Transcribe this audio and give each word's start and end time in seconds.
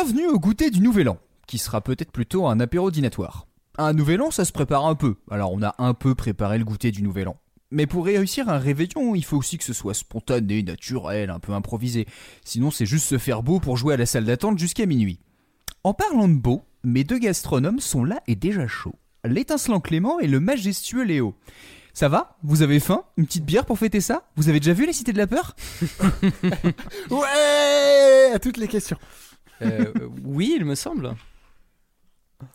Bienvenue 0.00 0.28
au 0.28 0.38
goûter 0.38 0.70
du 0.70 0.78
Nouvel 0.78 1.08
An, 1.08 1.18
qui 1.48 1.58
sera 1.58 1.80
peut-être 1.80 2.12
plutôt 2.12 2.46
un 2.46 2.60
apéro 2.60 2.92
dînatoire. 2.92 3.48
Un 3.78 3.94
Nouvel 3.94 4.22
An, 4.22 4.30
ça 4.30 4.44
se 4.44 4.52
prépare 4.52 4.86
un 4.86 4.94
peu, 4.94 5.16
alors 5.28 5.52
on 5.52 5.60
a 5.60 5.74
un 5.78 5.92
peu 5.92 6.14
préparé 6.14 6.56
le 6.56 6.64
goûter 6.64 6.92
du 6.92 7.02
Nouvel 7.02 7.26
An. 7.26 7.36
Mais 7.72 7.88
pour 7.88 8.04
réussir 8.04 8.48
un 8.48 8.58
réveillon, 8.58 9.16
il 9.16 9.24
faut 9.24 9.36
aussi 9.36 9.58
que 9.58 9.64
ce 9.64 9.72
soit 9.72 9.94
spontané, 9.94 10.62
naturel, 10.62 11.30
un 11.30 11.40
peu 11.40 11.52
improvisé. 11.52 12.06
Sinon, 12.44 12.70
c'est 12.70 12.86
juste 12.86 13.06
se 13.06 13.18
faire 13.18 13.42
beau 13.42 13.58
pour 13.58 13.76
jouer 13.76 13.94
à 13.94 13.96
la 13.96 14.06
salle 14.06 14.24
d'attente 14.24 14.56
jusqu'à 14.56 14.86
minuit. 14.86 15.18
En 15.82 15.94
parlant 15.94 16.28
de 16.28 16.38
beau, 16.38 16.62
mes 16.84 17.02
deux 17.02 17.18
gastronomes 17.18 17.80
sont 17.80 18.04
là 18.04 18.22
et 18.28 18.36
déjà 18.36 18.68
chauds. 18.68 18.94
L'étincelant 19.24 19.80
Clément 19.80 20.20
et 20.20 20.28
le 20.28 20.38
majestueux 20.38 21.02
Léo. 21.02 21.34
Ça 21.92 22.08
va? 22.08 22.36
Vous 22.44 22.62
avez 22.62 22.78
faim? 22.78 23.02
Une 23.16 23.26
petite 23.26 23.44
bière 23.44 23.66
pour 23.66 23.80
fêter 23.80 24.00
ça? 24.00 24.22
Vous 24.36 24.48
avez 24.48 24.60
déjà 24.60 24.74
vu 24.74 24.86
les 24.86 24.92
cités 24.92 25.12
de 25.12 25.18
la 25.18 25.26
peur? 25.26 25.56
Ouais 27.10 28.30
À 28.32 28.38
toutes 28.38 28.58
les 28.58 28.68
questions. 28.68 28.96
Euh, 29.62 29.92
oui, 30.24 30.54
il 30.58 30.64
me 30.64 30.74
semble. 30.74 31.14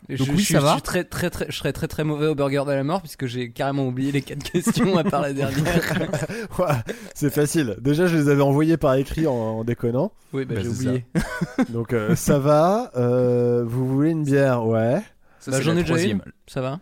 Je, 0.08 0.16
Donc 0.16 0.28
oui, 0.34 0.38
je- 0.42 0.54
ça 0.54 0.60
je 0.60 0.64
va 0.64 0.72
suis 0.72 0.82
très, 0.82 1.04
très, 1.04 1.28
très, 1.28 1.44
je 1.50 1.56
serais 1.58 1.74
très 1.74 1.88
très 1.88 2.04
mauvais 2.04 2.26
au 2.26 2.34
burger 2.34 2.62
de 2.66 2.72
la 2.72 2.82
mort 2.84 3.02
puisque 3.02 3.26
j'ai 3.26 3.50
carrément 3.50 3.86
oublié 3.86 4.12
les 4.12 4.22
quatre 4.22 4.42
questions 4.50 4.96
à 4.96 5.04
part 5.04 5.20
la 5.20 5.34
dernière. 5.34 5.64
Ouais, 6.58 6.66
c'est 7.14 7.28
facile. 7.32 7.76
Déjà, 7.80 8.06
je 8.06 8.16
les 8.16 8.28
avais 8.30 8.40
envoyés 8.42 8.78
par 8.78 8.94
écrit 8.94 9.26
en, 9.26 9.32
en 9.34 9.64
déconnant. 9.64 10.12
Oui, 10.32 10.46
bah, 10.46 10.54
Bah, 10.54 10.60
j'ai 10.62 10.68
oublié. 10.68 11.04
Donc 11.68 11.92
euh, 11.92 12.16
ça 12.16 12.38
va. 12.38 12.90
Euh, 12.96 13.62
vous 13.66 13.86
voulez 13.86 14.10
une 14.12 14.24
bière? 14.24 14.64
Ouais. 14.66 15.02
Ça, 15.40 15.50
Bah, 15.50 15.56
c'est 15.58 15.62
J'en 15.64 15.74
la 15.74 15.80
ai 15.80 15.84
déjà 15.84 16.02
une. 16.02 16.22
Ça 16.46 16.62
va 16.62 16.80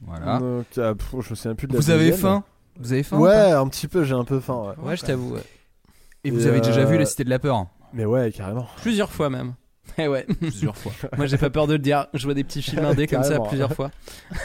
Voilà. 0.00 0.38
Donc, 0.38 0.64
ah, 0.78 0.94
pff, 0.94 1.10
je 1.20 1.30
me 1.30 1.34
souviens 1.34 1.54
plus 1.54 1.66
de 1.66 1.74
la 1.74 1.78
Vous 1.80 1.90
avez 1.90 2.12
faim? 2.12 2.44
Vous 2.80 2.92
avez 2.94 3.02
faim 3.02 3.18
ou 3.18 3.24
Ouais, 3.24 3.50
un 3.52 3.68
petit 3.68 3.88
peu. 3.88 4.04
J'ai 4.04 4.14
un 4.14 4.24
peu 4.24 4.40
faim. 4.40 4.74
Ouais. 4.78 4.84
Ouais, 4.88 4.96
je 4.96 5.02
t'avoue. 5.04 5.34
ouais. 5.34 5.42
Et 6.24 6.30
vous 6.30 6.46
Et 6.46 6.48
avez 6.48 6.62
déjà 6.62 6.84
vu 6.86 6.96
la 6.96 7.04
Cité 7.04 7.24
de 7.24 7.30
la 7.30 7.38
Peur? 7.38 7.66
Mais 7.92 8.04
ouais, 8.04 8.32
carrément. 8.32 8.66
Plusieurs 8.80 9.12
fois 9.12 9.30
même. 9.30 9.54
Eh 9.98 10.08
ouais. 10.08 10.24
Plusieurs 10.38 10.76
fois. 10.76 10.92
Moi, 11.16 11.26
j'ai 11.26 11.36
pas 11.36 11.50
peur 11.50 11.66
de 11.66 11.72
le 11.74 11.78
dire. 11.78 12.06
Je 12.14 12.24
vois 12.24 12.34
des 12.34 12.44
petits 12.44 12.62
films 12.62 12.84
indés 12.84 13.06
comme 13.06 13.24
ça 13.24 13.40
plusieurs 13.40 13.74
fois. 13.74 13.90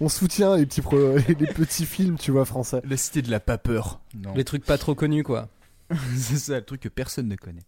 On 0.00 0.08
soutient 0.08 0.56
les 0.56 0.66
petits, 0.66 0.80
pro- 0.82 1.16
les 1.16 1.34
petits 1.34 1.86
films, 1.86 2.18
tu 2.18 2.30
vois, 2.30 2.44
français. 2.44 2.80
La 2.84 2.96
Cité 2.96 3.22
de 3.22 3.30
la 3.30 3.40
pas 3.40 3.58
peur. 3.58 4.00
Non. 4.14 4.34
Les 4.34 4.44
trucs 4.44 4.64
pas 4.64 4.78
trop 4.78 4.94
connus, 4.94 5.22
quoi. 5.24 5.48
C'est 6.16 6.36
ça, 6.38 6.56
le 6.56 6.64
truc 6.64 6.80
que 6.82 6.88
personne 6.88 7.28
ne 7.28 7.36
connaît. 7.36 7.62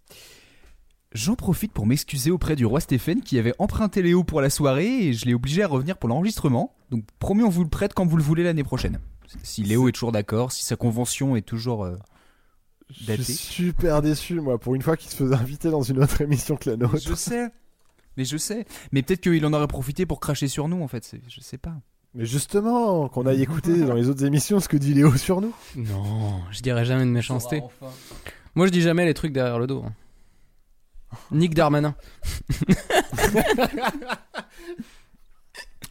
J'en 1.13 1.37
profite 1.37 1.73
pour 1.73 1.87
m'excuser 1.87 2.31
auprès 2.31 2.57
du 2.57 2.67
roi 2.67 2.81
Stéphane 2.81 3.21
qui 3.23 3.39
avait 3.39 3.55
emprunté 3.59 4.03
Léo 4.03 4.25
pour 4.25 4.41
la 4.41 4.51
soirée 4.51 5.07
et 5.07 5.13
je 5.13 5.27
l'ai 5.27 5.35
obligé 5.35 5.63
à 5.63 5.69
revenir 5.69 5.97
pour 5.97 6.09
l'enregistrement. 6.09 6.75
Donc 6.91 7.05
promis, 7.21 7.45
on 7.45 7.49
vous 7.51 7.63
le 7.63 7.71
prête 7.71 7.95
quand 7.95 8.05
vous 8.07 8.17
le 8.17 8.23
voulez 8.23 8.43
l'année 8.43 8.65
prochaine. 8.65 8.99
Si 9.43 9.63
Léo 9.63 9.89
est 9.89 9.93
toujours 9.93 10.13
d'accord, 10.13 10.51
si 10.53 10.65
sa 10.65 10.77
convention 10.77 11.37
est 11.37 11.43
toujours 11.43 11.85
euh, 11.85 11.97
Je 13.01 13.07
daté. 13.07 13.23
suis 13.25 13.35
super 13.35 14.03
déçu, 14.03 14.41
moi, 14.41 14.59
pour 14.59 14.75
une 14.75 14.83
fois 14.83 14.97
qu'il 14.97 15.11
se 15.11 15.17
faisait 15.17 15.35
inviter 15.35 15.71
dans 15.71 15.83
une 15.83 16.03
autre 16.03 16.21
émission 16.21 16.57
que 16.57 16.71
la 16.71 16.77
nôtre. 16.77 16.99
Je 16.99 17.15
sais. 17.15 17.49
Mais 18.17 18.25
je 18.25 18.37
sais. 18.37 18.65
Mais 18.93 19.03
peut-être 19.03 19.21
qu'il 19.21 19.45
en 19.47 19.53
aurait 19.53 19.67
profité 19.67 20.07
pour 20.07 20.21
cracher 20.21 20.47
sur 20.49 20.69
nous 20.69 20.83
en 20.83 20.89
fait. 20.89 21.17
Je 21.29 21.41
sais 21.41 21.59
pas. 21.59 21.75
Mais 22.15 22.25
justement, 22.27 23.09
qu'on 23.09 23.27
aille 23.27 23.43
écouter 23.43 23.77
dans 23.81 23.95
les 23.95 24.09
autres 24.09 24.25
émissions 24.25 24.61
ce 24.61 24.69
que 24.69 24.77
dit 24.77 24.95
Léo 24.95 25.17
sur 25.17 25.41
nous. 25.41 25.53
Non, 25.75 26.41
je 26.53 26.61
dirais 26.61 26.85
jamais 26.85 27.05
de 27.05 27.11
méchanceté. 27.11 27.61
Moi, 28.55 28.67
je 28.67 28.71
dis 28.73 28.83
jamais 28.83 29.05
les 29.05 29.15
trucs 29.15 29.33
derrière 29.33 29.59
le 29.59 29.67
dos. 29.67 29.83
hein. 29.85 29.93
Nick 31.33 31.55
Darmanin. 31.55 31.97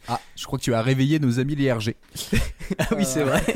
Ah, 0.08 0.20
je 0.36 0.44
crois 0.46 0.58
que 0.58 0.64
tu 0.64 0.72
as 0.74 0.82
réveillé 0.82 1.18
nos 1.18 1.38
amis 1.40 1.54
les 1.56 1.70
RG. 1.72 1.94
Ah 2.78 2.86
oui, 2.96 3.04
c'est 3.04 3.22
vrai. 3.24 3.42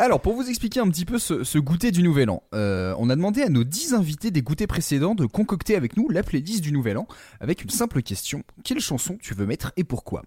Alors, 0.00 0.22
pour 0.22 0.32
vous 0.32 0.48
expliquer 0.48 0.80
un 0.80 0.88
petit 0.88 1.04
peu 1.04 1.18
ce, 1.18 1.58
goûter 1.58 1.90
du 1.90 2.02
Nouvel 2.02 2.30
An, 2.30 2.42
euh, 2.54 2.94
on 2.96 3.10
a 3.10 3.16
demandé 3.16 3.42
à 3.42 3.50
nos 3.50 3.64
10 3.64 3.92
invités 3.92 4.30
des 4.30 4.40
goûters 4.40 4.66
précédents 4.66 5.14
de 5.14 5.26
concocter 5.26 5.76
avec 5.76 5.94
nous 5.94 6.08
la 6.08 6.22
playlist 6.22 6.62
du 6.62 6.72
Nouvel 6.72 6.96
An 6.96 7.06
avec 7.38 7.62
une 7.62 7.68
simple 7.68 8.00
question 8.00 8.42
quelle 8.64 8.80
chanson 8.80 9.18
tu 9.20 9.34
veux 9.34 9.44
mettre 9.44 9.74
et 9.76 9.84
pourquoi? 9.84 10.22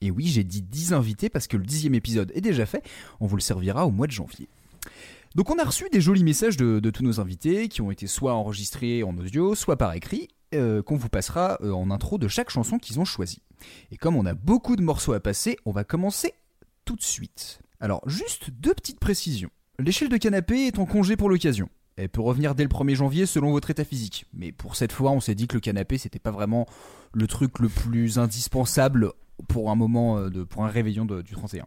Et 0.00 0.12
oui, 0.12 0.28
j'ai 0.28 0.44
dit 0.44 0.62
10 0.62 0.92
invités 0.92 1.28
parce 1.28 1.48
que 1.48 1.56
le 1.56 1.64
dixième 1.64 1.96
épisode 1.96 2.30
est 2.36 2.40
déjà 2.40 2.66
fait, 2.66 2.84
on 3.18 3.26
vous 3.26 3.34
le 3.34 3.42
servira 3.42 3.84
au 3.84 3.90
mois 3.90 4.06
de 4.06 4.12
janvier. 4.12 4.48
Donc, 5.34 5.50
on 5.50 5.58
a 5.58 5.64
reçu 5.64 5.86
des 5.90 6.00
jolis 6.00 6.22
messages 6.22 6.56
de, 6.56 6.78
de 6.78 6.90
tous 6.90 7.02
nos 7.02 7.18
invités 7.18 7.66
qui 7.66 7.82
ont 7.82 7.90
été 7.90 8.06
soit 8.06 8.34
enregistrés 8.34 9.02
en 9.02 9.18
audio, 9.18 9.56
soit 9.56 9.76
par 9.76 9.92
écrit, 9.94 10.28
euh, 10.54 10.84
qu'on 10.84 10.96
vous 10.96 11.08
passera 11.08 11.58
euh, 11.62 11.72
en 11.72 11.90
intro 11.90 12.18
de 12.18 12.28
chaque 12.28 12.50
chanson 12.50 12.78
qu'ils 12.78 13.00
ont 13.00 13.04
choisie. 13.04 13.42
Et 13.90 13.96
comme 13.96 14.14
on 14.14 14.24
a 14.24 14.34
beaucoup 14.34 14.76
de 14.76 14.82
morceaux 14.82 15.14
à 15.14 15.20
passer, 15.20 15.56
on 15.66 15.72
va 15.72 15.82
commencer 15.82 16.34
tout 16.84 16.94
de 16.94 17.02
suite. 17.02 17.58
Alors, 17.80 18.02
juste 18.08 18.50
deux 18.50 18.74
petites 18.74 19.00
précisions. 19.00 19.50
L'échelle 19.78 20.08
de 20.08 20.16
canapé 20.16 20.66
est 20.66 20.78
en 20.78 20.86
congé 20.86 21.16
pour 21.16 21.28
l'occasion. 21.28 21.68
Elle 21.96 22.08
peut 22.08 22.20
revenir 22.20 22.54
dès 22.54 22.62
le 22.62 22.68
1er 22.68 22.94
janvier 22.94 23.26
selon 23.26 23.50
votre 23.50 23.70
état 23.70 23.84
physique. 23.84 24.26
Mais 24.34 24.52
pour 24.52 24.76
cette 24.76 24.92
fois, 24.92 25.12
on 25.12 25.20
s'est 25.20 25.34
dit 25.34 25.48
que 25.48 25.54
le 25.54 25.60
canapé, 25.60 25.98
c'était 25.98 26.18
pas 26.18 26.30
vraiment 26.30 26.66
le 27.12 27.26
truc 27.26 27.58
le 27.58 27.68
plus 27.68 28.18
indispensable 28.18 29.12
pour 29.48 29.70
un 29.70 29.74
moment 29.74 30.18
euh, 30.18 30.30
de, 30.30 30.44
pour 30.44 30.64
un 30.64 30.68
réveillon 30.68 31.04
du 31.04 31.32
31. 31.32 31.66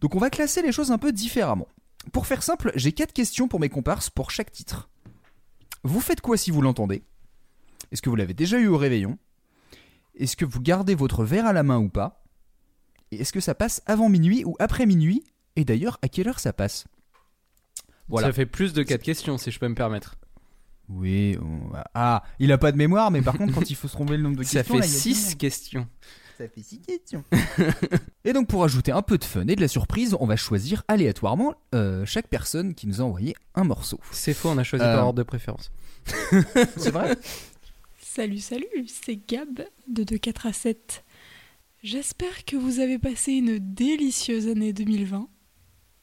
Donc 0.00 0.14
on 0.14 0.18
va 0.18 0.30
classer 0.30 0.62
les 0.62 0.72
choses 0.72 0.90
un 0.90 0.98
peu 0.98 1.12
différemment. 1.12 1.68
Pour 2.12 2.26
faire 2.26 2.42
simple, 2.42 2.72
j'ai 2.76 2.92
quatre 2.92 3.12
questions 3.12 3.48
pour 3.48 3.60
mes 3.60 3.68
comparses 3.68 4.10
pour 4.10 4.30
chaque 4.30 4.52
titre. 4.52 4.88
Vous 5.84 6.00
faites 6.00 6.20
quoi 6.20 6.36
si 6.36 6.50
vous 6.50 6.62
l'entendez? 6.62 7.02
Est-ce 7.90 8.02
que 8.02 8.10
vous 8.10 8.16
l'avez 8.16 8.34
déjà 8.34 8.58
eu 8.58 8.68
au 8.68 8.76
réveillon? 8.76 9.18
Est-ce 10.14 10.36
que 10.36 10.44
vous 10.44 10.60
gardez 10.60 10.94
votre 10.94 11.24
verre 11.24 11.46
à 11.46 11.52
la 11.52 11.62
main 11.62 11.78
ou 11.78 11.88
pas? 11.88 12.24
Et 13.10 13.20
est-ce 13.20 13.32
que 13.32 13.40
ça 13.40 13.54
passe 13.54 13.82
avant 13.86 14.08
minuit 14.08 14.44
ou 14.44 14.56
après 14.58 14.86
minuit? 14.86 15.24
Et 15.56 15.64
d'ailleurs, 15.64 15.98
à 16.02 16.08
quelle 16.08 16.28
heure 16.28 16.40
ça 16.40 16.52
passe? 16.52 16.84
Voilà. 18.08 18.28
Ça 18.28 18.32
fait 18.32 18.46
plus 18.46 18.72
de 18.72 18.82
quatre 18.82 19.02
questions, 19.02 19.36
si 19.38 19.50
je 19.50 19.58
peux 19.58 19.68
me 19.68 19.74
permettre. 19.74 20.14
Oui. 20.88 21.36
on 21.42 21.70
Ah, 21.94 22.22
il 22.38 22.50
a 22.52 22.58
pas 22.58 22.72
de 22.72 22.76
mémoire, 22.78 23.10
mais 23.10 23.20
par 23.22 23.36
contre, 23.36 23.52
quand 23.54 23.68
il 23.70 23.76
faut 23.76 23.88
se 23.88 23.92
tromper 23.92 24.16
le 24.16 24.22
nombre 24.22 24.36
de 24.38 24.42
Ça 24.44 24.60
questions, 24.60 24.74
fait 24.76 24.80
là, 24.80 24.86
il 24.86 24.92
y 24.92 24.96
a 24.96 24.98
six 24.98 25.20
du 25.22 25.28
monde. 25.30 25.38
questions. 25.38 25.88
Ça 26.38 26.48
fait 26.48 26.62
six 26.62 26.80
questions. 26.80 27.24
et 28.24 28.32
donc, 28.32 28.46
pour 28.48 28.62
ajouter 28.64 28.92
un 28.92 29.02
peu 29.02 29.18
de 29.18 29.24
fun 29.24 29.46
et 29.48 29.56
de 29.56 29.60
la 29.60 29.68
surprise, 29.68 30.16
on 30.20 30.26
va 30.26 30.36
choisir 30.36 30.84
aléatoirement 30.88 31.54
euh, 31.74 32.06
chaque 32.06 32.28
personne 32.28 32.74
qui 32.74 32.86
nous 32.86 33.00
a 33.00 33.04
envoyé 33.04 33.34
un 33.54 33.64
morceau. 33.64 33.98
C'est 34.12 34.34
faux, 34.34 34.48
on 34.50 34.56
a 34.58 34.62
choisi 34.64 34.84
Euh. 34.84 34.94
par 34.94 35.06
ordre 35.08 35.18
de 35.18 35.24
préférence. 35.24 35.70
C'est 36.76 36.90
vrai? 36.92 37.16
Salut, 38.00 38.38
salut, 38.38 38.66
c'est 38.86 39.16
Gab 39.28 39.60
de 39.86 40.02
2 40.02 40.16
4 40.18 40.46
à 40.46 40.52
7. 40.52 41.04
J'espère 41.84 42.44
que 42.46 42.56
vous 42.56 42.80
avez 42.80 42.98
passé 42.98 43.32
une 43.32 43.58
délicieuse 43.58 44.48
année 44.48 44.72
2020. 44.72 45.28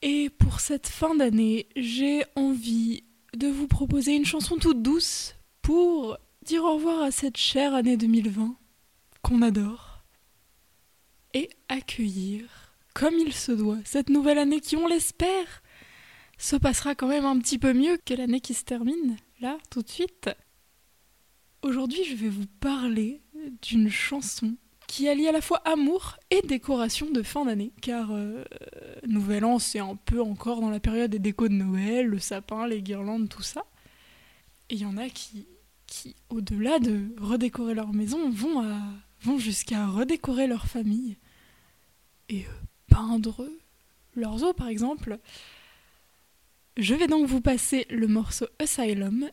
Et 0.02 0.30
pour 0.30 0.60
cette 0.60 0.88
fin 0.88 1.14
d'année, 1.14 1.68
j'ai 1.76 2.24
envie 2.34 3.04
de 3.34 3.48
vous 3.48 3.66
proposer 3.66 4.14
une 4.14 4.24
chanson 4.24 4.56
toute 4.56 4.82
douce 4.82 5.34
pour 5.62 6.18
dire 6.42 6.64
au 6.64 6.74
revoir 6.74 7.02
à 7.02 7.10
cette 7.10 7.36
chère 7.36 7.74
année 7.74 7.96
2020 7.96 8.56
qu'on 9.22 9.42
adore. 9.42 10.04
Et 11.34 11.50
accueillir, 11.68 12.74
comme 12.94 13.14
il 13.14 13.32
se 13.32 13.52
doit, 13.52 13.78
cette 13.84 14.08
nouvelle 14.08 14.38
année 14.38 14.60
qui, 14.60 14.76
on 14.76 14.86
l'espère, 14.86 15.62
se 16.38 16.56
passera 16.56 16.94
quand 16.94 17.08
même 17.08 17.24
un 17.24 17.38
petit 17.38 17.58
peu 17.58 17.72
mieux 17.72 17.98
que 18.04 18.14
l'année 18.14 18.40
qui 18.40 18.54
se 18.54 18.64
termine, 18.64 19.16
là, 19.40 19.58
tout 19.70 19.82
de 19.82 19.88
suite. 19.88 20.30
Aujourd'hui, 21.62 22.04
je 22.04 22.14
vais 22.14 22.28
vous 22.28 22.46
parler 22.60 23.20
d'une 23.62 23.90
chanson 23.90 24.56
qui 24.86 25.08
allie 25.08 25.28
à 25.28 25.32
la 25.32 25.40
fois 25.40 25.58
amour 25.64 26.16
et 26.30 26.42
décoration 26.42 27.10
de 27.10 27.22
fin 27.22 27.44
d'année, 27.44 27.72
car 27.80 28.08
euh, 28.12 28.44
Nouvel 29.06 29.44
An, 29.44 29.58
c'est 29.58 29.78
un 29.78 29.96
peu 29.96 30.20
encore 30.22 30.60
dans 30.60 30.70
la 30.70 30.80
période 30.80 31.10
des 31.10 31.18
décos 31.18 31.48
de 31.48 31.54
Noël, 31.54 32.06
le 32.06 32.18
sapin, 32.18 32.66
les 32.66 32.82
guirlandes, 32.82 33.28
tout 33.28 33.42
ça. 33.42 33.64
Et 34.70 34.74
il 34.74 34.80
y 34.80 34.86
en 34.86 34.96
a 34.96 35.08
qui, 35.08 35.46
qui 35.86 36.14
au-delà 36.30 36.78
de 36.78 37.14
redécorer 37.20 37.74
leur 37.74 37.92
maison, 37.92 38.30
vont, 38.30 38.64
vont 39.22 39.38
jusqu'à 39.38 39.86
redécorer 39.86 40.46
leur 40.46 40.66
famille 40.66 41.16
et 42.28 42.42
euh, 42.42 42.48
peindre 42.88 43.48
leurs 44.14 44.42
os, 44.42 44.54
par 44.54 44.68
exemple. 44.68 45.18
Je 46.76 46.94
vais 46.94 47.06
donc 47.06 47.26
vous 47.26 47.40
passer 47.40 47.86
le 47.90 48.06
morceau 48.06 48.46
Asylum 48.58 49.30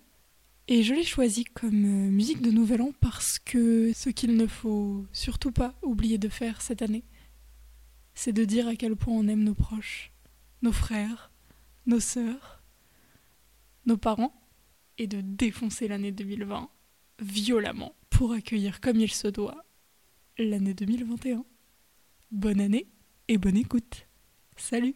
Et 0.67 0.83
je 0.83 0.93
l'ai 0.93 1.03
choisi 1.03 1.43
comme 1.43 1.83
euh, 1.83 2.09
musique 2.09 2.41
de 2.41 2.49
Nouvel 2.49 2.81
An 2.81 2.93
parce 3.01 3.37
que 3.37 3.91
ce 3.93 4.09
qu'il 4.09 4.37
ne 4.37 4.47
faut 4.47 5.05
surtout 5.11 5.51
pas 5.51 5.75
oublier 5.81 6.17
de 6.17 6.29
faire 6.29 6.61
cette 6.61 6.81
année, 6.81 7.03
c'est 8.13 8.31
de 8.31 8.45
dire 8.45 8.67
à 8.67 8.75
quel 8.75 8.95
point 8.95 9.13
on 9.13 9.27
aime 9.27 9.43
nos 9.43 9.55
proches, 9.55 10.11
nos 10.61 10.71
frères, 10.71 11.31
nos 11.85 11.99
sœurs, 11.99 12.63
nos 13.85 13.97
parents, 13.97 14.33
et 14.97 15.07
de 15.07 15.21
défoncer 15.21 15.87
l'année 15.87 16.11
2020 16.11 16.69
violemment 17.19 17.95
pour 18.09 18.31
accueillir 18.31 18.79
comme 18.79 18.99
il 18.99 19.11
se 19.11 19.27
doit 19.27 19.65
l'année 20.37 20.73
2021. 20.73 21.43
Bonne 22.31 22.61
année 22.61 22.87
et 23.27 23.37
bonne 23.37 23.57
écoute. 23.57 24.07
Salut 24.55 24.95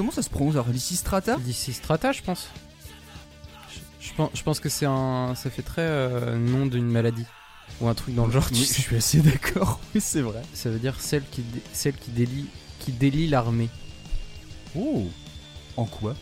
comment 0.00 0.12
ça 0.12 0.22
se 0.22 0.30
prononce 0.30 0.54
alors 0.54 0.68
Lysistrata 0.70 1.36
D'ici 1.36 1.74
Strata, 1.74 2.12
je 2.12 2.22
pense. 2.22 2.48
Je, 4.00 4.06
je 4.08 4.14
pense. 4.14 4.30
je 4.34 4.42
pense 4.42 4.58
que 4.60 4.70
c'est 4.70 4.86
un. 4.86 5.34
Ça 5.34 5.50
fait 5.50 5.60
très 5.62 5.82
euh, 5.82 6.38
nom 6.38 6.64
d'une 6.64 6.86
maladie. 6.90 7.26
Ou 7.82 7.88
un 7.88 7.94
truc 7.94 8.14
dans 8.14 8.24
le 8.26 8.32
genre, 8.32 8.46
tu 8.48 8.54
Oui, 8.54 8.64
sais. 8.64 8.76
je 8.76 8.80
suis 8.80 8.96
assez 8.96 9.18
d'accord. 9.20 9.78
Oui, 9.94 10.00
c'est 10.00 10.22
vrai. 10.22 10.40
Ça 10.54 10.70
veut 10.70 10.78
dire 10.78 10.98
celle 11.00 11.22
qui, 11.30 11.42
dé- 11.42 11.62
celle 11.74 11.94
qui 11.96 12.10
délie, 12.10 12.46
qui 12.78 12.92
délie 12.92 13.26
l'armée. 13.28 13.68
Oh. 14.74 15.06
En 15.76 15.84
quoi? 15.84 16.14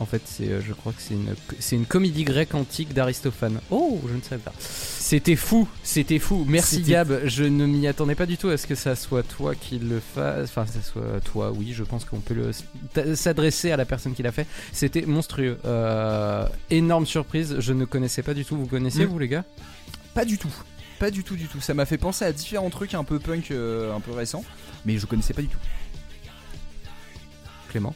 En 0.00 0.06
fait, 0.06 0.22
c'est, 0.24 0.48
euh, 0.48 0.60
je 0.64 0.72
crois 0.74 0.92
que 0.92 1.02
c'est 1.02 1.14
une, 1.14 1.34
c'est 1.58 1.74
une 1.74 1.84
comédie 1.86 2.22
grecque 2.22 2.54
antique 2.54 2.94
d'Aristophane. 2.94 3.60
Oh, 3.70 4.00
je 4.08 4.14
ne 4.14 4.20
savais 4.22 4.40
pas. 4.40 4.52
C'était 4.60 5.34
fou, 5.34 5.66
c'était 5.82 6.20
fou. 6.20 6.44
Merci 6.48 6.82
Gab. 6.82 7.22
Je 7.24 7.42
ne 7.42 7.66
m'y 7.66 7.86
attendais 7.88 8.14
pas 8.14 8.26
du 8.26 8.36
tout 8.36 8.48
à 8.48 8.56
ce 8.56 8.68
que 8.68 8.76
ça 8.76 8.94
soit 8.94 9.24
toi 9.24 9.56
qui 9.56 9.80
le 9.80 9.98
fasse. 10.00 10.50
Enfin, 10.50 10.66
ça 10.66 10.80
soit 10.82 11.20
toi. 11.24 11.50
Oui, 11.50 11.72
je 11.72 11.82
pense 11.82 12.04
qu'on 12.04 12.20
peut 12.20 12.34
le 12.34 13.14
s'adresser 13.16 13.72
à 13.72 13.76
la 13.76 13.84
personne 13.86 14.14
qui 14.14 14.22
l'a 14.22 14.30
fait. 14.30 14.46
C'était 14.72 15.02
monstrueux. 15.02 15.58
Euh, 15.64 16.46
énorme 16.70 17.06
surprise. 17.06 17.56
Je 17.58 17.72
ne 17.72 17.84
connaissais 17.84 18.22
pas 18.22 18.34
du 18.34 18.44
tout. 18.44 18.56
Vous 18.56 18.66
connaissiez 18.66 19.04
Mm. 19.06 19.08
vous 19.08 19.18
les 19.18 19.28
gars? 19.28 19.44
Pas 20.14 20.24
du 20.24 20.38
tout. 20.38 20.52
Pas 21.00 21.10
du 21.10 21.24
tout, 21.24 21.34
du 21.36 21.46
tout. 21.48 21.60
Ça 21.60 21.74
m'a 21.74 21.86
fait 21.86 21.98
penser 21.98 22.24
à 22.24 22.32
différents 22.32 22.70
trucs 22.70 22.94
un 22.94 23.04
peu 23.04 23.18
punk, 23.18 23.50
euh, 23.50 23.94
un 23.94 24.00
peu 24.00 24.12
récents, 24.12 24.44
mais 24.84 24.98
je 24.98 25.06
connaissais 25.06 25.34
pas 25.34 25.42
du 25.42 25.48
tout. 25.48 25.58
Clément? 27.70 27.94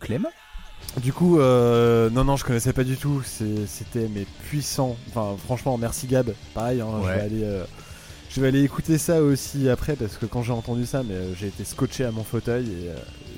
Clem? 0.00 0.26
Du 1.02 1.12
coup, 1.12 1.38
euh, 1.40 2.08
non, 2.10 2.24
non, 2.24 2.36
je 2.36 2.44
connaissais 2.44 2.72
pas 2.72 2.84
du 2.84 2.96
tout. 2.96 3.22
C'était 3.24 4.08
mais 4.14 4.26
puissant. 4.48 4.96
Enfin, 5.08 5.36
franchement, 5.44 5.76
merci 5.76 6.06
Gab. 6.06 6.32
Pareil, 6.54 6.80
hein, 6.80 6.86
je 7.02 7.06
vais 7.08 7.20
aller. 7.20 7.42
euh, 7.44 7.64
je 8.30 8.40
vais 8.40 8.48
aller 8.48 8.62
écouter 8.64 8.98
ça 8.98 9.22
aussi 9.22 9.68
après 9.68 9.94
parce 9.94 10.16
que 10.16 10.26
quand 10.26 10.42
j'ai 10.42 10.52
entendu 10.52 10.86
ça, 10.86 11.02
mais 11.04 11.14
euh, 11.14 11.34
j'ai 11.38 11.46
été 11.48 11.62
scotché 11.64 12.04
à 12.04 12.10
mon 12.10 12.24
fauteuil 12.24 12.64
et 12.66 12.88
euh, 12.88 12.94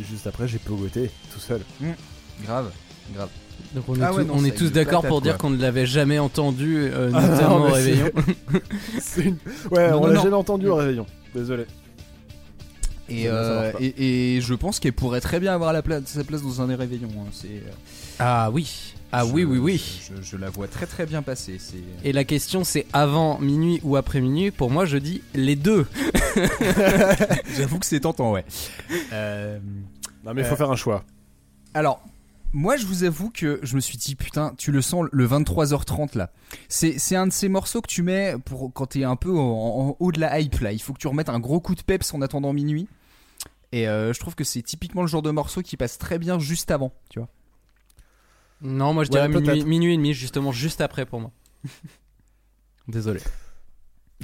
juste 0.08 0.26
après 0.26 0.48
j'ai 0.48 0.58
pogoté 0.58 1.10
tout 1.34 1.38
seul. 1.40 1.60
Grave, 2.44 2.70
grave. 3.14 3.28
Donc 3.74 3.84
on 3.88 3.94
est, 3.96 4.02
Ah 4.02 4.12
ouais, 4.14 4.22
tous- 4.22 4.28
non, 4.28 4.34
on 4.36 4.40
ça 4.40 4.46
est 4.46 4.50
a 4.52 4.54
tous 4.54 4.64
une 4.64 4.70
d'accord 4.70 5.02
pour 5.06 5.20
dire 5.20 5.36
qu'on 5.38 5.50
ne 5.50 5.60
l'avait 5.60 5.84
jamais 5.86 6.18
entendu, 6.18 6.78
euh, 6.78 7.10
Ah, 7.14 7.26
notamment 7.26 7.58
non, 7.58 7.68
au 7.68 7.72
réveillon. 7.72 8.10
Une- 9.18 9.36
Ouais, 9.70 9.90
Non, 9.90 9.98
on 9.98 10.00
non, 10.02 10.06
l'a 10.08 10.14
non. 10.14 10.22
jamais 10.22 10.36
entendu 10.36 10.68
au 10.68 10.74
réveillon. 10.76 11.04
Désolé. 11.34 11.66
Et, 13.08 13.28
euh, 13.28 13.72
et, 13.80 14.36
et 14.36 14.40
je 14.40 14.54
pense 14.54 14.80
qu'elle 14.80 14.92
pourrait 14.92 15.20
très 15.20 15.38
bien 15.40 15.54
avoir 15.54 15.72
la 15.72 15.82
place, 15.82 16.02
sa 16.06 16.24
place 16.24 16.42
dans 16.42 16.60
un 16.60 16.68
des 16.68 16.74
réveillons. 16.74 17.08
hein. 17.20 17.28
C'est, 17.32 17.46
euh, 17.48 17.70
Ah 18.18 18.50
oui. 18.52 18.92
Ah 19.12 19.24
je- 19.24 19.30
oui, 19.32 19.44
oui, 19.44 19.58
oui. 19.58 20.00
Je, 20.08 20.20
je 20.22 20.36
la 20.36 20.50
vois 20.50 20.66
très 20.66 20.86
très 20.86 21.06
bien 21.06 21.22
passer. 21.22 21.58
C'est... 21.60 21.76
Et 22.04 22.12
la 22.12 22.24
question 22.24 22.64
c'est 22.64 22.86
avant 22.92 23.38
minuit 23.38 23.80
ou 23.84 23.96
après 23.96 24.20
minuit? 24.20 24.50
Pour 24.50 24.70
moi 24.70 24.84
je 24.84 24.98
dis 24.98 25.22
les 25.34 25.54
deux. 25.56 25.86
J'avoue 27.56 27.78
que 27.78 27.86
c'est 27.86 28.00
tentant, 28.00 28.32
ouais. 28.32 28.44
Euh, 29.12 29.58
Non, 30.24 30.34
mais 30.34 30.42
il 30.42 30.44
Euh, 30.44 30.48
faut 30.48 30.56
faire 30.56 30.70
un 30.70 30.76
choix. 30.76 31.04
Alors, 31.74 32.00
moi, 32.52 32.76
je 32.76 32.86
vous 32.86 33.04
avoue 33.04 33.30
que 33.30 33.60
je 33.62 33.76
me 33.76 33.80
suis 33.80 33.98
dit, 33.98 34.14
putain, 34.14 34.54
tu 34.56 34.72
le 34.72 34.80
sens 34.82 35.06
le 35.12 35.26
23h30 35.26 36.16
là. 36.16 36.30
C'est, 36.68 37.16
un 37.16 37.26
de 37.26 37.32
ces 37.32 37.48
morceaux 37.48 37.80
que 37.80 37.88
tu 37.88 38.02
mets 38.02 38.36
pour 38.44 38.72
quand 38.72 38.86
t'es 38.86 39.04
un 39.04 39.16
peu 39.16 39.36
en, 39.36 39.88
en 39.90 39.96
haut 39.98 40.12
de 40.12 40.20
la 40.20 40.40
hype 40.40 40.60
là. 40.60 40.72
Il 40.72 40.80
faut 40.80 40.92
que 40.92 40.98
tu 40.98 41.08
remettes 41.08 41.28
un 41.28 41.40
gros 41.40 41.60
coup 41.60 41.74
de 41.74 41.82
peps 41.82 42.14
en 42.14 42.22
attendant 42.22 42.52
minuit. 42.52 42.88
Et 43.72 43.88
euh, 43.88 44.12
je 44.12 44.20
trouve 44.20 44.34
que 44.34 44.44
c'est 44.44 44.62
typiquement 44.62 45.02
le 45.02 45.08
genre 45.08 45.22
de 45.22 45.30
morceau 45.30 45.60
qui 45.62 45.76
passe 45.76 45.98
très 45.98 46.18
bien 46.18 46.38
juste 46.38 46.70
avant, 46.70 46.92
tu 47.10 47.18
vois. 47.18 47.28
Non, 48.62 48.94
moi 48.94 49.04
je 49.04 49.10
Ouais, 49.10 49.28
dirais 49.28 49.40
minuit, 49.40 49.64
minuit 49.64 49.94
et 49.94 49.96
demi, 49.96 50.14
justement 50.14 50.52
juste 50.52 50.80
après 50.80 51.04
pour 51.04 51.20
moi. 51.20 51.30
Désolé. 52.88 53.20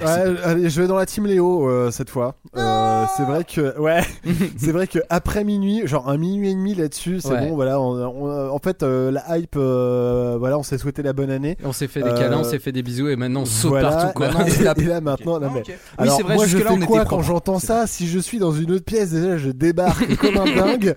Ouais, 0.00 0.06
allez, 0.44 0.70
je 0.70 0.80
vais 0.80 0.88
dans 0.88 0.96
la 0.96 1.04
team 1.04 1.26
Léo 1.26 1.68
euh, 1.68 1.90
cette 1.90 2.08
fois. 2.08 2.36
Euh, 2.56 3.04
c'est 3.14 3.24
vrai 3.24 3.44
que 3.44 3.78
ouais, 3.78 4.00
c'est 4.56 4.72
vrai 4.72 4.86
que 4.86 4.98
après 5.10 5.44
minuit, 5.44 5.86
genre 5.86 6.08
un 6.08 6.16
minuit 6.16 6.50
et 6.50 6.54
demi 6.54 6.74
là-dessus, 6.74 7.20
c'est 7.20 7.28
Ouais. 7.28 7.48
bon. 7.48 7.56
Voilà, 7.56 7.78
on- 7.78 8.00
on- 8.02 8.50
en 8.50 8.58
fait, 8.58 8.82
euh, 8.82 9.10
la 9.10 9.36
hype, 9.38 9.54
euh, 9.56 10.36
voilà, 10.38 10.58
on 10.58 10.62
s'est 10.62 10.78
souhaité 10.78 11.02
la 11.02 11.12
bonne 11.12 11.28
année. 11.30 11.58
On 11.62 11.72
s'est 11.72 11.88
fait 11.88 12.00
des 12.02 12.08
Euh, 12.08 12.16
câlins, 12.18 12.38
on 12.38 12.44
s'est 12.44 12.58
fait 12.58 12.72
des 12.72 12.82
bisous 12.82 13.08
et 13.08 13.16
maintenant 13.16 13.42
on 13.42 13.44
saute 13.44 13.70
Voilà. 13.72 13.90
partout 13.90 14.12
quoi. 14.14 14.28
Maintenant, 14.28 14.46
et, 14.76 14.84
là 14.84 15.00
maintenant, 15.02 15.38
non, 15.40 15.48
Ah, 15.48 15.52
mais- 15.54 15.60
ok. 15.60 15.66
Oui, 15.68 15.74
Alors, 15.98 16.20
vrai, 16.22 16.34
moi 16.36 16.46
je 16.46 16.56
fais 16.56 16.70
on 16.70 16.76
était 16.78 16.86
quoi 16.86 17.04
quand 17.04 17.20
j'entends 17.22 17.58
ça 17.58 17.86
Si 17.86 18.06
je 18.08 18.18
suis 18.18 18.38
dans 18.38 18.52
une 18.52 18.70
autre 18.72 18.84
pièce, 18.86 19.10
déjà 19.10 19.36
je 19.36 19.50
débarque 19.50 20.16
comme 20.16 20.38
un 20.38 20.54
dingue. 20.56 20.94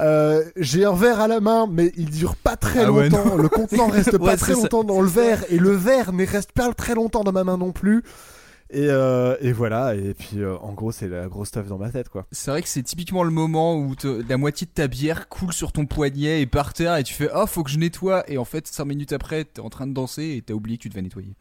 Euh, 0.00 0.42
J'ai 0.56 0.86
un 0.86 0.94
verre 0.94 1.20
à 1.20 1.28
la 1.28 1.40
main, 1.40 1.66
mais 1.70 1.92
il 1.98 2.08
dure 2.08 2.34
pas 2.36 2.56
très 2.56 2.84
Ah 2.84 2.92
ouais, 2.92 3.10
longtemps. 3.10 3.36
le 3.36 3.48
contenant 3.50 3.88
reste 3.88 4.16
pas 4.16 4.24
Ouais, 4.24 4.36
très 4.36 4.54
longtemps 4.54 4.84
dans 4.84 5.02
le 5.02 5.08
verre, 5.08 5.44
et 5.50 5.58
le 5.58 5.72
verre 5.72 6.12
ne 6.14 6.24
reste 6.24 6.52
pas 6.52 6.72
très 6.72 6.94
longtemps 6.94 7.24
dans 7.24 7.32
ma 7.32 7.44
main 7.44 7.58
non 7.58 7.72
plus. 7.72 8.02
Et, 8.70 8.86
euh, 8.88 9.36
et 9.40 9.52
voilà. 9.52 9.94
Et 9.94 10.14
puis 10.14 10.40
euh, 10.40 10.56
en 10.58 10.72
gros, 10.72 10.92
c'est 10.92 11.08
la 11.08 11.28
grosse 11.28 11.48
stuff 11.48 11.66
dans 11.66 11.78
ma 11.78 11.90
tête, 11.90 12.08
quoi. 12.08 12.26
C'est 12.32 12.50
vrai 12.50 12.62
que 12.62 12.68
c'est 12.68 12.82
typiquement 12.82 13.24
le 13.24 13.30
moment 13.30 13.76
où 13.76 13.94
la 14.28 14.36
moitié 14.36 14.66
de 14.66 14.72
ta 14.72 14.88
bière 14.88 15.28
coule 15.28 15.52
sur 15.52 15.72
ton 15.72 15.86
poignet 15.86 16.42
et 16.42 16.46
par 16.46 16.72
terre 16.72 16.96
et 16.96 17.04
tu 17.04 17.14
fais 17.14 17.28
oh 17.34 17.46
faut 17.46 17.62
que 17.64 17.70
je 17.70 17.78
nettoie 17.78 18.28
et 18.30 18.38
en 18.38 18.44
fait 18.44 18.66
5 18.66 18.84
minutes 18.84 19.12
après 19.12 19.44
t'es 19.44 19.60
en 19.60 19.70
train 19.70 19.86
de 19.86 19.94
danser 19.94 20.36
et 20.36 20.42
t'as 20.42 20.54
oublié 20.54 20.76
que 20.76 20.82
tu 20.82 20.88
devais 20.88 21.02
nettoyer. 21.02 21.34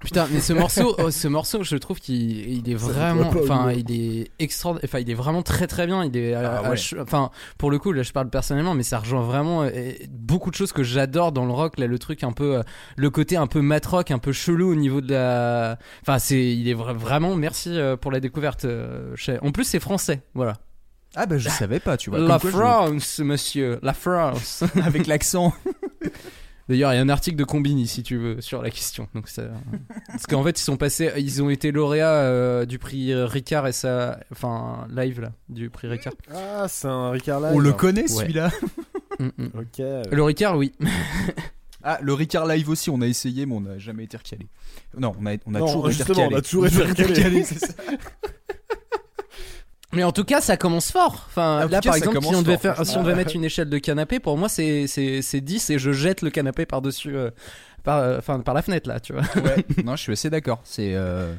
Putain, 0.00 0.26
mais 0.32 0.40
ce 0.40 0.54
morceau, 0.54 0.96
oh, 0.98 1.10
ce 1.10 1.28
morceau, 1.28 1.62
je 1.62 1.76
trouve 1.76 2.00
qu'il 2.00 2.48
il 2.48 2.70
est 2.70 2.74
vraiment, 2.74 3.28
enfin, 3.38 3.70
il 3.72 3.90
est 3.92 4.30
extra, 4.38 4.74
enfin, 4.82 4.98
il 4.98 5.10
est 5.10 5.14
vraiment 5.14 5.42
très 5.42 5.66
très 5.66 5.86
bien. 5.86 6.02
Il 6.04 6.16
est, 6.16 6.32
Ah 6.34 6.70
ouais. 6.70 6.76
enfin, 7.00 7.30
pour 7.58 7.70
le 7.70 7.78
coup, 7.78 7.92
là, 7.92 8.02
je 8.02 8.10
parle 8.12 8.30
personnellement, 8.30 8.72
mais 8.74 8.82
ça 8.82 8.98
rejoint 8.98 9.20
vraiment 9.22 9.62
euh, 9.64 9.92
beaucoup 10.08 10.50
de 10.50 10.54
choses 10.56 10.72
que 10.72 10.82
j'adore 10.82 11.32
dans 11.32 11.44
le 11.44 11.52
rock. 11.52 11.78
Là, 11.78 11.86
le 11.86 11.98
truc 11.98 12.24
un 12.24 12.32
peu, 12.32 12.56
euh, 12.56 12.62
le 12.96 13.10
côté 13.10 13.36
un 13.36 13.46
peu 13.46 13.60
mat 13.60 13.84
rock, 13.84 14.10
un 14.10 14.18
peu 14.18 14.32
chelou 14.32 14.72
au 14.72 14.74
niveau 14.74 15.02
de 15.02 15.12
la, 15.12 15.78
enfin, 16.00 16.18
c'est, 16.18 16.50
il 16.50 16.66
est 16.66 16.74
vra- 16.74 16.94
vraiment. 16.96 17.36
Merci 17.36 17.78
euh, 17.78 17.96
pour 17.98 18.10
la 18.10 18.20
découverte. 18.20 18.66
En 19.42 19.52
plus, 19.52 19.64
c'est 19.64 19.80
français, 19.80 20.22
voilà. 20.34 20.54
Ah 21.16 21.26
bah 21.26 21.38
je 21.38 21.48
savais 21.48 21.80
pas, 21.80 21.96
tu 21.96 22.08
vois. 22.08 22.20
La 22.20 22.38
quoi, 22.38 22.50
France, 22.50 23.18
monsieur, 23.18 23.80
la 23.82 23.92
France. 23.92 24.62
Avec 24.82 25.06
l'accent. 25.08 25.52
D'ailleurs, 26.70 26.92
il 26.92 26.96
y 26.96 26.98
a 27.00 27.02
un 27.02 27.08
article 27.08 27.36
de 27.36 27.42
Combini, 27.42 27.88
si 27.88 28.04
tu 28.04 28.16
veux, 28.16 28.40
sur 28.40 28.62
la 28.62 28.70
question. 28.70 29.08
Donc 29.12 29.28
ça... 29.28 29.42
Parce 30.06 30.26
qu'en 30.26 30.44
fait, 30.44 30.56
ils 30.56 30.62
sont 30.62 30.76
passés, 30.76 31.10
ils 31.16 31.42
ont 31.42 31.50
été 31.50 31.72
lauréats 31.72 32.22
euh, 32.22 32.64
du 32.64 32.78
prix 32.78 33.12
Ricard 33.12 33.66
et 33.66 33.72
ça, 33.72 34.20
enfin 34.30 34.86
live 34.88 35.20
là, 35.20 35.32
du 35.48 35.68
prix 35.68 35.88
Ricard. 35.88 36.12
Ah, 36.32 36.66
c'est 36.68 36.86
un 36.86 37.10
Ricard 37.10 37.40
Live. 37.40 37.50
On 37.54 37.58
le 37.58 37.72
connaît 37.72 38.06
celui-là. 38.06 38.50
Mm, 39.18 39.30
mm. 39.36 39.50
Ok. 39.58 39.78
Le 40.12 40.22
Ricard, 40.22 40.56
oui. 40.56 40.72
Ah, 41.82 41.98
le 42.02 42.12
Ricard 42.12 42.46
Live 42.46 42.68
aussi, 42.68 42.90
on 42.90 43.00
a 43.00 43.06
essayé, 43.06 43.44
mais 43.46 43.54
on 43.54 43.60
n'a 43.62 43.78
jamais 43.78 44.04
été 44.04 44.16
recalé. 44.16 44.48
Non, 44.98 45.14
on 45.18 45.26
a, 45.26 45.36
on 45.46 45.54
a 45.54 45.58
Non, 45.58 45.66
toujours 45.66 45.90
été 45.90 46.02
recalé. 46.04 46.28
on 46.30 46.36
a 46.36 46.42
toujours 46.42 46.66
été 46.66 47.02
recalé. 47.04 47.42
c'est 47.44 47.58
ça. 47.58 47.72
Mais 49.92 50.04
en 50.04 50.12
tout 50.12 50.24
cas, 50.24 50.40
ça 50.40 50.56
commence 50.56 50.92
fort. 50.92 51.24
Enfin, 51.28 51.64
En 51.64 51.68
là, 51.68 51.80
cas, 51.80 51.80
par 51.90 51.96
exemple, 51.96 52.20
si 52.22 52.34
on, 52.34 52.42
devait 52.42 52.52
fort, 52.52 52.60
faire, 52.62 52.72
si 52.76 52.84
franchement. 52.92 53.00
on 53.00 53.04
devait 53.04 53.16
mettre 53.16 53.34
une 53.34 53.44
échelle 53.44 53.68
de 53.68 53.78
canapé, 53.78 54.20
pour 54.20 54.38
moi, 54.38 54.48
c'est 54.48 54.86
c'est 54.86 55.20
c'est 55.22 55.40
10 55.40 55.70
et 55.70 55.78
je 55.78 55.90
jette 55.92 56.22
le 56.22 56.30
canapé 56.30 56.64
par 56.66 56.80
dessus, 56.80 57.14
par, 57.82 57.98
euh, 57.98 58.18
enfin, 58.18 58.38
par 58.40 58.54
la 58.54 58.62
fenêtre 58.62 58.88
là, 58.88 59.00
tu 59.00 59.12
vois. 59.12 59.22
Ouais, 59.42 59.64
non, 59.84 59.96
je 59.96 60.02
suis 60.02 60.12
assez 60.12 60.30
d'accord. 60.30 60.60
C'est. 60.64 60.94
euh, 60.94 61.32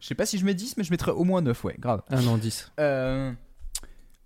Je 0.00 0.06
sais 0.06 0.14
pas 0.14 0.26
si 0.26 0.36
je 0.38 0.44
mets 0.44 0.52
10, 0.54 0.76
mais 0.76 0.84
je 0.84 0.90
mettrais 0.90 1.12
au 1.12 1.24
moins 1.24 1.40
9, 1.40 1.64
ouais, 1.64 1.76
grave. 1.78 2.02
Ah 2.10 2.20
non, 2.20 2.36
10. 2.36 2.72
Euh, 2.78 3.32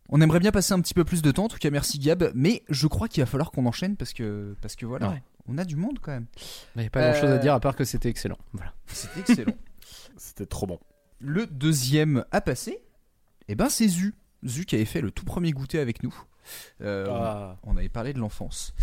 On 0.09 0.21
aimerait 0.21 0.41
bien 0.41 0.51
passer 0.51 0.73
un 0.75 0.81
petit 0.81 0.95
peu 0.95 1.05
plus 1.05 1.23
de 1.23 1.31
temps, 1.31 1.45
en 1.45 1.49
tout 1.49 1.59
cas 1.59 1.71
merci 1.71 1.99
Gab, 2.01 2.33
mais 2.35 2.63
je 2.71 2.87
crois 2.89 3.07
qu'il 3.09 3.23
va 3.23 3.27
falloir 3.27 3.51
qu'on 3.53 3.67
enchaîne 3.67 3.95
parce 3.97 4.13
que, 4.13 4.57
parce 4.61 4.75
que 4.75 4.87
voilà, 4.87 5.11
Ouais. 5.11 5.23
on 5.49 5.57
a 5.59 5.65
du 5.65 5.77
monde 5.77 5.99
quand 6.03 6.11
même. 6.13 6.27
Il 6.75 6.81
n'y 6.81 6.87
a 6.89 6.91
pas 6.91 7.13
grand 7.13 7.21
chose 7.21 7.31
Euh, 7.31 7.35
à 7.37 7.39
dire 7.39 7.55
à 7.55 7.61
part 7.61 7.77
que 7.77 7.85
c'était 7.85 8.09
excellent. 8.09 8.39
Voilà. 8.55 8.73
C'était 8.89 9.21
excellent. 9.21 9.53
C'était 10.17 10.47
trop 10.47 10.67
bon. 10.67 10.81
Le 11.21 11.47
deuxième 11.47 12.25
à 12.33 12.41
passer, 12.41 12.81
eh 13.49 13.55
ben 13.55 13.69
c'est 13.69 13.89
Zu. 13.89 14.15
Zu 14.47 14.65
qui 14.65 14.77
avait 14.77 14.85
fait 14.85 15.01
le 15.01 15.11
tout 15.11 15.25
premier 15.25 15.53
goûter 15.53 15.79
avec 15.79 16.03
nous. 16.03 16.15
Euh, 16.81 17.07
Ah. 17.11 17.57
On 17.65 17.77
avait 17.77 17.89
parlé 17.89 18.13
de 18.13 18.19
l'enfance. 18.19 18.75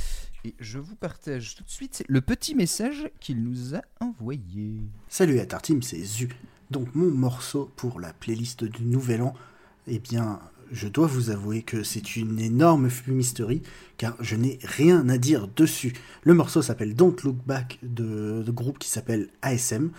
Et 0.44 0.54
je 0.60 0.78
vous 0.78 0.96
partage 0.96 1.56
tout 1.56 1.64
de 1.64 1.70
suite 1.70 2.04
le 2.08 2.22
petit 2.22 2.54
message 2.54 3.10
qu'il 3.20 3.42
nous 3.44 3.76
a 3.76 3.82
envoyé. 4.00 4.82
Salut 5.10 5.40
à 5.40 5.46
Tartim, 5.46 5.82
c'est 5.82 6.04
Zu. 6.04 6.30
Donc 6.72 6.94
mon 6.94 7.10
morceau 7.10 7.72
pour 7.76 8.00
la 8.00 8.14
playlist 8.14 8.64
du 8.64 8.84
Nouvel 8.84 9.22
An, 9.24 9.34
eh 9.88 9.98
bien, 10.00 10.40
je 10.72 10.88
dois 10.88 11.08
vous 11.08 11.30
avouer 11.32 11.62
que 11.64 11.84
c'est 11.84 12.16
une 12.16 12.40
énorme 12.40 12.90
fumisterie, 12.90 13.62
car 13.98 14.16
je 14.20 14.36
n'ai 14.36 14.60
rien 14.64 15.08
à 15.10 15.18
dire 15.18 15.48
dessus. 15.48 15.94
Le 16.24 16.34
morceau 16.34 16.62
s'appelle 16.62 16.96
Don't 16.96 17.16
Look 17.24 17.38
Back 17.46 17.80
de, 17.84 18.44
de 18.44 18.52
groupe 18.52 18.78
qui 18.80 18.90
s'appelle 18.90 19.30
ASM. 19.42 19.90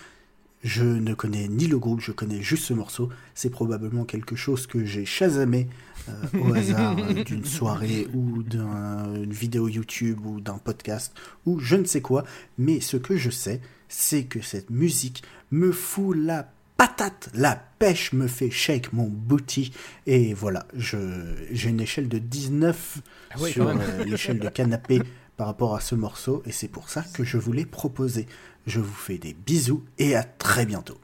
Je 0.67 0.83
ne 0.83 1.15
connais 1.15 1.47
ni 1.47 1.69
le 1.69 1.79
groupe, 1.79 2.01
je 2.01 2.11
connais 2.11 2.43
juste 2.43 2.65
ce 2.65 2.75
morceau. 2.75 3.09
C'est 3.37 3.51
probablement 3.51 4.05
quelque 4.05 4.35
chose 4.35 4.67
que 4.67 4.85
j'ai 4.85 5.05
chasamé 5.05 5.69
euh, 6.09 6.13
au 6.41 6.53
hasard 6.53 6.97
d'une 7.25 7.45
soirée 7.45 8.09
ou 8.13 8.43
d'une 8.43 9.33
vidéo 9.33 9.69
YouTube 9.69 10.27
ou 10.27 10.41
d'un 10.41 10.59
podcast 10.59 11.15
ou 11.47 11.61
je 11.61 11.77
ne 11.77 11.85
sais 11.85 12.01
quoi. 12.01 12.25
Mais 12.59 12.81
ce 12.81 12.97
que 12.97 13.17
je 13.17 13.31
sais, 13.31 13.61
c'est 13.89 14.25
que 14.25 14.41
cette 14.41 14.71
musique 14.71 15.23
me 15.53 15.71
fout 15.71 16.17
la 16.17 16.51
patate, 16.77 17.31
la 17.33 17.55
pêche 17.79 18.13
me 18.13 18.27
fait 18.27 18.51
shake 18.51 18.93
mon 18.93 19.07
booty. 19.07 19.71
Et 20.09 20.35
voilà, 20.35 20.67
j'ai 20.75 21.69
une 21.69 21.81
échelle 21.81 22.09
de 22.09 22.19
19 22.19 23.03
Ah 23.31 23.39
sur 23.39 23.69
euh, 23.69 24.05
l'échelle 24.05 24.41
de 24.41 24.49
canapé 24.49 25.01
par 25.37 25.47
rapport 25.47 25.75
à 25.75 25.81
ce 25.81 25.95
morceau. 25.95 26.43
Et 26.47 26.53
c'est 26.53 26.69
pour 26.69 26.89
ça 26.89 27.03
que 27.03 27.25
je 27.25 27.39
vous 27.39 27.53
l'ai 27.53 27.67
proposé. 27.67 28.27
Je 28.67 28.81
vous 28.81 28.95
fais 28.95 29.19
des 29.19 29.35
bisous 29.35 29.85
et 29.99 30.17
à 30.17 30.25
très 30.25 30.67
bientôt. 30.67 30.99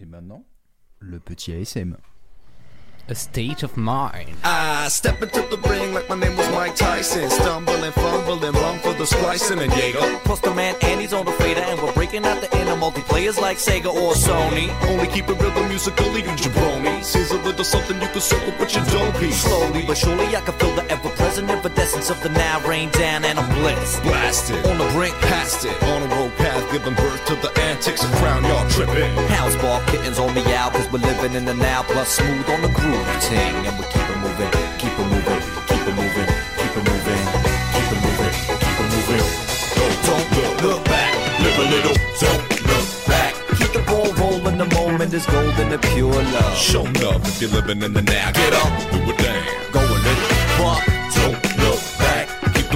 Et 0.00 0.06
maintenant, 0.06 0.44
le 1.00 1.20
petit 1.20 1.52
ASM. 1.52 1.96
A 3.06 3.14
state 3.14 3.62
of 3.62 3.76
mind. 3.76 4.34
I 4.44 4.88
step 4.88 5.20
into 5.20 5.42
the 5.42 5.58
ring 5.68 5.92
like 5.92 6.08
my 6.08 6.16
name 6.16 6.38
was 6.38 6.48
Mike 6.52 6.74
Tyson. 6.74 7.28
Stumbling, 7.28 7.92
fumbling, 7.92 8.54
wrong 8.54 8.78
for 8.78 8.94
the 8.94 9.04
splicing 9.04 9.58
and 9.58 9.70
Jaeger. 9.72 10.20
Plus 10.24 10.40
the 10.40 10.54
man 10.54 10.74
Andy's 10.80 11.12
on 11.12 11.26
the 11.26 11.32
fader, 11.32 11.60
and 11.60 11.78
we're 11.82 11.92
breaking 11.92 12.24
out 12.24 12.40
the 12.40 12.48
inner 12.58 12.74
multiplayers 12.76 13.38
like 13.38 13.58
Sega 13.58 13.92
or 13.92 14.14
Sony. 14.14 14.72
Only 14.88 15.06
keep 15.08 15.28
it 15.28 15.38
real, 15.38 15.50
the 15.52 15.68
musically 15.68 16.22
you 16.22 16.32
jabroni. 16.32 17.04
Here's 17.04 17.30
a 17.30 17.36
little 17.42 17.62
something 17.62 18.00
you 18.00 18.08
can 18.08 18.22
circle, 18.22 18.54
but 18.58 18.74
you 18.74 18.82
don't 18.86 19.14
piece. 19.18 19.42
Slowly 19.42 19.84
but 19.86 19.98
surely, 19.98 20.34
I 20.34 20.40
can 20.40 20.54
feel 20.54 20.74
the 20.74 20.90
ever-present 20.90 21.50
evanescence 21.50 22.08
of 22.08 22.22
the 22.22 22.30
now 22.30 22.66
rain 22.66 22.88
down, 22.92 23.26
and 23.26 23.38
I'm 23.38 23.50
blitzed. 23.56 24.02
Blasted, 24.02 24.64
On 24.64 24.78
the 24.78 24.88
brink, 24.94 25.14
past 25.28 25.66
it, 25.66 25.82
on 25.82 26.04
a 26.04 26.06
road 26.16 26.23
path, 26.36 26.64
giving 26.72 26.94
birth 26.94 27.24
to 27.26 27.34
the 27.36 27.50
antics 27.60 28.04
of 28.04 28.10
crown, 28.16 28.44
y'all 28.44 28.68
tripping. 28.70 29.14
House 29.28 29.56
ball 29.56 29.80
kittens 29.86 30.18
on 30.18 30.34
me 30.34 30.42
out, 30.54 30.72
cause 30.72 30.90
we're 30.92 31.00
living 31.00 31.34
in 31.34 31.44
the 31.44 31.54
now, 31.54 31.82
plus 31.82 32.16
smooth 32.16 32.48
on 32.50 32.62
the 32.62 32.68
groove 32.68 33.06
ting. 33.20 33.54
And 33.66 33.78
we 33.78 33.84
keep 33.92 34.08
it 34.08 34.18
moving, 34.18 34.50
keep 34.78 34.94
it 34.98 35.06
moving, 35.06 35.40
keep 35.68 35.84
it 35.86 35.94
moving, 35.94 36.28
keep 36.58 36.74
it 36.76 36.84
moving, 36.84 37.22
keep 37.74 37.90
it 37.90 38.00
moving, 38.04 38.34
keep 38.58 38.78
it 38.80 38.88
moving. 38.92 39.24
Don't 40.06 40.28
look, 40.36 40.62
look 40.62 40.84
back, 40.84 41.12
live 41.40 41.58
a 41.58 41.66
little, 41.74 41.96
don't 42.20 42.44
look 42.68 42.86
back. 43.06 43.32
Keep 43.58 43.72
the 43.72 43.82
ball 43.86 44.10
rolling, 44.14 44.58
the 44.58 44.68
moment 44.74 45.12
is 45.14 45.26
golden 45.26 45.72
and 45.72 45.82
pure 45.82 46.12
love. 46.12 46.56
Show 46.56 46.82
love 47.04 47.26
if 47.26 47.40
you're 47.40 47.50
living 47.50 47.82
in 47.82 47.92
the 47.92 48.02
now. 48.02 48.32
Get 48.32 48.52
up, 48.52 48.72
do 48.92 48.98
a 49.10 49.16
damn. 49.16 49.72
Go 49.72 49.80
a 49.80 49.98
little 50.06 50.28
fuck. 50.58 50.93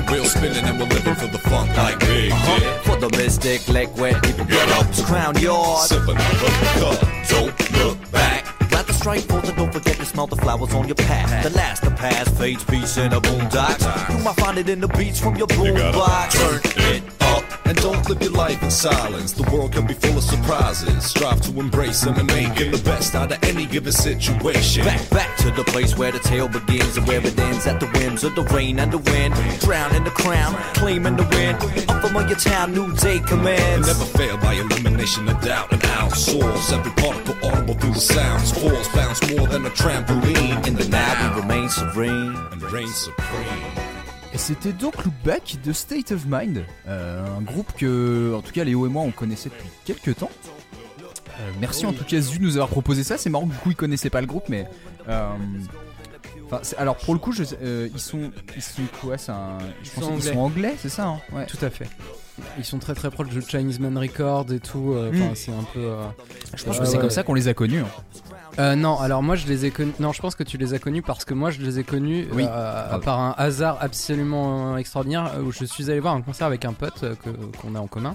Keep 0.09 0.17
the 0.17 0.23
wheel 0.23 0.25
spinning 0.25 0.65
and 0.65 0.79
we're 0.79 0.87
living 0.87 1.15
for 1.15 1.27
the 1.27 1.39
funk 1.39 1.77
like 1.77 1.99
big 2.01 2.33
uh-huh. 2.33 2.79
For 2.83 2.97
the 2.97 3.11
mystic, 3.17 3.69
leg 3.69 3.89
wet, 3.99 4.23
people 4.23 4.45
Get 4.47 4.69
up. 4.71 4.87
crown 5.05 5.39
yard. 5.39 5.89
Sipping 5.89 6.15
the 6.15 6.69
cup. 6.81 7.29
Don't 7.29 7.73
look 7.79 8.11
back. 8.11 8.71
Got 8.71 8.87
the 8.87 8.93
strike 8.93 9.23
forth 9.23 9.49
and 9.49 9.57
don't 9.57 9.73
forget 9.73 9.97
to 9.97 10.05
smell 10.05 10.27
the 10.27 10.37
flowers 10.37 10.73
on 10.75 10.87
your 10.89 10.95
path. 10.95 11.45
The 11.45 11.57
last 11.57 11.83
to 11.85 11.91
past 11.91 12.35
fades 12.37 12.65
peace 12.65 12.97
in 12.97 13.13
a 13.13 13.21
boondocks. 13.21 14.17
You 14.17 14.25
might 14.25 14.37
find 14.37 14.59
it 14.59 14.69
in 14.69 14.81
the 14.81 14.89
beats 14.89 15.21
from 15.21 15.37
your 15.37 15.47
boombox. 15.49 16.33
turn 16.33 16.61
it 16.95 17.18
up 17.37 17.45
and 17.67 17.77
don't 17.79 18.09
live 18.09 18.23
your 18.23 18.33
life 18.33 18.63
in 18.63 18.71
silence. 18.71 19.33
The 19.33 19.49
world 19.53 19.73
can 19.73 19.87
be 19.87 19.95
full 19.95 20.17
of 20.17 20.23
surprises. 20.25 21.05
Strive 21.05 21.41
to 21.43 21.61
embrace 21.61 22.01
them 22.03 22.17
and 22.17 22.27
making 22.29 22.71
the 22.73 22.83
best 22.85 23.15
out 23.15 23.33
of 23.33 23.43
any 23.45 23.67
given 23.67 23.93
situation. 23.93 24.85
Back, 24.85 25.11
back 25.11 25.37
to 25.39 25.51
the 25.51 25.65
place 25.65 25.97
where 25.97 26.13
the 26.13 26.19
tale 26.19 26.49
begins 26.49 26.97
and 26.97 27.07
where 27.07 27.25
it 27.25 27.39
ends 27.39 27.67
at 27.67 27.81
the 27.81 27.87
whims 27.99 28.25
of 28.25 28.35
the 28.35 28.43
rain 28.55 28.79
and 28.79 28.93
the 28.93 28.99
wind. 28.99 29.35
Drown 29.61 29.95
in 29.95 30.05
the 30.05 30.11
crown, 30.11 30.55
claiming 30.75 31.17
the 31.17 31.25
win. 31.35 31.55
Up 31.89 32.03
from 32.03 32.29
your 32.29 32.39
town, 32.39 32.73
new 32.73 32.95
day 32.97 33.19
And 33.19 33.27
commends. 33.27 33.87
never 33.87 34.05
fail 34.19 34.37
by 34.39 34.55
elimination 34.55 35.29
of 35.29 35.41
doubt 35.43 35.73
and 35.73 35.83
outsource 35.83 36.73
every 36.73 36.93
particle 36.93 37.37
audible 37.49 37.75
through 37.75 37.93
the 37.95 38.01
sounds. 38.01 38.53
Force 38.53 38.89
bounce 38.95 39.21
more 39.37 39.47
than 39.47 39.67
a 39.67 39.71
trampoline 39.71 40.67
In 40.67 40.75
the 40.75 40.89
now, 40.89 41.35
we 41.35 41.41
remain 41.43 41.69
serene. 41.69 42.35
and 42.53 42.63
reign 42.73 42.89
supreme. 42.89 43.88
Et 44.35 44.39
c'était 44.39 44.73
donc 44.73 45.05
Look 45.05 45.15
Back 45.25 45.57
de 45.65 45.73
State 45.73 46.13
of 46.13 46.25
Mind, 46.27 46.63
euh, 46.87 47.25
un 47.39 47.41
groupe 47.43 47.73
que, 47.77 48.35
en 48.37 48.43
tout 48.43 48.53
cas, 48.53 48.63
Léo 48.65 48.87
et 48.87 48.89
moi, 48.91 49.03
on 49.03 49.11
connaissait 49.11 49.49
depuis 49.49 49.69
quelques 49.85 50.19
temps. 50.19 50.31
Euh, 51.41 51.51
merci 51.61 51.87
en 51.87 51.93
tout 51.93 52.05
cas 52.05 52.21
Zu 52.21 52.39
de 52.39 52.43
nous 52.45 52.57
avoir 52.57 52.69
proposé 52.69 53.05
ça. 53.05 53.17
C'est 53.17 53.31
marrant 53.31 53.47
que 53.47 53.53
du 53.53 53.59
coup 53.59 53.71
ils 53.71 53.77
connaissaient 53.77 54.11
pas 54.11 54.21
le 54.21 54.27
groupe, 54.27 54.49
mais 54.49 54.67
euh, 55.09 55.29
alors 56.77 56.97
pour 56.97 57.15
le 57.15 57.21
coup, 57.21 57.31
je, 57.33 57.45
ils 57.95 58.01
sont, 58.01 58.33
ils 58.57 58.63
sont 58.63 58.83
quoi 59.01 59.17
C'est 59.19 59.31
un, 59.33 59.59
je 59.85 59.91
pense 59.91 60.05
qu'ils 60.05 60.13
anglais. 60.15 60.33
sont 60.33 60.39
anglais, 60.41 60.75
c'est 60.79 60.89
ça 60.89 61.07
hein? 61.07 61.21
Ouais. 61.33 61.47
Tout 61.47 61.59
à 61.63 61.71
fait. 61.71 61.87
Ils 62.59 62.65
sont 62.65 62.79
très 62.79 62.95
très 62.95 63.11
proches 63.11 63.29
de 63.31 63.41
Chinese 63.41 63.79
Man 63.81 63.97
Records 63.99 64.53
et 64.53 64.59
tout. 64.61 64.93
euh, 64.95 65.11
Enfin, 65.13 65.31
Mm. 65.31 65.35
c'est 65.37 65.53
un 65.53 65.65
peu. 65.73 65.93
Je 66.57 66.65
pense 66.65 66.75
Ouais, 66.77 66.81
que 66.81 66.87
c'est 66.87 66.95
ouais. 66.97 67.01
comme 67.01 67.11
ça 67.11 67.23
qu'on 67.23 67.35
les 67.35 67.47
a 67.49 67.55
connus. 67.55 67.81
hein. 67.81 67.89
Euh, 68.59 68.75
non, 68.75 68.99
alors 68.99 69.23
moi 69.23 69.37
je 69.37 69.47
les 69.47 69.67
ai 69.67 69.71
connus. 69.71 69.93
Non, 70.01 70.13
je 70.13 70.21
pense 70.21 70.35
que 70.35 70.43
tu 70.43 70.59
les 70.59 70.75
as 70.75 70.79
connus 70.81 71.03
parce 71.03 71.25
que 71.25 71.33
moi 71.35 71.51
je 71.51 71.61
les 71.61 71.79
ai 71.79 71.85
connus 71.85 72.27
Oui. 72.33 72.45
euh, 72.45 72.89
Grave. 72.89 73.01
par 73.03 73.21
un 73.21 73.35
hasard 73.39 73.79
absolument 73.81 74.77
extraordinaire 74.77 75.33
euh, 75.37 75.43
où 75.43 75.53
je 75.53 75.65
suis 75.65 75.91
allé 75.91 76.01
voir 76.01 76.15
un 76.15 76.23
concert 76.23 76.47
avec 76.47 76.65
un 76.65 76.73
pote 76.73 77.01
que- 77.23 77.57
qu'on 77.61 77.75
a 77.77 77.81
en 77.81 77.87
commun. 77.87 78.15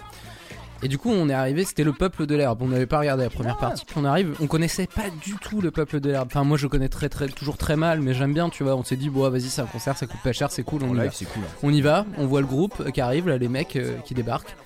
Et 0.85 0.89
du 0.89 0.97
coup, 0.97 1.11
on 1.11 1.29
est 1.29 1.33
arrivé, 1.33 1.63
c'était 1.63 1.85
le 1.85 1.93
peuple 1.93 2.25
de 2.25 2.35
l'herbe. 2.35 2.61
On 2.61 2.67
n'avait 2.67 2.85
pas 2.87 2.99
regardé 2.99 3.23
la 3.23 3.29
première 3.29 3.55
partie. 3.55 3.85
Puis 3.85 3.95
on 3.97 4.03
arrive, 4.03 4.35
on 4.41 4.47
connaissait 4.47 4.85
pas 4.85 5.09
du 5.23 5.35
tout 5.35 5.61
le 5.61 5.71
peuple 5.71 6.01
de 6.01 6.09
l'herbe. 6.09 6.27
Enfin, 6.29 6.43
moi 6.43 6.57
je 6.57 6.67
connais 6.67 6.89
très, 6.89 7.07
très, 7.07 7.27
toujours 7.27 7.55
très 7.55 7.77
mal, 7.77 8.01
mais 8.01 8.13
j'aime 8.13 8.33
bien, 8.33 8.49
tu 8.49 8.63
vois. 8.65 8.75
On 8.75 8.83
s'est 8.83 8.97
dit, 8.97 9.09
bon, 9.09 9.29
vas-y, 9.29 9.43
c'est 9.43 9.61
un 9.61 9.65
concert, 9.65 9.95
ça 9.97 10.07
coûte 10.07 10.19
pas 10.21 10.33
cher, 10.33 10.51
c'est 10.51 10.63
cool, 10.63 10.81
on 10.83 10.89
En 10.89 10.93
y 10.93 10.97
va. 10.97 11.03
live, 11.03 11.13
c'est 11.15 11.23
cool. 11.23 11.43
hein. 11.47 11.53
On 11.63 11.71
y 11.71 11.79
va, 11.79 12.05
on 12.17 12.25
voit 12.27 12.41
le 12.41 12.47
groupe 12.47 12.91
qui 12.91 12.99
arrive, 12.99 13.29
là, 13.29 13.37
les 13.37 13.47
mecs 13.47 13.77
euh, 13.77 13.95
qui 14.03 14.13
débarquent. 14.13 14.57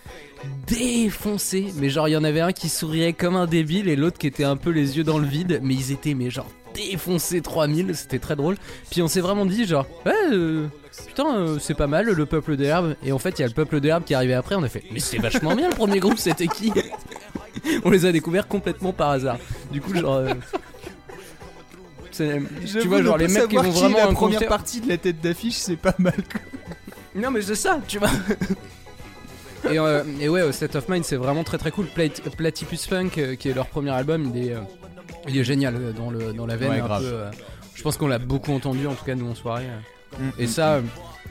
Défoncés, 0.68 1.68
mais 1.78 1.90
genre 1.90 2.08
il 2.08 2.12
y 2.12 2.18
en 2.18 2.24
avait 2.24 2.42
un 2.42 2.52
qui 2.52 2.70
souriait 2.70 3.14
comme 3.14 3.36
un 3.36 3.48
débile 3.48 3.88
et 3.88 3.96
l'autre 3.96 4.18
qui 4.18 4.28
était 4.28 4.44
un 4.44 4.58
peu 4.58 4.70
les 4.70 4.98
yeux 4.98 5.04
dans 5.04 5.18
le 5.18 5.28
vide, 5.28 5.60
mais 5.64 5.74
ils 5.74 5.92
étaient 5.92 6.14
mais 6.14 6.30
genre 6.30 6.48
défoncé 6.74 7.42
3000, 7.42 7.96
c'était 7.96 8.20
très 8.20 8.36
drôle. 8.36 8.56
Puis 8.92 9.02
on 9.02 9.08
s'est 9.08 9.22
vraiment 9.22 9.46
dit 9.46 9.66
genre, 9.66 9.88
ouais, 10.06 10.14
euh, 10.32 10.68
putain, 11.08 11.36
euh, 11.36 11.58
c'est 11.60 11.74
pas 11.74 11.88
mal 11.88 12.06
le 12.06 12.26
peuple 12.26 12.56
d'herbe. 12.56 12.96
Et 13.04 13.12
en 13.12 13.18
fait, 13.20 13.40
il 13.40 13.42
y 13.42 13.46
a 13.46 13.48
le 13.48 13.54
peuple 13.54 13.80
d'herbe 13.80 14.04
qui 14.04 14.14
est 14.14 14.16
arrivé 14.16 14.34
après, 14.36 14.56
on 14.56 14.64
a 14.64 14.70
fait, 14.70 14.84
mais 14.92 15.00
c'est 15.00 15.18
vachement 15.18 15.56
bien 15.56 15.70
le 15.70 15.76
premier 15.76 16.00
groupe, 16.00 16.20
c'était 16.20 16.48
qui? 16.48 16.72
On 17.84 17.90
les 17.90 18.06
a 18.06 18.12
découverts 18.12 18.48
complètement 18.48 18.94
par 18.94 19.10
hasard. 19.10 19.38
Du 19.72 19.82
coup, 19.82 19.96
genre. 19.96 20.18
euh, 20.18 20.34
tu 22.12 22.88
vois, 22.88 23.02
genre 23.02 23.18
les 23.18 23.28
mecs 23.28 23.48
qui 23.48 23.56
vont 23.56 23.64
vraiment 23.64 23.98
la 23.98 24.08
première 24.08 24.48
partie 24.48 24.80
de 24.82 24.88
la 24.90 24.98
tête 24.98 25.20
d'affiche, 25.22 25.56
c'est 25.56 25.76
pas 25.76 25.96
mal. 25.98 26.14
Non 27.16 27.32
mais 27.32 27.42
c'est 27.42 27.56
ça, 27.56 27.80
tu 27.88 27.98
vois. 27.98 28.10
Et, 29.72 29.80
euh, 29.80 30.04
et 30.20 30.30
ouais, 30.30 30.42
au 30.42 30.52
State 30.52 30.76
of 30.76 30.88
Mind, 30.90 31.04
c'est 31.04 31.16
vraiment 31.16 31.44
très 31.44 31.58
très 31.58 31.72
cool. 31.72 31.86
Plat- 31.88 32.10
Platypus 32.36 32.86
Funk, 32.88 33.10
euh, 33.18 33.36
qui 33.36 33.50
est 33.50 33.54
leur 33.54 33.68
premier 33.68 33.92
album, 33.92 34.32
il 34.36 34.48
est, 34.48 34.54
euh, 34.54 34.60
il 35.28 35.38
est 35.38 35.44
génial 35.44 35.76
euh, 35.76 35.92
dans, 35.92 36.10
le, 36.10 36.34
dans 36.34 36.46
la 36.46 36.56
veine. 36.56 36.72
Ouais, 36.72 36.80
un 36.80 36.88
peu, 37.00 37.06
euh, 37.06 37.32
je 37.76 37.82
pense 37.84 37.98
qu'on 37.98 38.08
l'a 38.08 38.20
beaucoup 38.20 38.54
entendu, 38.54 38.88
en 38.88 38.94
tout 38.96 39.06
cas 39.06 39.16
nous 39.16 39.30
en 39.30 39.36
soirée. 39.36 39.66
euh. 39.66 40.20
Mm, 40.24 40.32
Et 40.40 40.46
mm, 40.46 40.48
ça, 40.48 40.74
euh, 40.76 40.82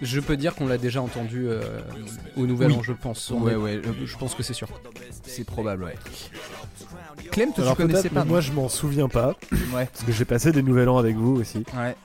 je 0.02 0.20
peux 0.20 0.36
dire 0.36 0.54
qu'on 0.54 0.66
l'a 0.66 0.78
déjà 0.78 1.00
entendu 1.02 1.46
euh, 1.48 1.60
au 2.36 2.46
Nouvel 2.46 2.70
Oui. 2.72 2.76
An, 2.78 2.82
je 2.82 2.92
pense. 2.92 3.30
Ouais, 3.30 3.52
est- 3.52 3.56
ouais, 3.56 3.80
je, 4.04 4.16
pense 4.16 4.34
que 4.34 4.42
c'est 4.42 4.52
sûr. 4.52 4.68
C'est 5.24 5.44
probable, 5.44 5.84
ouais. 5.84 5.94
Clem, 7.32 7.52
toi, 7.52 7.64
Alors 7.64 7.76
tu 7.76 7.82
connaissais 7.82 8.10
pas 8.10 8.24
moi 8.24 8.40
je 8.40 8.52
m'en 8.52 8.68
souviens 8.68 9.08
pas. 9.08 9.34
Ouais. 9.74 9.86
Parce 9.92 10.04
que 10.04 10.12
j'ai 10.12 10.24
passé 10.24 10.52
des 10.52 10.62
nouvel 10.62 10.88
an 10.88 10.98
avec 10.98 11.16
vous 11.16 11.36
aussi. 11.36 11.64
Ouais. 11.76 11.96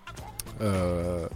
Euh, 0.62 1.28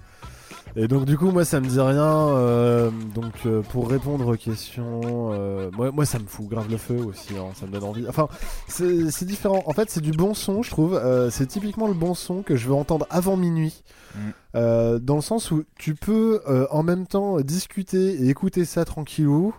Et 0.78 0.88
donc 0.90 1.06
du 1.06 1.18
coup 1.18 1.32
moi 1.32 1.46
ça 1.46 1.60
me 1.62 1.68
dit 1.68 1.80
rien. 1.80 2.04
euh, 2.04 2.92
donc 3.14 3.34
euh, 3.46 3.62
pour 3.62 3.90
répondre 3.90 4.28
aux 4.28 4.36
questions, 4.36 5.32
euh, 5.34 5.70
moi, 5.72 5.92
moi 5.92 6.06
ça 6.06 6.20
me 6.20 6.26
fout 6.28 6.48
grave 6.48 6.70
le 6.70 6.78
feu 6.78 6.98
aussi. 6.98 7.34
hein, 7.38 7.52
ça 7.56 7.66
me 7.66 7.72
donne 7.72 7.84
envie. 7.86 8.06
Enfin 8.10 8.28
c'est 8.68 9.10
c'est 9.10 9.26
différent. 9.26 9.64
En 9.68 9.74
fait 9.74 9.90
c'est 9.90 10.02
du 10.02 10.12
bon 10.12 10.34
son 10.34 10.64
je 10.64 10.70
trouve. 10.70 10.96
Euh, 10.96 11.30
c'est 11.30 11.46
typiquement 11.48 11.88
le 11.88 11.94
bon 11.94 12.14
son 12.14 12.44
que 12.44 12.56
je 12.58 12.68
veux 12.68 12.74
entendre 12.74 13.08
avant 13.10 13.38
minuit. 13.38 13.84
Mm. 14.16 14.20
Euh, 14.56 15.00
dans 15.00 15.16
le 15.16 15.22
sens 15.22 15.52
où 15.52 15.64
tu 15.80 15.96
peux 15.96 16.42
euh, 16.48 16.68
en 16.72 16.84
même 16.84 17.08
temps 17.08 17.40
discuter 17.42 18.14
et 18.24 18.30
écouter 18.30 18.66
ça 18.66 18.84
tranquillou 18.86 19.56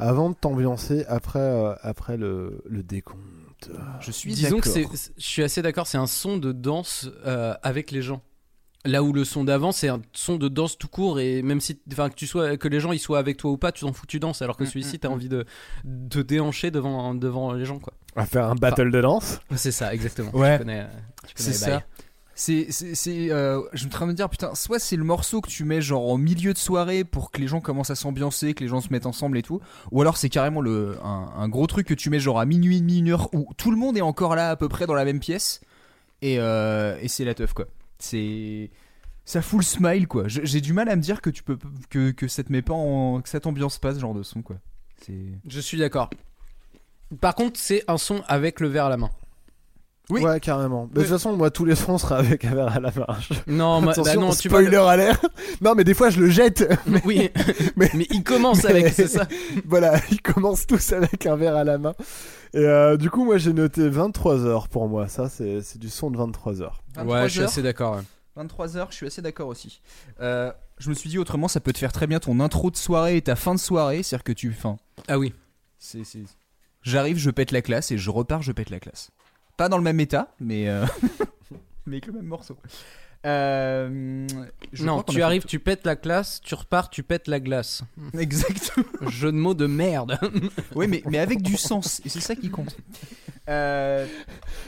avant 0.00 0.30
de 0.30 0.34
t'ambiancer 0.34 1.04
après, 1.08 1.38
euh, 1.40 1.74
après 1.82 2.16
le, 2.16 2.62
le 2.68 2.82
décompte. 2.84 3.70
Je 4.00 4.12
suis 4.12 4.32
Disons 4.32 4.60
que 4.60 4.68
je 4.70 4.98
suis 5.16 5.42
assez 5.42 5.62
d'accord, 5.62 5.88
c'est 5.88 5.98
un 5.98 6.06
son 6.06 6.36
de 6.36 6.52
danse 6.52 7.08
euh, 7.26 7.54
avec 7.64 7.90
les 7.90 8.02
gens. 8.02 8.22
Là 8.84 9.02
où 9.02 9.12
le 9.12 9.24
son 9.24 9.42
d'avant, 9.42 9.72
c'est 9.72 9.88
un 9.88 10.00
son 10.12 10.36
de 10.36 10.46
danse 10.48 10.78
tout 10.78 10.86
court 10.88 11.18
et 11.18 11.42
même 11.42 11.60
si, 11.60 11.80
enfin, 11.92 12.08
que 12.08 12.14
tu 12.14 12.28
sois, 12.28 12.56
que 12.56 12.68
les 12.68 12.78
gens 12.78 12.92
ils 12.92 13.00
soient 13.00 13.18
avec 13.18 13.36
toi 13.36 13.50
ou 13.50 13.56
pas, 13.56 13.72
tu 13.72 13.84
t'en 13.84 13.92
fous, 13.92 14.06
tu 14.06 14.20
danses. 14.20 14.40
Alors 14.40 14.56
que 14.56 14.62
Mm, 14.62 14.66
celui-ci, 14.66 14.96
mm, 14.96 14.98
t'as 15.00 15.08
mm. 15.08 15.12
envie 15.12 15.28
de 15.28 15.44
de 15.84 16.22
déhancher 16.22 16.70
devant 16.70 17.14
devant 17.14 17.52
les 17.52 17.64
gens, 17.64 17.80
quoi. 17.80 17.92
On 18.14 18.20
va 18.20 18.26
faire 18.26 18.44
un 18.46 18.54
battle 18.54 18.90
de 18.90 19.00
danse? 19.00 19.40
C'est 19.56 19.72
ça, 19.72 19.92
exactement. 19.92 20.30
Ouais. 20.34 20.58
Tu 20.58 20.64
connais, 20.64 20.86
tu 21.26 21.34
connais 21.34 21.52
C'est 21.52 21.52
ça. 21.52 21.82
C'est, 22.40 22.66
c'est, 22.70 22.94
c'est, 22.94 23.32
euh, 23.32 23.60
je 23.72 23.84
me 23.84 23.90
train 23.90 24.06
de 24.06 24.12
me 24.12 24.16
dire, 24.16 24.28
putain, 24.28 24.54
soit 24.54 24.78
c'est 24.78 24.94
le 24.94 25.02
morceau 25.02 25.40
que 25.40 25.48
tu 25.50 25.64
mets 25.64 25.80
genre 25.80 26.08
en 26.08 26.16
milieu 26.16 26.52
de 26.52 26.58
soirée 26.58 27.02
pour 27.02 27.32
que 27.32 27.40
les 27.40 27.48
gens 27.48 27.60
commencent 27.60 27.90
à 27.90 27.96
s'ambiancer, 27.96 28.54
que 28.54 28.62
les 28.62 28.68
gens 28.68 28.80
se 28.80 28.90
mettent 28.92 29.06
ensemble 29.06 29.38
et 29.38 29.42
tout, 29.42 29.60
ou 29.90 30.00
alors 30.02 30.16
c'est 30.16 30.28
carrément 30.28 30.60
le, 30.60 30.98
un, 31.02 31.32
un 31.36 31.48
gros 31.48 31.66
truc 31.66 31.88
que 31.88 31.94
tu 31.94 32.10
mets 32.10 32.20
genre 32.20 32.38
à 32.38 32.44
minuit 32.46 32.76
et 32.76 32.80
demi, 32.80 33.00
une 33.00 33.10
heure, 33.10 33.28
où 33.34 33.48
tout 33.56 33.72
le 33.72 33.76
monde 33.76 33.96
est 33.96 34.02
encore 34.02 34.36
là 34.36 34.50
à 34.50 34.56
peu 34.56 34.68
près 34.68 34.86
dans 34.86 34.94
la 34.94 35.04
même 35.04 35.18
pièce, 35.18 35.60
et, 36.22 36.36
euh, 36.38 36.96
et 37.02 37.08
c'est 37.08 37.24
la 37.24 37.34
teuf 37.34 37.54
quoi. 37.54 37.66
C'est, 37.98 38.70
ça 39.24 39.42
fout 39.42 39.60
le 39.60 39.64
smile 39.64 40.06
quoi. 40.06 40.24
J'ai 40.26 40.60
du 40.60 40.72
mal 40.72 40.88
à 40.88 40.96
me 40.96 41.02
dire 41.02 41.20
que 41.20 41.30
tu 41.30 41.42
peux, 41.42 41.58
que, 41.90 42.28
ça 42.28 42.42
te 42.42 42.52
met 42.52 42.62
pas 42.62 42.74
en, 42.74 43.20
que 43.20 43.28
ça 43.28 43.40
t'ambiance 43.40 43.78
pas 43.78 43.94
ce 43.94 44.00
genre 44.00 44.14
de 44.14 44.22
son 44.22 44.42
quoi. 44.42 44.56
Je 45.08 45.60
suis 45.60 45.78
d'accord. 45.78 46.10
Par 47.20 47.34
contre, 47.34 47.58
c'est 47.58 47.84
un 47.88 47.98
son 47.98 48.22
avec 48.28 48.60
le 48.60 48.68
verre 48.68 48.86
à 48.86 48.90
la 48.90 48.96
main. 48.96 49.10
Oui. 50.10 50.22
Ouais, 50.22 50.40
carrément. 50.40 50.88
Mais 50.90 50.94
De 50.94 51.00
toute 51.02 51.10
façon, 51.10 51.36
moi, 51.36 51.50
tous 51.50 51.64
les 51.66 51.74
sons 51.74 51.98
sera 51.98 52.16
avec 52.16 52.44
un 52.46 52.54
verre 52.54 52.74
à 52.76 52.80
la 52.80 52.90
main. 52.90 53.06
Non, 53.46 53.82
bah 53.82 53.90
Attention, 53.92 54.20
non, 54.22 54.30
tu 54.30 54.48
vois. 54.48 54.60
spoiler 54.60 54.76
alert. 54.78 55.26
Non, 55.60 55.74
mais 55.74 55.84
des 55.84 55.92
fois, 55.92 56.08
je 56.08 56.20
le 56.20 56.30
jette. 56.30 56.60
le- 56.86 57.00
Oui, 57.04 57.30
Mais- 57.76 57.90
mais 57.94 58.06
il 58.10 58.22
commence 58.24 58.64
avec, 58.64 58.84
mais- 58.84 58.90
c'est 58.92 59.06
ça. 59.08 59.26
voilà, 59.66 60.00
ils 60.10 60.22
commencent 60.22 60.66
tous 60.66 60.92
avec 60.92 61.26
un 61.26 61.36
verre 61.36 61.56
à 61.56 61.64
la 61.64 61.76
main. 61.76 61.94
Et 62.54 62.58
euh, 62.60 62.96
du 62.96 63.10
coup, 63.10 63.24
moi, 63.26 63.36
j'ai 63.36 63.52
noté 63.52 63.86
23 63.88 64.46
heures 64.46 64.68
pour 64.68 64.88
moi. 64.88 65.08
Ça, 65.08 65.28
c'est 65.28 65.60
c'est 65.60 65.78
du 65.78 65.90
son 65.90 66.10
de 66.10 66.16
23 66.16 66.62
heures. 66.62 66.82
Ouais, 67.04 67.24
je 67.28 67.34
suis 67.34 67.42
assez 67.42 67.62
d'accord. 67.62 67.96
ouais. 67.96 68.02
23h, 68.44 68.86
je 68.90 68.94
suis 68.94 69.06
assez 69.06 69.20
d'accord 69.20 69.48
aussi. 69.48 69.82
Euh, 70.20 70.50
je 70.78 70.88
me 70.88 70.94
suis 70.94 71.10
dit 71.10 71.18
autrement, 71.18 71.48
ça 71.48 71.60
peut 71.60 71.72
te 71.74 71.78
faire 71.78 71.92
très 71.92 72.06
bien 72.06 72.20
ton 72.20 72.40
intro 72.40 72.70
de 72.70 72.76
soirée 72.76 73.16
et 73.16 73.22
ta 73.22 73.34
fin 73.36 73.52
de 73.52 73.58
soirée, 73.60 74.02
c'est-à-dire 74.02 74.24
que 74.24 74.32
tu, 74.32 74.54
enfin, 74.56 74.76
Ah 75.08 75.18
oui. 75.18 75.34
c'est, 75.78 76.04
c'est- 76.04 76.22
j'arrive, 76.82 77.18
je 77.18 77.30
pète 77.30 77.50
la 77.50 77.62
classe 77.62 77.90
et 77.90 77.98
je 77.98 78.08
repars, 78.10 78.40
je 78.42 78.52
pète 78.52 78.70
la 78.70 78.78
classe. 78.78 79.10
Pas 79.58 79.68
dans 79.68 79.76
le 79.76 79.82
même 79.84 79.98
état, 80.00 80.28
mais 80.40 80.68
euh, 80.68 80.86
mais 81.86 81.96
avec 81.96 82.06
le 82.06 82.12
même 82.14 82.26
morceau. 82.26 82.56
Euh, 83.26 84.24
je 84.72 84.84
non, 84.84 84.92
crois 84.92 85.02
qu'on 85.02 85.10
a 85.10 85.12
tu 85.12 85.16
fait 85.18 85.22
arrives, 85.22 85.44
tu 85.44 85.58
pètes 85.58 85.84
la 85.84 85.96
classe, 85.96 86.40
tu 86.40 86.54
repars, 86.54 86.88
tu 86.90 87.02
pètes 87.02 87.26
la 87.26 87.40
glace. 87.40 87.82
Exactement. 88.18 88.86
Jeu 89.10 89.32
de 89.32 89.36
mots 89.36 89.54
de 89.54 89.66
merde. 89.66 90.16
Oui, 90.76 90.86
mais 90.86 91.02
mais 91.10 91.18
avec 91.18 91.42
du 91.42 91.56
sens 91.56 92.00
et 92.04 92.08
c'est 92.08 92.20
ça 92.20 92.36
qui 92.36 92.48
compte. 92.50 92.76
Euh, 93.48 94.06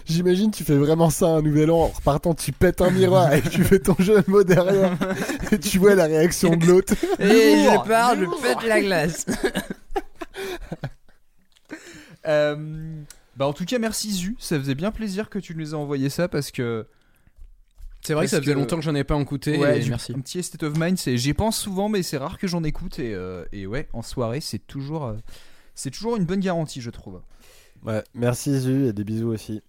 J'imagine, 0.06 0.50
tu 0.50 0.64
fais 0.64 0.74
vraiment 0.76 1.08
ça 1.10 1.28
un 1.28 1.42
nouvel 1.42 1.70
an. 1.70 1.82
En 1.82 1.86
repartant, 1.86 2.34
tu 2.34 2.50
pètes 2.50 2.80
un 2.80 2.90
miroir 2.90 3.32
et 3.32 3.42
tu 3.42 3.62
fais 3.62 3.78
ton 3.78 3.94
jeu 4.00 4.20
de 4.22 4.28
mots 4.28 4.42
derrière. 4.42 4.96
et 5.52 5.58
tu 5.60 5.78
vois 5.78 5.94
la 5.94 6.06
réaction 6.06 6.56
de 6.56 6.66
l'autre. 6.66 6.94
Et 7.20 7.62
je 7.64 7.88
pars, 7.88 8.16
je 8.16 8.24
pète 8.42 8.62
la 8.66 8.80
glace. 8.80 9.26
euh, 12.26 12.56
bah 13.40 13.46
en 13.46 13.54
tout 13.54 13.64
cas, 13.64 13.78
merci 13.78 14.12
Zu, 14.12 14.36
ça 14.38 14.58
faisait 14.58 14.74
bien 14.74 14.90
plaisir 14.90 15.30
que 15.30 15.38
tu 15.38 15.54
nous 15.56 15.70
aies 15.70 15.74
envoyé 15.74 16.10
ça 16.10 16.28
parce 16.28 16.50
que 16.50 16.86
C'est 18.02 18.12
vrai 18.12 18.26
que 18.26 18.30
ça 18.30 18.38
faisait 18.38 18.52
que- 18.52 18.58
longtemps 18.58 18.76
que 18.76 18.82
j'en 18.82 18.94
ai 18.94 19.02
pas 19.02 19.18
écouté. 19.18 19.56
Ouais, 19.56 19.78
et 19.78 19.82
du- 19.82 19.88
merci. 19.88 20.12
Un 20.12 20.20
petit 20.20 20.42
state 20.42 20.62
of 20.62 20.76
mind, 20.76 20.98
c'est 20.98 21.16
j'y 21.16 21.32
pense 21.32 21.56
souvent, 21.58 21.88
mais 21.88 22.02
c'est 22.02 22.18
rare 22.18 22.36
que 22.36 22.46
j'en 22.46 22.62
écoute 22.64 22.98
et, 22.98 23.14
euh, 23.14 23.46
et 23.52 23.66
ouais, 23.66 23.88
en 23.94 24.02
soirée, 24.02 24.42
c'est 24.42 24.58
toujours 24.66 25.06
euh, 25.06 25.16
c'est 25.74 25.90
toujours 25.90 26.16
une 26.16 26.26
bonne 26.26 26.40
garantie, 26.40 26.82
je 26.82 26.90
trouve. 26.90 27.22
Ouais, 27.82 28.04
merci 28.12 28.60
Zu 28.60 28.88
et 28.88 28.92
des 28.92 29.04
bisous 29.04 29.28
aussi. 29.28 29.62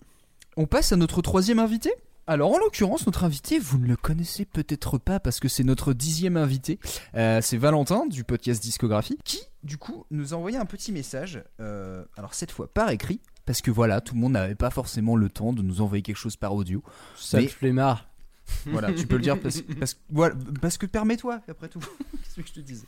On 0.57 0.65
passe 0.65 0.91
à 0.91 0.97
notre 0.97 1.21
troisième 1.21 1.60
invité. 1.60 1.93
Alors 2.27 2.51
en 2.53 2.57
l'occurrence, 2.60 3.05
notre 3.05 3.23
invité, 3.23 3.57
vous 3.57 3.77
ne 3.77 3.88
le 3.88 3.95
connaissez 3.95 4.43
peut-être 4.45 4.97
pas 4.97 5.19
parce 5.21 5.39
que 5.39 5.47
c'est 5.47 5.63
notre 5.63 5.93
dixième 5.93 6.36
invité. 6.38 6.77
Euh, 7.15 7.39
c'est 7.41 7.57
Valentin 7.57 8.05
du 8.05 8.23
podcast 8.25 8.62
Discographie 8.62 9.17
qui, 9.23 9.39
du 9.63 9.77
coup, 9.77 10.05
nous 10.12 10.34
a 10.34 10.38
envoyé 10.38 10.57
un 10.57 10.65
petit 10.65 10.91
message. 10.91 11.41
euh, 11.62 12.03
alors 12.17 12.34
cette 12.34 12.51
fois 12.51 12.67
par 12.71 12.89
écrit. 12.91 13.21
Parce 13.51 13.61
que 13.61 13.69
voilà, 13.69 13.99
tout 13.99 14.13
le 14.13 14.21
monde 14.21 14.31
n'avait 14.31 14.55
pas 14.55 14.69
forcément 14.69 15.17
le 15.17 15.27
temps 15.27 15.51
de 15.51 15.61
nous 15.61 15.81
envoyer 15.81 16.01
quelque 16.01 16.15
chose 16.15 16.37
par 16.37 16.55
audio. 16.55 16.81
Sale 17.17 17.41
Mais- 17.41 17.47
flemmard. 17.49 18.07
Voilà, 18.65 18.93
tu 18.93 19.05
peux 19.07 19.15
le 19.17 19.21
dire 19.21 19.37
parce, 19.39 19.61
parce, 19.77 19.97
voilà, 20.09 20.35
parce 20.61 20.77
que 20.77 20.85
permets-toi, 20.85 21.41
après 21.49 21.67
tout. 21.67 21.79
Qu'est-ce 22.11 22.35
que 22.41 22.47
je 22.47 22.53
te 22.53 22.59
disais 22.61 22.85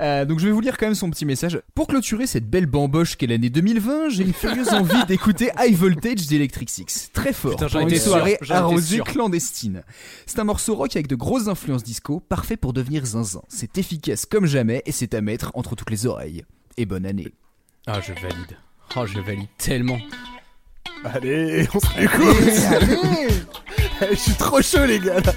Euh, 0.00 0.26
Donc 0.26 0.38
je 0.38 0.46
vais 0.46 0.52
vous 0.52 0.60
lire 0.60 0.76
quand 0.76 0.84
même 0.84 0.94
son 0.94 1.08
petit 1.08 1.24
message. 1.24 1.62
Pour 1.74 1.86
clôturer 1.86 2.26
cette 2.26 2.48
belle 2.50 2.66
bamboche 2.66 3.16
qu'est 3.16 3.26
l'année 3.26 3.48
2020, 3.48 4.10
j'ai 4.10 4.24
une 4.24 4.34
furieuse 4.34 4.68
envie 4.74 5.02
d'écouter 5.06 5.48
High 5.58 5.74
Voltage 5.74 6.26
d'Electric 6.26 6.68
Six. 6.68 7.10
Très 7.14 7.32
fort. 7.32 7.52
Putain, 7.52 7.68
pour 7.70 7.80
une 7.80 7.88
sûr, 7.88 8.00
soirée 8.00 8.36
arrosée 8.50 9.00
clandestine. 9.00 9.82
C'est 10.26 10.40
un 10.40 10.44
morceau 10.44 10.74
rock 10.74 10.94
avec 10.94 11.06
de 11.06 11.16
grosses 11.16 11.48
influences 11.48 11.82
disco, 11.82 12.20
parfait 12.20 12.58
pour 12.58 12.74
devenir 12.74 13.06
zinzin. 13.06 13.42
C'est 13.48 13.78
efficace 13.78 14.26
comme 14.26 14.44
jamais 14.44 14.82
et 14.84 14.92
c'est 14.92 15.14
à 15.14 15.22
mettre 15.22 15.52
entre 15.54 15.74
toutes 15.74 15.90
les 15.90 16.04
oreilles. 16.04 16.44
Et 16.76 16.84
bonne 16.84 17.06
année. 17.06 17.32
Ah, 17.86 18.00
je 18.02 18.12
valide. 18.12 18.56
Oh, 18.94 19.06
je 19.06 19.18
valide 19.20 19.48
tellement. 19.58 19.98
Allez, 21.04 21.66
on 21.74 21.80
se 21.80 21.98
l'écoute. 21.98 23.46
Je 24.10 24.14
suis 24.14 24.34
trop 24.34 24.60
chaud, 24.60 24.84
les 24.84 24.98
gars. 24.98 25.20
là. 25.20 25.32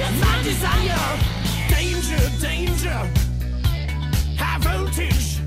My 0.00 0.42
desire. 0.42 1.18
Danger, 1.68 2.30
danger. 2.40 3.00
High 4.38 4.58
voltage. 4.60 5.38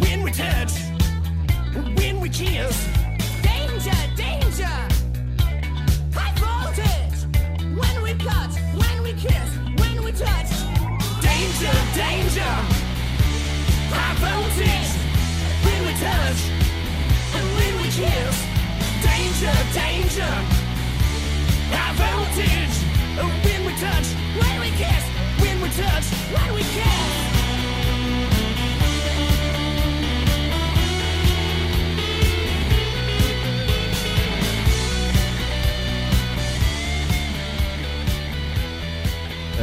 When 0.00 0.22
we 0.24 0.32
touch. 0.32 0.72
When 1.96 2.20
we 2.20 2.28
kiss. 2.28 2.88
Danger, 3.40 4.00
danger. 4.16 4.76
High 6.12 6.34
voltage. 6.42 7.18
When 7.60 8.02
we 8.02 8.14
touch. 8.14 8.54
When 8.74 9.02
we 9.04 9.12
kiss. 9.12 9.50
When 9.78 10.02
we 10.02 10.10
touch. 10.10 10.50
Danger, 11.22 11.74
danger. 11.94 12.52
High 13.94 14.14
voltage. 14.18 14.90
When 15.64 15.80
we 15.86 15.92
touch. 16.02 16.40
And 17.36 17.46
when 17.56 17.74
we 17.80 17.88
kiss. 17.94 18.34
Danger, 19.06 19.54
danger. 19.72 20.34
High 21.70 21.94
voltage. 21.94 23.53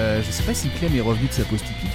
Euh, 0.02 0.22
je 0.26 0.32
sais 0.32 0.44
pas 0.44 0.54
si 0.54 0.70
Clem 0.70 0.96
est 0.96 1.02
revenu 1.02 1.28
de 1.28 1.34
sa 1.34 1.44
pause 1.44 1.60
typique. 1.60 1.92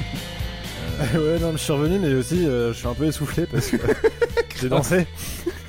Euh, 1.01 1.35
ouais, 1.35 1.41
non, 1.41 1.53
je 1.53 1.59
suis 1.59 1.73
revenu, 1.73 1.99
mais 1.99 2.15
aussi 2.15 2.47
euh, 2.47 2.73
je 2.73 2.79
suis 2.79 2.87
un 2.87 2.95
peu 2.95 3.05
essoufflé 3.05 3.47
parce 3.47 3.69
que 3.69 3.77
j'ai 4.61 4.69
dansé. 4.69 5.07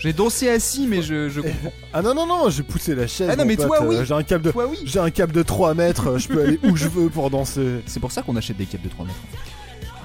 J'ai 0.00 0.12
dansé 0.14 0.48
assis, 0.48 0.86
mais 0.86 1.02
je, 1.02 1.28
je 1.28 1.40
comprends. 1.40 1.72
Ah 1.92 2.02
non, 2.02 2.14
non, 2.14 2.26
non, 2.26 2.48
j'ai 2.50 2.62
poussé 2.62 2.94
la 2.94 3.06
chaise. 3.06 3.28
Ah 3.30 3.36
non, 3.36 3.42
mon 3.44 3.48
mais 3.48 3.56
pote, 3.56 3.66
toi, 3.66 3.84
oui. 3.86 3.96
J'ai 4.04 4.14
un 4.14 4.22
câble 4.22 4.44
de. 4.44 4.50
Toi, 4.52 4.66
oui. 4.66 4.78
J'ai 4.84 4.98
un 4.98 5.10
câble 5.10 5.32
de 5.32 5.42
3 5.42 5.74
mètres, 5.74 6.18
je 6.18 6.28
peux 6.28 6.42
aller 6.42 6.58
où 6.64 6.74
je 6.76 6.88
veux 6.88 7.08
pour 7.10 7.28
danser. 7.30 7.82
C'est 7.86 8.00
pour 8.00 8.10
ça 8.12 8.22
qu'on 8.22 8.34
achète 8.36 8.56
des 8.56 8.66
câbles 8.66 8.84
de 8.84 8.88
3 8.88 9.04
mètres. 9.06 9.18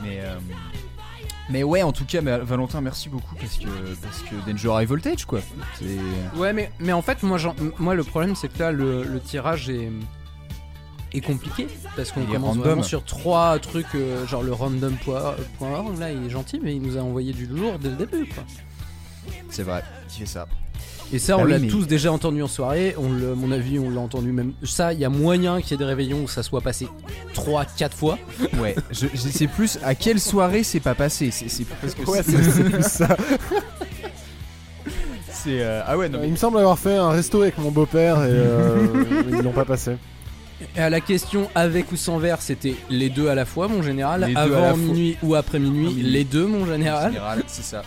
Mais, 0.04 0.20
euh, 0.22 0.36
mais 1.50 1.64
ouais, 1.64 1.82
en 1.84 1.92
tout 1.92 2.06
cas, 2.06 2.22
mais, 2.22 2.38
Valentin, 2.40 2.82
merci 2.82 3.08
beaucoup 3.08 3.36
parce 3.36 3.58
que, 3.58 3.68
parce 4.02 4.22
que 4.24 4.36
Danger 4.52 4.82
High 4.82 4.88
Voltage, 4.90 5.26
quoi. 5.26 5.40
C'est. 5.80 6.38
Ouais, 6.38 6.52
mais, 6.54 6.72
mais 6.80 6.92
en 6.94 7.02
fait, 7.02 7.24
moi, 7.24 7.38
j'en- 7.38 7.56
moi 7.80 7.94
le 7.96 8.04
problème, 8.04 8.36
c'est 8.36 8.50
que 8.52 8.60
là, 8.60 8.72
le, 8.72 9.04
le 9.04 9.20
tirage 9.22 9.70
est, 9.70 9.90
est 11.14 11.22
compliqué. 11.22 11.68
Parce 11.96 12.12
qu'on 12.12 12.26
commence 12.26 12.50
random. 12.50 12.64
vraiment 12.64 12.84
sur 12.84 13.04
trois 13.06 13.58
trucs, 13.60 13.94
euh, 13.96 14.26
genre 14.28 14.44
le 14.44 14.52
random.org. 14.52 16.00
Là, 16.00 16.12
il 16.12 16.26
est 16.26 16.30
gentil, 16.30 16.60
mais 16.62 16.76
il 16.76 16.82
nous 16.82 16.98
a 16.98 17.02
envoyé 17.02 17.32
du 17.32 17.46
lourd 17.46 17.78
dès 17.80 17.90
le 17.90 17.96
début, 17.96 18.26
quoi. 18.26 18.44
C'est 19.50 19.64
vrai, 19.64 19.84
qui 20.10 20.20
fait 20.22 20.26
ça. 20.26 20.48
Et 21.14 21.20
ça, 21.20 21.36
Bah 21.38 21.44
on 21.44 21.46
l'a 21.46 21.60
mais- 21.60 21.68
tous 21.68 21.86
déjà 21.86 22.12
entendu 22.12 22.42
en 22.42 22.48
soirée. 22.48 22.96
On 22.98 23.10
le, 23.12 23.34
à 23.34 23.36
mon 23.36 23.52
avis, 23.52 23.78
on 23.78 23.92
l'a 23.92 24.00
entendu 24.02 24.32
même. 24.32 24.54
Ça, 24.64 24.92
il 24.92 25.00
y 25.00 25.06
a 25.06 25.10
moyen 25.10 25.62
qu'il 25.62 25.72
y 25.72 25.74
ait 25.76 25.78
des 25.78 25.86
réveillons 25.86 26.24
où 26.24 26.28
ça 26.28 26.42
soit 26.42 26.62
passé 26.62 26.88
3-4 27.36 27.92
fois. 27.96 28.18
Ouais, 28.60 28.76
je, 28.92 29.06
je 29.14 29.18
sais 29.30 29.46
plus 29.48 29.78
à 29.84 29.94
quelle 29.94 30.20
soirée 30.20 30.64
c'est 30.64 30.80
pas 30.80 30.96
passé. 30.96 31.30
C'est 31.32 31.48
c'est 31.48 31.66
parce 31.66 31.94
que 31.94 32.10
Ouais, 32.10 32.24
c'est- 32.24 32.64
plus 32.72 32.84
ça. 32.84 33.16
c'est. 35.32 35.62
euh, 35.62 35.82
Ah 35.86 35.98
ouais, 35.98 36.10
non 36.10 36.20
Il 36.24 36.32
me 36.32 36.36
semble 36.38 36.58
avoir 36.58 36.80
fait 36.80 36.96
un 36.96 37.10
resto 37.10 37.42
avec 37.42 37.58
mon 37.58 37.72
beau-père 37.72 38.18
et 38.24 38.30
euh, 38.32 38.88
ils 39.30 39.42
l'ont 39.42 39.52
pas 39.52 39.66
passé. 39.66 39.92
Et 40.76 40.80
à 40.80 40.90
la 40.90 41.02
question 41.02 41.50
avec 41.54 41.92
ou 41.92 41.98
sans 41.98 42.18
verre, 42.18 42.42
c'était 42.42 42.76
les 42.90 43.10
deux 43.10 43.28
à 43.28 43.36
la 43.36 43.46
fois, 43.46 43.68
mon 43.68 43.84
général. 43.84 44.24
Avant 44.36 44.70
fois. 44.70 44.78
minuit 44.78 45.18
ou 45.22 45.36
après 45.36 45.60
minuit, 45.60 45.94
les 46.02 46.24
deux, 46.24 46.48
mon 46.48 46.66
général. 46.66 47.12
général, 47.12 47.44
c'est 47.48 47.64
ça. 47.64 47.84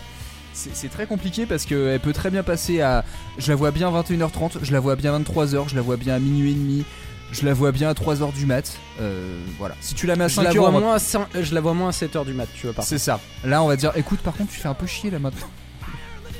C'est 0.73 0.89
très 0.89 1.05
compliqué 1.05 1.45
parce 1.45 1.65
qu'elle 1.65 1.99
peut 1.99 2.13
très 2.13 2.29
bien 2.29 2.43
passer 2.43 2.81
à. 2.81 3.05
Je 3.37 3.49
la 3.49 3.55
vois 3.55 3.71
bien 3.71 3.89
21h30, 3.91 4.57
je 4.61 4.71
la 4.73 4.79
vois 4.79 4.95
bien 4.95 5.17
23h, 5.19 5.69
je 5.69 5.75
la 5.75 5.81
vois 5.81 5.95
bien 5.97 6.15
à 6.15 6.19
minuit 6.19 6.51
et 6.51 6.55
demi, 6.55 6.83
je 7.31 7.45
la 7.45 7.53
vois 7.53 7.71
bien 7.71 7.89
à 7.89 7.93
3h 7.93 8.33
du 8.33 8.45
mat. 8.45 8.77
Euh, 8.99 9.39
voilà. 9.57 9.75
Si 9.79 9.93
tu 9.95 10.05
la 10.07 10.15
mets 10.15 10.25
à 10.25 10.27
Je 10.27 10.35
5 10.35 10.43
la, 10.43 10.49
heures, 10.49 10.55
vois 10.57 10.69
on 10.69 10.71
va- 10.73 10.79
moins 10.79 10.93
à 10.95 10.97
cin- 10.97 11.27
je 11.39 11.53
la 11.55 11.61
vois 11.61 11.73
moins 11.73 11.89
à 11.89 11.91
7h 11.91 12.25
du 12.25 12.33
mat, 12.33 12.47
tu 12.55 12.65
vois, 12.67 12.73
par 12.75 12.83
C'est 12.85 12.97
ça. 12.97 13.19
Là, 13.45 13.63
on 13.63 13.67
va 13.67 13.75
dire 13.77 13.93
écoute, 13.95 14.19
par 14.19 14.35
contre, 14.35 14.51
tu 14.51 14.59
fais 14.59 14.67
un 14.67 14.73
peu 14.73 14.85
chier 14.87 15.09
là 15.09 15.19
maintenant. 15.19 15.47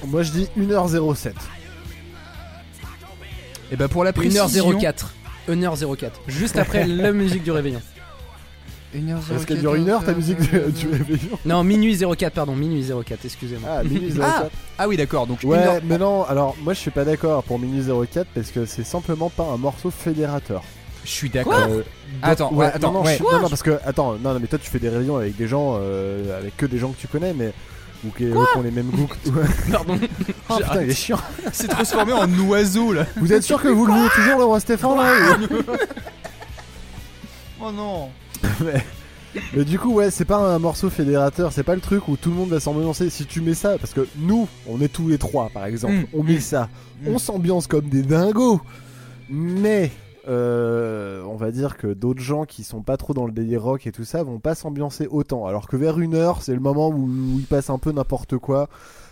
Moi 0.05 0.23
je 0.23 0.31
dis 0.31 0.47
1h07. 0.57 1.33
Et 3.71 3.75
bah 3.75 3.87
pour 3.87 4.03
la 4.03 4.13
précision. 4.13 4.47
1h04. 4.47 5.07
1h04. 5.49 6.11
Juste 6.27 6.57
après 6.57 6.85
la 6.87 7.11
musique 7.11 7.43
du 7.43 7.51
réveillon. 7.51 7.81
1h04. 8.95 9.19
Parce 9.29 9.45
qu'elle 9.45 9.59
dure 9.59 9.75
une 9.75 9.89
heure 9.89 10.03
ta 10.03 10.13
musique 10.13 10.39
du 10.39 10.87
réveillon. 10.87 11.37
Non, 11.45 11.63
minuit 11.63 11.97
04, 11.97 12.33
pardon, 12.33 12.55
minuit 12.55 12.85
04, 13.05 13.19
excusez-moi. 13.25 13.69
Ah, 13.71 13.83
minuit 13.83 14.11
04. 14.13 14.23
Ah, 14.27 14.47
ah 14.79 14.87
oui, 14.87 14.97
d'accord. 14.97 15.27
Donc 15.27 15.39
Ouais, 15.43 15.57
1h 15.57 15.81
mais 15.85 15.97
non, 15.97 16.23
alors 16.25 16.55
moi 16.63 16.73
je 16.73 16.79
suis 16.79 16.91
pas 16.91 17.05
d'accord 17.05 17.43
pour 17.43 17.59
Minuit 17.59 17.83
04 17.85 18.27
parce 18.33 18.51
que 18.51 18.65
c'est 18.65 18.83
simplement 18.83 19.29
pas 19.29 19.43
un 19.43 19.57
morceau 19.57 19.91
fédérateur. 19.91 20.63
Je 21.05 21.11
suis 21.11 21.29
d'accord. 21.29 21.53
Euh, 21.69 21.81
Attends, 22.21 22.51
ouais, 22.53 22.65
attends, 22.67 22.91
non, 22.91 22.99
non, 22.99 23.05
ouais. 23.05 23.17
je- 23.17 23.23
non, 23.23 23.41
non, 23.41 23.49
parce 23.49 23.63
que 23.63 23.79
attends, 23.85 24.13
non, 24.21 24.33
non, 24.33 24.39
mais 24.39 24.47
toi 24.47 24.59
tu 24.59 24.69
fais 24.69 24.79
des 24.79 24.89
réunions 24.89 25.17
avec 25.17 25.35
des 25.37 25.47
gens, 25.47 25.77
euh, 25.79 26.37
avec 26.39 26.57
que 26.57 26.65
des 26.65 26.77
gens 26.77 26.89
que 26.89 26.99
tu 26.99 27.07
connais, 27.07 27.33
mais 27.33 27.53
ou 28.05 28.09
qui, 28.11 28.25
ont 28.25 28.61
les 28.61 28.71
mêmes 28.71 28.89
goûts. 28.89 29.07
que 29.07 29.29
toi. 29.29 29.43
Pardon. 29.71 29.99
oh 30.49 30.57
putain, 30.57 30.81
il 30.83 30.89
est 30.89 30.93
chiant. 30.93 31.19
C'est 31.51 31.67
transformé 31.67 32.13
en 32.13 32.29
oiseau 32.47 32.93
là. 32.93 33.05
Vous 33.17 33.31
êtes 33.33 33.43
sûr 33.43 33.61
que 33.61 33.67
vous 33.67 33.85
le 33.85 33.93
voulez 33.93 34.09
toujours 34.15 34.37
le 34.37 34.43
roi 34.45 34.59
Stéphane 34.59 34.97
là 34.97 35.37
Oh 37.61 37.71
non. 37.71 38.09
mais, 38.63 38.83
mais 39.53 39.65
du 39.65 39.77
coup, 39.77 39.93
ouais, 39.93 40.11
c'est 40.11 40.25
pas 40.25 40.37
un 40.37 40.59
morceau 40.59 40.89
fédérateur, 40.89 41.51
c'est 41.51 41.63
pas 41.63 41.75
le 41.75 41.81
truc 41.81 42.07
où 42.07 42.15
tout 42.17 42.29
le 42.29 42.35
monde 42.35 42.49
va 42.49 42.59
s'ambiancer. 42.59 43.09
Si 43.09 43.25
tu 43.25 43.41
mets 43.41 43.53
ça, 43.53 43.77
parce 43.77 43.93
que 43.93 44.07
nous, 44.17 44.47
on 44.67 44.81
est 44.81 44.87
tous 44.87 45.07
les 45.07 45.17
trois 45.17 45.49
par 45.49 45.65
exemple, 45.65 45.93
Mm, 45.93 46.05
on 46.13 46.23
met 46.23 46.39
ça, 46.39 46.69
mm. 47.01 47.07
on 47.09 47.17
s'ambiance 47.17 47.67
comme 47.67 47.89
des 47.89 48.01
dingos, 48.03 48.61
mais. 49.29 49.91
euh, 50.27 51.23
on 51.23 51.35
va 51.37 51.49
dire 51.51 51.75
que 51.77 51.87
d'autres 51.87 52.21
gens 52.21 52.45
qui 52.45 52.63
sont 52.63 52.81
pas 52.83 52.97
trop 52.97 53.13
dans 53.13 53.25
le 53.25 53.31
délire 53.31 53.63
rock 53.63 53.87
et 53.87 53.91
tout 53.91 54.03
ça 54.03 54.21
vont 54.21 54.37
pas 54.39 54.53
s'ambiancer 54.53 55.07
autant. 55.09 55.47
Alors 55.47 55.67
que 55.67 55.75
vers 55.75 55.99
une 55.99 56.13
heure, 56.13 56.43
c'est 56.43 56.53
le 56.53 56.59
moment 56.59 56.89
où, 56.89 57.05
où 57.07 57.39
il 57.39 57.45
passe 57.45 57.69
un 57.71 57.79
peu 57.79 57.91
n'importe 57.91 58.37
quoi. 58.37 58.69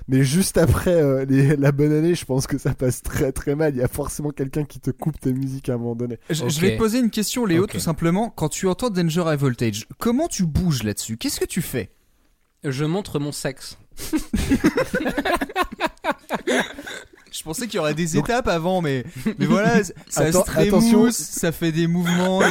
Mais 0.10 0.24
juste 0.24 0.58
après 0.58 0.94
euh, 0.96 1.26
les- 1.26 1.58
la 1.58 1.72
bonne 1.74 1.92
année, 1.92 2.16
je 2.16 2.24
pense 2.24 2.48
que 2.48 2.58
ça 2.58 2.74
passe 2.74 3.02
très 3.02 3.32
très 3.34 3.56
mal. 3.56 3.76
Il 3.76 3.80
y 3.80 3.84
a 3.84 3.88
forcément 3.90 4.32
quelqu'un 4.32 4.64
qui 4.64 4.80
te 4.80 4.90
coupe 4.92 5.20
tes 5.20 5.34
musiques 5.34 5.68
à 5.70 5.74
un 5.74 5.78
moment 5.78 5.96
donné. 5.96 6.18
Je, 6.30 6.46
vais 6.62 6.74
te 6.74 6.78
poser 6.78 7.00
une 7.00 7.10
question, 7.10 7.46
Léo, 7.46 7.64
Ok. 7.66 7.72
tout 7.72 7.80
simplement. 7.80 8.30
Quand 8.30 8.48
tu 8.50 8.68
entends 8.68 8.90
Danger 8.90 9.24
High 9.28 9.40
Voltage, 9.40 9.86
comment 9.98 10.28
tu 10.30 10.46
bouges 10.46 10.84
là-dessus? 10.84 11.18
Qu'est-ce 11.18 11.40
que 11.42 11.46
tu 11.46 11.62
fais? 11.62 11.90
Je 12.64 12.86
montre 12.86 13.20
mon 13.20 13.32
sexe. 13.34 13.78
Je 17.32 17.44
pensais 17.44 17.68
qu'il 17.68 17.76
y 17.76 17.80
aurait 17.80 17.94
des 17.94 18.18
étapes 18.18 18.48
avant, 18.48 18.82
mais, 18.82 19.04
mais 19.38 19.46
voilà, 19.46 19.84
ça 20.10 20.22
Attends- 20.24 20.46
se 20.46 20.52
attention. 20.52 20.80
trémousse, 20.80 21.18
ça 21.18 21.52
fait 21.52 21.72
des 21.72 21.86
mouvements. 21.88 22.42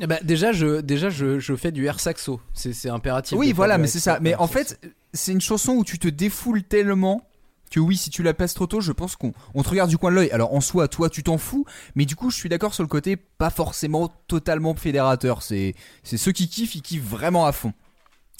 et- 0.00 0.06
ben, 0.06 0.18
déjà, 0.22 0.52
je, 0.52 0.80
déjà 0.80 1.08
je, 1.08 1.38
je 1.38 1.54
fais 1.56 1.72
du 1.72 1.86
air 1.86 1.98
saxo. 2.00 2.40
C'est 2.52 2.74
c'est 2.74 2.90
impératif. 2.90 3.38
Oui, 3.38 3.52
voilà, 3.52 3.78
mais 3.78 3.86
c'est 3.86 4.00
ça. 4.00 4.18
Mais 4.20 4.34
en 4.34 4.46
fait, 4.48 4.78
c'est 5.16 5.32
une 5.32 5.40
chanson 5.40 5.72
où 5.72 5.84
tu 5.84 5.98
te 5.98 6.08
défoules 6.08 6.62
tellement 6.62 7.22
que 7.70 7.80
oui, 7.80 7.96
si 7.96 8.10
tu 8.10 8.22
la 8.22 8.32
passes 8.32 8.54
trop 8.54 8.68
tôt, 8.68 8.80
je 8.80 8.92
pense 8.92 9.16
qu'on 9.16 9.32
on 9.54 9.62
te 9.64 9.68
regarde 9.68 9.90
du 9.90 9.98
coin 9.98 10.10
de 10.10 10.16
l'œil. 10.16 10.30
Alors 10.30 10.54
en 10.54 10.60
soi, 10.60 10.86
toi, 10.86 11.10
tu 11.10 11.24
t'en 11.24 11.36
fous, 11.36 11.64
mais 11.96 12.04
du 12.04 12.14
coup, 12.14 12.30
je 12.30 12.36
suis 12.36 12.48
d'accord 12.48 12.72
sur 12.74 12.84
le 12.84 12.88
côté 12.88 13.16
pas 13.16 13.50
forcément 13.50 14.12
totalement 14.28 14.74
fédérateur. 14.76 15.42
C'est 15.42 15.74
c'est 16.04 16.16
ceux 16.16 16.30
qui 16.32 16.48
kiffent, 16.48 16.76
ils 16.76 16.82
kiffent 16.82 17.02
vraiment 17.08 17.44
à 17.46 17.50
fond. 17.52 17.72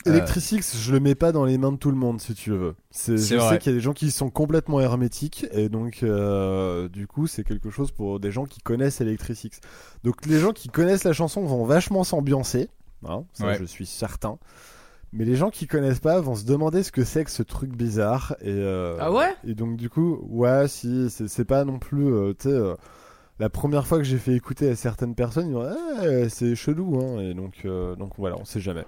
Euh, 0.07 0.13
Electricix, 0.13 0.77
je 0.79 0.93
le 0.93 1.01
mets 1.01 1.17
pas 1.17 1.33
dans 1.33 1.45
les 1.45 1.59
mains 1.59 1.73
de 1.73 1.77
tout 1.79 1.91
le 1.91 1.97
monde 1.97 2.21
si 2.21 2.35
tu 2.35 2.51
veux. 2.51 2.77
C'est, 2.93 3.19
C'est 3.19 3.35
je 3.35 3.41
vrai. 3.41 3.55
sais 3.55 3.59
qu'il 3.59 3.73
y 3.73 3.75
a 3.75 3.79
des 3.79 3.83
gens 3.83 3.95
qui 3.95 4.13
sont 4.13 4.31
complètement 4.31 4.79
hermétiques 4.79 5.47
et 5.51 5.69
donc 5.69 6.05
euh, 6.05 6.89
du 6.89 7.09
coup 7.09 7.27
c'est 7.27 7.43
quelque 7.43 7.71
chose 7.71 7.91
pour 7.91 8.21
des 8.21 8.31
gens 8.31 8.45
qui 8.45 8.61
connaissent 8.61 9.01
Electricix. 9.01 9.51
Donc 10.05 10.25
les 10.27 10.39
gens 10.39 10.53
qui 10.53 10.69
connaissent 10.69 11.03
la 11.03 11.15
chanson 11.15 11.45
vont 11.45 11.65
vachement 11.65 12.05
s'ambiancer, 12.05 12.69
hein, 13.09 13.25
ça 13.33 13.47
Ouais. 13.47 13.57
je 13.59 13.65
suis 13.65 13.87
certain. 13.87 14.39
Mais 15.17 15.25
les 15.25 15.35
gens 15.37 15.51
qui 15.51 15.67
connaissent 15.67 16.01
pas 16.01 16.21
vont 16.21 16.35
se 16.35 16.45
demander 16.45 16.83
ce 16.83 16.93
que 16.93 17.03
c'est 17.05 17.25
que 17.25 17.31
ce 17.31 17.43
truc 17.43 17.71
bizarre 17.75 18.37
et 18.43 18.51
euh, 18.51 18.97
Ah 19.01 19.11
ouais? 19.13 19.35
et 19.47 19.55
donc 19.55 19.77
du 19.77 19.89
coup 19.91 20.19
ouais 20.29 20.69
si 20.69 21.09
c'est, 21.11 21.45
pas 21.45 21.65
non 21.65 21.79
plus 21.79 22.13
euh, 22.13 22.35
tu 22.39 22.49
sais 22.49 22.55
euh, 22.55 22.75
la 23.39 23.49
première 23.49 23.87
fois 23.87 23.99
que 23.99 24.05
j'ai 24.05 24.19
fait 24.19 24.35
écouter 24.35 24.69
à 24.71 24.77
certaines 24.77 25.15
personnes 25.15 25.49
ils 25.49 25.55
vont 25.55 25.67
ah, 25.67 26.29
c'est 26.29 26.55
chelou 26.55 27.01
hein 27.01 27.21
et 27.21 27.33
donc 27.35 27.63
euh, 27.65 27.97
donc 27.97 28.13
voilà 28.19 28.37
on 28.39 28.45
sait 28.45 28.61
jamais. 28.61 28.85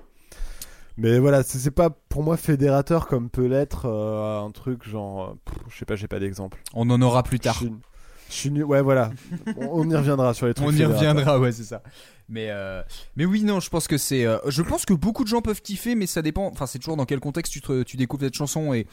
Mais 1.01 1.21
voilà, 1.21 1.45
c'est 1.45 1.71
pas 1.71 1.91
pour 1.91 2.25
moi 2.25 2.37
fédérateur 2.37 3.07
comme 3.07 3.31
peut 3.31 3.47
l'être 3.47 3.87
euh, 3.87 4.41
un 4.41 4.51
truc 4.51 4.83
genre. 4.89 5.37
pff, 5.45 5.55
je 5.71 5.79
sais 5.79 5.85
pas, 5.85 5.95
j'ai 5.95 6.09
pas 6.09 6.19
d'exemple. 6.19 6.59
On 6.75 6.91
en 6.91 7.01
aura 7.01 7.23
plus 7.23 7.39
tard. 7.39 7.55
Je 7.55 7.67
suis- 7.67 7.75
Je 8.29 8.35
suis. 8.35 8.63
Ouais, 8.65 8.83
voilà. 8.83 9.13
on, 9.59 9.83
on 9.83 9.89
y 9.91 9.95
reviendra 9.95 10.35
sur 10.35 10.49
les 10.49 10.55
trucs. 10.55 10.67
On 10.67 10.73
y 10.73 10.85
reviendra, 10.85 11.39
ouais, 11.39 11.53
c'est 11.53 11.63
ça. 11.63 11.83
Mais 12.31 12.49
euh, 12.51 12.83
mais 13.17 13.25
oui, 13.25 13.43
non, 13.43 13.59
je 13.61 13.71
pense 13.71 13.87
que 13.89 13.97
c'est. 13.97 14.27
euh, 14.27 14.37
je 14.49 14.61
pense 14.63 14.85
que 14.85 14.93
beaucoup 14.93 15.25
de 15.25 15.29
gens 15.29 15.41
peuvent 15.41 15.63
kiffer, 15.63 15.95
mais 15.95 16.07
ça 16.07 16.21
dépend. 16.21 16.47
Enfin, 16.47 16.67
c'est 16.67 16.79
toujours 16.79 16.97
dans 16.99 17.07
quel 17.07 17.21
contexte 17.21 17.53
tu, 17.53 17.61
te- 17.63 17.83
tu 17.83 17.97
découvres 17.97 18.25
cette 18.25 18.35
chanson 18.35 18.75
et 18.75 18.87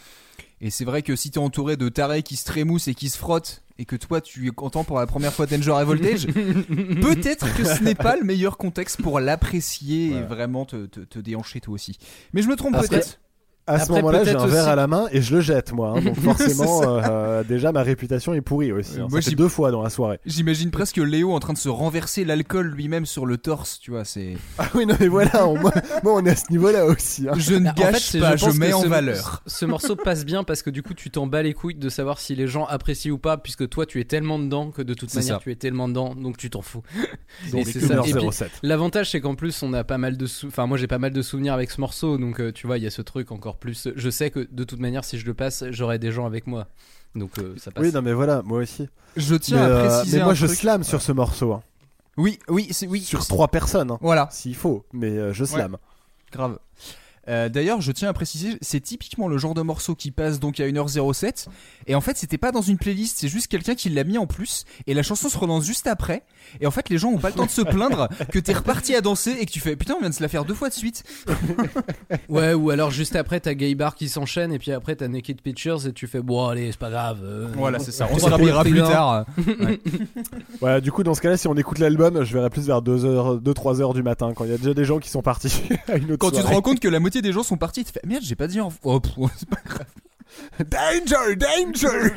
et 0.61 0.69
c'est 0.69 0.85
vrai 0.85 1.01
que 1.01 1.17
si 1.17 1.31
t'es 1.31 1.37
entouré 1.37 1.75
de 1.75 1.89
tarés 1.89 2.23
qui 2.23 2.37
se 2.37 2.45
trémoussent 2.45 2.87
et 2.87 2.93
qui 2.95 3.09
se 3.09 3.17
frottent 3.17 3.61
et 3.77 3.83
que 3.83 3.97
toi 3.97 4.21
tu 4.21 4.49
entends 4.55 4.85
pour 4.85 4.97
la 4.99 5.05
première 5.05 5.33
fois 5.33 5.47
Danger 5.47 5.73
High 5.77 5.85
Voltage, 5.85 6.27
peut-être 7.01 7.53
que 7.57 7.65
ce 7.65 7.83
n'est 7.83 7.93
pas 7.95 8.15
le 8.15 8.23
meilleur 8.23 8.57
contexte 8.57 9.01
pour 9.01 9.19
l'apprécier 9.19 10.11
et 10.11 10.21
vraiment 10.21 10.65
te, 10.65 10.85
te, 10.85 11.01
te 11.01 11.19
déhancher 11.19 11.59
toi 11.61 11.73
aussi. 11.73 11.97
Mais 12.33 12.41
je 12.41 12.47
me 12.47 12.55
trompe 12.55 12.75
peut-être. 12.89 13.19
À 13.67 13.79
ce 13.79 13.91
moment-là, 13.93 14.23
j'ai 14.23 14.31
un 14.35 14.45
verre 14.45 14.61
aussi- 14.63 14.69
à 14.71 14.75
la 14.75 14.85
main 14.87 15.07
et 15.11 15.21
je 15.21 15.35
le 15.35 15.41
jette, 15.41 15.73
moi. 15.73 15.95
hein. 15.97 16.01
donc 16.01 16.15
forcément, 16.19 16.81
C'est 16.81 16.87
euh, 17.09 17.43
déjà 17.43 17.71
ma 17.71 17.81
réputation 17.81 18.33
est 18.33 18.41
pourrie 18.41 18.71
aussi. 18.71 18.99
hein. 18.99 19.07
Moi, 19.09 19.21
Ça 19.21 19.29
fait 19.31 19.35
deux 19.35 19.47
fois 19.49 19.71
dans 19.71 19.81
la 19.81 19.89
soirée. 19.89 20.19
J'imagine 20.25 20.69
presque 20.69 20.97
Léo 20.97 21.33
en 21.33 21.39
train 21.39 21.53
de 21.53 21.57
se 21.57 21.69
renverser 21.69 22.25
l'alcool 22.25 22.67
lui-même 22.67 23.05
sur 23.07 23.25
le 23.25 23.37
torse, 23.37 23.79
tu 23.79 23.91
vois. 23.91 24.05
C'est. 24.05 24.33
Ah 24.59 24.67
oui, 24.75 24.85
non 24.85 24.95
mais 24.99 25.07
voilà, 25.07 25.47
on- 25.47 25.57
moi, 25.57 25.71
on 26.03 26.25
est 26.25 26.29
à 26.31 26.35
ce 26.35 26.51
niveau-là 26.51 26.85
aussi. 26.85 27.27
hein. 27.27 27.33
Je 27.37 27.55
ne 27.55 27.65
Bah, 27.65 27.71
en 27.71 27.75
fait, 27.75 27.91
gâche 27.91 28.19
pas, 28.19 28.35
je, 28.35 28.57
mets 28.57 28.73
en 28.73 28.81
ce- 28.83 28.87
valeur. 28.87 29.41
Ce 29.47 29.65
morceau 29.65 29.95
passe 29.95 30.25
bien 30.25 30.43
parce 30.43 30.61
que 30.61 30.69
du 30.69 30.83
coup, 30.83 30.93
tu 30.93 31.09
t'en 31.09 31.25
bats 31.27 31.41
les 31.41 31.53
couilles 31.53 31.75
de 31.75 31.89
savoir 31.89 32.19
si 32.19 32.35
les 32.35 32.47
gens 32.47 32.65
apprécient 32.65 33.11
ou 33.13 33.17
pas, 33.17 33.37
puisque 33.37 33.67
toi, 33.69 33.85
tu 33.85 33.99
es 33.99 34.03
tellement 34.05 34.37
dedans 34.39 34.69
que 34.71 34.81
de 34.83 34.93
toute 34.93 35.13
manière, 35.15 35.37
ça. 35.37 35.41
tu 35.41 35.51
es 35.51 35.55
tellement 35.55 35.87
dedans, 35.87 36.13
donc 36.15 36.37
tu 36.37 36.49
t'en 36.49 36.61
fous. 36.61 36.83
Donc 37.51 37.65
c'est 37.65 37.79
ça. 37.79 37.95
Et 37.95 38.01
puis, 38.01 38.13
1h07. 38.13 38.45
L'avantage, 38.63 39.09
c'est 39.11 39.21
qu'en 39.21 39.35
plus, 39.35 39.61
on 39.63 39.73
a 39.73 39.83
pas 39.83 39.97
mal 39.97 40.17
de 40.17 40.25
sou- 40.25 40.47
Enfin, 40.47 40.65
moi, 40.67 40.77
j'ai 40.77 40.87
pas 40.87 40.99
mal 40.99 41.11
de 41.11 41.21
souvenirs 41.21 41.53
avec 41.53 41.71
ce 41.71 41.81
morceau, 41.81 42.17
donc 42.17 42.39
euh, 42.39 42.51
tu 42.51 42.67
vois, 42.67 42.77
il 42.77 42.83
y 42.83 42.87
a 42.87 42.91
ce 42.91 43.01
truc 43.01 43.31
encore 43.31 43.54
plus. 43.55 43.89
Je 43.95 44.09
sais 44.09 44.29
que 44.31 44.47
de 44.51 44.63
toute 44.63 44.79
manière, 44.79 45.03
si 45.03 45.17
je 45.19 45.25
le 45.25 45.33
passe, 45.33 45.63
j'aurai 45.71 45.99
des 45.99 46.11
gens 46.11 46.25
avec 46.25 46.47
moi. 46.47 46.67
Donc 47.15 47.39
euh, 47.39 47.55
ça 47.57 47.71
passe. 47.71 47.83
Oui, 47.85 47.91
non 47.93 48.01
mais 48.01 48.13
voilà, 48.13 48.41
moi 48.43 48.59
aussi. 48.59 48.87
Je 49.15 49.33
Mais, 49.33 49.39
tiens 49.39 49.57
à 49.63 49.67
euh, 49.69 49.87
préciser 49.97 50.17
mais 50.17 50.23
moi, 50.23 50.31
un 50.33 50.35
je 50.35 50.45
truc. 50.47 50.57
slam 50.59 50.83
sur 50.83 51.01
ce 51.01 51.11
morceau. 51.11 51.53
hein. 51.53 51.63
Oui, 52.17 52.39
oui, 52.47 52.67
c'est 52.71 52.87
oui. 52.87 53.01
Sur 53.01 53.25
trois 53.27 53.47
personnes, 53.49 53.91
hein, 53.91 53.97
Voilà, 54.01 54.27
s'il 54.31 54.55
faut. 54.55 54.85
Mais 54.93 55.09
euh, 55.17 55.33
je 55.33 55.43
slam. 55.45 55.77
grave. 56.31 56.59
Euh, 57.27 57.49
D'ailleurs, 57.49 57.81
je 57.81 57.91
tiens 57.91 58.09
à 58.09 58.13
préciser, 58.13 58.57
c'est 58.61 58.79
typiquement 58.79 59.27
le 59.27 59.37
genre 59.37 59.53
de 59.53 59.61
morceau 59.61 59.95
qui 59.95 60.11
passe 60.11 60.39
donc 60.39 60.59
à 60.59 60.63
1h07. 60.67 61.47
Et 61.87 61.95
en 61.95 62.01
fait, 62.01 62.17
c'était 62.17 62.37
pas 62.37 62.51
dans 62.51 62.61
une 62.61 62.77
playlist, 62.77 63.17
c'est 63.19 63.27
juste 63.27 63.47
quelqu'un 63.47 63.75
qui 63.75 63.89
l'a 63.89 64.03
mis 64.03 64.17
en 64.17 64.27
plus. 64.27 64.65
Et 64.87 64.93
la 64.93 65.03
chanson 65.03 65.29
se 65.29 65.37
relance 65.37 65.65
juste 65.65 65.87
après. 65.87 66.23
Et 66.61 66.67
en 66.67 66.71
fait, 66.71 66.89
les 66.89 66.97
gens 66.97 67.09
ont 67.09 67.17
pas 67.17 67.29
le 67.29 67.35
temps 67.35 67.45
de 67.45 67.49
se 67.51 67.61
plaindre 67.61 68.07
que 68.31 68.39
t'es 68.39 68.53
reparti 68.53 68.95
à 68.95 69.01
danser 69.01 69.31
et 69.39 69.45
que 69.45 69.51
tu 69.51 69.59
fais 69.59 69.75
putain, 69.75 69.95
on 69.97 69.99
vient 70.01 70.09
de 70.09 70.13
se 70.15 70.21
la 70.21 70.27
faire 70.29 70.45
deux 70.45 70.53
fois 70.53 70.69
de 70.69 70.73
suite. 70.73 71.03
Ouais, 72.29 72.53
ou 72.53 72.69
alors 72.69 72.91
juste 72.91 73.15
après, 73.15 73.39
t'as 73.39 73.53
Gay 73.53 73.75
Bar 73.75 73.95
qui 73.95 74.09
s'enchaîne, 74.09 74.51
et 74.53 74.59
puis 74.59 74.71
après, 74.71 74.95
t'as 74.95 75.07
Naked 75.07 75.41
Pictures, 75.41 75.85
et 75.87 75.93
tu 75.93 76.07
fais 76.07 76.21
bon, 76.21 76.47
allez, 76.47 76.71
c'est 76.71 76.77
pas 76.79 76.89
grave. 76.89 77.19
euh, 77.23 77.47
Voilà, 77.55 77.79
c'est 77.79 77.91
ça. 77.91 78.07
On 78.11 78.15
on 78.15 78.19
se 78.19 78.23
va 78.25 78.31
rappellera 78.31 78.63
plus 78.63 78.77
tard. 78.77 79.25
Ouais, 80.61 80.81
du 80.81 80.91
coup, 80.91 81.03
dans 81.03 81.13
ce 81.13 81.21
cas-là, 81.21 81.37
si 81.37 81.47
on 81.47 81.55
écoute 81.55 81.79
l'album, 81.79 82.23
je 82.23 82.33
verrai 82.33 82.49
plus 82.49 82.65
vers 82.65 82.81
2h, 82.81 83.41
2-3 83.41 83.81
heures 83.81 83.93
du 83.93 84.03
matin, 84.03 84.33
quand 84.35 84.45
il 84.45 84.51
y 84.51 84.53
a 84.53 84.57
déjà 84.57 84.73
des 84.73 84.85
gens 84.85 84.99
qui 84.99 85.09
sont 85.09 85.21
partis 85.21 85.51
à 85.87 85.97
une 85.97 86.05
autre 86.13 86.17
Quand 86.17 86.31
tu 86.31 86.41
te 86.41 86.47
rends 86.47 86.61
compte 86.61 86.79
que 86.79 86.87
la 86.87 86.99
moitié 87.15 87.21
des 87.21 87.33
gens 87.33 87.43
sont 87.43 87.57
partis, 87.57 87.83
tu 87.85 87.91
fais 87.93 88.01
merde, 88.05 88.23
j'ai 88.23 88.35
pas 88.35 88.47
dit 88.47 88.59
en. 88.59 88.71
Oh, 88.83 88.99
pff, 88.99 89.13
c'est 89.37 89.49
pas 89.49 89.61
grave. 89.65 89.87
Danger, 90.69 91.35
danger 91.35 92.13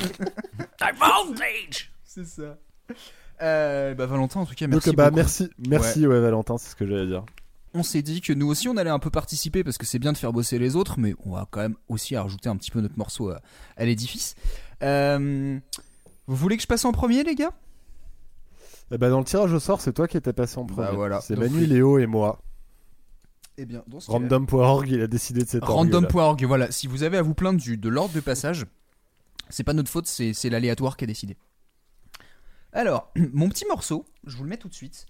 C'est 2.05 2.25
ça. 2.27 2.57
Euh, 3.43 3.95
bah 3.95 4.07
Valentin, 4.07 4.41
en 4.41 4.47
tout 4.47 4.55
cas, 4.55 4.67
Donc, 4.67 4.85
merci 4.85 4.97
bah, 4.97 5.05
beaucoup. 5.11 5.17
merci, 5.17 5.51
merci, 5.69 6.07
ouais. 6.07 6.19
Valentin, 6.21 6.59
c'est 6.59 6.71
ce 6.71 6.77
que 6.77 6.87
j'allais 6.87 7.07
dire. 7.07 7.25
On 7.75 7.83
s'est 7.85 8.03
dit 8.03 8.21
que 8.21 8.33
nous 8.33 8.49
aussi, 8.49 8.67
on 8.69 8.77
allait 8.77 8.91
un 8.91 8.99
peu 8.99 9.11
participer 9.11 9.63
parce 9.63 9.79
que 9.79 9.87
c'est 9.87 9.99
bien 10.01 10.13
de 10.13 10.17
faire 10.19 10.33
bosser 10.33 10.59
les 10.59 10.75
autres, 10.75 10.99
mais 10.99 11.15
on 11.25 11.33
va 11.33 11.47
quand 11.51 11.61
même 11.61 11.77
aussi 11.89 12.17
rajouter 12.17 12.49
un 12.49 12.57
petit 12.57 12.71
peu 12.73 12.81
notre 12.81 12.99
morceau 12.99 13.31
à, 13.31 13.41
à 13.77 13.85
l'édifice. 13.85 14.35
Euh, 14.83 15.59
vous 16.27 16.37
voulez 16.37 16.57
que 16.57 16.63
je 16.63 16.67
passe 16.67 16.85
en 16.87 16.93
premier, 16.93 17.23
les 17.23 17.35
gars? 17.37 17.53
Eh 18.91 18.99
bah, 18.99 19.11
dans 19.11 19.19
le 19.19 19.25
tirage 19.25 19.53
au 19.53 19.61
sort, 19.61 19.81
c'est 19.83 19.93
toi 19.93 20.09
qui 20.09 20.17
étais 20.17 20.33
passé 20.33 20.59
en 20.59 20.65
Bah, 20.65 20.85
premier. 20.87 20.97
voilà. 20.97 21.21
C'est 21.21 21.35
Donc, 21.35 21.45
Manu. 21.45 21.67
Léo 21.67 21.99
et 21.99 22.07
moi. 22.07 22.41
Eh 23.59 23.67
bien, 23.67 23.83
dans 23.89 23.99
ce 24.01 24.07
cas-là- 24.07 24.19
Random.org, 24.21 24.89
il 24.89 25.03
a 25.03 25.07
décidé 25.09 25.43
de 25.43 25.49
cet 25.49 25.63
orgue-là. 25.65 25.99
Random.org, 25.99 26.45
voilà. 26.45 26.71
Si 26.71 26.87
vous 26.87 27.03
avez 27.03 27.19
à 27.19 27.23
vous 27.23 27.35
plaindre 27.35 27.61
du, 27.61 27.77
de 27.77 27.89
l'ordre 27.89 28.15
de 28.15 28.21
passage, 28.21 28.65
c'est 29.51 29.65
pas 29.65 29.73
notre 29.73 29.91
faute, 29.91 30.07
c'est 30.07 30.33
c'est 30.33 30.49
l'aléatoire 30.49 30.97
qui 30.97 31.05
a 31.05 31.07
décidé. 31.07 31.37
Alors, 32.73 33.13
mon 33.33 33.49
petit 33.49 33.67
morceau, 33.67 34.07
je 34.27 34.37
vous 34.37 34.45
le 34.45 34.51
mets 34.51 34.57
tout 34.59 34.69
de 34.69 34.75
suite. 34.75 35.07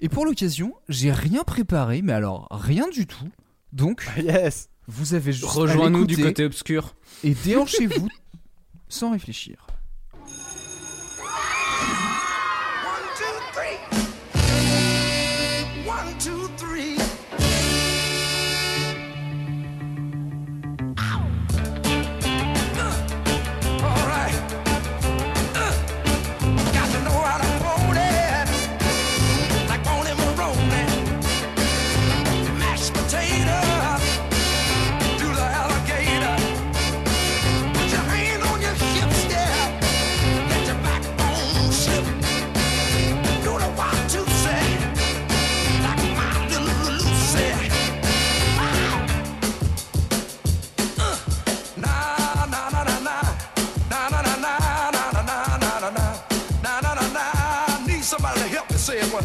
Et 0.00 0.08
pour 0.08 0.24
l'occasion, 0.24 0.74
j'ai 0.88 1.12
rien 1.12 1.44
préparé, 1.44 2.00
mais 2.00 2.14
alors 2.14 2.48
rien 2.50 2.88
du 2.88 3.06
tout. 3.06 3.28
Donc, 3.72 4.08
Yes 4.16 4.70
vous 4.86 5.14
avez 5.14 5.32
juste 5.32 5.44
à 5.44 5.52
Rejoins-nous 5.52 6.04
du 6.04 6.16
côté 6.16 6.44
obscur. 6.44 6.96
et 7.22 7.32
déhanchez-vous 7.34 8.08
sans 8.88 9.12
réfléchir. 9.12 9.66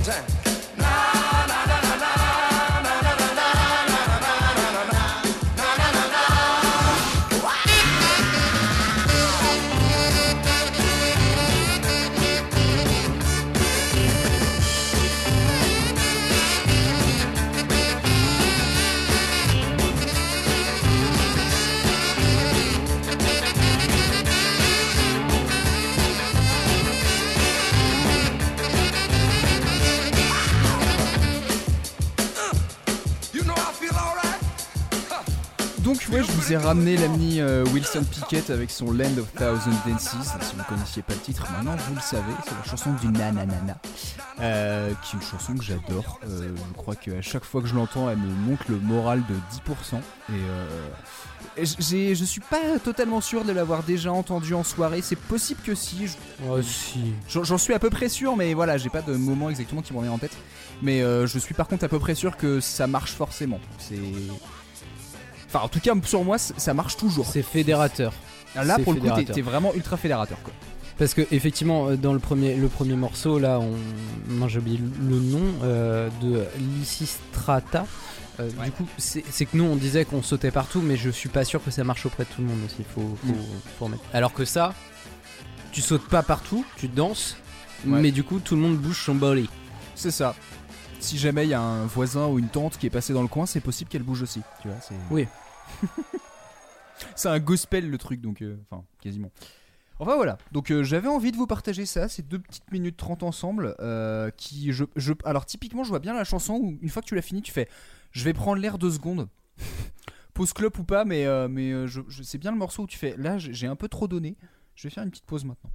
Time. 0.04 0.45
Donc 36.08 36.16
ouais, 36.18 36.24
je 36.24 36.32
vous 36.32 36.54
ai 36.54 36.58
ramené 36.58 36.98
l'ami 36.98 37.40
euh, 37.40 37.66
Wilson 37.74 38.04
Pickett 38.04 38.50
avec 38.52 38.70
son 38.70 38.92
Land 38.92 39.18
of 39.18 39.32
Thousand 39.34 39.72
Dances. 39.88 40.10
Si 40.42 40.56
vous 40.56 40.64
connaissiez 40.70 41.02
pas 41.02 41.14
le 41.14 41.20
titre, 41.20 41.48
maintenant 41.52 41.76
vous 41.88 41.96
le 41.96 42.02
savez, 42.02 42.32
c'est 42.44 42.52
la 42.56 42.64
chanson 42.64 42.94
du 42.94 43.08
Nananana, 43.08 43.78
euh, 44.40 44.92
qui 45.04 45.16
est 45.16 45.20
une 45.20 45.26
chanson 45.26 45.56
que 45.56 45.64
j'adore. 45.64 46.20
Euh, 46.28 46.50
je 46.56 46.74
crois 46.78 46.96
qu'à 46.96 47.22
chaque 47.22 47.44
fois 47.44 47.62
que 47.62 47.68
je 47.68 47.74
l'entends, 47.76 48.10
elle 48.10 48.18
me 48.20 48.28
monte 48.28 48.68
le 48.70 48.78
moral 48.78 49.24
de 49.28 49.34
10%. 49.52 49.96
Et 49.98 50.02
euh, 50.34 50.68
et 51.58 51.64
j'ai- 51.80 52.14
je 52.16 52.24
suis 52.26 52.42
pas 52.42 52.78
totalement 52.84 53.22
sûr 53.22 53.44
de 53.44 53.52
l'avoir 53.52 53.82
déjà 53.84 54.12
entendu 54.12 54.54
en 54.54 54.64
soirée. 54.64 55.02
C'est 55.02 55.16
possible 55.16 55.62
que 55.64 55.74
si. 55.74 56.08
je- 56.08 56.14
Oh, 56.48 56.62
si. 56.62 57.14
J'en 57.30 57.58
suis 57.58 57.74
à 57.74 57.80
peu 57.80 57.90
près 57.90 58.10
sûr, 58.10 58.36
mais 58.36 58.54
voilà, 58.54 58.78
j'ai 58.78 58.90
pas 58.90 59.02
de 59.02 59.16
moment 59.16 59.50
exactement 59.50 59.82
qui 59.82 59.92
me 59.94 59.98
revient 60.00 60.10
en 60.10 60.18
tête. 60.20 60.36
Mais 60.84 61.00
je 61.02 61.40
suis 61.40 61.56
par 61.56 61.68
contre 61.68 61.86
à 61.86 61.88
peu 61.88 61.98
près 62.00 62.14
sûr 62.14 62.38
que 62.38 62.60
ça 62.60 62.86
marche 62.86 63.14
forcément. 63.14 63.60
C'est. 63.80 63.96
Enfin, 65.56 65.66
en 65.66 65.70
tout 65.70 65.80
cas, 65.80 65.94
sur 66.06 66.24
moi, 66.24 66.38
ça 66.38 66.74
marche 66.74 66.98
toujours. 66.98 67.26
C'est 67.26 67.42
fédérateur. 67.44 68.14
Là, 68.56 68.76
c'est 68.78 68.84
pour 68.84 68.94
le 68.94 69.00
coup, 69.00 69.08
t'es- 69.08 69.16
fédérateur. 69.16 69.44
vraiment 69.46 69.74
ultra 69.74 69.98
fédérateur, 69.98 70.38
quoi. 70.44 70.54
Parce 70.98 71.14
que 71.14 71.22
effectivement, 71.32 71.90
euh, 71.90 71.98
dans 71.98 72.14
le 72.14 72.20
premier, 72.20 72.56
le 72.56 72.70
premier 72.70 72.96
morceau, 72.96 73.38
là, 73.38 73.60
on, 73.60 74.48
j'ai 74.48 74.60
oublié 74.60 74.80
le 74.80 75.20
nom 75.20 75.42
euh, 75.64 76.10
de 76.22 76.46
Lysistrata. 76.60 77.86
Euh, 78.40 78.50
Ouais. 78.60 78.66
Du 78.66 78.72
coup, 78.72 78.86
c'est 78.98 79.22
que 79.46 79.56
nous 79.58 79.64
on 79.64 79.76
disait 79.78 80.04
qu'on 80.06 80.22
sautait 80.22 80.52
partout, 80.52 80.82
mais 80.82 80.98
je 80.98 81.10
suis 81.10 81.30
pas 81.30 81.46
sûr 81.46 81.64
que 81.64 81.72
ça 81.72 81.84
marche 81.86 82.06
auprès 82.06 82.24
de 82.24 82.30
tout 82.30 82.42
le 82.42 82.48
monde 82.48 82.60
aussi. 82.66 82.84
Faut, 82.94 83.18
faut, 83.26 83.32
Mm. 83.34 83.36
faut 83.80 83.86
remettre. 83.86 84.04
Alors 84.14 84.34
que 84.34 84.44
ça, 84.46 84.74
tu 85.72 85.80
sautes 85.82 86.08
pas 86.08 86.22
partout, 86.24 86.66
tu 86.78 86.88
danses, 86.90 87.38
Ouais. 87.86 88.00
mais 88.02 88.12
du 88.12 88.24
coup 88.24 88.40
tout 88.40 88.56
le 88.56 88.62
monde 88.62 88.78
bouge 88.78 89.02
son 89.06 89.16
body. 89.16 89.50
C'est 89.96 90.12
ça. 90.12 90.36
Si 91.00 91.18
jamais 91.18 91.46
il 91.46 91.50
y 91.50 91.54
a 91.54 91.62
un 91.62 91.86
voisin 91.86 92.26
ou 92.28 92.40
une 92.40 92.48
tante 92.50 92.78
qui 92.78 92.88
est 92.88 92.90
passé 92.90 93.14
dans 93.14 93.22
le 93.22 93.28
coin, 93.30 93.46
c'est 93.46 93.60
possible 93.62 93.90
qu'elle 93.90 94.04
bouge 94.04 94.22
aussi. 94.22 94.42
Tu 94.62 94.68
vois. 94.70 94.78
Oui. 95.12 95.28
c'est 97.16 97.30
un 97.30 97.40
gospel 97.40 97.90
le 97.90 97.98
truc, 97.98 98.22
donc. 98.22 98.42
euh, 98.42 98.58
Enfin, 98.70 98.84
quasiment. 99.02 99.32
Enfin 100.00 100.16
voilà, 100.16 100.38
donc 100.52 100.72
euh, 100.72 100.84
j'avais 100.84 101.08
envie 101.08 101.32
de 101.32 101.38
vous 101.38 101.48
partager 101.48 101.86
ça, 101.86 102.10
ces 102.10 102.22
deux 102.22 102.40
petites 102.40 102.70
minutes 102.70 102.98
30 102.98 103.24
ensemble, 103.24 103.76
euh, 103.80 104.30
qui 104.32 104.70
alors 105.24 105.46
typiquement 105.46 105.86
je 105.86 105.90
vois 105.90 106.00
bien 106.00 106.14
la 106.14 106.26
chanson 106.26 106.56
où 106.56 106.78
une 106.82 106.90
fois 106.90 107.02
que 107.02 107.08
tu 107.08 107.16
l'as 107.16 107.22
fini 107.22 107.42
tu 107.42 107.54
fais, 107.54 107.70
je 108.12 108.26
vais 108.26 108.34
prendre 108.34 108.60
l'air 108.62 108.78
deux 108.78 108.92
secondes, 108.92 109.30
pause 110.34 110.52
clope 110.52 110.78
ou 110.80 110.84
pas, 110.84 111.06
mais, 111.06 111.26
mais 111.48 111.72
c'est 112.24 112.38
bien 112.38 112.52
le 112.52 112.58
morceau 112.58 112.84
où 112.84 112.88
tu 112.88 112.98
fais, 112.98 113.16
là 113.16 113.38
j'ai 113.38 113.68
un 113.68 113.78
peu 113.78 113.88
trop 113.88 114.10
donné, 114.10 114.36
je 114.76 114.84
vais 114.86 114.94
faire 114.94 115.04
une 115.06 115.12
petite 115.12 115.26
pause 115.26 115.46
maintenant. 115.46 115.72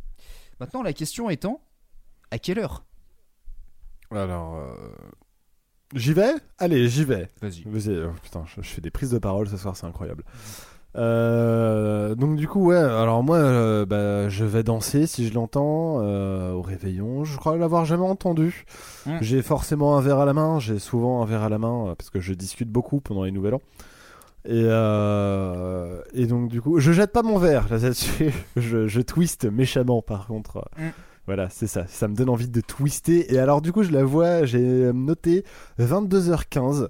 Maintenant 0.60 0.82
la 0.82 0.92
question 0.92 1.30
étant, 1.30 1.62
à 2.30 2.38
quelle 2.38 2.58
heure? 2.58 2.84
Alors, 4.10 4.62
j'y 5.94 6.12
vais 6.12 6.34
Allez, 6.58 6.88
j'y 6.88 7.04
vais. 7.04 7.28
Vas-y. 7.40 7.62
Vas-y, 7.66 7.98
oh, 7.98 8.12
putain, 8.22 8.44
je, 8.46 8.62
je 8.62 8.68
fais 8.68 8.80
des 8.80 8.90
prises 8.90 9.10
de 9.10 9.18
parole 9.18 9.48
ce 9.48 9.56
soir, 9.56 9.76
c'est 9.76 9.86
incroyable. 9.86 10.24
Euh, 10.96 12.14
donc 12.16 12.36
du 12.36 12.48
coup, 12.48 12.66
ouais, 12.66 12.76
alors 12.76 13.22
moi, 13.22 13.36
euh, 13.36 13.86
bah, 13.86 14.28
je 14.28 14.44
vais 14.44 14.62
danser 14.62 15.06
si 15.06 15.28
je 15.28 15.34
l'entends 15.34 15.98
euh, 16.00 16.52
au 16.52 16.62
réveillon. 16.62 17.24
Je 17.24 17.36
crois 17.36 17.56
l'avoir 17.56 17.84
jamais 17.84 18.04
entendu. 18.04 18.64
Mm. 19.06 19.18
J'ai 19.20 19.42
forcément 19.42 19.96
un 19.96 20.00
verre 20.00 20.18
à 20.18 20.24
la 20.24 20.32
main. 20.32 20.58
J'ai 20.58 20.78
souvent 20.78 21.22
un 21.22 21.26
verre 21.26 21.42
à 21.42 21.48
la 21.48 21.58
main 21.58 21.94
parce 21.96 22.10
que 22.10 22.20
je 22.20 22.34
discute 22.34 22.68
beaucoup 22.68 23.00
pendant 23.00 23.24
les 23.24 23.30
Nouvel 23.30 23.54
An. 23.54 23.62
Et, 24.48 24.62
et 24.62 26.26
donc 26.26 26.48
du 26.48 26.62
coup, 26.62 26.80
je 26.80 26.92
jette 26.92 27.12
pas 27.12 27.22
mon 27.22 27.38
verre 27.38 27.68
là, 27.70 27.78
là-dessus. 27.78 28.32
je, 28.56 28.88
je 28.88 29.00
twiste 29.00 29.44
méchamment 29.44 30.02
par 30.02 30.26
contre. 30.26 30.68
Mm. 30.76 30.88
Voilà, 31.30 31.48
c'est 31.48 31.68
ça. 31.68 31.86
Ça 31.86 32.08
me 32.08 32.16
donne 32.16 32.28
envie 32.28 32.48
de 32.48 32.60
twister. 32.60 33.32
Et 33.32 33.38
alors 33.38 33.62
du 33.62 33.70
coup, 33.70 33.84
je 33.84 33.92
la 33.92 34.02
vois, 34.02 34.44
j'ai 34.46 34.92
noté 34.92 35.44
22h15. 35.78 36.88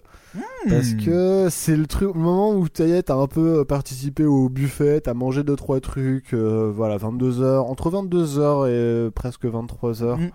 Parce 0.68 0.92
Hmm. 0.92 1.04
que 1.04 1.48
c'est 1.50 1.76
le 1.76 1.86
truc, 1.86 2.14
le 2.14 2.20
moment 2.20 2.54
où 2.54 2.66
t'as 2.68 3.02
t'as 3.02 3.16
un 3.16 3.26
peu 3.26 3.66
participé 3.66 4.24
au 4.24 4.48
buffet, 4.48 5.02
t'as 5.02 5.12
mangé 5.12 5.42
deux 5.42 5.56
trois 5.56 5.80
trucs, 5.80 6.32
euh, 6.32 6.70
voilà, 6.74 6.96
22h, 6.96 7.58
entre 7.58 7.90
22h 7.90 8.66
et 8.66 8.70
euh, 8.70 9.10
presque 9.10 9.44
23h. 9.44 10.16
Mm. 10.18 10.30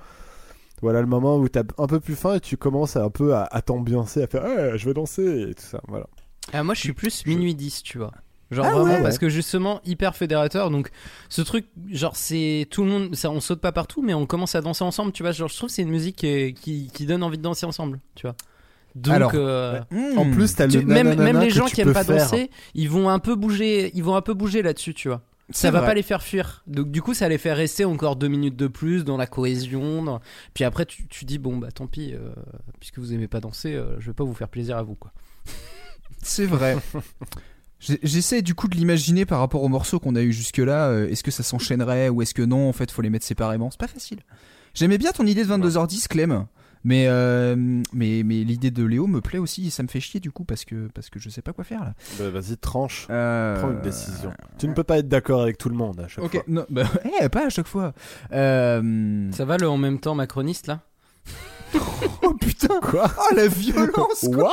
Voilà 0.83 1.01
le 1.01 1.07
moment 1.07 1.37
où 1.37 1.47
t'as 1.49 1.63
un 1.79 1.87
peu 1.87 1.99
plus 1.99 2.15
faim 2.15 2.35
et 2.35 2.39
tu 2.41 2.57
commences 2.57 2.97
un 2.97 3.09
peu 3.09 3.33
à, 3.33 3.43
à 3.49 3.61
t'ambiancer, 3.61 4.21
à 4.21 4.27
faire, 4.27 4.43
ouais, 4.43 4.77
je 4.77 4.85
vais 4.85 4.93
danser 4.93 5.47
et 5.49 5.53
tout 5.55 5.63
ça, 5.63 5.81
voilà. 5.87 6.05
Ah, 6.53 6.61
moi, 6.63 6.75
je 6.75 6.81
suis 6.81 6.93
plus 6.93 7.25
minuit 7.25 7.55
10, 7.55 7.81
tu 7.81 7.97
vois. 7.97 8.11
Genre 8.51 8.65
Ah 8.67 8.71
vraiment 8.71 8.93
ouais. 8.95 9.01
parce 9.01 9.17
que 9.17 9.27
justement 9.27 9.81
hyper 9.85 10.15
fédérateur 10.15 10.69
donc 10.69 10.91
ce 11.29 11.41
truc 11.41 11.65
genre 11.89 12.15
c'est 12.15 12.67
tout 12.69 12.83
le 12.83 12.89
monde 12.91 13.15
ça 13.15 13.31
on 13.31 13.39
saute 13.39 13.59
pas 13.59 13.71
partout 13.71 14.03
mais 14.03 14.13
on 14.13 14.27
commence 14.27 14.53
à 14.53 14.61
danser 14.61 14.83
ensemble 14.83 15.11
tu 15.13 15.23
vois 15.23 15.31
genre 15.31 15.49
je 15.49 15.55
trouve 15.57 15.69
que 15.69 15.73
c'est 15.75 15.81
une 15.81 15.89
musique 15.89 16.17
qui, 16.17 16.27
est- 16.27 16.53
qui, 16.53 16.87
qui 16.93 17.05
donne 17.07 17.23
envie 17.23 17.37
de 17.37 17.41
danser 17.43 17.65
ensemble 17.65 17.99
tu 18.13 18.27
vois 18.27 18.35
donc 18.93 19.13
Alors, 19.15 19.31
euh, 19.33 19.81
En 20.15 20.29
plus, 20.31 20.55
t'as 20.55 20.67
tu- 20.67 20.79
le 20.79 20.85
même, 20.85 21.15
même 21.21 21.39
les 21.39 21.49
gens 21.49 21.65
qui 21.65 21.81
aiment 21.81 21.91
pas 21.91 22.03
faire. 22.03 22.17
danser 22.17 22.51
ils 22.75 22.87
vont 22.89 23.09
un 23.09 23.17
peu 23.19 23.35
bouger 23.35 23.89
ils 23.95 24.03
vont 24.03 24.15
un 24.15 24.21
peu 24.21 24.35
bouger 24.35 24.61
là-dessus 24.61 24.93
tu 24.93 25.07
vois 25.07 25.21
ça 25.49 25.69
va 25.71 25.79
vrai. 25.79 25.89
pas 25.89 25.93
les 25.95 26.01
faire 26.03 26.21
fuir 26.23 26.63
donc 26.67 26.91
du 26.91 27.01
coup 27.01 27.13
ça 27.15 27.27
les 27.27 27.37
fait 27.39 27.51
rester 27.53 27.83
encore 27.83 28.15
deux 28.15 28.27
minutes 28.27 28.55
de 28.55 28.67
plus 28.67 29.03
dans 29.03 29.17
la 29.17 29.25
cohésion 29.27 30.03
dans- 30.03 30.19
puis 30.53 30.63
après 30.63 30.85
tu, 30.85 31.07
tu 31.07 31.25
dis 31.25 31.39
bon 31.39 31.57
bah 31.57 31.71
tant 31.71 31.87
pis 31.87 32.13
euh, 32.13 32.29
puisque 32.79 32.99
vous 32.99 33.11
aimez 33.11 33.27
pas 33.27 33.39
danser 33.41 33.73
euh, 33.73 33.95
je 33.99 34.05
vais 34.05 34.13
pas 34.13 34.23
vous 34.23 34.33
faire 34.35 34.49
plaisir 34.49 34.77
à 34.77 34.83
vous 34.83 34.95
quoi 34.95 35.11
C'est 36.21 36.45
vrai. 36.45 36.77
J'essaie 38.03 38.41
du 38.41 38.55
coup 38.55 38.67
de 38.67 38.75
l'imaginer 38.75 39.25
par 39.25 39.39
rapport 39.39 39.63
aux 39.63 39.67
morceaux 39.69 39.99
qu'on 39.99 40.15
a 40.15 40.21
eu 40.21 40.31
jusque-là. 40.33 40.89
euh, 40.89 41.09
est-ce 41.09 41.23
que 41.23 41.31
ça 41.31 41.43
s'enchaînerait 41.43 42.09
ou 42.09 42.21
est-ce 42.21 42.33
que 42.33 42.41
non 42.41 42.67
En 42.69 42.73
fait, 42.73 42.91
faut 42.91 43.01
les 43.01 43.09
mettre 43.09 43.25
séparément? 43.25 43.69
C'est 43.71 43.79
pas 43.79 43.87
facile. 43.87 44.19
J'aimais 44.73 44.97
bien 44.97 45.11
ton 45.11 45.25
idée 45.25 45.43
de 45.45 45.49
22h10, 45.49 46.07
Clem. 46.07 46.45
Mais, 46.83 47.05
euh, 47.07 47.55
mais, 47.93 48.21
mais 48.23 48.43
l'idée 48.43 48.69
de 48.69 48.83
Léo 48.83 49.07
me 49.07 49.19
plaît 49.19 49.39
aussi 49.39 49.67
et 49.67 49.69
ça 49.71 49.81
me 49.81 49.87
fait 49.87 49.99
chier 49.99 50.19
du 50.19 50.29
coup 50.31 50.45
parce 50.45 50.65
que, 50.65 50.87
parce 50.93 51.09
que 51.09 51.17
je 51.19 51.29
sais 51.29 51.41
pas 51.41 51.51
quoi 51.51 51.63
faire 51.63 51.83
là. 51.83 51.93
Bah, 52.19 52.29
Vas-y, 52.29 52.57
tranche. 52.57 53.07
Euh, 53.09 53.59
Prends 53.59 53.71
une 53.71 53.81
décision. 53.81 54.31
Tu 54.59 54.67
ne 54.67 54.73
peux 54.73 54.83
pas 54.83 54.99
être 54.99 55.07
d'accord 55.07 55.41
avec 55.41 55.57
tout 55.57 55.69
le 55.69 55.75
monde 55.75 55.99
à 55.99 56.07
chaque 56.07 56.29
fois. 56.29 56.43
non, 56.47 56.63
bah, 56.69 56.83
eh, 57.23 57.27
pas 57.29 57.47
à 57.47 57.49
chaque 57.49 57.65
fois. 57.65 57.93
Euh... 58.33 59.31
ça 59.31 59.45
va 59.45 59.57
le 59.57 59.67
en 59.67 59.77
même 59.77 59.99
temps 59.99 60.13
macroniste 60.13 60.67
là? 60.67 60.81
Oh 62.23 62.33
putain 62.33 62.79
Quoi 62.81 63.05
Oh 63.17 63.35
la 63.35 63.47
violence 63.47 64.25
quoi. 64.33 64.51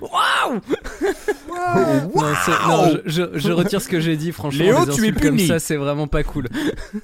What 0.00 0.52
Non, 2.14 2.22
c'est- 2.44 2.66
non, 2.68 2.88
je, 3.04 3.22
je- 3.32 3.38
je 3.38 3.52
retire 3.52 3.80
ce 3.82 3.88
que 3.88 4.00
j'ai 4.00 4.16
dit, 4.16 4.32
franchement. 4.32 4.62
Léo, 4.64 4.78
les 4.80 4.84
tu 4.84 4.90
es 4.90 4.92
insultes 4.94 5.20
comme 5.20 5.36
puni. 5.36 5.46
ça, 5.48 5.58
c'est 5.58 5.76
vraiment 5.76 6.06
pas 6.06 6.22
cool. 6.22 6.48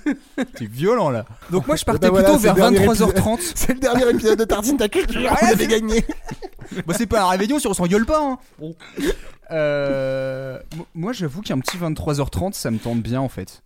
T'es 0.56 0.66
violent 0.66 1.10
là. 1.10 1.24
Donc 1.50 1.66
moi 1.66 1.76
je 1.76 1.84
partais 1.84 2.10
bah 2.10 2.22
plutôt 2.22 2.38
vers 2.38 2.54
le 2.54 2.60
dernier 2.60 2.86
23h30. 2.86 3.52
C'est 3.54 3.74
le 3.74 3.80
dernier 3.80 4.08
épisode 4.10 4.38
de 4.38 4.44
Tartine 4.44 4.76
ta 4.76 4.88
culture. 4.88 5.30
Vous 5.40 5.48
avez 5.52 5.66
gagné. 5.66 6.04
bah 6.86 6.94
c'est 6.96 7.06
pas 7.06 7.22
un 7.24 7.28
réveillon 7.28 7.58
si 7.58 7.66
on 7.66 7.74
s'engueule 7.74 8.06
pas. 8.06 8.20
Hein. 8.22 8.38
Euh, 9.50 10.58
mo- 10.76 10.86
moi 10.94 11.12
j'avoue 11.12 11.42
qu'un 11.42 11.58
petit 11.58 11.76
23h30 11.76 12.54
ça 12.54 12.70
me 12.70 12.78
tente 12.78 13.00
bien 13.02 13.20
en 13.20 13.28
fait. 13.28 13.62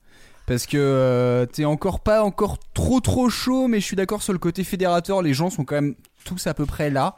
Parce 0.48 0.66
que 0.66 0.76
euh, 0.78 1.46
t'es 1.46 1.64
encore 1.66 2.00
pas 2.00 2.24
encore 2.24 2.58
trop 2.74 3.00
trop 3.00 3.28
chaud, 3.28 3.68
mais 3.68 3.78
je 3.80 3.84
suis 3.84 3.96
d'accord 3.96 4.22
sur 4.22 4.32
le 4.32 4.38
côté 4.38 4.64
fédérateur, 4.64 5.22
les 5.22 5.34
gens 5.34 5.50
sont 5.50 5.64
quand 5.64 5.74
même 5.76 5.94
tous 6.24 6.46
à 6.46 6.54
peu 6.54 6.64
près 6.66 6.90
là. 6.90 7.14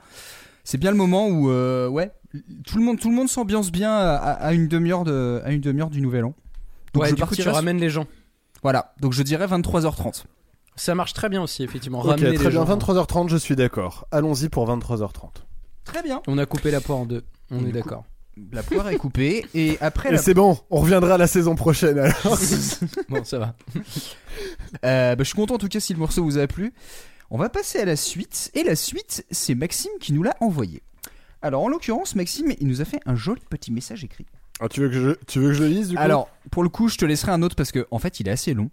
C'est 0.64 0.78
bien 0.78 0.90
le 0.90 0.96
moment 0.96 1.28
où 1.28 1.48
euh, 1.50 1.88
ouais, 1.88 2.10
tout 2.66 2.76
le 2.76 2.84
monde 2.84 2.98
tout 2.98 3.08
le 3.08 3.14
monde 3.16 3.28
s'ambiance 3.28 3.70
bien 3.72 3.92
à, 3.92 4.14
à 4.16 4.52
une 4.52 4.66
demi-heure 4.68 5.04
de 5.04 5.40
à 5.44 5.52
une 5.52 5.60
demi-heure 5.60 5.90
du 5.90 6.00
nouvel 6.02 6.24
an. 6.24 6.34
Donc 6.92 7.04
ouais, 7.04 7.10
je 7.10 7.14
du 7.14 7.22
coup, 7.24 7.34
tu 7.36 7.42
sur- 7.42 7.54
ramènes 7.54 7.78
les 7.78 7.88
gens. 7.90 8.06
Voilà, 8.62 8.94
donc 9.00 9.12
je 9.12 9.22
dirais 9.22 9.46
23h30. 9.46 10.24
Ça 10.76 10.94
marche 10.94 11.12
très 11.12 11.28
bien 11.28 11.42
aussi, 11.42 11.62
effectivement. 11.62 12.00
Ok, 12.00 12.06
Ramener 12.08 12.34
très 12.34 12.44
les 12.44 12.50
bien. 12.50 12.66
gens. 12.66 12.76
23h30, 12.76 13.28
je 13.28 13.36
suis 13.36 13.54
d'accord. 13.56 14.06
Allons-y 14.10 14.48
pour 14.48 14.66
23h30. 14.68 15.30
Très 15.84 16.02
bien. 16.02 16.20
On 16.26 16.36
a 16.38 16.46
coupé 16.46 16.70
la 16.70 16.80
poire 16.80 16.98
en 16.98 17.06
deux. 17.06 17.22
On 17.50 17.64
Et 17.64 17.68
est 17.68 17.72
d'accord. 17.72 18.04
La 18.52 18.62
poire 18.62 18.88
est 18.88 18.96
coupée 18.96 19.46
et 19.54 19.76
après 19.80 20.08
Et 20.08 20.12
la 20.12 20.18
c'est 20.18 20.34
bon, 20.34 20.58
on 20.70 20.80
reviendra 20.80 21.18
la 21.18 21.26
saison 21.26 21.54
prochaine 21.54 21.98
alors. 21.98 22.38
Bon, 23.08 23.24
ça 23.24 23.38
va. 23.38 23.54
Euh, 24.84 25.14
bah, 25.14 25.22
je 25.22 25.24
suis 25.24 25.34
content 25.34 25.54
en 25.54 25.58
tout 25.58 25.68
cas 25.68 25.80
si 25.80 25.92
le 25.92 25.98
morceau 25.98 26.22
vous 26.22 26.38
a 26.38 26.46
plu. 26.46 26.72
On 27.30 27.38
va 27.38 27.48
passer 27.48 27.78
à 27.78 27.84
la 27.84 27.96
suite. 27.96 28.50
Et 28.54 28.62
la 28.62 28.76
suite, 28.76 29.24
c'est 29.30 29.54
Maxime 29.54 29.92
qui 30.00 30.12
nous 30.12 30.22
l'a 30.22 30.36
envoyé. 30.40 30.82
Alors 31.42 31.62
en 31.62 31.68
l'occurrence, 31.68 32.14
Maxime, 32.14 32.52
il 32.60 32.66
nous 32.66 32.80
a 32.80 32.84
fait 32.84 33.00
un 33.06 33.16
joli 33.16 33.42
petit 33.48 33.72
message 33.72 34.04
écrit. 34.04 34.26
Ah, 34.60 34.68
tu, 34.68 34.80
veux 34.80 34.88
que 34.88 34.94
je, 34.94 35.10
tu 35.26 35.38
veux 35.38 35.48
que 35.48 35.54
je 35.54 35.62
le 35.62 35.68
lise 35.68 35.88
du 35.88 35.96
coup? 35.96 36.02
Alors, 36.02 36.28
pour 36.50 36.62
le 36.62 36.68
coup, 36.68 36.88
je 36.88 36.98
te 36.98 37.06
laisserai 37.06 37.32
un 37.32 37.42
autre 37.42 37.56
parce 37.56 37.72
que 37.72 37.86
en 37.90 37.98
fait, 37.98 38.20
il 38.20 38.28
est 38.28 38.32
assez 38.32 38.52
long. 38.52 38.70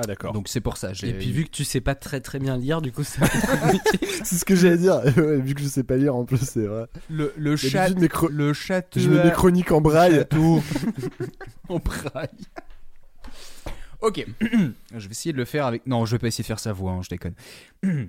Ah 0.00 0.06
d'accord. 0.06 0.32
Donc 0.32 0.46
c'est 0.48 0.60
pour 0.60 0.76
ça. 0.76 0.92
Et 1.02 1.12
puis, 1.12 1.32
vu 1.32 1.44
que 1.44 1.50
tu 1.50 1.64
sais 1.64 1.80
pas 1.80 1.96
très 1.96 2.20
très 2.20 2.38
bien 2.38 2.56
lire, 2.56 2.80
du 2.80 2.92
coup, 2.92 3.02
ça. 3.02 3.26
C'est 4.22 4.36
ce 4.36 4.44
que 4.44 4.54
j'allais 4.54 4.78
dire. 4.78 5.00
Ouais, 5.16 5.38
Vu 5.38 5.54
que 5.54 5.60
je 5.60 5.66
sais 5.66 5.82
pas 5.82 5.96
lire 5.96 6.14
en 6.14 6.24
plus, 6.24 6.38
c'est 6.38 6.66
vrai. 6.66 6.86
le 7.10 7.32
le 7.36 7.56
chat, 7.56 7.88
cro- 7.90 8.30
le 8.30 8.52
chat, 8.52 8.86
Je 8.96 9.08
mets 9.10 9.24
mes 9.24 9.32
chroniques 9.32 9.72
en 9.72 9.80
braille. 9.80 10.24
en 11.68 11.78
braille. 11.78 12.28
Ok, 14.00 14.24
je 14.40 15.04
vais 15.06 15.10
essayer 15.10 15.32
de 15.32 15.38
le 15.38 15.44
faire 15.44 15.66
avec. 15.66 15.84
Non, 15.86 16.04
je 16.06 16.12
vais 16.12 16.18
pas 16.20 16.28
essayer 16.28 16.42
de 16.42 16.46
faire 16.46 16.60
sa 16.60 16.72
voix, 16.72 16.92
hein, 16.92 17.00
je 17.02 17.08
déconne. 17.08 17.34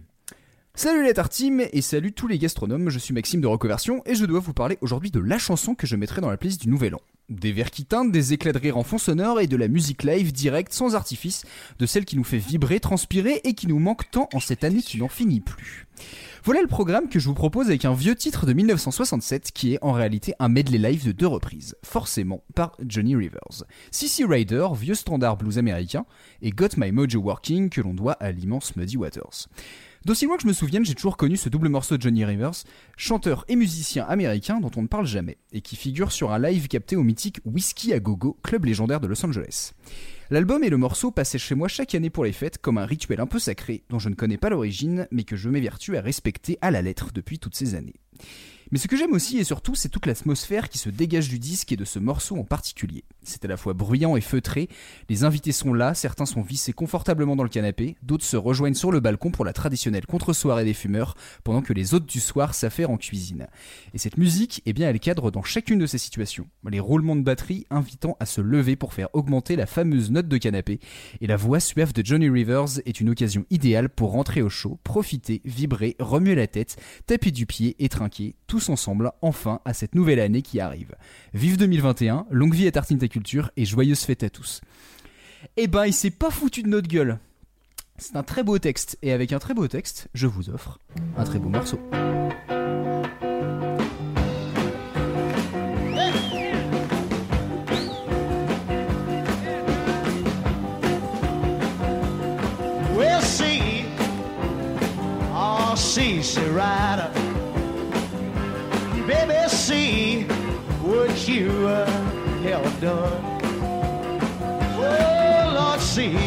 Salut 0.80 1.04
les 1.04 1.14
tartimes 1.14 1.66
et 1.74 1.82
salut 1.82 2.14
tous 2.14 2.30
les 2.30 2.40
gastronomes, 2.40 2.90
je 2.90 3.00
suis 3.00 3.14
Maxime 3.14 3.42
de 3.42 3.48
Reconversion 3.48 4.02
et 4.06 4.16
je 4.16 4.24
dois 4.24 4.40
vous 4.40 4.54
parler 4.54 4.78
aujourd'hui 4.80 5.12
de 5.12 5.20
la 5.20 5.38
chanson 5.38 5.76
que 5.76 5.86
je 5.86 5.98
mettrai 5.98 6.22
dans 6.22 6.30
la 6.30 6.38
playlist 6.38 6.62
du 6.62 6.70
Nouvel 6.70 6.96
An. 6.96 7.02
Des 7.28 7.52
vers 7.52 7.70
qui 7.70 7.84
teintent, 7.84 8.14
des 8.14 8.32
éclats 8.32 8.54
de 8.54 8.60
rire 8.60 8.78
en 8.78 8.84
fond 8.84 8.98
sonore 8.98 9.42
et 9.42 9.48
de 9.48 9.58
la 9.58 9.68
musique 9.68 10.04
live 10.04 10.32
directe 10.32 10.72
sans 10.72 10.96
artifice, 10.96 11.44
de 11.80 11.86
celle 11.86 12.06
qui 12.06 12.16
nous 12.16 12.24
fait 12.24 12.38
vibrer, 12.38 12.80
transpirer 12.80 13.42
et 13.44 13.56
qui 13.56 13.68
nous 13.68 13.78
manque 13.78 14.10
tant 14.10 14.30
en 14.34 14.40
cette 14.40 14.64
année 14.64 14.82
qui 14.82 14.98
n'en 15.00 15.10
finit 15.10 15.42
plus. 15.42 15.86
Voilà 16.46 16.62
le 16.62 16.70
programme 16.70 17.10
que 17.10 17.20
je 17.20 17.28
vous 17.28 17.34
propose 17.34 17.68
avec 17.68 17.84
un 17.84 17.94
vieux 17.94 18.16
titre 18.16 18.46
de 18.46 18.54
1967 18.54 19.52
qui 19.52 19.74
est 19.74 19.80
en 19.82 19.92
réalité 19.92 20.34
un 20.40 20.48
medley 20.48 20.78
live 20.78 21.06
de 21.06 21.12
deux 21.12 21.28
reprises, 21.28 21.76
forcément 21.84 22.42
par 22.56 22.78
Johnny 22.88 23.18
Rivers. 23.18 23.66
CC 23.92 24.24
Rider, 24.24 24.70
vieux 24.80 24.96
standard 24.96 25.36
blues 25.36 25.58
américain, 25.58 26.06
et 26.42 26.52
Got 26.52 26.78
My 26.78 26.94
Mojo 26.94 27.20
Working 27.20 27.70
que 27.70 27.82
l'on 27.82 27.94
doit 27.94 28.14
à 28.14 28.32
l'immense 28.32 28.78
Muddy 28.78 28.96
Waters. 28.96 29.50
D'aussi 30.06 30.26
loin 30.26 30.38
que 30.38 30.44
je 30.44 30.48
me 30.48 30.54
souvienne, 30.54 30.86
j'ai 30.86 30.96
toujours 30.96 31.18
connu 31.18 31.36
ce 31.36 31.50
double 31.50 31.68
morceau 31.68 31.98
de 31.98 32.02
Johnny 32.02 32.24
Rivers, 32.24 32.64
chanteur 32.96 33.44
et 33.50 33.58
musicien 33.58 34.06
américain 34.06 34.62
dont 34.62 34.72
on 34.78 34.82
ne 34.82 34.88
parle 34.88 35.06
jamais, 35.06 35.38
et 35.52 35.60
qui 35.60 35.76
figure 35.76 36.14
sur 36.14 36.32
un 36.32 36.40
live 36.40 36.70
capté 36.70 36.96
au 36.96 37.04
mythique 37.04 37.42
Whiskey 37.44 37.94
à 37.94 38.00
Gogo, 38.00 38.38
club 38.42 38.64
légendaire 38.64 39.02
de 39.02 39.08
Los 39.08 39.26
Angeles. 39.26 39.74
L'album 40.30 40.64
et 40.64 40.70
le 40.70 40.78
morceau 40.78 41.12
passaient 41.12 41.38
chez 41.38 41.56
moi 41.56 41.68
chaque 41.68 41.96
année 41.96 42.10
pour 42.10 42.24
les 42.24 42.32
fêtes 42.32 42.60
comme 42.60 42.78
un 42.78 42.86
rituel 42.86 43.20
un 43.20 43.26
peu 43.26 43.40
sacré 43.40 43.84
dont 43.90 44.00
je 44.00 44.10
ne 44.10 44.16
connais 44.16 44.38
pas 44.38 44.50
l'origine 44.50 45.08
mais 45.12 45.24
que 45.24 45.36
je 45.36 45.50
m'évertue 45.50 45.98
à 45.98 46.02
respecter 46.02 46.58
à 46.62 46.72
la 46.72 46.82
lettre 46.82 47.10
depuis 47.14 47.40
toutes 47.40 47.56
ces 47.56 47.76
années. 47.76 48.00
Mais 48.72 48.78
ce 48.78 48.88
que 48.88 48.96
j'aime 48.96 49.14
aussi 49.14 49.40
et 49.40 49.44
surtout, 49.44 49.74
c'est 49.74 49.90
toute 49.90 50.06
l'atmosphère 50.06 50.70
qui 50.70 50.78
se 50.78 50.90
dégage 50.90 51.30
du 51.30 51.40
disque 51.40 51.72
et 51.72 51.78
de 51.78 51.86
ce 51.86 51.98
morceau 51.98 52.38
en 52.38 52.44
particulier. 52.44 53.04
C'est 53.24 53.44
à 53.44 53.48
la 53.50 53.58
fois 53.58 53.74
bruyant 53.74 54.16
et 54.16 54.22
feutré, 54.22 54.70
les 55.10 55.26
invités 55.26 55.52
sont 55.52 55.74
là, 55.74 55.94
certains 55.94 56.26
sont 56.26 56.42
vissés 56.42 56.72
confortablement 56.72 57.36
dans 57.36 57.44
le 57.44 57.50
canapé, 57.50 57.98
d'autres 58.02 58.24
se 58.24 58.38
rejoignent 58.38 58.76
sur 58.76 58.92
le 58.92 59.02
balcon 59.02 59.30
pour 59.30 59.44
la 59.44 59.52
traditionnelle 59.52 60.06
contre-soirée 60.06 60.64
des 60.64 60.74
fumeurs, 60.74 61.16
pendant 61.44 61.62
que 61.62 61.74
les 61.74 61.94
hôtes 61.94 62.06
du 62.06 62.22
soir 62.22 62.54
s'affairent 62.54 62.92
en 62.92 62.98
cuisine. 62.98 63.48
Et 63.94 63.98
cette 63.98 64.18
musique, 64.18 64.62
eh 64.66 64.72
bien, 64.72 64.90
elle 64.90 65.02
cadre 65.02 65.32
dans 65.32 65.44
chacune 65.44 65.80
de 65.80 65.86
ces 65.86 65.98
situations. 65.98 66.48
Les 66.70 66.80
roulements 66.80 67.18
de 67.18 67.22
batterie 67.22 67.66
invitant 67.70 68.16
à 68.22 68.26
se 68.26 68.40
lever 68.40 68.78
pour 68.78 68.94
faire 68.94 69.10
augmenter 69.14 69.58
la 69.58 69.66
fameuse 69.66 70.12
note 70.12 70.30
de 70.30 70.38
canapé, 70.38 70.80
et 71.20 71.28
la 71.28 71.36
voix 71.36 71.60
suave 71.60 71.92
de 71.92 72.06
Johnny 72.06 72.30
Rivers 72.30 72.80
est 72.86 73.02
une 73.02 73.10
occasion 73.10 73.46
idéale 73.50 73.90
pour 73.90 74.12
rentrer 74.12 74.42
au 74.42 74.50
chaud, 74.50 74.80
profiter, 74.86 75.42
vibrer, 75.44 75.98
remuer 76.00 76.36
la 76.36 76.48
tête, 76.48 76.78
taper 77.06 77.32
du 77.32 77.46
pied 77.46 77.76
et 77.80 77.90
trinquer, 77.90 78.36
tous 78.48 78.70
ensemble, 78.70 79.12
enfin, 79.22 79.60
à 79.66 79.74
cette 79.74 79.94
nouvelle 79.94 80.22
année 80.22 80.42
qui 80.42 80.62
arrive. 80.62 80.96
Vive 81.34 81.58
2021, 81.58 82.26
longue 82.32 82.54
vie 82.54 82.68
à 82.68 82.72
Tartine 82.72 82.98
ta 82.98 83.08
et 83.56 83.66
joyeuse 83.66 84.02
fête 84.02 84.24
à 84.24 84.30
tous. 84.30 84.62
Eh 85.58 85.68
ben, 85.68 85.86
il 85.86 85.94
s'est 85.94 86.12
pas 86.12 86.32
foutu 86.32 86.64
de 86.64 86.70
notre 86.70 86.88
gueule. 86.88 87.20
C'est 87.98 88.16
un 88.16 88.24
très 88.24 88.44
beau 88.44 88.60
texte, 88.60 88.98
et 89.02 89.12
avec 89.12 89.34
un 89.34 89.40
très 89.40 89.54
beau 89.54 89.68
texte, 89.68 90.08
je 90.14 90.28
vous 90.28 90.50
offre 90.50 90.80
un 91.18 91.24
très 91.24 91.40
beau 91.40 91.50
morceau. 91.50 91.80
We'll. 110.82 111.10
Oh, 111.72 111.99
done. 112.80 113.40
Oh, 114.78 115.52
Lord, 115.54 115.82
see. 115.82 116.18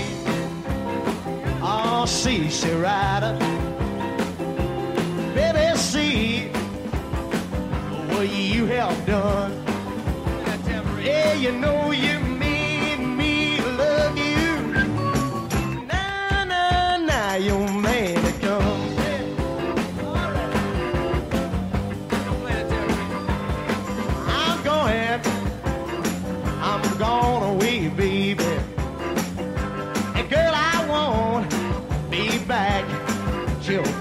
Oh, 1.62 2.04
see, 2.06 2.50
see, 2.50 2.72
rider. 2.72 3.38
Baby, 5.34 5.76
see 5.78 6.48
what 8.12 8.28
you 8.28 8.66
have 8.66 9.06
done. 9.06 9.64
Yeah, 11.02 11.32
you 11.34 11.52
know 11.52 11.90
you 11.90 12.21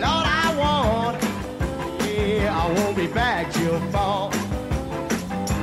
Lord, 0.00 0.26
I 0.42 0.54
want, 0.58 1.22
yeah, 2.04 2.58
I 2.60 2.72
won't 2.72 2.96
be 2.96 3.06
back 3.06 3.52
till 3.52 3.80
fall. 3.90 4.30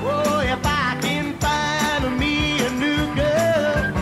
Oh, 0.03 0.39
if 0.39 0.65
I 0.65 0.97
can 1.01 1.37
find 1.39 2.19
me 2.19 2.59
a 2.65 2.69
new 2.71 3.15
girl, 3.15 3.93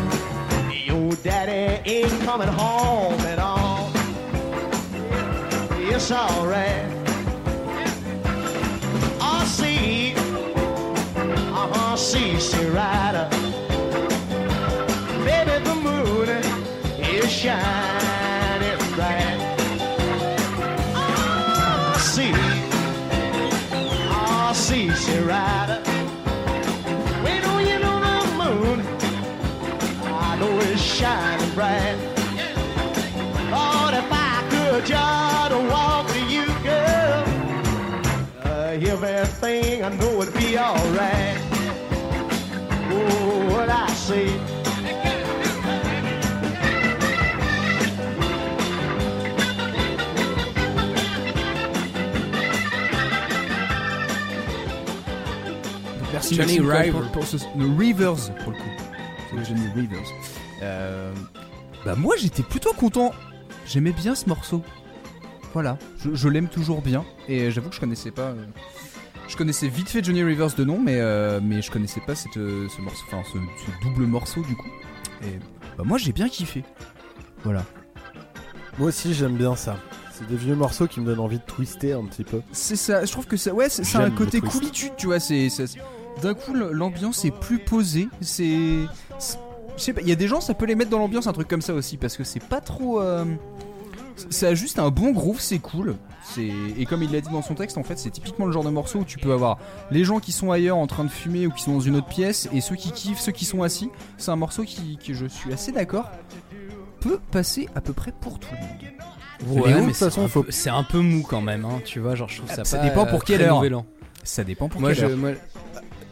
your 0.85 1.11
daddy 1.23 1.81
ain't 1.89 2.21
coming 2.21 2.49
home 2.49 3.19
at 3.21 3.39
all. 3.39 3.91
It's 5.77 6.11
alright. 6.11 6.78
Rider. 12.69 13.27
Baby, 15.25 15.63
the 15.63 15.75
moon 15.75 16.29
is 16.99 17.31
shining 17.31 17.88
say. 44.09 45.39
Merci 56.11 56.35
Johnny 56.35 56.59
merci, 56.59 56.59
Nicolas, 56.59 56.79
River. 56.81 56.91
pour, 56.99 57.11
pour 57.11 57.23
ce, 57.25 57.37
le 57.57 57.77
Rivers 57.77 58.33
pour 58.43 58.51
le 58.51 58.57
coup. 58.57 58.63
C'est 59.31 59.45
Johnny 59.45 59.67
Rivers. 59.75 60.07
Euh, 60.63 61.13
bah 61.85 61.95
moi 61.95 62.15
j'étais 62.17 62.43
plutôt 62.43 62.73
content. 62.73 63.11
J'aimais 63.65 63.91
bien 63.91 64.15
ce 64.15 64.27
morceau. 64.27 64.63
Voilà, 65.53 65.77
je, 66.03 66.13
je 66.13 66.27
l'aime 66.29 66.47
toujours 66.47 66.81
bien 66.81 67.05
et 67.27 67.51
j'avoue 67.51 67.69
que 67.69 67.75
je 67.75 67.79
connaissais 67.79 68.11
pas. 68.11 68.29
euh, 68.29 68.45
je 69.29 69.37
connaissais 69.37 69.67
vite 69.69 69.89
fait 69.89 70.03
Johnny 70.03 70.23
Rivers 70.23 70.53
de 70.55 70.63
nom, 70.65 70.79
mais 70.79 70.97
euh, 70.99 71.39
mais 71.41 71.61
je 71.61 71.71
connaissais 71.71 72.01
pas 72.01 72.15
cette, 72.15 72.35
euh, 72.37 72.67
ce 72.75 72.81
morceau, 72.81 73.03
enfin 73.07 73.21
ce, 73.31 73.37
ce 73.37 73.87
double 73.87 74.05
morceau 74.05 74.41
du 74.41 74.55
coup. 74.55 74.67
Et 75.23 75.39
bah 75.77 75.83
moi 75.85 75.97
j'ai 75.97 76.11
bien 76.11 76.27
kiffé. 76.27 76.63
Voilà. 77.43 77.63
Moi 78.77 78.89
aussi, 78.89 79.13
j'aime 79.13 79.35
bien 79.35 79.55
ça. 79.55 79.77
C'est 80.13 80.27
des 80.27 80.35
vieux 80.35 80.55
morceaux 80.55 80.87
qui 80.87 80.99
me 80.99 81.05
donnent 81.05 81.19
envie 81.19 81.37
de 81.37 81.43
twister 81.43 81.93
un 81.93 82.03
petit 82.05 82.23
peu. 82.23 82.41
C'est 82.51 82.75
ça, 82.75 83.05
je 83.05 83.11
trouve 83.11 83.25
que 83.27 83.37
ça, 83.37 83.53
ouais, 83.53 83.69
c'est 83.69 83.95
un 83.97 84.09
côté 84.11 84.41
coolitude, 84.41 84.91
tu 84.97 85.07
vois. 85.07 85.19
C'est 85.19 85.47
d'un 86.21 86.33
coup 86.33 86.53
l'ambiance 86.53 87.23
est 87.25 87.31
plus 87.31 87.59
posée. 87.59 88.09
C'est, 88.21 88.57
c'est- 89.19 89.37
je 89.77 89.83
sais 89.83 89.93
pas, 89.93 90.01
il 90.01 90.09
y 90.09 90.11
a 90.11 90.15
des 90.15 90.27
gens 90.27 90.41
ça 90.41 90.53
peut 90.53 90.65
les 90.65 90.75
mettre 90.75 90.89
dans 90.89 90.99
l'ambiance 90.99 91.27
un 91.27 91.31
truc 91.33 91.47
comme 91.47 91.61
ça 91.61 91.73
aussi 91.73 91.95
parce 91.95 92.17
que 92.17 92.23
c'est 92.25 92.43
pas 92.43 92.59
trop. 92.59 92.99
euh, 93.01 93.23
ça 94.29 94.47
a 94.49 94.53
juste 94.53 94.79
un 94.79 94.89
bon 94.89 95.11
groove, 95.11 95.39
c'est 95.39 95.59
cool. 95.59 95.95
C'est 96.23 96.49
et 96.77 96.85
comme 96.85 97.01
il 97.03 97.11
l'a 97.11 97.21
dit 97.21 97.29
dans 97.31 97.41
son 97.41 97.55
texte, 97.55 97.77
en 97.77 97.83
fait, 97.83 97.97
c'est 97.97 98.09
typiquement 98.11 98.45
le 98.45 98.51
genre 98.51 98.63
de 98.63 98.69
morceau 98.69 98.99
où 98.99 99.03
tu 99.05 99.17
peux 99.17 99.31
avoir 99.33 99.57
les 99.89 100.03
gens 100.03 100.19
qui 100.19 100.31
sont 100.31 100.51
ailleurs 100.51 100.77
en 100.77 100.85
train 100.87 101.03
de 101.03 101.09
fumer 101.09 101.47
ou 101.47 101.51
qui 101.51 101.63
sont 101.63 101.73
dans 101.73 101.79
une 101.79 101.95
autre 101.95 102.07
pièce 102.07 102.47
et 102.53 102.61
ceux 102.61 102.75
qui 102.75 102.91
kiffent, 102.91 103.19
ceux 103.19 103.31
qui 103.31 103.45
sont 103.45 103.63
assis. 103.63 103.89
C'est 104.17 104.31
un 104.31 104.35
morceau 104.35 104.63
qui, 104.63 104.97
qui, 105.01 105.13
je 105.13 105.25
suis 105.25 105.51
assez 105.53 105.71
d'accord, 105.71 106.09
peut 106.99 107.19
passer 107.31 107.67
à 107.75 107.81
peu 107.81 107.93
près 107.93 108.11
pour 108.19 108.39
tout 108.39 108.49
le 108.51 108.59
monde. 108.59 109.63
Ouais, 109.63 109.71
de 109.73 109.77
mais 109.79 109.85
toute 109.87 109.95
c'est 109.95 110.05
façon, 110.05 110.23
un, 110.25 110.27
faut- 110.27 110.43
peu- 110.43 110.51
c'est 110.51 110.69
un 110.69 110.83
peu 110.83 110.99
mou 110.99 111.23
quand 111.27 111.41
même, 111.41 111.63
hein, 111.65 111.79
tu 111.85 111.99
vois. 112.01 112.13
Genre, 112.15 112.27
je 112.27 112.37
trouve 112.39 112.49
ça 112.53 112.65
ça 112.65 112.77
pas, 112.77 112.83
dépend 112.83 113.05
pour 113.05 113.19
euh, 113.19 113.23
quelle 113.25 113.41
heure. 113.41 113.63
Ça 114.23 114.43
dépend 114.43 114.67
pour 114.67 114.81
Moi, 114.81 114.89
quelle 114.93 114.99
je, 114.99 115.05
heure. 115.11 115.17
moi, 115.17 115.31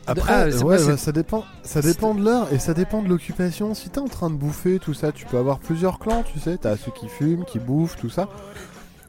Après, 0.07 0.49
Ah, 0.53 0.63
ouais, 0.65 0.77
ça 0.97 1.11
dépend, 1.11 1.43
ça 1.63 1.81
dépend 1.81 2.13
de 2.13 2.23
l'heure 2.23 2.47
et 2.53 2.59
ça 2.59 2.73
dépend 2.73 3.01
de 3.01 3.09
l'occupation. 3.09 3.73
Si 3.73 3.89
t'es 3.89 3.99
en 3.99 4.07
train 4.07 4.29
de 4.29 4.35
bouffer 4.35 4.79
tout 4.79 4.93
ça, 4.93 5.11
tu 5.11 5.25
peux 5.25 5.37
avoir 5.37 5.59
plusieurs 5.59 5.99
clans, 5.99 6.23
tu 6.23 6.39
sais. 6.39 6.57
T'as 6.57 6.77
ceux 6.77 6.91
qui 6.91 7.07
fument, 7.07 7.43
qui 7.45 7.59
bouffent, 7.59 7.97
tout 7.97 8.09
ça. 8.09 8.29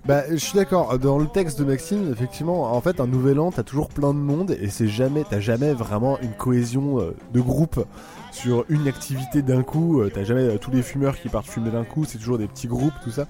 Bah, 0.06 0.22
je 0.30 0.36
suis 0.36 0.56
d'accord. 0.56 0.98
Dans 0.98 1.18
le 1.18 1.26
texte 1.26 1.58
de 1.58 1.64
Maxime, 1.64 2.10
effectivement, 2.12 2.72
en 2.72 2.80
fait, 2.80 3.00
un 3.00 3.06
nouvel 3.06 3.38
an, 3.38 3.52
t'as 3.52 3.62
toujours 3.62 3.88
plein 3.88 4.14
de 4.14 4.18
monde 4.18 4.56
et 4.60 4.70
c'est 4.70 4.88
jamais, 4.88 5.24
t'as 5.28 5.40
jamais 5.40 5.72
vraiment 5.72 6.18
une 6.20 6.32
cohésion 6.32 7.00
euh, 7.00 7.14
de 7.32 7.40
groupe 7.40 7.84
sur 8.32 8.64
une 8.68 8.88
activité 8.88 9.42
d'un 9.42 9.62
coup. 9.62 10.00
Euh, 10.00 10.10
T'as 10.12 10.24
jamais 10.24 10.42
euh, 10.42 10.58
tous 10.58 10.70
les 10.70 10.82
fumeurs 10.82 11.18
qui 11.20 11.28
partent 11.28 11.46
fumer 11.48 11.70
d'un 11.70 11.84
coup. 11.84 12.04
C'est 12.06 12.18
toujours 12.18 12.38
des 12.38 12.46
petits 12.46 12.68
groupes, 12.68 12.94
tout 13.04 13.10
ça. 13.10 13.26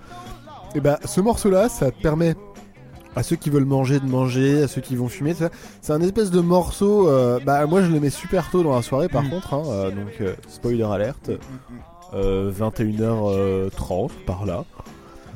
Et 0.75 0.81
bah, 0.81 0.99
ce 1.05 1.21
morceau-là, 1.21 1.69
ça 1.69 1.91
te 1.91 2.01
permet 2.01 2.35
à 3.17 3.23
ceux 3.23 3.37
qui 3.37 3.51
veulent 3.51 3.65
manger 3.65 3.99
de 4.01 4.07
manger, 4.07 4.63
à 4.63 4.69
ceux 4.69 4.81
qui 4.81 4.95
vont 4.97 5.09
fumer, 5.09 5.35
ça. 5.35 5.51
C'est 5.83 5.93
un 5.93 6.01
espèce 6.01 6.31
de 6.31 6.41
morceau. 6.41 7.09
euh, 7.09 7.39
bah, 7.45 7.67
moi, 7.67 7.83
je 7.83 7.91
le 7.91 7.99
mets 8.01 8.11
super 8.11 8.51
tôt 8.51 8.63
dans 8.63 8.75
la 8.75 8.83
soirée, 8.83 9.09
par 9.09 9.23
Mm. 9.25 9.31
contre. 9.31 9.55
hein, 9.55 9.63
euh, 9.67 9.91
donc, 9.91 10.21
euh, 10.21 10.35
spoiler 10.49 10.83
alerte. 10.85 11.31
Euh, 12.15 12.51
21h30 12.51 14.11
par 14.27 14.47
là. 14.47 14.65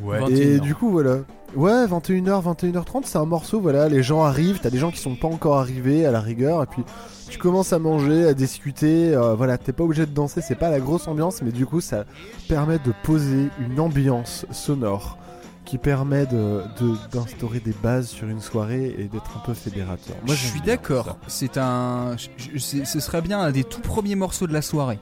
Ouais. 0.02 0.18
21 0.20 0.34
Et 0.36 0.58
du 0.60 0.74
coup, 0.74 0.90
voilà. 0.90 1.18
Ouais, 1.54 1.86
21h, 1.86 2.42
21h30, 2.42 3.02
c'est 3.04 3.18
un 3.18 3.26
morceau, 3.26 3.60
voilà, 3.60 3.86
les 3.90 4.02
gens 4.02 4.22
arrivent, 4.22 4.58
t'as 4.62 4.70
des 4.70 4.78
gens 4.78 4.90
qui 4.90 4.98
sont 4.98 5.16
pas 5.16 5.28
encore 5.28 5.58
arrivés 5.58 6.06
à 6.06 6.10
la 6.10 6.20
rigueur, 6.20 6.62
et 6.62 6.66
puis 6.66 6.82
tu 7.28 7.38
commences 7.38 7.74
à 7.74 7.78
manger, 7.78 8.26
à 8.26 8.32
discuter, 8.32 9.14
euh, 9.14 9.34
voilà, 9.34 9.58
t'es 9.58 9.72
pas 9.74 9.84
obligé 9.84 10.06
de 10.06 10.12
danser, 10.12 10.40
c'est 10.40 10.54
pas 10.54 10.70
la 10.70 10.80
grosse 10.80 11.06
ambiance, 11.08 11.42
mais 11.42 11.52
du 11.52 11.66
coup, 11.66 11.82
ça 11.82 12.06
permet 12.48 12.78
de 12.78 12.94
poser 13.02 13.48
une 13.60 13.80
ambiance 13.80 14.46
sonore 14.50 15.18
qui 15.64 15.78
permet 15.78 16.26
de 16.26 16.62
de- 16.80 16.96
d'instaurer 17.12 17.60
des 17.60 17.74
bases 17.82 18.08
sur 18.08 18.28
une 18.28 18.40
soirée 18.40 18.94
et 18.98 19.04
d'être 19.04 19.36
un 19.36 19.40
peu 19.46 19.54
fédérateur. 19.54 20.16
Moi, 20.26 20.34
je 20.34 20.46
suis 20.46 20.60
d'accord. 20.60 21.16
C'est 21.28 21.56
un. 21.56 22.16
je- 22.16 22.28
je- 22.54 22.58
c'est- 22.58 22.84
ce 22.84 23.00
serait 23.00 23.22
bien 23.22 23.40
un 23.40 23.50
des 23.52 23.64
tout 23.64 23.80
premiers 23.80 24.14
morceaux 24.16 24.46
de 24.46 24.52
la 24.52 24.62
soirée. 24.62 24.98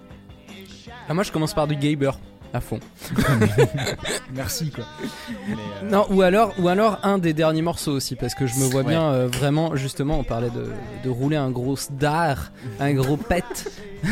Ah, 1.08 1.14
moi, 1.14 1.24
je 1.24 1.32
commence 1.32 1.54
par 1.54 1.66
du 1.66 1.74
Gaber 1.76 2.12
à 2.52 2.60
fond. 2.60 2.78
Merci 4.34 4.70
quoi. 4.70 4.84
Non, 5.84 6.06
ou 6.10 6.22
alors, 6.22 6.52
ou 6.58 6.68
alors 6.68 6.98
un 7.02 7.18
des 7.18 7.32
derniers 7.32 7.62
morceaux 7.62 7.92
aussi, 7.92 8.16
parce 8.16 8.34
que 8.34 8.46
je 8.46 8.54
me 8.56 8.64
vois 8.64 8.82
Ouais. 8.82 8.88
bien 8.90 9.02
euh, 9.12 9.28
vraiment, 9.28 9.76
justement, 9.76 10.18
on 10.18 10.24
parlait 10.24 10.50
de, 10.50 10.70
de 11.04 11.08
rouler 11.10 11.36
un 11.36 11.50
gros 11.50 11.76
star, 11.76 12.52
un 12.80 12.92
gros 12.94 13.16
pet. 13.16 13.44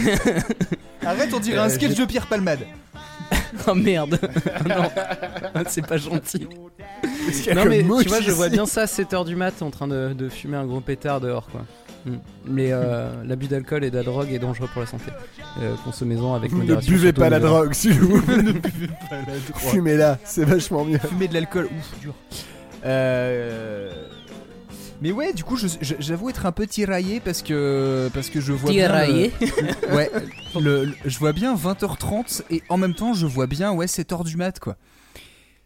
Arrête, 1.07 1.32
on 1.34 1.40
dirait 1.40 1.59
Euh, 1.59 1.64
un 1.64 1.68
sketch 1.68 1.94
de 1.96 2.05
Pierre 2.05 2.26
Palmade. 2.26 2.61
oh 3.66 3.74
merde, 3.74 4.18
non, 4.68 5.62
c'est 5.68 5.87
pas 5.87 5.97
gentil. 5.99 6.47
Non 7.55 7.64
mais 7.66 7.83
tu 7.83 8.09
vois, 8.09 8.20
je 8.20 8.31
vois 8.31 8.49
bien 8.49 8.66
ça 8.66 8.83
à 8.83 8.87
7h 8.87 9.24
du 9.24 9.37
mat 9.37 9.61
en 9.62 9.70
train 9.70 9.89
de, 9.89 10.12
de 10.14 10.29
fumer 10.29 10.57
un 10.57 10.66
gros 10.66 10.81
pétard 10.81 11.20
dehors 11.20 11.47
quoi. 11.51 11.64
Mm. 12.07 12.16
Mais 12.47 12.68
euh, 12.72 13.11
l'abus 13.24 13.49
d'alcool 13.49 13.85
et 13.85 13.91
de 13.91 13.97
la 13.97 14.03
drogue 14.03 14.33
est 14.33 14.39
dangereux 14.39 14.68
pour 14.72 14.81
la 14.81 14.87
santé. 14.87 15.11
Euh, 15.61 15.74
Consommez-en 15.85 16.35
avec 16.35 16.53
Ne 16.53 16.59
modération. 16.59 16.93
buvez 16.93 17.09
surtout 17.09 17.20
pas 17.20 17.31
la 17.31 17.41
drogue, 17.41 17.72
s'il 17.72 17.93
vous 17.95 18.22
plaît. 18.22 18.43
Fumez-la, 19.57 20.18
c'est 20.24 20.45
vachement 20.45 20.85
mieux. 20.85 20.99
Fumer 20.99 21.29
de 21.29 21.35
l'alcool, 21.35 21.66
ouf, 21.66 22.01
dur. 22.01 22.14
Euh... 22.85 23.91
Mais 25.01 25.12
ouais, 25.12 25.32
du 25.32 25.44
coup, 25.44 25.57
je- 25.57 25.68
je- 25.80 25.94
j'avoue 26.01 26.28
être 26.28 26.44
un 26.46 26.51
peu 26.53 26.66
tiraillé 26.66 27.20
parce 27.20 27.42
que 27.42 28.11
parce 28.12 28.30
que 28.30 28.40
je 28.40 28.53
vois 28.53 28.70
Tiraillé. 28.72 29.32
bien. 29.38 29.49
le- 29.88 29.94
Ouais, 29.94 30.11
le- 30.61 30.84
le- 30.86 30.94
je 31.05 31.18
vois 31.18 31.32
bien 31.32 31.55
20h30 31.55 32.42
et 32.51 32.62
en 32.68 32.76
même 32.78 32.94
temps, 32.94 33.14
je 33.14 33.26
vois 33.26 33.46
bien 33.46 33.72
ouais 33.72 33.86
7h 33.86 34.24
du 34.24 34.36
mat 34.36 34.59
quoi. 34.59 34.76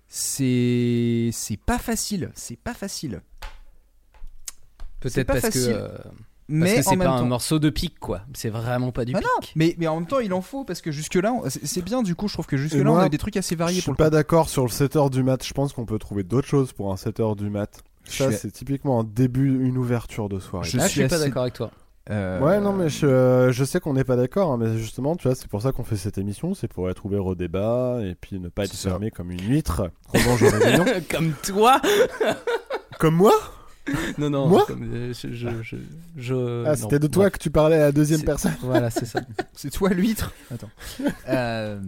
C'est 0.09 1.31
c'est 1.33 1.57
pas 1.57 1.79
facile, 1.79 2.31
c'est 2.35 2.59
pas 2.59 2.75
facile. 2.75 3.23
Peut-être 5.01 5.27
parce 5.27 5.41
que 5.41 5.49
facile. 5.51 5.73
euh, 5.73 5.89
parce 5.97 6.07
Mais 6.49 6.75
que 6.75 6.81
en 6.87 6.91
c'est 6.91 6.97
pas 6.99 7.05
temps, 7.07 7.17
un 7.17 7.25
morceau 7.25 7.59
de 7.59 7.71
pique 7.71 7.99
quoi. 7.99 8.21
C'est 8.35 8.51
vraiment 8.51 8.93
pas 8.93 9.07
du 9.07 9.15
Ah 9.15 9.19
pique. 9.19 9.27
non, 9.27 9.49
mais, 9.57 9.75
mais 9.79 9.87
en 9.87 9.99
même 9.99 10.07
temps, 10.07 10.21
il 10.21 10.35
en 10.35 10.43
faut 10.43 10.65
parce 10.65 10.83
que 10.83 10.91
jusque-là, 10.93 11.33
on- 11.33 11.45
c'est 11.49 11.83
bien 11.83 12.03
du 12.03 12.15
coup. 12.15 12.29
Je 12.29 12.35
trouve 12.35 12.47
que 12.47 12.57
Et 12.57 12.59
jusque-là, 12.59 12.85
moi, 12.85 12.99
on 12.99 13.03
a 13.05 13.07
eu 13.07 13.11
des 13.11 13.17
trucs 13.19 13.39
assez 13.39 13.55
Je 13.55 13.59
variés 13.59 13.77
suis 13.81 13.85
pour 13.85 13.95
le 13.95 13.97
pas 13.97 14.11
d'accord 14.11 14.51
sur 14.51 14.63
le 14.65 14.69
7h 14.71 15.09
du 15.09 15.23
mat. 15.23 15.43
Je 15.43 15.55
pense 15.55 15.73
qu'on 15.73 15.87
peut 15.87 15.99
trouver 15.99 16.23
d'autres 16.23 16.47
choses 16.49 16.73
pour 16.75 16.93
un 16.93 16.97
7h 16.97 17.35
du 17.37 17.49
mat. 17.49 17.83
Ça, 18.05 18.29
suis- 18.31 18.39
c'est 18.39 18.51
typiquement 18.51 19.01
un 19.01 19.05
début, 19.05 19.65
une 19.65 19.79
ouverture 19.79 20.29
de 20.29 20.39
soirée. 20.39 20.69
Je 20.69 20.79
Ah, 20.79 20.83
je 20.83 20.87
suis 20.89 21.01
suis 21.01 21.09
pas 21.09 21.17
assez- 21.17 21.25
d'accord 21.27 21.43
avec 21.43 21.55
toi. 21.55 21.71
Euh, 22.11 22.41
Ouais, 22.41 22.59
non, 22.61 22.73
mais 22.73 22.89
je, 22.89 23.51
je 23.53 23.65
sais 23.65 23.79
qu'on 23.79 23.93
n'est 23.95 24.03
pas 24.03 24.17
d'accord, 24.17 24.51
hein, 24.53 24.57
mais 24.59 24.77
justement, 24.77 25.15
tu 25.15 25.29
vois, 25.29 25.37
c'est 25.37 25.47
pour 25.47 25.63
ça 25.63 25.71
qu'on 25.71 25.85
fait 25.85 25.97
cette 25.97 26.19
émission, 26.19 26.53
c'est 26.53 26.67
pour 26.67 26.91
être 26.91 27.05
ouvert 27.07 27.25
au 27.27 27.37
débat 27.37 27.99
et 28.03 28.17
puis 28.17 28.41
ne 28.41 28.49
pas 28.49 28.65
être 28.65 28.75
fermé 28.75 29.13
comme 29.13 29.31
une 29.31 29.41
huître 29.49 29.83
qu'on 30.09 30.19
mange. 30.23 30.43
Comme 31.09 31.33
toi 31.45 31.81
Comme 32.99 33.15
moi? 33.15 33.33
Non 34.19 34.31
non. 34.31 34.47
Moi? 34.49 34.65
comme, 34.67 34.83
euh, 34.95 35.13
je, 35.13 35.33
je, 35.33 35.49
je, 35.63 35.77
je- 36.17 36.65
Ah, 36.67 36.77
c'était 36.77 36.99
de 37.01 37.07
toi 37.09 37.25
bref. 37.25 37.33
que 37.35 37.39
tu 37.39 37.51
parlais 37.51 37.77
à 37.77 37.81
la 37.87 37.93
deuxième 37.93 38.23
personne. 38.23 38.55
Voilà, 38.63 38.91
c'est 38.91 39.07
ça. 39.07 39.21
C'est 39.55 39.71
toi 39.71 39.89
l'huître? 39.91 40.33
Attends. 40.53 40.71
euh... 41.29 41.81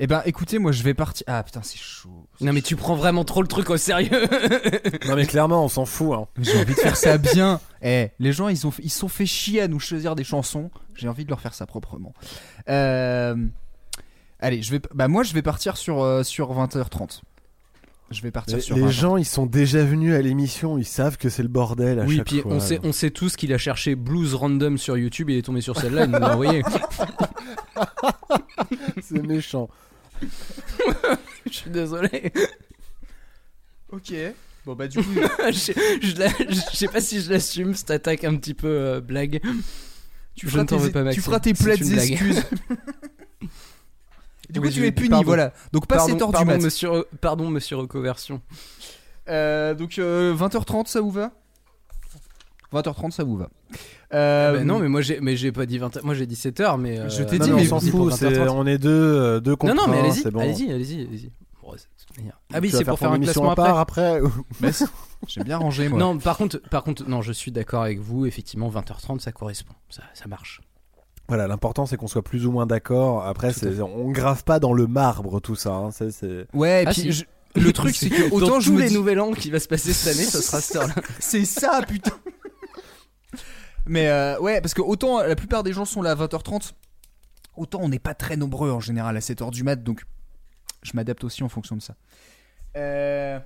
Eh 0.00 0.06
ben, 0.06 0.22
écoutez, 0.26 0.58
moi, 0.60 0.70
je 0.72 0.82
vais 0.84 0.94
partir. 0.94 1.24
Ah 1.26 1.42
putain, 1.42 1.60
c'est 1.62 1.78
chaud. 1.78 2.26
Non 2.40 2.52
mais 2.52 2.62
tu 2.62 2.76
prends 2.76 2.94
vraiment 2.94 3.24
trop 3.24 3.42
le 3.42 3.48
truc 3.48 3.68
au 3.70 3.76
sérieux. 3.76 4.10
non, 5.06 5.16
mais 5.16 5.26
clairement, 5.26 5.64
on 5.64 5.68
s'en 5.68 5.86
fout. 5.86 6.12
Hein. 6.14 6.26
J'ai 6.40 6.56
envie 6.60 6.74
de 6.74 6.78
faire 6.80 6.96
ça 6.96 7.18
bien. 7.18 7.60
Eh, 7.82 8.08
les 8.20 8.32
gens, 8.32 8.48
ils 8.48 8.66
ont, 8.66 8.72
ils 8.82 8.90
se 8.90 8.98
sont 9.00 9.08
fait 9.08 9.26
chier 9.26 9.60
à 9.62 9.68
nous 9.68 9.80
choisir 9.80 10.14
des 10.14 10.24
chansons. 10.24 10.70
J'ai 10.94 11.08
envie 11.08 11.24
de 11.24 11.30
leur 11.30 11.40
faire 11.40 11.54
ça 11.54 11.66
proprement. 11.66 12.12
Euh, 12.68 13.34
Allez, 14.40 14.62
je 14.62 14.70
vais, 14.70 14.80
bah 14.94 15.08
moi 15.08 15.24
je 15.24 15.34
vais 15.34 15.42
partir 15.42 15.76
sur 15.76 16.00
euh, 16.00 16.22
sur 16.22 16.52
20h30. 16.54 17.22
Je 18.12 18.22
vais 18.22 18.30
partir 18.30 18.54
Les, 18.56 18.62
sur 18.62 18.76
les 18.76 18.82
20h30. 18.84 18.90
gens, 18.90 19.16
ils 19.16 19.24
sont 19.24 19.46
déjà 19.46 19.84
venus 19.84 20.14
à 20.14 20.22
l'émission, 20.22 20.78
ils 20.78 20.84
savent 20.84 21.16
que 21.18 21.28
c'est 21.28 21.42
le 21.42 21.48
bordel 21.48 21.98
à 21.98 22.04
Oui, 22.04 22.18
chaque 22.18 22.26
puis 22.26 22.40
fois. 22.40 22.52
on 22.52 22.60
sait, 22.60 22.78
on 22.84 22.92
sait 22.92 23.10
tous 23.10 23.34
qu'il 23.36 23.52
a 23.52 23.58
cherché 23.58 23.96
blues 23.96 24.34
random 24.34 24.78
sur 24.78 24.96
YouTube, 24.96 25.28
il 25.30 25.36
est 25.38 25.42
tombé 25.42 25.60
sur 25.60 25.76
celle-là, 25.78 26.04
il 26.04 26.10
nous 26.12 26.18
l'a 26.20 26.34
envoyé. 26.34 26.62
c'est 29.02 29.26
méchant. 29.26 29.68
Je 31.46 31.52
suis 31.52 31.70
désolé. 31.70 32.32
Ok. 33.90 34.12
Bon 34.66 34.74
bah 34.74 34.86
du 34.88 34.98
coup, 34.98 35.10
je, 35.50 35.72
je 36.02 36.16
la- 36.18 36.28
je 36.50 36.76
sais 36.76 36.88
pas 36.88 37.00
si 37.00 37.22
je 37.22 37.30
l'assume, 37.30 37.74
cette 37.74 37.90
attaque 37.90 38.24
un 38.24 38.36
petit 38.36 38.52
peu 38.54 38.66
euh, 38.68 39.00
blague. 39.00 39.40
tu 40.34 40.46
Je 40.46 40.50
feras, 40.50 40.62
ne 40.62 40.68
t'en 40.68 40.78
tes, 40.78 40.90
pas, 40.90 40.98
tu 41.00 41.04
Maxime, 41.06 41.22
feras 41.22 41.40
tes 41.40 41.54
c'est 41.54 41.64
plaides 41.64 41.80
une 41.80 41.92
blague. 41.94 42.10
excuses. 42.12 42.44
du 44.50 44.60
coup, 44.60 44.66
Oui, 44.66 44.72
tu 44.72 44.80
je- 44.80 44.84
es 44.84 44.92
puni, 44.92 45.08
pardon. 45.10 45.24
voilà. 45.24 45.52
Donc 45.72 45.86
pas 45.86 45.96
Pardon, 45.96 46.12
7 46.12 46.22
heures 46.22 46.28
du 46.28 46.32
pardon, 46.34 46.50
mat. 46.52 46.58
monsieur, 46.62 46.90
pardon, 47.20 47.48
monsieur 47.48 47.76
Reconversion. 47.76 48.42
Euh, 49.28 49.74
donc 49.74 49.98
euh, 49.98 50.34
20h30, 50.34 50.86
ça 50.86 51.00
vous 51.00 51.10
va? 51.10 51.32
20h30, 52.72 53.10
ça 53.12 53.24
vous 53.24 53.36
va. 53.38 53.48
Euh, 54.14 54.52
Bah 54.58 54.64
non, 54.64 54.78
mais 54.78 54.88
moi 54.88 55.00
j'ai, 55.02 55.20
mais 55.20 55.36
j'ai 55.36 55.52
pas 55.52 55.66
dit 55.66 55.78
20 55.78 56.02
Moi 56.02 56.14
j'ai 56.14 56.26
dit 56.26 56.34
7h, 56.34 56.78
mais. 56.80 56.98
euh, 56.98 57.08
Je 57.10 57.22
t'ai 57.22 57.38
dit, 57.38 57.50
mais 57.50 57.56
mais 57.56 57.62
on 57.62 57.64
s'en 57.66 57.78
vas-y 57.78 57.90
pour 57.90 58.08
fout, 58.10 58.18
c'est- 58.18 58.30
20h30. 58.30 58.48
on 58.50 58.66
est 58.66 58.78
deux, 58.78 58.88
euh, 58.90 59.40
deux 59.40 59.54
contre 59.56 59.74
Non, 59.74 59.82
non, 59.86 59.88
mais 59.92 59.98
allez-y, 59.98 60.22
bon. 60.30 60.40
allez-y, 60.40 60.72
allez-y, 60.72 61.02
allez-y. 61.06 61.30
Bon. 61.62 61.74
Ah 62.54 62.58
oui, 62.62 62.70
c'est 62.70 62.84
pour 62.84 62.98
faire 62.98 63.12
un 63.12 63.20
classement 63.20 63.50
à 63.50 63.52
après. 63.52 63.64
part 63.66 63.78
après. 63.78 64.20
Mais 64.60 64.72
c'est- 64.72 64.86
J'aime 65.26 65.44
bien 65.44 65.58
ranger 65.58 65.88
moi. 65.88 65.98
Non, 65.98 66.16
par 66.18 66.36
contre, 66.38 66.58
par 66.70 66.82
contre, 66.82 67.06
non, 67.08 67.20
je 67.22 67.32
suis 67.32 67.50
d'accord 67.52 67.82
avec 67.82 67.98
vous. 68.00 68.24
Effectivement, 68.24 68.68
20h30, 68.70 69.20
ça 69.20 69.32
correspond, 69.32 69.74
ça, 69.90 70.02
ça 70.14 70.26
marche. 70.26 70.62
Voilà, 71.28 71.46
l'important 71.46 71.84
c'est 71.84 71.98
qu'on 71.98 72.06
soit 72.06 72.22
plus 72.22 72.46
ou 72.46 72.52
moins 72.52 72.64
d'accord. 72.66 73.26
Après, 73.26 73.52
on 73.82 74.10
grave 74.10 74.44
pas 74.44 74.58
dans 74.58 74.72
le 74.72 74.86
marbre 74.86 75.40
tout 75.40 75.56
ça. 75.56 75.74
hein, 75.74 75.90
c'est- 75.90 76.10
c'est- 76.10 76.46
Ouais, 76.54 76.84
et 76.84 76.86
Ah, 76.86 76.90
puis 76.92 77.02
si. 77.02 77.12
je- 77.12 77.24
le 77.56 77.72
truc 77.74 77.94
c'est 77.94 78.08
que 78.08 78.32
autant 78.32 78.60
je 78.60 78.70
tous 78.70 78.78
les 78.78 78.88
dis- 78.88 78.94
nouvel 78.94 79.20
an 79.20 79.32
qui 79.32 79.50
va 79.50 79.60
se 79.60 79.68
passer 79.68 79.92
cette 79.92 80.14
année, 80.16 80.24
ça 80.24 80.40
sera 80.40 80.80
heure-là. 80.82 80.94
C'est 81.20 81.44
ça, 81.44 81.82
putain. 81.86 82.12
Mais 83.88 84.08
euh, 84.08 84.38
ouais, 84.40 84.60
parce 84.60 84.74
que 84.74 84.82
autant 84.82 85.22
la 85.22 85.34
plupart 85.36 85.62
des 85.62 85.72
gens 85.72 85.84
sont 85.84 86.02
là 86.02 86.10
à 86.12 86.14
20h30, 86.14 86.72
autant 87.56 87.80
on 87.82 87.88
n'est 87.88 87.98
pas 87.98 88.14
très 88.14 88.36
nombreux 88.36 88.70
en 88.70 88.80
général 88.80 89.16
à 89.16 89.20
7h 89.20 89.50
du 89.50 89.62
mat, 89.64 89.76
donc 89.82 90.04
je 90.82 90.92
m'adapte 90.94 91.24
aussi 91.24 91.42
en 91.42 91.48
fonction 91.48 91.76
de 91.76 91.82
ça. 91.82 91.94
Euh, 92.76 93.40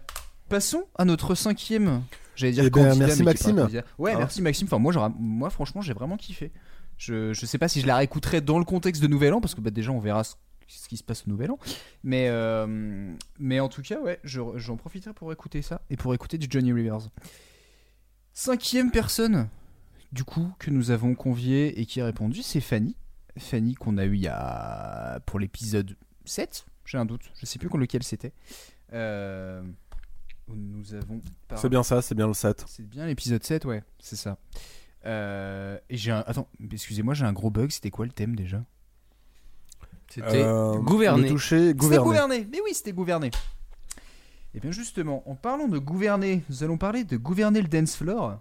passons 0.49 0.85
à 0.97 1.05
notre 1.05 1.35
cinquième. 1.35 2.03
J'allais 2.35 2.53
dire 2.53 2.65
Eh 2.67 2.71
ben, 2.71 2.85
candidat, 2.89 3.07
merci 3.07 3.23
Maxime. 3.23 3.69
Ouais, 3.99 4.13
Hein 4.13 4.19
merci 4.19 4.43
Maxime. 4.43 4.67
Enfin, 4.67 4.79
moi, 4.79 5.13
moi 5.19 5.51
franchement, 5.51 5.81
j'ai 5.81 5.93
vraiment 5.93 6.17
kiffé. 6.17 6.51
Je, 6.99 7.33
je 7.33 7.47
sais 7.47 7.59
pas 7.59 7.69
si 7.69 7.81
je 7.81 7.87
la 7.87 7.97
réécouterai 7.97 8.41
dans 8.41 8.59
le 8.59 8.65
contexte 8.65 9.03
de 9.03 9.07
Nouvel 9.07 9.33
An, 9.35 9.41
parce 9.41 9.55
que 9.55 9.61
bah, 9.61 9.71
déjà 9.71 9.91
on 9.93 9.99
verra 9.99 10.25
ce, 10.25 10.35
ce 10.69 10.89
qui 10.89 10.97
se 10.97 11.05
passe 11.05 11.25
au 11.27 11.31
Nouvel 11.31 11.51
An. 11.51 11.59
Mais, 12.05 12.27
euh, 12.29 13.15
mais 13.39 13.61
en 13.61 13.69
tout 13.69 13.83
cas, 13.83 14.01
ouais, 14.01 14.19
je- 14.25 14.41
j'en 14.57 14.77
profiterai 14.77 15.13
pour 15.15 15.33
écouter 15.33 15.63
ça 15.63 15.83
et 15.91 15.97
pour 15.97 16.15
écouter 16.15 16.39
du 16.39 16.47
Johnny 16.51 16.73
Rivers. 16.73 17.09
Cinquième 18.35 18.91
personne, 18.91 19.49
du 20.13 20.25
coup, 20.25 20.53
que 20.59 20.71
nous 20.71 20.91
avons 20.91 21.15
convié 21.15 21.81
et 21.81 21.87
qui 21.87 22.01
a 22.01 22.05
répondu, 22.05 22.43
c'est 22.43 22.61
Fanny. 22.61 22.97
Fanny 23.39 23.75
qu'on 23.75 23.97
a 23.99 24.05
eu 24.05 24.15
il 24.15 24.21
y 24.23 24.29
a. 24.29 25.21
pour 25.27 25.39
l'épisode 25.39 25.97
7, 26.27 26.67
j'ai 26.85 26.99
un 26.99 27.05
doute, 27.07 27.23
je 27.41 27.47
sais 27.47 27.59
plus 27.59 27.69
lequel 27.79 28.03
c'était. 28.03 28.33
Euh, 28.93 29.63
nous 30.49 30.93
avons. 30.95 31.21
parlé- 31.49 31.63
C'est 31.63 31.69
bien 31.71 31.83
ça, 31.83 32.03
c'est 32.03 32.15
bien 32.15 32.27
le 32.27 32.35
7. 32.35 32.65
c'est 32.67 32.87
bien 32.87 33.07
l'épisode 33.07 33.43
7, 33.43 33.65
ouais, 33.65 33.83
c'est 33.99 34.17
ça. 34.17 34.37
Euh, 35.07 35.79
et 35.89 35.97
j'ai 35.97 36.11
un. 36.13 36.23
Attends, 36.27 36.47
excusez-moi, 36.71 37.15
j'ai 37.15 37.25
un 37.25 37.33
gros 37.33 37.51
bug. 37.51 37.71
C'était 37.71 37.91
quoi 37.91 38.05
le 38.07 38.13
thème 38.13 38.37
déjà? 38.37 38.63
C'était 40.09 40.43
Euh, 40.45 40.77
gouverner. 40.79 41.23
Le 41.23 41.29
toucher, 41.31 41.59
C'était 41.69 41.75
gouverner. 41.75 42.05
gouverner. 42.05 42.49
Mais 42.53 42.61
oui, 42.63 42.73
c'était 42.75 42.93
gouverner. 42.93 43.31
Et 44.55 44.61
bien 44.61 44.71
justement, 44.71 45.27
en 45.29 45.35
parlant 45.35 45.67
de 45.69 45.79
gouverner, 45.79 46.43
nous 46.51 46.63
allons 46.63 46.77
parler 46.77 47.05
de 47.05 47.17
gouverner 47.17 47.63
le 47.63 47.69
dance 47.69 47.97
floor 47.97 48.39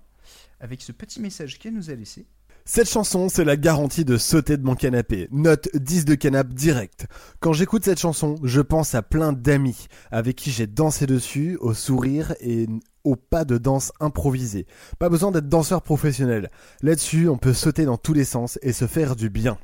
avec 0.62 0.82
ce 0.82 0.92
petit 0.92 1.20
message 1.20 1.60
qu'elle 1.60 1.74
nous 1.74 1.90
a 1.90 1.96
laissé. 1.96 2.26
Cette 2.64 2.90
chanson, 2.90 3.28
c'est 3.28 3.44
la 3.44 3.58
garantie 3.58 4.06
de 4.06 4.18
sauter 4.18 4.56
de 4.56 4.64
mon 4.64 4.76
canapé. 4.76 5.28
Note 5.32 5.68
10 5.74 6.06
de 6.06 6.14
canap 6.14 6.48
direct. 6.54 7.08
Quand 7.40 7.54
j'écoute 7.54 7.84
cette 7.84 8.00
chanson, 8.00 8.36
je 8.44 8.62
pense 8.62 8.94
à 8.94 9.02
plein 9.02 9.34
d'amis 9.34 9.88
avec 10.12 10.36
qui 10.36 10.52
j'ai 10.52 10.68
dansé 10.68 11.08
dessus, 11.08 11.58
au 11.60 11.74
sourire 11.74 12.36
et 12.40 12.68
au 13.04 13.16
pas 13.16 13.46
de 13.46 13.58
danse 13.58 13.92
improvisé. 14.00 14.68
Pas 15.00 15.10
besoin 15.10 15.32
d'être 15.32 15.50
danseur 15.50 15.82
professionnel. 15.82 16.52
Là-dessus, 16.84 17.28
on 17.30 17.38
peut 17.38 17.54
sauter 17.54 17.86
dans 17.86 17.98
tous 17.98 18.14
les 18.14 18.26
sens 18.26 18.60
et 18.62 18.74
se 18.74 18.86
faire 18.86 19.16
du 19.16 19.32
bien. 19.32 19.58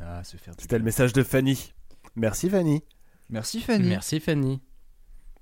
Ah, 0.00 0.24
se 0.24 0.38
faire. 0.38 0.56
du 0.56 0.62
C'était 0.62 0.78
le 0.78 0.84
message 0.84 1.12
de 1.12 1.22
Fanny. 1.22 1.74
Merci 2.16 2.48
Fanny. 2.48 2.82
Merci 3.28 3.60
Fanny. 3.60 3.88
Merci 3.88 4.20
Fanny. 4.20 4.62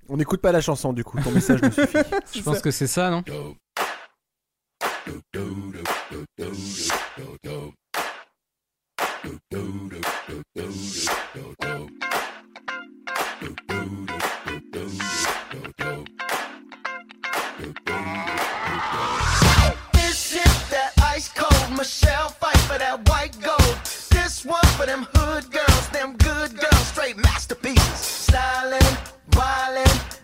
On 0.09 0.17
n'écoute 0.17 0.41
pas 0.41 0.51
la 0.51 0.61
chanson 0.61 0.93
du 0.93 1.05
coup, 1.05 1.21
ton 1.23 1.31
message 1.31 1.63
nous 1.63 1.71
suffit. 1.71 1.99
Je 2.35 2.43
pense 2.43 2.61
que 2.61 2.73
c'est 2.73 2.89
ça, 2.89 3.11
non? 3.11 3.23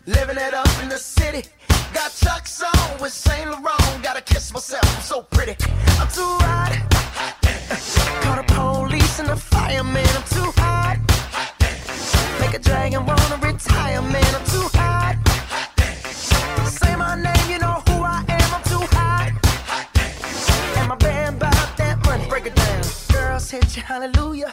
Living 0.07 0.37
it 0.37 0.55
up 0.55 0.83
in 0.83 0.89
the 0.89 0.99
city. 0.99 1.43
Got 1.97 2.13
Chuck's 2.15 2.63
on 2.63 3.01
with 3.01 3.11
Saint 3.11 3.49
Laurent. 3.51 4.03
Gotta 4.03 4.21
kiss 4.21 4.53
myself, 4.53 4.85
I'm 4.85 5.03
so 5.03 5.23
pretty. 5.23 5.57
I'm 5.99 6.09
too 6.09 6.37
hot. 6.45 6.73
Call 8.21 8.37
the 8.37 8.45
police 8.53 9.19
and 9.19 9.31
the 9.31 9.37
fireman. 9.37 10.07
I'm 10.07 10.23
too 10.25 10.53
hot. 10.61 10.99
Make 12.39 12.53
a 12.53 12.59
dragon 12.59 13.07
wanna 13.07 13.39
retire, 13.41 14.03
man. 14.03 14.35
I'm 14.35 14.45
too 14.45 14.69
hot. 14.75 15.17
Say 16.69 16.95
my 16.97 17.15
name, 17.17 17.51
you 17.51 17.59
know 17.61 17.81
who 17.89 18.03
I 18.03 18.23
am. 18.29 18.55
I'm 18.57 18.63
too 18.65 18.87
hot. 18.93 19.33
And 20.77 20.89
my 20.91 20.97
band 20.97 21.39
bought 21.39 21.77
that 21.79 22.05
money. 22.05 22.29
Break 22.29 22.45
it 22.45 22.55
down. 22.55 22.83
Girls 23.11 23.51
hit 23.51 23.75
you, 23.75 23.83
hallelujah. 23.83 24.53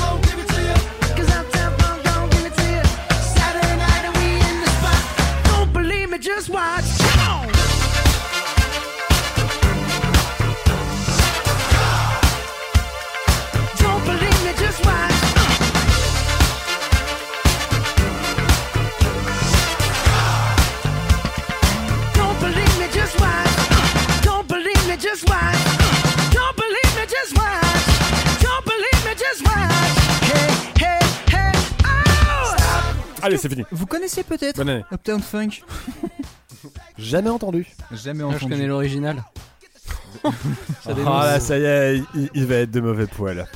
Allez, 33.31 33.37
c'est 33.41 33.49
fini. 33.49 33.63
Vous 33.71 33.85
connaissez 33.85 34.23
peut-être 34.23 34.57
Bonne 34.57 34.69
année. 34.69 34.85
Uptown 34.91 35.21
Funk 35.21 35.49
Jamais 36.97 37.29
entendu. 37.29 37.67
Jamais 37.91 38.23
Moi, 38.23 38.31
Je 38.33 38.37
entendu. 38.37 38.51
connais 38.53 38.67
l'original. 38.67 39.23
Ah 40.23 40.93
dénonce. 40.93 41.23
là, 41.23 41.39
ça 41.39 41.57
y 41.57 41.63
est, 41.63 42.03
il, 42.15 42.29
il 42.35 42.45
va 42.45 42.55
être 42.55 42.69
de 42.71 42.81
mauvais 42.81 43.07
poil. 43.07 43.47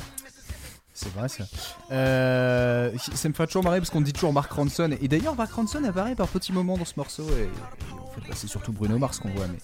C'est 0.93 1.13
vrai 1.13 1.27
ça. 1.27 1.43
Euh, 1.91 2.91
ça 2.97 3.27
me 3.29 3.33
fait 3.33 3.45
toujours 3.45 3.63
marrer 3.63 3.79
parce 3.79 3.89
qu'on 3.89 4.01
dit 4.01 4.13
toujours 4.13 4.31
Mark 4.33 4.51
Ronson. 4.51 4.95
Et 5.01 5.07
d'ailleurs, 5.07 5.35
Mark 5.35 5.51
Ronson 5.51 5.83
apparaît 5.83 6.15
par 6.15 6.27
petits 6.29 6.53
moments 6.53 6.77
dans 6.77 6.85
ce 6.85 6.93
morceau. 6.97 7.27
Et, 7.37 7.41
et 7.43 7.93
en 8.01 8.07
fait, 8.07 8.21
bah, 8.29 8.33
c'est 8.35 8.47
surtout 8.47 8.71
Bruno 8.71 8.97
Mars 8.97 9.19
qu'on 9.19 9.29
voit. 9.29 9.45
Mais... 9.47 9.57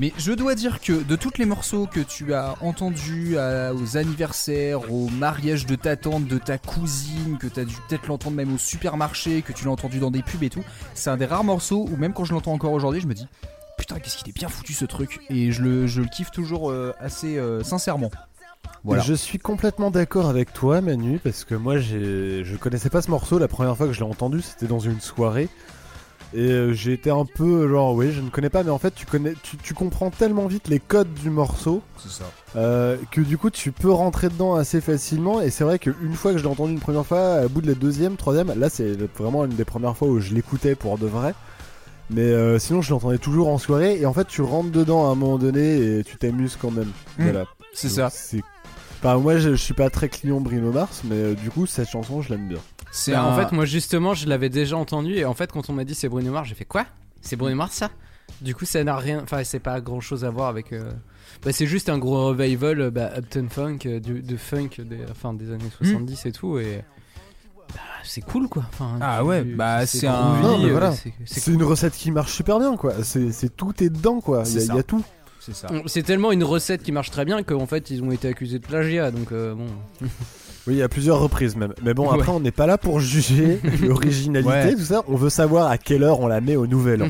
mais 0.00 0.12
je 0.16 0.32
dois 0.32 0.54
dire 0.54 0.80
que 0.80 1.04
de 1.04 1.14
tous 1.14 1.36
les 1.38 1.44
morceaux 1.44 1.86
que 1.86 2.00
tu 2.00 2.32
as 2.32 2.54
entendus 2.62 3.36
aux 3.36 3.96
anniversaires, 3.98 4.90
au 4.90 5.08
mariage 5.10 5.66
de 5.66 5.76
ta 5.76 5.96
tante, 5.96 6.26
de 6.26 6.38
ta 6.38 6.56
cousine, 6.56 7.36
que 7.38 7.46
tu 7.46 7.60
as 7.60 7.64
dû 7.66 7.76
peut-être 7.86 8.06
l'entendre 8.06 8.36
même 8.36 8.54
au 8.54 8.58
supermarché, 8.58 9.42
que 9.42 9.52
tu 9.52 9.66
l'as 9.66 9.72
entendu 9.72 10.00
dans 10.00 10.10
des 10.10 10.22
pubs 10.22 10.42
et 10.42 10.48
tout, 10.48 10.64
c'est 10.94 11.10
un 11.10 11.18
des 11.18 11.26
rares 11.26 11.44
morceaux 11.44 11.86
où 11.90 11.96
même 11.96 12.14
quand 12.14 12.24
je 12.24 12.32
l'entends 12.32 12.54
encore 12.54 12.72
aujourd'hui, 12.72 13.02
je 13.02 13.06
me 13.06 13.14
dis 13.14 13.28
putain, 13.76 13.98
qu'est-ce 13.98 14.16
qu'il 14.16 14.28
est 14.28 14.36
bien 14.36 14.48
foutu 14.48 14.72
ce 14.72 14.84
truc. 14.84 15.20
Et 15.30 15.52
je 15.52 15.62
le, 15.62 16.04
kiffe 16.06 16.30
toujours 16.30 16.70
euh, 16.70 16.94
assez 17.00 17.38
euh, 17.38 17.62
sincèrement. 17.62 18.10
Je 18.84 19.14
suis 19.14 19.38
complètement 19.38 19.90
d'accord 19.90 20.28
avec 20.28 20.52
toi, 20.52 20.80
Manu, 20.80 21.18
parce 21.18 21.44
que 21.44 21.54
moi, 21.54 21.78
je 21.78 22.56
connaissais 22.56 22.90
pas 22.90 23.02
ce 23.02 23.10
morceau. 23.10 23.38
La 23.38 23.48
première 23.48 23.76
fois 23.76 23.86
que 23.86 23.92
je 23.92 24.00
l'ai 24.00 24.06
entendu, 24.06 24.40
c'était 24.40 24.66
dans 24.66 24.78
une 24.78 25.00
soirée. 25.00 25.48
Et 26.32 26.38
euh, 26.50 26.72
j'ai 26.72 26.92
été 26.92 27.10
un 27.10 27.24
peu 27.24 27.68
genre, 27.68 27.94
oui, 27.94 28.12
je 28.12 28.20
ne 28.20 28.30
connais 28.30 28.50
pas, 28.50 28.62
mais 28.62 28.70
en 28.70 28.78
fait, 28.78 28.94
tu, 28.94 29.04
connais, 29.04 29.34
tu, 29.42 29.56
tu 29.56 29.74
comprends 29.74 30.10
tellement 30.10 30.46
vite 30.46 30.68
les 30.68 30.78
codes 30.78 31.12
du 31.14 31.28
morceau 31.28 31.82
C'est 31.98 32.10
ça. 32.10 32.24
euh, 32.56 32.96
que 33.10 33.20
du 33.20 33.36
coup, 33.36 33.50
tu 33.50 33.72
peux 33.72 33.90
rentrer 33.90 34.28
dedans 34.28 34.54
assez 34.54 34.80
facilement. 34.80 35.40
Et 35.40 35.50
c'est 35.50 35.64
vrai 35.64 35.78
qu'une 35.80 36.14
fois 36.14 36.32
que 36.32 36.38
je 36.38 36.44
l'ai 36.44 36.48
entendu 36.48 36.72
une 36.72 36.78
première 36.80 37.04
fois, 37.04 37.44
au 37.44 37.48
bout 37.48 37.62
de 37.62 37.66
la 37.66 37.74
deuxième, 37.74 38.16
troisième, 38.16 38.52
là, 38.56 38.70
c'est 38.70 38.92
vraiment 39.18 39.44
une 39.44 39.54
des 39.54 39.64
premières 39.64 39.96
fois 39.96 40.06
où 40.08 40.20
je 40.20 40.32
l'écoutais 40.32 40.76
pour 40.76 40.98
de 40.98 41.06
vrai. 41.06 41.34
Mais 42.10 42.22
euh, 42.22 42.58
sinon, 42.58 42.80
je 42.82 42.90
l'entendais 42.90 43.18
toujours 43.18 43.48
en 43.48 43.58
soirée. 43.58 43.98
Et 44.00 44.06
en 44.06 44.12
fait, 44.12 44.26
tu 44.26 44.42
rentres 44.42 44.70
dedans 44.70 45.08
à 45.08 45.12
un 45.12 45.14
moment 45.16 45.38
donné 45.38 45.98
et 45.98 46.04
tu 46.04 46.16
t'amuses 46.16 46.56
quand 46.60 46.70
même. 46.70 46.90
Mm. 47.18 47.22
Voilà. 47.24 47.44
C'est 47.72 47.88
ça. 47.88 48.08
Enfin, 49.02 49.16
moi, 49.18 49.38
je, 49.38 49.50
je 49.50 49.54
suis 49.62 49.74
pas 49.74 49.88
très 49.90 50.08
client 50.08 50.40
Bruno 50.40 50.72
Mars, 50.72 51.02
mais 51.04 51.14
euh, 51.16 51.34
du 51.34 51.50
coup, 51.50 51.66
cette 51.66 51.88
chanson, 51.88 52.20
je 52.20 52.30
l'aime 52.30 52.48
bien. 52.48 52.58
C'est 52.92 53.12
Bah, 53.12 53.22
un- 53.22 53.32
En 53.32 53.36
fait, 53.36 53.52
moi 53.54 53.64
justement, 53.64 54.14
je 54.14 54.26
l'avais 54.28 54.48
déjà 54.48 54.76
entendu 54.76 55.14
et 55.14 55.24
en 55.24 55.34
fait, 55.34 55.52
quand 55.52 55.70
on 55.70 55.72
m'a 55.72 55.84
dit 55.84 55.94
c'est 55.94 56.08
Bruno 56.08 56.32
Mars, 56.32 56.48
j'ai 56.48 56.54
fait 56.54 56.64
quoi? 56.64 56.86
C'est 57.22 57.36
Bruno 57.36 57.54
Mars 57.56 57.74
ça? 57.74 57.90
Du 58.40 58.54
coup, 58.54 58.64
ça 58.64 58.82
n'a 58.84 58.96
rien. 58.96 59.20
Enfin, 59.22 59.42
c'est 59.44 59.58
pas 59.60 59.80
grand 59.80 60.00
chose 60.00 60.24
à 60.24 60.30
voir 60.30 60.48
avec. 60.48 60.72
euh, 60.72 60.90
Bah, 61.44 61.52
c'est 61.52 61.66
juste 61.66 61.88
un 61.88 61.98
gros 61.98 62.26
revival 62.28 62.80
euh, 62.80 62.90
bah, 62.90 63.10
Upton 63.16 63.46
Funk, 63.50 63.78
euh, 63.86 64.00
du- 64.00 64.22
de 64.22 64.36
funk 64.36 64.68
des, 64.78 64.98
enfin, 65.10 65.32
des 65.34 65.50
années 65.52 65.70
70 65.78 66.26
et 66.26 66.32
tout. 66.32 66.58
Et. 66.58 66.82
bah, 67.72 67.80
c'est 68.02 68.20
cool 68.22 68.48
quoi. 68.48 68.64
Enfin, 68.72 68.98
Ah 69.00 69.18
tu- 69.20 69.26
ouais, 69.26 69.42
bah, 69.44 69.86
c'est 69.86 70.06
un- 70.06 70.34
groovy, 70.40 70.42
Non, 70.42 70.58
mais 70.64 70.70
voilà. 70.70 70.92
c'est- 70.92 71.12
c'est 71.24 71.40
C'est 71.40 71.52
une 71.52 71.62
recette 71.62 71.94
qui 71.94 72.10
marche 72.10 72.32
super 72.32 72.58
bien, 72.58 72.76
quoi. 72.76 73.02
C'est 73.04 73.30
c'est- 73.32 73.54
tout 73.56 73.72
est 73.82 73.90
dedans, 73.90 74.20
quoi. 74.20 74.42
Il 74.46 74.56
y, 74.56 74.60
C'est 74.60 74.70
a- 74.72 74.76
y 74.76 74.84
tout. 74.84 75.04
C'est 75.40 75.54
ça. 75.54 75.68
C'est 75.86 76.02
tellement 76.02 76.32
une 76.32 76.44
recette 76.44 76.82
qui 76.82 76.92
marche 76.92 77.10
très 77.10 77.24
bien 77.24 77.42
qu'en 77.42 77.66
fait 77.66 77.90
ils 77.90 78.02
ont 78.02 78.10
été 78.10 78.28
accusés 78.28 78.58
de 78.58 78.66
plagiat 78.66 79.10
donc 79.10 79.32
euh, 79.32 79.54
bon. 79.54 79.66
Oui, 80.70 80.76
il 80.76 80.78
y 80.78 80.82
a 80.82 80.88
plusieurs 80.88 81.18
reprises 81.18 81.56
même. 81.56 81.74
Mais 81.82 81.94
bon, 81.94 82.08
après, 82.10 82.28
Ouais. 82.28 82.34
on 82.36 82.40
n'est 82.40 82.52
pas 82.52 82.66
là 82.66 82.78
pour 82.78 83.00
juger 83.00 83.58
l'originalité, 83.82 84.48
Ouais. 84.50 84.74
tout 84.76 84.82
ça. 84.84 85.02
On 85.08 85.16
veut 85.16 85.28
savoir 85.30 85.68
à 85.70 85.78
quelle 85.78 86.04
heure 86.04 86.20
on 86.20 86.28
la 86.28 86.40
met 86.40 86.54
au 86.54 86.66
nouvel 86.68 87.02
an. 87.02 87.08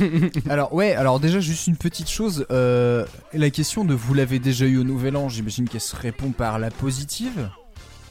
Alors 0.48 0.72
ouais, 0.72 0.94
alors 0.94 1.20
déjà 1.20 1.38
juste 1.40 1.66
une 1.66 1.76
petite 1.76 2.08
chose, 2.08 2.46
euh, 2.50 3.04
la 3.34 3.50
question 3.50 3.84
de 3.84 3.92
vous 3.94 4.14
l'avez 4.14 4.38
déjà 4.38 4.64
eu 4.64 4.78
au 4.78 4.84
Nouvel 4.84 5.16
An, 5.16 5.28
j'imagine 5.28 5.68
qu'elle 5.68 5.80
se 5.82 5.94
répond 5.94 6.30
par 6.30 6.58
la 6.58 6.70
positive. 6.70 7.50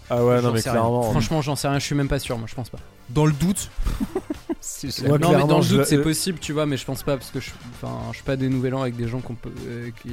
Ah 0.10 0.24
ouais, 0.24 0.42
non, 0.42 0.52
mais 0.52 0.60
rien. 0.60 0.72
clairement. 0.72 1.04
Franchement, 1.12 1.42
j'en 1.42 1.56
sais 1.56 1.68
rien, 1.68 1.80
je 1.80 1.86
suis 1.86 1.96
même 1.96 2.08
pas 2.10 2.20
sûr, 2.20 2.38
moi 2.38 2.46
je 2.50 2.54
pense 2.56 2.70
pas. 2.70 2.80
Dans 3.10 3.26
le 3.26 3.32
doute. 3.34 3.70
Moi, 5.08 5.18
non, 5.20 5.32
mais 5.38 5.44
dans 5.46 5.60
le 5.60 5.66
doute, 5.66 5.86
c'est 5.86 6.02
possible, 6.02 6.40
tu 6.40 6.54
vois, 6.54 6.66
mais 6.66 6.78
je 6.78 6.86
pense 6.86 7.04
pas 7.04 7.18
parce 7.18 7.30
que 7.32 7.40
je, 7.40 7.50
enfin, 7.82 7.98
je 8.12 8.16
suis 8.18 8.24
pas 8.24 8.36
des 8.36 8.50
nouvel 8.50 8.74
an 8.76 8.82
avec 8.82 8.96
des 8.96 9.08
gens 9.08 9.20
qu'on 9.20 9.36
peut, 9.36 9.52
euh, 9.68 9.90
qui, 10.02 10.10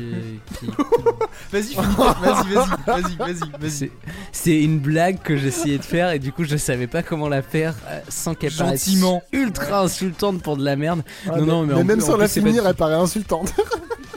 qui- 0.59 0.67
Vas-y, 1.53 1.75
vas-y, 1.75 2.53
vas-y, 2.53 2.77
vas-y, 2.87 3.17
vas-y, 3.17 3.51
vas-y. 3.61 3.71
C'est- 3.71 3.91
C'est 4.33 4.63
une 4.63 4.79
blague 4.81 5.21
que 5.23 5.37
j'essayais 5.37 5.79
de 5.79 5.85
faire 5.85 6.11
et 6.11 6.19
du 6.19 6.33
coup 6.33 6.45
je 6.45 6.57
savais 6.57 6.87
pas 6.87 7.03
comment 7.03 7.29
la 7.29 7.43
faire 7.43 7.75
euh, 7.89 8.01
sans 8.09 8.35
qu'elle 8.35 8.53
paraisse 8.53 8.85
Gentiment. 8.85 9.23
ultra 9.33 9.83
insultante 9.83 10.43
pour 10.43 10.57
de 10.57 10.65
la 10.65 10.77
merde. 10.77 11.03
Ah, 11.29 11.39
non, 11.39 11.47
non, 11.47 11.63
mais, 11.67 11.75
en- 11.75 11.85
même 11.85 11.99
en 12.01 12.05
sans 12.05 12.13
plus, 12.15 12.21
la 12.23 12.29
c'est 12.29 12.41
pas 12.41 12.47
finir, 12.49 12.63
du- 12.63 12.69
elle 12.69 12.75
paraît 12.75 12.95
insultante. 12.95 13.53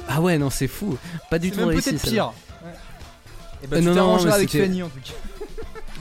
Ah 0.10 0.20
ouais, 0.22 0.38
non, 0.38 0.50
c'est 0.50 0.68
fou. 0.68 0.98
Pas 1.30 1.40
du 1.40 1.48
C'est 1.50 1.54
tout 1.54 1.60
même 1.62 1.70
réussi. 1.70 1.90
peut-être 1.92 2.02
pire. 2.04 2.34
Et 3.64 3.68
bah 3.68 3.78
Euh, 3.78 3.80
tu 3.80 3.86
non, 3.86 3.92
non, 3.92 3.96
t'arrangeras 3.96 4.30
mais 4.30 4.36
avec 4.36 4.50
c'était- 4.50 4.66
Fanny 4.66 4.84
en 4.84 4.90
tout 4.90 5.00
cas. 5.04 5.14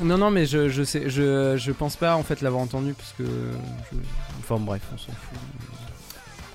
Non, 0.03 0.17
non, 0.17 0.31
mais 0.31 0.47
je, 0.47 0.71
je 0.71 0.83
sais, 0.83 1.11
je, 1.11 1.57
je 1.59 1.73
pense 1.73 1.95
pas 1.97 2.17
en 2.17 2.23
fait 2.23 2.41
l'avoir 2.41 2.63
entendu 2.63 2.95
parce 2.95 3.13
que. 3.19 3.25
je- 3.93 3.99
Bref, 4.59 4.83
on 4.93 4.99
s'en 4.99 5.13
fout. 5.13 5.39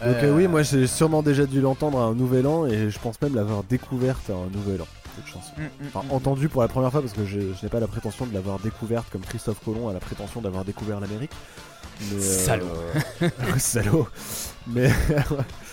Donc, 0.05 0.23
euh, 0.23 0.35
oui, 0.35 0.47
moi, 0.47 0.61
j'ai 0.61 0.87
sûrement 0.87 1.23
déjà 1.23 1.45
dû 1.45 1.61
l'entendre 1.61 1.99
à 1.99 2.03
un 2.03 2.13
nouvel 2.13 2.45
an 2.47 2.65
et 2.65 2.89
je 2.89 2.99
pense 2.99 3.19
même 3.21 3.33
l'avoir 3.33 3.63
découverte 3.63 4.29
à 4.29 4.33
un 4.33 4.49
nouvel 4.53 4.81
an, 4.81 4.87
cette 5.15 5.25
chanson. 5.25 5.53
Enfin, 5.87 6.05
entendue 6.09 6.49
pour 6.49 6.61
la 6.61 6.67
première 6.67 6.91
fois 6.91 7.01
parce 7.01 7.13
que 7.13 7.25
je, 7.25 7.39
je 7.39 7.63
n'ai 7.63 7.69
pas 7.69 7.79
la 7.79 7.87
prétention 7.87 8.25
de 8.25 8.33
l'avoir 8.33 8.59
découverte 8.59 9.07
comme 9.09 9.21
Christophe 9.21 9.63
Colomb 9.63 9.87
a 9.87 9.93
la 9.93 9.99
prétention 9.99 10.41
d'avoir 10.41 10.65
découvert 10.65 10.99
l'Amérique. 10.99 11.31
Mais, 12.01 12.17
euh, 12.17 12.19
Salaud. 12.19 12.67
salaud. 13.57 14.07
Mais, 14.67 14.89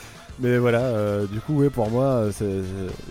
mais 0.43 0.59
voilà, 0.59 0.81
euh, 0.81 1.27
du 1.27 1.41
coup, 1.41 1.55
ouais, 1.61 1.71
pour 1.71 1.91
moi, 1.91 2.29
c'est 2.33 2.61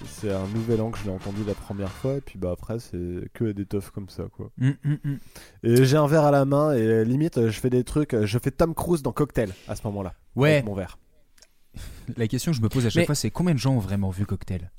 c'est 0.05 0.31
un 0.31 0.45
nouvel 0.53 0.81
an 0.81 0.91
que 0.91 0.99
je 0.99 1.05
l'ai 1.05 1.09
entendu 1.09 1.43
la 1.47 1.53
première 1.55 1.89
fois. 1.91 2.15
Et 2.15 2.21
puis 2.21 2.37
bah, 2.37 2.51
après, 2.51 2.77
c'est 2.79 3.29
que 3.33 3.51
des 3.51 3.65
teufs 3.65 3.89
comme 3.91 4.09
ça, 4.09 4.23
quoi. 4.31 4.51
Mm, 4.57 4.69
mm, 4.83 4.97
mm. 5.03 5.17
Et 5.63 5.85
j'ai 5.85 5.97
un 5.97 6.07
verre 6.07 6.25
à 6.25 6.31
la 6.31 6.45
main 6.45 6.73
et 6.73 7.03
limite, 7.05 7.47
je 7.49 7.59
fais 7.59 7.69
des 7.69 7.83
trucs. 7.83 8.15
Je 8.25 8.37
fais 8.37 8.51
Tom 8.51 8.75
Cruise 8.75 9.01
dans 9.01 9.11
Cocktail 9.13 9.51
à 9.67 9.75
ce 9.75 9.81
moment-là. 9.87 10.13
Ouais. 10.35 10.53
Avec 10.53 10.65
mon 10.65 10.75
verre. 10.75 10.97
La 12.17 12.27
question 12.27 12.51
que 12.51 12.57
je 12.57 12.61
me 12.61 12.69
pose 12.69 12.85
à 12.85 12.89
chaque 12.89 13.01
Mais- 13.01 13.05
fois, 13.05 13.15
c'est 13.15 13.31
combien 13.31 13.53
de 13.53 13.59
gens 13.59 13.73
ont 13.73 13.79
vraiment 13.79 14.09
vu 14.09 14.25
Cocktail? 14.25 14.69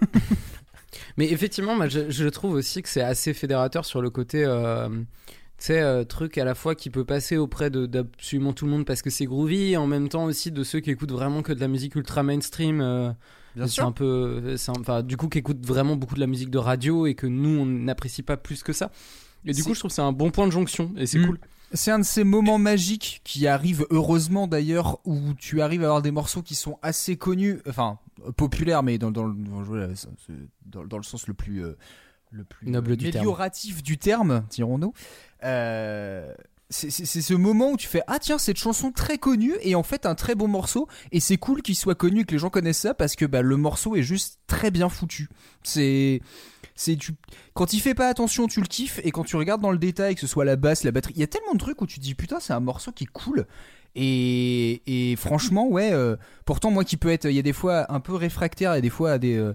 Mais 1.16 1.30
effectivement, 1.30 1.74
moi, 1.74 1.88
je, 1.88 2.10
je 2.10 2.28
trouve 2.28 2.52
aussi 2.54 2.82
que 2.82 2.88
c'est 2.88 3.02
assez 3.02 3.34
fédérateur 3.34 3.84
sur 3.84 4.00
le 4.02 4.10
côté, 4.10 4.44
euh, 4.44 4.88
tu 5.58 5.66
sais, 5.66 5.80
euh, 5.80 6.04
truc 6.04 6.36
à 6.38 6.44
la 6.44 6.54
fois 6.54 6.74
qui 6.74 6.90
peut 6.90 7.04
passer 7.04 7.36
auprès 7.36 7.70
de- 7.70 7.86
d'absolument 7.86 8.52
tout 8.52 8.64
le 8.66 8.70
monde 8.70 8.84
parce 8.84 9.00
que 9.02 9.10
c'est 9.10 9.24
groovy, 9.26 9.72
et 9.72 9.76
en 9.76 9.86
même 9.86 10.08
temps 10.08 10.24
aussi 10.24 10.50
de 10.52 10.62
ceux 10.64 10.80
qui 10.80 10.90
écoutent 10.90 11.12
vraiment 11.12 11.42
que 11.42 11.52
de 11.52 11.60
la 11.60 11.68
musique 11.68 11.94
ultra 11.96 12.22
mainstream. 12.22 12.80
euh, 12.80 13.10
Bien 13.54 13.66
c'est 13.66 13.80
un 13.80 13.92
peu, 13.92 14.54
enfin, 14.78 15.02
du 15.02 15.16
coup, 15.16 15.28
qui 15.28 15.38
écoutent 15.38 15.64
vraiment 15.64 15.96
beaucoup 15.96 16.14
de 16.14 16.20
la 16.20 16.26
musique 16.26 16.50
de 16.50 16.58
radio 16.58 17.06
et 17.06 17.14
que 17.14 17.26
nous, 17.26 17.48
on 17.60 17.64
n'apprécie 17.64 18.22
pas 18.22 18.36
plus 18.36 18.62
que 18.62 18.74
ça. 18.74 18.90
Et 19.46 19.52
du 19.52 19.62
coup, 19.64 19.72
je 19.72 19.78
trouve 19.78 19.88
que 19.90 19.94
c'est 19.94 20.02
un 20.02 20.12
bon 20.12 20.30
point 20.30 20.46
de 20.46 20.52
jonction 20.52 20.92
et 20.98 21.06
c'est 21.06 21.18
Mm. 21.18 21.26
cool. 21.26 21.38
C'est 21.72 21.90
un 21.90 21.98
de 21.98 22.04
ces 22.04 22.22
moments 22.22 22.58
magiques 22.58 23.22
qui 23.24 23.46
arrivent 23.46 23.86
heureusement 23.90 24.46
d'ailleurs 24.46 24.98
où 25.04 25.18
tu 25.38 25.62
arrives 25.62 25.82
à 25.82 25.86
avoir 25.86 26.02
des 26.02 26.10
morceaux 26.12 26.42
qui 26.42 26.54
sont 26.54 26.78
assez 26.82 27.16
connus, 27.16 27.60
enfin 27.66 27.98
populaires, 28.36 28.82
mais 28.82 28.98
dans, 28.98 29.10
dans, 29.10 29.24
le- 29.24 29.34
dans, 29.34 30.84
dans- 30.84 30.96
le 30.98 31.02
sens 31.02 31.26
le 31.26 31.34
plus 31.34 31.64
euh, 31.64 31.76
le 32.32 32.44
plus 32.44 32.68
Noble 32.70 32.96
du 32.96 33.10
terme. 33.10 33.26
du 33.82 33.98
terme, 33.98 34.44
dirons-nous. 34.50 34.92
Euh, 35.44 36.32
c'est 36.68 36.90
ce 36.90 37.34
moment 37.34 37.70
où 37.72 37.76
tu 37.76 37.86
fais 37.86 38.02
ah 38.08 38.18
tiens 38.18 38.38
cette 38.38 38.56
chanson 38.56 38.90
très 38.90 39.18
connue 39.18 39.54
et 39.62 39.76
en 39.76 39.84
fait 39.84 40.04
un 40.04 40.16
très 40.16 40.34
bon 40.34 40.48
morceau. 40.48 40.88
Et 41.12 41.20
c'est 41.20 41.36
cool 41.36 41.62
qu'il 41.62 41.76
soit 41.76 41.94
connu 41.94 42.24
que 42.24 42.32
les 42.32 42.38
gens 42.38 42.50
connaissent 42.50 42.80
ça 42.80 42.94
parce 42.94 43.14
que 43.14 43.24
bah, 43.24 43.40
le 43.40 43.56
morceau 43.56 43.94
est 43.94 44.02
juste 44.02 44.40
très 44.48 44.70
bien 44.72 44.88
foutu. 44.88 45.28
C'est 45.62 46.20
c'est 46.74 46.96
tu 46.96 47.12
quand 47.54 47.72
il 47.72 47.80
fait 47.80 47.94
pas 47.94 48.08
attention 48.08 48.48
tu 48.48 48.60
le 48.60 48.66
kiffes. 48.66 49.00
Et 49.04 49.12
quand 49.12 49.22
tu 49.22 49.36
regardes 49.36 49.60
dans 49.60 49.70
le 49.70 49.78
détail 49.78 50.16
que 50.16 50.20
ce 50.20 50.26
soit 50.26 50.44
la 50.44 50.56
basse 50.56 50.82
la 50.82 50.90
batterie 50.90 51.14
il 51.14 51.20
y 51.20 51.24
a 51.24 51.28
tellement 51.28 51.52
de 51.52 51.58
trucs 51.58 51.80
où 51.80 51.86
tu 51.86 51.98
te 51.98 52.04
dis 52.04 52.14
putain 52.14 52.40
c'est 52.40 52.52
un 52.52 52.60
morceau 52.60 52.90
qui 52.90 53.04
est 53.04 53.12
cool. 53.12 53.46
Et, 53.94 54.82
et 54.86 55.16
franchement 55.16 55.68
ouais 55.68 55.92
euh, 55.92 56.16
pourtant 56.44 56.72
moi 56.72 56.84
qui 56.84 56.96
peux 56.96 57.10
être 57.10 57.26
il 57.26 57.36
y 57.36 57.38
a 57.38 57.42
des 57.42 57.52
fois 57.52 57.90
un 57.92 58.00
peu 58.00 58.14
réfractaire 58.14 58.74
et 58.74 58.82
des 58.82 58.90
fois 58.90 59.18
des 59.18 59.36
euh, 59.36 59.54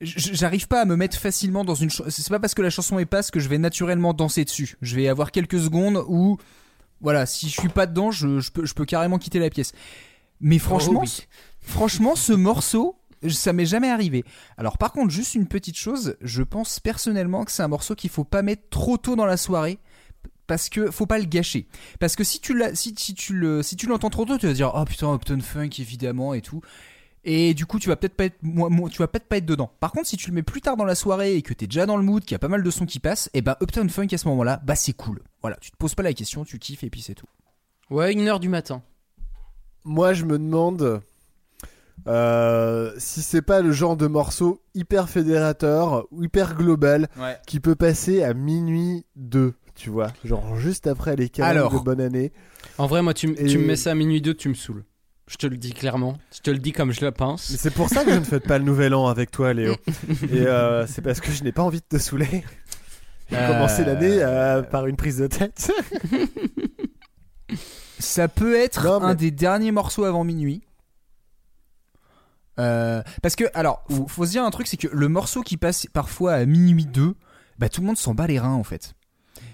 j'arrive 0.00 0.66
pas 0.68 0.80
à 0.80 0.84
me 0.84 0.96
mettre 0.96 1.18
facilement 1.18 1.64
dans 1.64 1.74
une 1.74 1.90
c'est 1.90 2.28
pas 2.28 2.40
parce 2.40 2.54
que 2.54 2.62
la 2.62 2.70
chanson 2.70 2.98
est 2.98 3.06
passe 3.06 3.30
que 3.30 3.40
je 3.40 3.48
vais 3.48 3.58
naturellement 3.58 4.14
danser 4.14 4.44
dessus 4.44 4.76
je 4.80 4.96
vais 4.96 5.08
avoir 5.08 5.30
quelques 5.30 5.58
secondes 5.60 6.02
où 6.08 6.38
voilà 7.00 7.26
si 7.26 7.48
je 7.48 7.60
suis 7.60 7.68
pas 7.68 7.86
dedans 7.86 8.10
je, 8.10 8.40
je 8.40 8.50
peux 8.50 8.64
je 8.64 8.72
peux 8.74 8.84
carrément 8.86 9.18
quitter 9.18 9.38
la 9.38 9.50
pièce 9.50 9.72
mais 10.40 10.58
franchement 10.58 11.00
oui. 11.00 11.08
c- 11.08 11.22
franchement 11.60 12.14
ce 12.16 12.32
morceau 12.32 12.96
ça 13.28 13.52
m'est 13.52 13.66
jamais 13.66 13.90
arrivé. 13.90 14.24
Alors 14.56 14.78
par 14.78 14.92
contre, 14.92 15.10
juste 15.10 15.34
une 15.34 15.46
petite 15.46 15.76
chose, 15.76 16.16
je 16.22 16.42
pense 16.42 16.80
personnellement 16.80 17.44
que 17.44 17.52
c'est 17.52 17.62
un 17.62 17.68
morceau 17.68 17.94
qu'il 17.94 18.08
faut 18.08 18.24
pas 18.24 18.40
mettre 18.40 18.70
trop 18.70 18.96
tôt 18.96 19.14
dans 19.14 19.26
la 19.26 19.36
soirée 19.36 19.78
parce 20.46 20.70
que 20.70 20.90
faut 20.90 21.04
pas 21.04 21.18
le 21.18 21.26
gâcher. 21.26 21.68
Parce 21.98 22.16
que 22.16 22.24
si 22.24 22.40
tu 22.40 22.56
l'as 22.56 22.74
si, 22.74 22.94
si 22.96 23.12
tu 23.12 23.34
le 23.34 23.62
si 23.62 23.76
tu 23.76 23.84
l'entends 23.86 24.08
trop 24.08 24.24
tôt, 24.24 24.38
tu 24.38 24.46
vas 24.46 24.54
dire 24.54 24.72
"Oh 24.74 24.84
putain, 24.86 25.12
Upton 25.14 25.40
Funk 25.42 25.68
évidemment 25.78 26.32
et 26.32 26.40
tout." 26.40 26.62
Et 27.24 27.52
du 27.52 27.66
coup, 27.66 27.78
tu 27.78 27.88
vas 27.90 27.96
peut-être 27.96 28.14
pas 28.14 28.24
être 28.24 28.38
moi- 28.42 28.70
moi- 28.70 28.88
tu 28.88 28.96
vas 28.98 29.06
peut-être 29.06 29.26
pas 29.28 29.36
être 29.36 29.44
dedans. 29.46 29.70
Par 29.80 29.92
contre, 29.92 30.06
si 30.06 30.16
tu 30.16 30.30
le 30.30 30.34
mets 30.34 30.42
plus 30.42 30.62
tard 30.62 30.76
dans 30.76 30.86
la 30.86 30.94
soirée 30.94 31.36
et 31.36 31.42
que 31.42 31.52
t'es 31.52 31.66
déjà 31.66 31.84
dans 31.84 31.96
le 31.98 32.02
mood, 32.02 32.22
qu'il 32.24 32.32
y 32.32 32.36
a 32.36 32.38
pas 32.38 32.48
mal 32.48 32.62
de 32.62 32.70
sons 32.70 32.86
qui 32.86 32.98
passent, 32.98 33.28
et 33.34 33.42
ben 33.42 33.56
Upton 33.62 33.88
Funk 33.90 34.06
à 34.12 34.18
ce 34.18 34.26
moment-là, 34.28 34.60
bah 34.64 34.74
c'est 34.74 34.94
cool. 34.94 35.20
Voilà, 35.42 35.56
tu 35.60 35.70
te 35.70 35.76
poses 35.76 35.94
pas 35.94 36.02
la 36.02 36.14
question, 36.14 36.44
tu 36.44 36.58
kiffes 36.58 36.82
et 36.84 36.88
puis 36.90 37.02
c'est 37.02 37.14
tout. 37.14 37.26
Ouais, 37.90 38.12
une 38.12 38.26
heure 38.28 38.40
du 38.40 38.48
matin. 38.48 38.82
Moi, 39.84 40.14
je 40.14 40.24
me 40.24 40.38
demande 40.38 41.02
euh, 42.06 42.92
si 42.96 43.20
c'est 43.22 43.42
pas 43.42 43.60
le 43.60 43.72
genre 43.72 43.96
de 43.96 44.06
morceau 44.06 44.62
hyper 44.74 45.08
fédérateur 45.10 46.06
ou 46.10 46.22
hyper 46.24 46.54
global 46.54 47.08
Ouais. 47.18 47.36
qui 47.46 47.60
peut 47.60 47.74
passer 47.74 48.22
à 48.22 48.32
minuit 48.32 49.04
2, 49.16 49.52
tu 49.74 49.90
vois. 49.90 50.08
Genre 50.24 50.56
juste 50.56 50.86
après 50.86 51.16
les 51.16 51.28
câlins 51.28 51.48
Alors. 51.50 51.72
de 51.78 51.78
bonne 51.84 52.00
année. 52.00 52.32
En 52.78 52.86
vrai, 52.86 53.02
moi, 53.02 53.12
tu, 53.12 53.30
Et- 53.38 53.46
tu 53.46 53.58
me 53.58 53.66
mets 53.66 53.76
ça 53.76 53.90
à 53.90 53.94
minuit 53.94 54.22
2, 54.22 54.32
tu 54.34 54.48
me 54.48 54.54
saoules. 54.54 54.84
Je 55.30 55.36
te 55.36 55.46
le 55.46 55.56
dis 55.56 55.72
clairement. 55.72 56.18
Je 56.34 56.40
te 56.40 56.50
le 56.50 56.58
dis 56.58 56.72
comme 56.72 56.90
je 56.92 57.02
le 57.04 57.12
pense. 57.12 57.50
Mais 57.50 57.56
c'est 57.56 57.70
pour 57.70 57.88
ça 57.88 58.04
que 58.04 58.12
je 58.12 58.18
ne 58.18 58.24
fête 58.24 58.42
pas 58.48 58.58
le 58.58 58.64
nouvel 58.64 58.94
an 58.94 59.06
avec 59.06 59.30
toi, 59.30 59.52
Léo. 59.54 59.76
Et 60.32 60.40
euh, 60.46 60.86
c'est 60.88 61.02
parce 61.02 61.20
que 61.20 61.30
je 61.30 61.44
n'ai 61.44 61.52
pas 61.52 61.62
envie 61.62 61.78
de 61.78 61.84
te 61.88 61.98
saouler. 61.98 62.44
J'ai 63.30 63.36
Euh, 63.36 63.46
commencé 63.46 63.84
l'année 63.84 64.18
euh, 64.22 64.62
par 64.62 64.86
une 64.88 64.96
prise 64.96 65.18
de 65.18 65.28
tête. 65.28 65.70
Ça 68.00 68.28
peut 68.28 68.56
être 68.56 68.84
Non, 68.84 69.00
mais- 69.00 69.06
un 69.06 69.14
des 69.14 69.30
derniers 69.30 69.72
morceaux 69.72 70.04
avant 70.04 70.24
minuit. 70.24 70.62
Euh, 72.58 73.02
parce 73.22 73.36
que, 73.36 73.44
alors, 73.54 73.84
faut, 73.88 74.06
faut 74.08 74.26
se 74.26 74.32
dire 74.32 74.44
un 74.44 74.50
truc, 74.50 74.66
c'est 74.66 74.76
que 74.76 74.88
le 74.90 75.08
morceau 75.08 75.42
qui 75.42 75.56
passe 75.56 75.86
parfois 75.92 76.34
à 76.34 76.44
minuit 76.44 76.86
2, 76.86 77.14
bah 77.58 77.68
tout 77.68 77.80
le 77.82 77.86
monde 77.86 77.96
s'en 77.96 78.14
bat 78.14 78.26
les 78.26 78.38
reins 78.38 78.52
en 78.54 78.64
fait. 78.64 78.94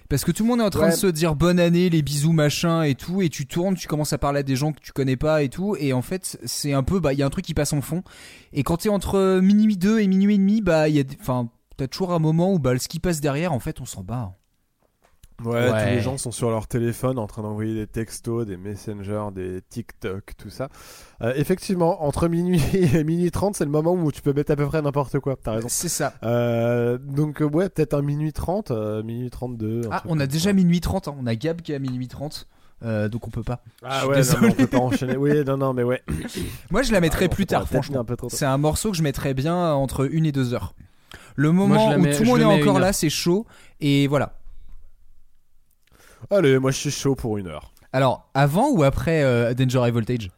Parce 0.09 0.25
que 0.25 0.31
tout 0.33 0.45
le 0.45 0.49
monde 0.49 0.61
est 0.61 0.65
en 0.65 0.71
train 0.71 0.85
Ouais. 0.87 0.91
de 0.91 0.97
se 0.97 1.07
dire 1.09 1.35
bonne 1.35 1.59
année, 1.59 1.91
les 1.91 2.03
bisous, 2.03 2.33
machin 2.33 2.83
et 2.83 2.95
tout, 2.95 3.23
et 3.23 3.29
tu 3.29 3.47
tournes, 3.47 3.75
tu 3.75 3.89
commences 3.89 4.13
à 4.13 4.19
parler 4.19 4.41
à 4.41 4.43
des 4.43 4.55
gens 4.57 4.73
que 4.73 4.81
tu 4.81 4.93
connais 4.93 5.17
pas 5.17 5.43
et 5.43 5.49
tout, 5.49 5.77
et 5.79 5.93
en 5.93 6.03
fait, 6.03 6.39
c'est 6.45 6.73
un 6.73 6.83
peu, 6.83 7.01
bah, 7.01 7.13
il 7.13 7.19
y 7.19 7.23
a 7.23 7.27
un 7.27 7.31
truc 7.31 7.45
qui 7.45 7.55
passe 7.55 7.73
en 7.73 7.81
fond. 7.81 8.03
Et 8.53 8.63
quand 8.63 8.77
t'es 8.79 8.89
entre 8.89 9.41
minuit 9.41 9.77
2 9.77 10.01
et 10.01 10.07
minuit 10.07 10.35
et 10.35 10.39
demi, 10.39 10.61
bah, 10.61 10.89
il 10.89 10.95
y 10.97 11.01
a, 11.01 11.05
enfin, 11.21 11.49
t'as 11.77 11.89
toujours 11.89 12.13
un 12.13 12.19
moment 12.21 12.53
où, 12.53 12.59
bah, 12.59 12.79
ce 12.79 12.89
qui 12.89 13.01
passe 13.01 13.21
derrière, 13.21 13.53
en 13.53 13.61
fait, 13.61 13.81
on 13.81 13.85
s'en 13.85 14.03
bat. 14.05 14.33
Ouais, 15.45 15.71
Ouais. 15.71 15.83
tous 15.85 15.91
les 15.91 16.01
gens 16.01 16.17
sont 16.17 16.33
sur 16.33 16.51
leur 16.51 16.67
téléphone 16.67 17.19
en 17.19 17.27
train 17.27 17.43
d'envoyer 17.43 17.75
des 17.75 17.87
textos, 17.87 18.47
des 18.47 18.57
messengers, 18.57 19.27
des 19.35 19.61
TikTok, 19.69 20.33
tout 20.39 20.49
ça. 20.49 20.69
Euh, 21.21 21.33
effectivement, 21.37 22.05
entre 22.05 22.29
minuit 22.29 22.63
et 22.95 23.05
minuit 23.05 23.31
30, 23.31 23.55
c'est 23.55 23.65
le 23.67 23.71
moment 23.71 23.93
où 23.93 24.11
tu 24.11 24.23
peux 24.23 24.33
mettre 24.33 24.53
à 24.53 24.57
peu 24.57 24.67
près 24.67 24.81
n'importe 24.81 25.19
quoi. 25.21 25.37
T'as 25.43 25.53
raison. 25.53 25.69
C'est 25.71 25.91
ça. 25.91 26.15
Euh, 26.23 26.97
donc, 26.99 27.43
euh, 27.43 27.45
ouais, 27.45 27.69
peut-être 27.69 27.93
un 27.95 28.03
minuit 28.03 28.33
30, 28.33 28.71
euh, 28.71 29.03
minuit 29.03 29.29
32. 29.29 29.83
un 29.87 29.89
Ah, 29.93 30.03
on 30.07 30.19
a 30.21 30.27
déjà 30.27 30.51
ça. 30.51 30.53
minuit 30.55 30.81
30, 30.81 31.09
hein. 31.09 31.15
on 31.21 31.27
a 31.27 31.35
Gab 31.35 31.61
qui 31.61 31.75
a 31.75 31.79
minuit 31.79 32.09
30. 32.09 32.49
euh, 32.85 33.09
donc 33.09 33.27
on 33.27 33.31
peut 33.31 33.43
pas. 33.43 33.63
Ah 33.85 34.07
ouais, 34.07 34.21
non, 34.21 34.49
on 34.49 34.53
peut 34.53 34.67
pas 34.67 34.79
enchaîner. 34.79 35.17
Oui, 35.17 35.45
non, 35.45 35.57
non, 35.59 35.75
mais 35.75 35.83
ouais. 35.83 36.03
Moi 36.71 36.83
je 36.83 36.93
la 36.93 37.01
mettrais 37.01 37.27
Ah, 37.27 37.35
plus 37.35 37.45
tard, 37.47 37.67
franchement. 37.69 38.05
C'est 38.29 38.45
un 38.47 38.59
morceau 38.59 38.91
que 38.91 38.97
je 38.97 39.03
mettrais 39.03 39.35
bien 39.35 39.73
entre 39.75 40.11
une 40.11 40.25
et 40.25 40.33
deux 40.33 40.55
heures. 40.55 40.75
Le 41.35 41.53
moment 41.53 41.91
où 41.91 42.03
tout 42.07 42.23
le 42.23 42.25
monde 42.27 42.41
est 42.41 42.45
à 42.45 42.49
encore 42.49 42.79
là, 42.79 42.95
c'est 42.95 43.11
chaud. 43.11 43.45
Et 43.81 44.07
voilà. 44.07 44.33
Allez, 46.31 46.59
moi 46.59 46.71
je 46.71 46.77
suis 46.79 46.91
chaud 46.91 47.15
pour 47.15 47.39
une 47.39 47.47
heure. 47.49 47.73
Alors, 47.93 48.29
avant 48.35 48.71
ou 48.71 48.83
après 48.83 49.23
euh, 49.23 49.55
Danger 49.55 49.81
High 49.87 49.95
Voltage? 49.95 50.31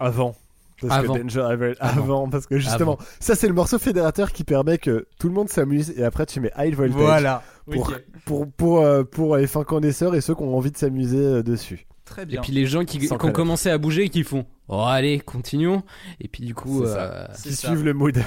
Avant. 0.00 0.34
Parce 0.80 0.94
Avant. 0.94 1.14
que 1.14 1.18
Danger 1.20 1.40
High- 1.50 1.76
Avant. 1.80 2.02
avant, 2.02 2.28
parce 2.28 2.46
que 2.46 2.58
justement, 2.58 2.98
ça 3.18 3.34
c'est 3.34 3.48
le 3.48 3.54
morceau 3.54 3.78
fédérateur 3.80 4.32
qui 4.32 4.44
permet 4.44 4.78
que 4.78 5.06
tout 5.18 5.26
le 5.28 5.34
monde 5.34 5.48
s'amuse 5.48 5.90
et 5.96 6.04
après 6.04 6.24
tu 6.24 6.38
mets 6.40 6.52
High 6.56 6.74
Voltage 6.74 6.96
Voilà. 6.96 7.42
pour, 7.66 7.92
pour, 8.24 8.46
pour, 8.52 8.80
euh, 8.82 9.02
pour 9.02 9.36
les 9.36 9.48
fins 9.48 9.64
connaisseurs 9.64 10.14
et 10.14 10.20
ceux 10.20 10.36
qui 10.36 10.42
ont 10.42 10.56
envie 10.56 10.70
de 10.70 10.76
s'amuser 10.76 11.18
euh, 11.18 11.42
dessus. 11.42 11.86
Très 12.04 12.22
Et 12.22 12.26
bien. 12.26 12.40
puis 12.42 12.52
les 12.52 12.64
gens 12.66 12.84
qui, 12.84 13.06
ont 13.12 13.16
commencé 13.32 13.70
à 13.70 13.76
bouger 13.76 14.04
et 14.04 14.08
qui 14.08 14.22
font 14.22 14.46
Oh, 14.68 14.82
allez, 14.86 15.18
continuons. 15.18 15.82
Et 16.20 16.28
puis 16.28 16.44
du 16.44 16.54
coup, 16.54 16.84
euh, 16.84 17.26
Qui 17.42 17.54
suivent 17.56 17.84
le 17.84 17.92
mood. 17.94 18.18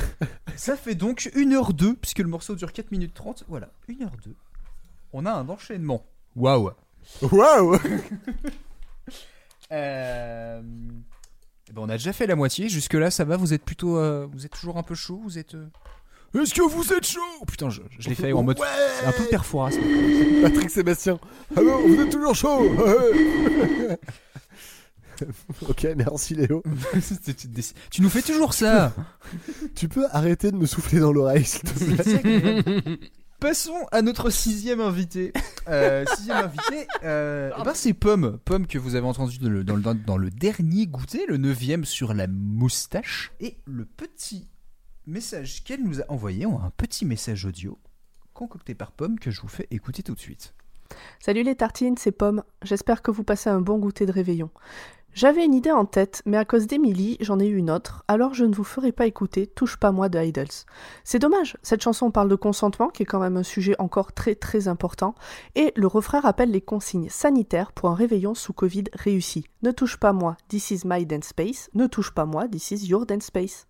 Ça 0.55 0.75
fait 0.75 0.93
donc 0.95 1.29
1h02, 1.35 1.95
puisque 1.95 2.19
le 2.19 2.27
morceau 2.27 2.55
dure 2.55 2.73
4 2.73 2.91
minutes 2.91 3.13
30. 3.13 3.45
Voilà, 3.47 3.69
1h02. 3.89 4.33
On 5.13 5.25
a 5.25 5.31
un 5.31 5.47
enchaînement. 5.49 6.05
Waouh 6.35 6.71
Waouh 7.21 7.77
Euh... 9.71 10.61
ben, 10.61 11.77
on 11.77 11.87
a 11.89 11.93
déjà 11.93 12.11
fait 12.13 12.27
la 12.27 12.35
moitié. 12.35 12.67
Jusque 12.69 12.93
là, 12.93 13.09
ça 13.09 13.23
va. 13.23 13.37
Vous 13.37 13.53
êtes 13.53 13.63
plutôt, 13.63 13.97
euh, 13.97 14.27
vous 14.31 14.45
êtes 14.45 14.51
toujours 14.51 14.77
un 14.77 14.83
peu 14.83 14.95
chaud. 14.95 15.21
Vous 15.23 15.37
êtes. 15.37 15.55
euh, 15.55 15.69
Est-ce 16.41 16.53
que 16.53 16.61
vous 16.61 16.91
êtes 16.93 17.05
chaud? 17.07 17.21
Oh, 17.41 17.45
Putain, 17.45 17.69
je, 17.69 17.81
je 17.97 18.09
l'ai 18.09 18.15
fait 18.15 18.33
en 18.33 18.43
mode. 18.43 18.59
C'est 18.99 19.05
un 19.05 19.11
peu 19.13 19.23
perforas. 19.29 19.71
Patrick 20.41 20.69
Sébastien. 20.69 21.19
Alors, 21.55 21.79
vous 21.81 22.01
êtes 22.01 22.09
toujours 22.11 22.35
chaud 22.35 22.69
Ok, 25.69 25.87
merci 25.95 26.33
Léo. 26.35 26.63
tu 27.91 28.01
nous 28.01 28.09
fais 28.09 28.23
toujours 28.23 28.53
ça. 28.53 28.91
Tu 29.75 29.87
peux 29.87 30.07
arrêter 30.11 30.51
de 30.51 30.57
me 30.57 30.65
souffler 30.65 30.99
dans 30.99 31.11
l'oreille, 31.13 31.45
s'il 31.45 31.61
te 31.61 31.73
plaît 32.23 32.99
Passons 33.41 33.87
à 33.91 34.03
notre 34.03 34.29
sixième 34.29 34.79
invité. 34.81 35.33
Euh, 35.67 36.05
sixième 36.15 36.37
invité, 36.37 36.87
euh, 37.03 37.49
eh 37.59 37.63
ben 37.63 37.73
c'est 37.73 37.93
Pomme. 37.93 38.37
Pomme 38.45 38.67
que 38.67 38.77
vous 38.77 38.93
avez 38.93 39.07
entendu 39.07 39.39
dans 39.39 39.49
le, 39.49 39.63
dans 39.63 39.75
le- 39.75 39.93
dans 39.95 40.17
le 40.17 40.29
dernier 40.29 40.85
goûter, 40.85 41.25
le 41.27 41.37
neuvième 41.37 41.83
sur 41.83 42.13
la 42.13 42.27
moustache. 42.27 43.31
Et 43.39 43.57
le 43.65 43.85
petit 43.85 44.47
message 45.07 45.63
qu'elle 45.63 45.83
nous 45.83 46.01
a 46.01 46.03
envoyé, 46.09 46.45
on 46.45 46.59
a 46.59 46.65
un 46.65 46.71
petit 46.77 47.03
message 47.03 47.45
audio 47.45 47.79
concocté 48.35 48.75
par 48.75 48.91
Pomme 48.91 49.17
que 49.17 49.31
je 49.31 49.41
vous 49.41 49.47
fais 49.47 49.67
écouter 49.71 50.03
tout 50.03 50.13
de 50.13 50.19
suite. 50.19 50.53
Salut 51.19 51.41
les 51.41 51.55
tartines, 51.55 51.97
c'est 51.97 52.11
Pomme. 52.11 52.43
J'espère 52.61 53.01
que 53.01 53.09
vous 53.09 53.23
passez 53.23 53.49
un 53.49 53.61
bon 53.61 53.79
goûter 53.79 54.05
de 54.05 54.11
réveillon. 54.11 54.51
J'avais 55.13 55.43
une 55.43 55.53
idée 55.53 55.71
en 55.71 55.83
tête, 55.83 56.21
mais 56.25 56.37
à 56.37 56.45
cause 56.45 56.67
d'Emily, 56.67 57.17
j'en 57.19 57.37
ai 57.39 57.45
eu 57.45 57.57
une 57.57 57.69
autre, 57.69 58.05
alors 58.07 58.33
je 58.33 58.45
ne 58.45 58.55
vous 58.55 58.63
ferai 58.63 58.93
pas 58.93 59.07
écouter 59.07 59.45
Touche 59.45 59.75
pas 59.75 59.91
moi 59.91 60.07
de 60.07 60.17
Idols. 60.17 60.47
C'est 61.03 61.19
dommage, 61.19 61.57
cette 61.63 61.81
chanson 61.81 62.11
parle 62.11 62.29
de 62.29 62.35
consentement, 62.35 62.87
qui 62.87 63.03
est 63.03 63.05
quand 63.05 63.19
même 63.19 63.35
un 63.35 63.43
sujet 63.43 63.75
encore 63.77 64.13
très 64.13 64.35
très 64.35 64.69
important, 64.69 65.13
et 65.55 65.73
le 65.75 65.87
refrain 65.87 66.21
rappelle 66.21 66.51
les 66.51 66.61
consignes 66.61 67.09
sanitaires 67.09 67.73
pour 67.73 67.89
un 67.89 67.93
réveillon 67.93 68.35
sous 68.35 68.53
Covid 68.53 68.85
réussi. 68.93 69.45
Ne 69.63 69.71
touche 69.71 69.97
pas 69.97 70.13
moi, 70.13 70.37
this 70.47 70.71
is 70.71 70.83
my 70.85 71.05
dance 71.05 71.25
space, 71.25 71.69
ne 71.73 71.87
touche 71.87 72.11
pas 72.11 72.25
moi, 72.25 72.47
this 72.47 72.71
is 72.71 72.87
your 72.87 73.05
dance 73.05 73.25
space. 73.25 73.67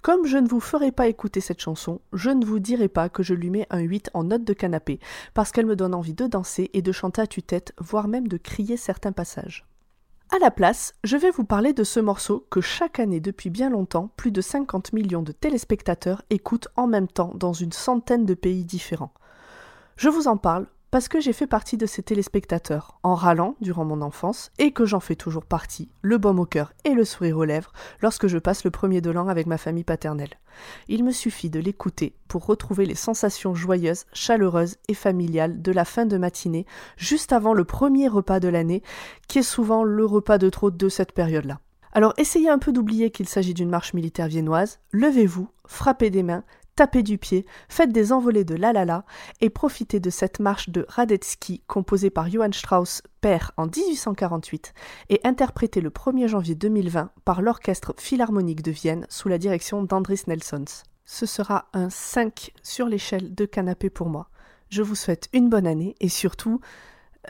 Comme 0.00 0.24
je 0.24 0.38
ne 0.38 0.48
vous 0.48 0.58
ferai 0.60 0.90
pas 0.90 1.06
écouter 1.06 1.42
cette 1.42 1.60
chanson, 1.60 2.00
je 2.14 2.30
ne 2.30 2.46
vous 2.46 2.60
dirai 2.60 2.88
pas 2.88 3.10
que 3.10 3.22
je 3.22 3.34
lui 3.34 3.50
mets 3.50 3.66
un 3.68 3.80
8 3.80 4.10
en 4.14 4.24
note 4.24 4.44
de 4.44 4.54
canapé, 4.54 5.00
parce 5.34 5.52
qu'elle 5.52 5.66
me 5.66 5.76
donne 5.76 5.94
envie 5.94 6.14
de 6.14 6.26
danser 6.26 6.70
et 6.72 6.80
de 6.80 6.92
chanter 6.92 7.20
à 7.20 7.26
tue-tête, 7.26 7.74
voire 7.78 8.08
même 8.08 8.26
de 8.26 8.38
crier 8.38 8.78
certains 8.78 9.12
passages. 9.12 9.66
À 10.34 10.38
la 10.38 10.50
place, 10.50 10.94
je 11.04 11.18
vais 11.18 11.30
vous 11.30 11.44
parler 11.44 11.74
de 11.74 11.84
ce 11.84 12.00
morceau 12.00 12.46
que 12.48 12.62
chaque 12.62 12.98
année 12.98 13.20
depuis 13.20 13.50
bien 13.50 13.68
longtemps, 13.68 14.08
plus 14.16 14.32
de 14.32 14.40
50 14.40 14.94
millions 14.94 15.20
de 15.20 15.30
téléspectateurs 15.30 16.22
écoutent 16.30 16.68
en 16.74 16.86
même 16.86 17.06
temps 17.06 17.32
dans 17.34 17.52
une 17.52 17.72
centaine 17.72 18.24
de 18.24 18.32
pays 18.32 18.64
différents. 18.64 19.12
Je 19.96 20.08
vous 20.08 20.28
en 20.28 20.38
parle 20.38 20.68
parce 20.92 21.08
que 21.08 21.20
j'ai 21.20 21.32
fait 21.32 21.46
partie 21.46 21.78
de 21.78 21.86
ces 21.86 22.02
téléspectateurs, 22.02 22.98
en 23.02 23.14
râlant 23.14 23.56
durant 23.62 23.86
mon 23.86 24.02
enfance, 24.02 24.52
et 24.58 24.72
que 24.72 24.84
j'en 24.84 25.00
fais 25.00 25.16
toujours 25.16 25.46
partie, 25.46 25.90
le 26.02 26.18
baume 26.18 26.38
au 26.38 26.44
cœur 26.44 26.74
et 26.84 26.90
le 26.90 27.06
sourire 27.06 27.38
aux 27.38 27.44
lèvres, 27.44 27.72
lorsque 28.02 28.26
je 28.26 28.36
passe 28.36 28.62
le 28.62 28.70
premier 28.70 29.00
de 29.00 29.10
l'an 29.10 29.28
avec 29.28 29.46
ma 29.46 29.56
famille 29.56 29.84
paternelle. 29.84 30.38
Il 30.88 31.02
me 31.02 31.10
suffit 31.10 31.48
de 31.48 31.60
l'écouter 31.60 32.14
pour 32.28 32.44
retrouver 32.44 32.84
les 32.84 32.94
sensations 32.94 33.54
joyeuses, 33.54 34.04
chaleureuses 34.12 34.76
et 34.86 34.94
familiales 34.94 35.62
de 35.62 35.72
la 35.72 35.86
fin 35.86 36.04
de 36.04 36.18
matinée, 36.18 36.66
juste 36.98 37.32
avant 37.32 37.54
le 37.54 37.64
premier 37.64 38.06
repas 38.06 38.38
de 38.38 38.48
l'année, 38.48 38.82
qui 39.28 39.38
est 39.38 39.42
souvent 39.42 39.84
le 39.84 40.04
repas 40.04 40.36
de 40.36 40.50
trop 40.50 40.70
de 40.70 40.88
cette 40.90 41.12
période-là. 41.12 41.58
Alors 41.94 42.12
essayez 42.18 42.50
un 42.50 42.58
peu 42.58 42.72
d'oublier 42.72 43.10
qu'il 43.10 43.28
s'agit 43.28 43.54
d'une 43.54 43.70
marche 43.70 43.94
militaire 43.94 44.28
viennoise, 44.28 44.78
levez-vous, 44.92 45.48
frappez 45.66 46.10
des 46.10 46.22
mains, 46.22 46.44
tapez 46.76 47.02
du 47.02 47.18
pied, 47.18 47.46
faites 47.68 47.92
des 47.92 48.12
envolées 48.12 48.44
de 48.44 48.54
la 48.54 48.72
la 48.72 49.04
et 49.40 49.50
profitez 49.50 50.00
de 50.00 50.10
cette 50.10 50.40
marche 50.40 50.70
de 50.70 50.86
Radetzky 50.88 51.62
composée 51.66 52.10
par 52.10 52.30
Johann 52.30 52.52
Strauss 52.52 53.02
père 53.20 53.52
en 53.56 53.66
1848 53.66 54.74
et 55.10 55.20
interprétée 55.24 55.80
le 55.80 55.90
1er 55.90 56.28
janvier 56.28 56.54
2020 56.54 57.10
par 57.24 57.42
l'Orchestre 57.42 57.94
Philharmonique 57.98 58.62
de 58.62 58.70
Vienne 58.70 59.06
sous 59.08 59.28
la 59.28 59.38
direction 59.38 59.82
d'Andris 59.82 60.22
Nelsons. 60.26 60.84
Ce 61.04 61.26
sera 61.26 61.68
un 61.72 61.90
5 61.90 62.52
sur 62.62 62.86
l'échelle 62.86 63.34
de 63.34 63.44
canapé 63.44 63.90
pour 63.90 64.08
moi. 64.08 64.28
Je 64.68 64.82
vous 64.82 64.94
souhaite 64.94 65.28
une 65.32 65.48
bonne 65.48 65.66
année 65.66 65.94
et 66.00 66.08
surtout 66.08 66.60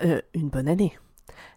euh, 0.05 0.21
une 0.35 0.49
bonne 0.49 0.69
année. 0.69 0.97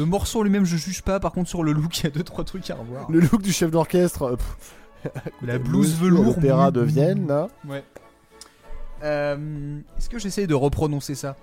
Le 0.00 0.06
morceau 0.06 0.42
lui-même, 0.42 0.64
je 0.64 0.78
juge 0.78 1.02
pas. 1.02 1.20
Par 1.20 1.30
contre, 1.32 1.48
sur 1.50 1.62
le 1.62 1.72
look, 1.72 1.98
il 2.00 2.04
y 2.04 2.06
a 2.06 2.10
deux 2.10 2.22
trois 2.24 2.44
trucs 2.44 2.68
à 2.70 2.74
revoir. 2.74 3.10
Le 3.10 3.20
look 3.20 3.42
du 3.42 3.52
chef 3.52 3.70
d'orchestre. 3.70 4.38
euh, 5.04 5.10
La 5.42 5.58
blouse 5.58 5.94
velours. 5.94 6.24
L'opéra 6.36 6.70
de 6.70 6.80
Vienne, 6.80 7.26
là. 7.28 7.48
Ouais. 7.68 7.84
Euh, 9.02 9.78
Est-ce 9.98 10.08
que 10.08 10.18
j'essaye 10.18 10.46
de 10.46 10.54
reprononcer 10.54 11.14
ça? 11.14 11.36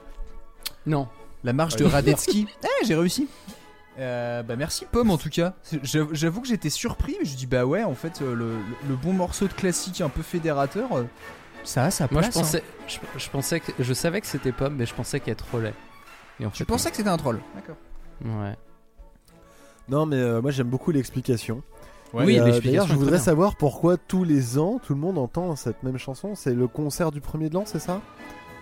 Non. 0.86 1.08
La 1.44 1.54
marche 1.54 1.76
de 1.76 1.86
Radetzky? 1.86 2.48
Eh, 2.64 2.86
j'ai 2.86 2.96
réussi. 2.96 3.28
Euh, 4.00 4.44
bah 4.44 4.56
merci 4.56 4.86
Pomme 4.92 5.10
en 5.10 5.18
tout 5.18 5.30
cas. 5.30 5.54
J'avoue- 5.82 6.42
que 6.42 6.48
j'étais 6.48 6.70
surpris, 6.70 7.16
mais 7.20 7.26
je 7.26 7.36
dis 7.36 7.48
bah 7.48 7.66
ouais, 7.66 7.84
en 7.84 7.96
fait, 7.96 8.22
euh, 8.22 8.36
le, 8.36 8.50
le- 8.58 8.90
le 8.90 8.96
bon 8.96 9.12
morceau 9.14 9.48
de 9.48 9.54
classique 9.54 10.02
un 10.02 10.10
peu 10.10 10.22
fédérateur, 10.22 10.88
ça 11.64 11.86
a 11.86 11.92
sa 11.92 12.08
place. 12.08 12.26
Moi, 12.26 12.32
je 12.32 12.38
hein. 12.38 12.42
pensais, 12.42 12.64
je, 12.88 12.98
je 13.20 13.30
pensais 13.32 13.60
que, 13.60 13.72
je 13.80 13.94
savais 13.94 14.22
que 14.22 14.28
c'était 14.28 14.52
Pomme, 14.52 14.76
mais 14.76 14.86
je 14.86 14.94
pensais 14.94 15.20
qu'elle 15.20 15.36
trollait. 15.36 15.74
Et 16.40 16.46
en 16.46 16.52
fait, 16.52 16.64
pensais 16.66 16.92
que 16.92 16.98
c'était 16.98 17.10
un 17.10 17.18
troll? 17.18 17.40
D'accord. 17.56 17.76
Non. 18.24 18.42
Ouais. 18.44 18.56
Non, 19.90 20.06
mais 20.06 20.18
euh, 20.18 20.42
moi 20.42 20.52
j'aime 20.52 20.68
beaucoup 20.68 20.92
l'explication. 20.92 21.62
Oui, 22.14 22.36
Et, 22.36 22.40
euh, 22.40 22.46
l'explication 22.46 22.72
D'ailleurs, 22.72 22.88
je 22.88 22.94
voudrais 22.96 23.12
bien. 23.18 23.20
savoir 23.20 23.56
pourquoi 23.58 23.98
tous 23.98 24.24
les 24.24 24.58
ans 24.58 24.80
tout 24.86 24.94
le 24.94 25.00
monde 25.00 25.18
entend 25.18 25.56
cette 25.56 25.84
même 25.84 25.98
chanson. 25.98 26.36
C'est 26.36 26.54
le 26.54 26.68
concert 26.68 27.12
du 27.12 27.22
premier 27.22 27.50
de 27.50 27.54
l'an, 27.54 27.64
c'est 27.66 27.80
ça? 27.80 28.02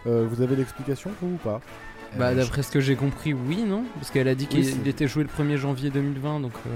Euh, 0.07 0.27
Vous 0.29 0.41
avez 0.41 0.55
l'explication 0.55 1.11
vous 1.21 1.33
ou 1.35 1.37
pas? 1.37 1.61
Bah, 2.17 2.27
Euh, 2.29 2.35
d'après 2.35 2.63
ce 2.63 2.71
que 2.71 2.79
j'ai 2.79 2.95
compris, 2.95 3.33
oui, 3.33 3.63
non? 3.63 3.83
Parce 3.95 4.09
qu'elle 4.11 4.27
a 4.27 4.35
dit 4.35 4.47
qu'il 4.47 4.59
Oui, 4.61 4.89
était 4.89 5.07
joué 5.07 5.23
le 5.23 5.29
1er 5.29 5.57
janvier 5.57 5.89
2020, 5.89 6.39
donc. 6.39 6.53
euh, 6.67 6.69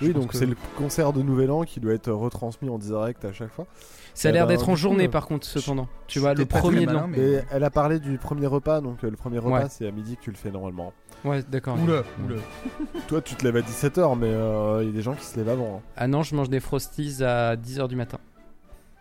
je 0.00 0.06
Oui, 0.06 0.12
donc 0.12 0.28
que- 0.28 0.36
c'est 0.38 0.46
le 0.46 0.56
concert 0.76 1.12
de 1.12 1.22
Nouvel 1.22 1.50
An 1.50 1.62
qui 1.64 1.80
doit 1.80 1.92
être 1.94 2.10
retransmis 2.12 2.68
en 2.68 2.78
direct 2.78 3.24
à 3.24 3.32
chaque 3.32 3.52
fois. 3.52 3.66
Ça 4.14 4.28
a 4.28 4.30
Eh 4.30 4.34
l'air 4.34 4.46
ben, 4.46 4.54
d'être 4.54 4.62
en 4.68 4.72
du 4.72 4.76
coup, 4.76 4.76
journée 4.82 5.08
par 5.08 5.26
contre, 5.26 5.46
cependant. 5.46 5.88
Tu 6.06 6.20
vois, 6.20 6.34
le 6.34 6.44
premier 6.46 6.86
de 6.86 6.92
l'an. 6.92 7.08
mais- 7.08 7.44
elle 7.50 7.64
a 7.64 7.70
parlé 7.70 7.98
du 7.98 8.16
premier 8.18 8.46
repas, 8.46 8.80
donc 8.80 9.02
le 9.02 9.10
premier 9.12 9.38
repas 9.38 9.62
Ouais. 9.64 9.68
c'est 9.70 9.88
à 9.88 9.90
midi 9.90 10.16
que 10.16 10.22
tu 10.22 10.30
le 10.30 10.36
fais 10.36 10.50
normalement. 10.52 10.92
Ouais, 11.24 11.42
d'accord. 11.48 11.78
Oula, 11.80 12.02
oula. 12.24 12.36
Toi 13.08 13.22
tu 13.22 13.34
te 13.34 13.44
lèves 13.44 13.56
à 13.56 13.60
17h, 13.62 14.18
mais 14.18 14.26
euh, 14.28 14.80
il 14.82 14.88
y 14.88 14.90
a 14.90 14.92
des 14.92 15.02
gens 15.02 15.14
qui 15.14 15.24
se 15.24 15.36
lèvent 15.36 15.48
avant. 15.48 15.76
hein. 15.78 15.80
Ah 15.96 16.06
non, 16.06 16.22
je 16.22 16.34
mange 16.34 16.50
des 16.50 16.60
frosties 16.60 17.22
à 17.24 17.56
10h 17.56 17.88
du 17.88 17.96
matin. 17.96 18.18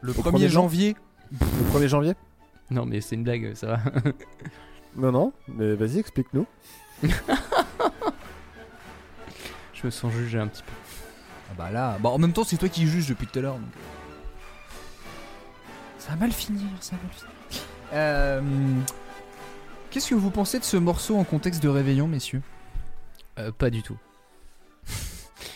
Le 0.01 0.11
Au 0.11 0.15
1er 0.15 0.21
premier 0.21 0.49
janvier? 0.49 0.95
Le 1.41 1.80
1er 1.80 1.88
janvier? 1.88 2.13
Non, 2.71 2.86
mais 2.86 3.01
c'est 3.01 3.15
une 3.15 3.24
blague, 3.24 3.53
ça 3.55 3.67
va. 3.67 3.80
Non, 4.95 5.11
non, 5.11 5.34
mais 5.47 5.74
vas-y, 5.74 5.97
explique-nous. 5.97 6.45
je 7.03 7.07
me 9.86 9.89
sens 9.89 10.13
jugé 10.13 10.38
un 10.39 10.45
petit 10.47 10.61
peu. 10.61 10.71
Ah 11.49 11.53
bah 11.57 11.71
là, 11.71 11.97
bah 11.99 12.09
en 12.09 12.19
même 12.19 12.32
temps 12.32 12.43
c'est 12.43 12.57
toi 12.57 12.69
qui 12.69 12.86
juges 12.88 13.09
depuis 13.09 13.26
tout 13.28 13.39
à 13.39 13.41
l'heure. 13.41 13.55
donc, 13.55 13.63
euh. 13.76 13.82
Ça 15.97 16.11
va 16.11 16.17
mal 16.17 16.32
finir, 16.32 16.61
ça 16.80 16.95
va 16.95 17.01
mal 17.01 17.11
finir. 17.11 17.32
Euh, 17.93 18.41
Qu'est-ce 19.93 20.09
que 20.09 20.15
vous 20.15 20.31
pensez 20.31 20.57
de 20.57 20.63
ce 20.63 20.75
morceau 20.75 21.15
en 21.17 21.23
contexte 21.23 21.61
de 21.61 21.69
réveillon, 21.69 22.07
messieurs 22.07 22.41
Euh, 23.37 23.51
pas 23.55 23.69
du 23.69 23.83
tout. 23.83 23.95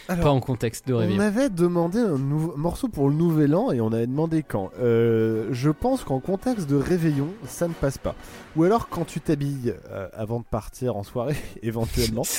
Alors, 0.08 0.24
pas 0.26 0.30
en 0.30 0.40
contexte 0.40 0.88
de 0.88 0.94
On 0.94 1.00
réveillon. 1.00 1.20
avait 1.22 1.50
demandé 1.50 1.98
un 1.98 2.20
nouveau 2.20 2.56
morceau 2.56 2.88
pour 2.88 3.10
le 3.10 3.16
nouvel 3.16 3.56
an 3.56 3.72
et 3.72 3.82
on 3.82 3.92
avait 3.92 4.06
demandé 4.06 4.44
quand. 4.44 4.70
Euh, 4.80 5.48
je 5.54 5.72
pense 5.72 6.04
qu'en 6.04 6.20
contexte 6.20 6.70
de 6.70 6.76
réveillon, 6.76 7.30
ça 7.48 7.68
ne 7.68 7.74
passe 7.74 7.98
pas. 7.98 8.14
Ou 8.56 8.64
alors 8.64 8.90
quand 8.90 9.06
tu 9.06 9.20
t'habilles 9.22 9.74
euh, 9.90 10.08
avant 10.14 10.40
de 10.42 10.46
partir 10.46 10.98
en 10.98 11.02
soirée, 11.04 11.38
éventuellement. 11.64 12.22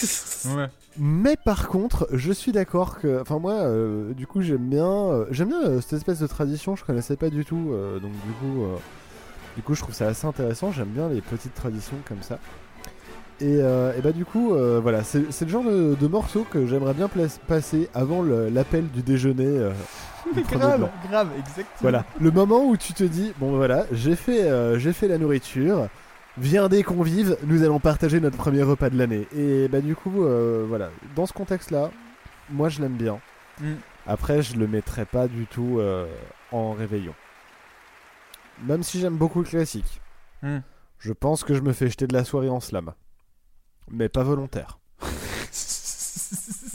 Ouais. 0.57 0.69
Mais 0.97 1.35
par 1.37 1.67
contre, 1.67 2.07
je 2.13 2.31
suis 2.31 2.53
d'accord 2.53 3.01
que, 3.01 3.21
enfin 3.21 3.41
moi, 3.41 3.55
euh, 3.55 4.15
du 4.15 4.29
coup, 4.29 4.41
j'aime 4.41 4.69
bien, 4.69 4.87
euh, 4.87 5.27
j'aime 5.33 5.49
bien 5.49 5.63
euh, 5.65 5.81
cette 5.81 5.95
espèce 5.95 6.21
de 6.21 6.29
tradition. 6.29 6.77
Je 6.77 6.85
connaissais 6.85 7.17
pas 7.17 7.29
du 7.29 7.45
tout, 7.45 7.71
euh, 7.73 7.99
donc 7.99 8.13
du 8.13 8.33
coup, 8.35 8.63
euh, 8.63 8.77
du 9.57 9.63
coup, 9.63 9.75
je 9.75 9.83
trouve 9.83 9.95
ça 9.95 10.07
assez 10.07 10.27
intéressant. 10.27 10.73
J'aime 10.73 10.89
bien 10.89 11.09
les 11.09 11.21
petites 11.21 11.55
traditions 11.55 11.97
comme 12.07 12.23
ça. 12.23 12.39
Et, 13.41 13.61
euh, 13.63 13.97
et 13.97 14.01
bah 14.01 14.11
du 14.11 14.25
coup, 14.25 14.53
euh, 14.53 14.81
voilà, 14.83 15.05
c'est 15.05 15.21
le 15.43 15.49
genre 15.49 15.63
de, 15.63 15.95
de 15.95 16.07
morceau 16.09 16.45
que 16.51 16.67
j'aimerais 16.67 16.95
bien 16.95 17.09
passer 17.47 17.89
avant 17.95 18.23
l'appel 18.23 18.89
du 18.89 19.03
déjeuner. 19.03 19.47
euh, 19.47 19.71
du 20.35 20.43
l'an. 20.59 20.91
grave, 21.09 21.29
exactement. 21.39 21.65
Voilà, 21.81 22.05
le 22.21 22.31
moment 22.33 22.65
où 22.65 22.77
tu 22.77 22.93
te 22.95 23.05
dis 23.05 23.33
bon 23.39 23.57
voilà, 23.57 23.87
j'ai 23.93 24.17
fait, 24.17 24.51
j'ai 24.79 24.93
fait 24.93 25.07
la 25.07 25.19
nourriture, 25.19 25.87
viens 26.37 26.69
des 26.69 26.83
convives, 26.83 27.37
nous 27.45 27.63
allons 27.63 27.79
partager 27.79 28.19
notre 28.19 28.37
premier 28.37 28.63
repas 28.63 28.91
de 28.91 28.99
l'année. 28.99 29.29
Et 29.37 29.69
bah 29.69 29.81
du 29.81 29.95
coup, 29.95 30.25
voilà, 30.69 30.91
dans 31.15 31.27
ce 31.27 31.33
contexte-là, 31.33 31.91
moi 32.51 32.69
je 32.69 32.81
l'aime 32.83 32.97
bien. 32.97 33.21
Mm. 33.61 33.75
Après, 34.09 34.43
je 34.43 34.57
le 34.57 34.67
mettrai 34.67 35.05
pas 35.05 35.29
du 35.29 35.47
tout 35.47 35.81
en 36.51 36.73
réveillon. 36.73 37.15
Même 38.67 38.83
si 38.83 39.01
j'aime 39.01 39.17
beaucoup 39.17 39.41
le 39.41 39.45
classique, 39.49 40.01
Mm. 40.43 40.59
je 40.99 41.13
pense 41.13 41.43
que 41.45 41.55
je 41.55 41.61
me 41.63 41.73
fais 41.73 41.89
jeter 41.89 42.07
de 42.07 42.13
la 42.15 42.25
soirée 42.25 42.49
en 42.49 42.61
slam, 42.61 42.93
mais 43.91 44.09
pas 44.09 44.23
volontaire. 44.23 44.79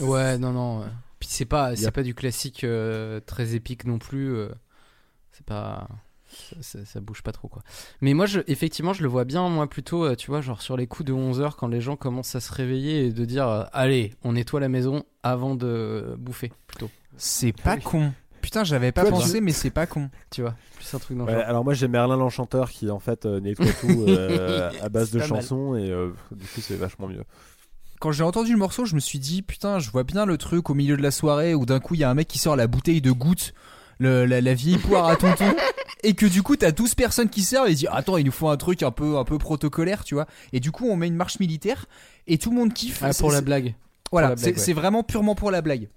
Ouais, 0.00 0.38
non, 0.38 0.52
non. 0.52 0.80
ouais. 0.80 0.86
Puis 1.20 1.28
c'est 1.30 1.44
pas, 1.44 1.72
Y 1.72 1.76
c'est 1.78 1.86
a- 1.86 1.92
pas 1.92 2.02
du 2.02 2.14
classique 2.14 2.64
euh, 2.64 3.20
très 3.20 3.54
épique 3.54 3.84
non 3.86 3.98
plus. 3.98 4.34
euh, 4.34 4.48
c'est 5.32 5.46
pas. 5.46 5.88
Ça, 6.26 6.56
ça- 6.62 6.84
ça 6.84 7.00
bouge 7.00 7.22
pas 7.22 7.30
trop 7.30 7.46
quoi. 7.46 7.62
Mais 8.00 8.12
moi, 8.12 8.26
je, 8.26 8.40
effectivement, 8.48 8.92
je 8.92 9.02
le 9.02 9.08
vois 9.08 9.24
bien, 9.24 9.48
moi 9.48 9.68
plutôt, 9.68 10.04
euh, 10.04 10.16
tu 10.16 10.26
vois, 10.32 10.40
genre 10.40 10.60
sur 10.62 10.76
les 10.76 10.88
coups 10.88 11.06
de 11.06 11.12
11h 11.12 11.54
quand 11.56 11.68
les 11.68 11.80
gens 11.80 11.94
commencent 11.96 12.34
à 12.34 12.40
se 12.40 12.52
réveiller 12.52 13.06
et 13.06 13.12
de 13.12 13.24
dire 13.24 13.68
Allez, 13.72 14.14
on 14.24 14.32
nettoie 14.32 14.58
la 14.60 14.68
maison 14.68 15.04
avant 15.22 15.54
de 15.54 16.16
bouffer, 16.18 16.52
plutôt. 16.66 16.90
C'est 17.16 17.52
pas 17.52 17.76
Oui. 17.76 17.82
con. 17.82 18.12
Putain, 18.44 18.62
j'avais 18.62 18.92
pas 18.92 19.00
Toi, 19.02 19.10
pensé, 19.12 19.40
mais 19.40 19.52
c'est 19.52 19.70
pas 19.70 19.86
con. 19.86 20.10
Tu 20.30 20.42
vois, 20.42 20.54
plus 20.76 20.94
un 20.94 20.98
truc 20.98 21.16
dans 21.16 21.24
le 21.24 21.32
Ouais, 21.32 21.38
genre. 21.38 21.48
alors 21.48 21.64
moi 21.64 21.72
j'ai 21.72 21.88
Merlin 21.88 22.16
l'enchanteur 22.18 22.70
qui 22.70 22.90
en 22.90 22.98
fait 22.98 23.24
euh, 23.24 23.40
nettoie 23.40 23.64
tout 23.80 24.04
euh, 24.08 24.70
à 24.82 24.90
base 24.90 25.10
de 25.12 25.18
mal. 25.20 25.28
chansons 25.28 25.74
et 25.76 25.90
euh, 25.90 26.10
du 26.30 26.44
coup 26.46 26.60
c'est 26.60 26.76
vachement 26.76 27.08
mieux. 27.08 27.24
Quand 28.00 28.12
j'ai 28.12 28.22
entendu 28.22 28.52
le 28.52 28.58
morceau, 28.58 28.84
je 28.84 28.94
me 28.94 29.00
suis 29.00 29.18
dit, 29.18 29.40
putain, 29.40 29.78
je 29.78 29.90
vois 29.90 30.04
bien 30.04 30.26
le 30.26 30.36
truc 30.36 30.68
au 30.68 30.74
milieu 30.74 30.94
de 30.96 31.02
la 31.02 31.10
soirée 31.10 31.54
où 31.54 31.64
d'un 31.64 31.80
coup 31.80 31.94
il 31.94 32.00
y 32.00 32.04
a 32.04 32.10
un 32.10 32.14
mec 32.14 32.28
qui 32.28 32.38
sort 32.38 32.54
la 32.54 32.66
bouteille 32.66 33.00
de 33.00 33.12
goutte, 33.12 33.54
le- 33.98 34.26
la, 34.26 34.42
la 34.42 34.52
vieille 34.52 34.76
poire 34.76 35.06
à 35.06 35.16
tonton, 35.16 35.54
et 36.02 36.12
que 36.12 36.26
du 36.26 36.42
coup 36.42 36.56
t'as 36.56 36.70
12 36.70 36.94
personnes 36.96 37.30
qui 37.30 37.42
servent 37.42 37.68
et 37.68 37.74
disent, 37.74 37.88
attends, 37.90 38.18
il 38.18 38.26
nous 38.26 38.32
faut 38.32 38.50
un 38.50 38.58
truc 38.58 38.82
un 38.82 38.90
peu, 38.90 39.16
un 39.16 39.24
peu 39.24 39.38
protocolaire, 39.38 40.04
tu 40.04 40.14
vois. 40.14 40.26
Et 40.52 40.60
du 40.60 40.70
coup 40.70 40.86
on 40.86 40.96
met 40.96 41.06
une 41.06 41.16
marche 41.16 41.40
militaire 41.40 41.86
et 42.26 42.36
tout 42.36 42.50
le 42.50 42.56
monde 42.56 42.74
kiffe. 42.74 43.00
Ah, 43.02 43.10
pour 43.18 43.32
la 43.32 43.40
blague. 43.40 43.74
Voilà, 44.12 44.34
ouais. 44.34 44.52
c'est 44.56 44.74
vraiment 44.74 45.02
purement 45.02 45.34
pour 45.34 45.50
la 45.50 45.62
blague. 45.62 45.88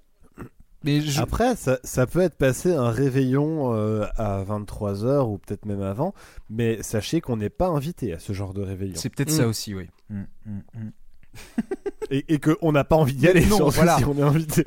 Mais 0.84 1.02
je... 1.02 1.20
Après 1.22 1.56
ça, 1.56 1.80
ça 1.84 2.06
peut 2.06 2.22
être 2.22 2.36
passé 2.36 2.72
un 2.74 2.90
réveillon 2.92 3.74
euh, 3.74 4.06
à 4.16 4.44
23h 4.44 5.26
ou 5.28 5.38
peut-être 5.40 5.66
même 5.66 5.82
avant, 5.82 6.14
mais 6.50 6.82
sachez 6.84 7.20
qu'on 7.20 7.38
n'est 7.38 7.50
pas 7.50 7.68
invité 7.68 8.14
à 8.14 8.20
ce 8.20 8.32
genre 8.34 8.54
de 8.54 8.62
réveillon. 8.62 8.94
c'est 8.96 9.10
peut-être 9.10 9.32
ça 9.32 9.48
aussi, 9.48 9.74
oui. 9.74 9.88
Mm, 10.10 10.22
mm, 10.46 10.60
mm. 10.76 10.90
Et, 12.12 12.26
et 12.36 12.40
qu'on 12.40 12.72
n'a 12.72 12.84
pas 12.84 12.96
envie 12.96 13.14
d'y 13.16 13.28
aller 13.28 13.46
Non, 13.46 13.68
voilà. 13.70 13.98
si 13.98 14.06
on 14.06 14.18
est 14.18 14.22
invité. 14.22 14.64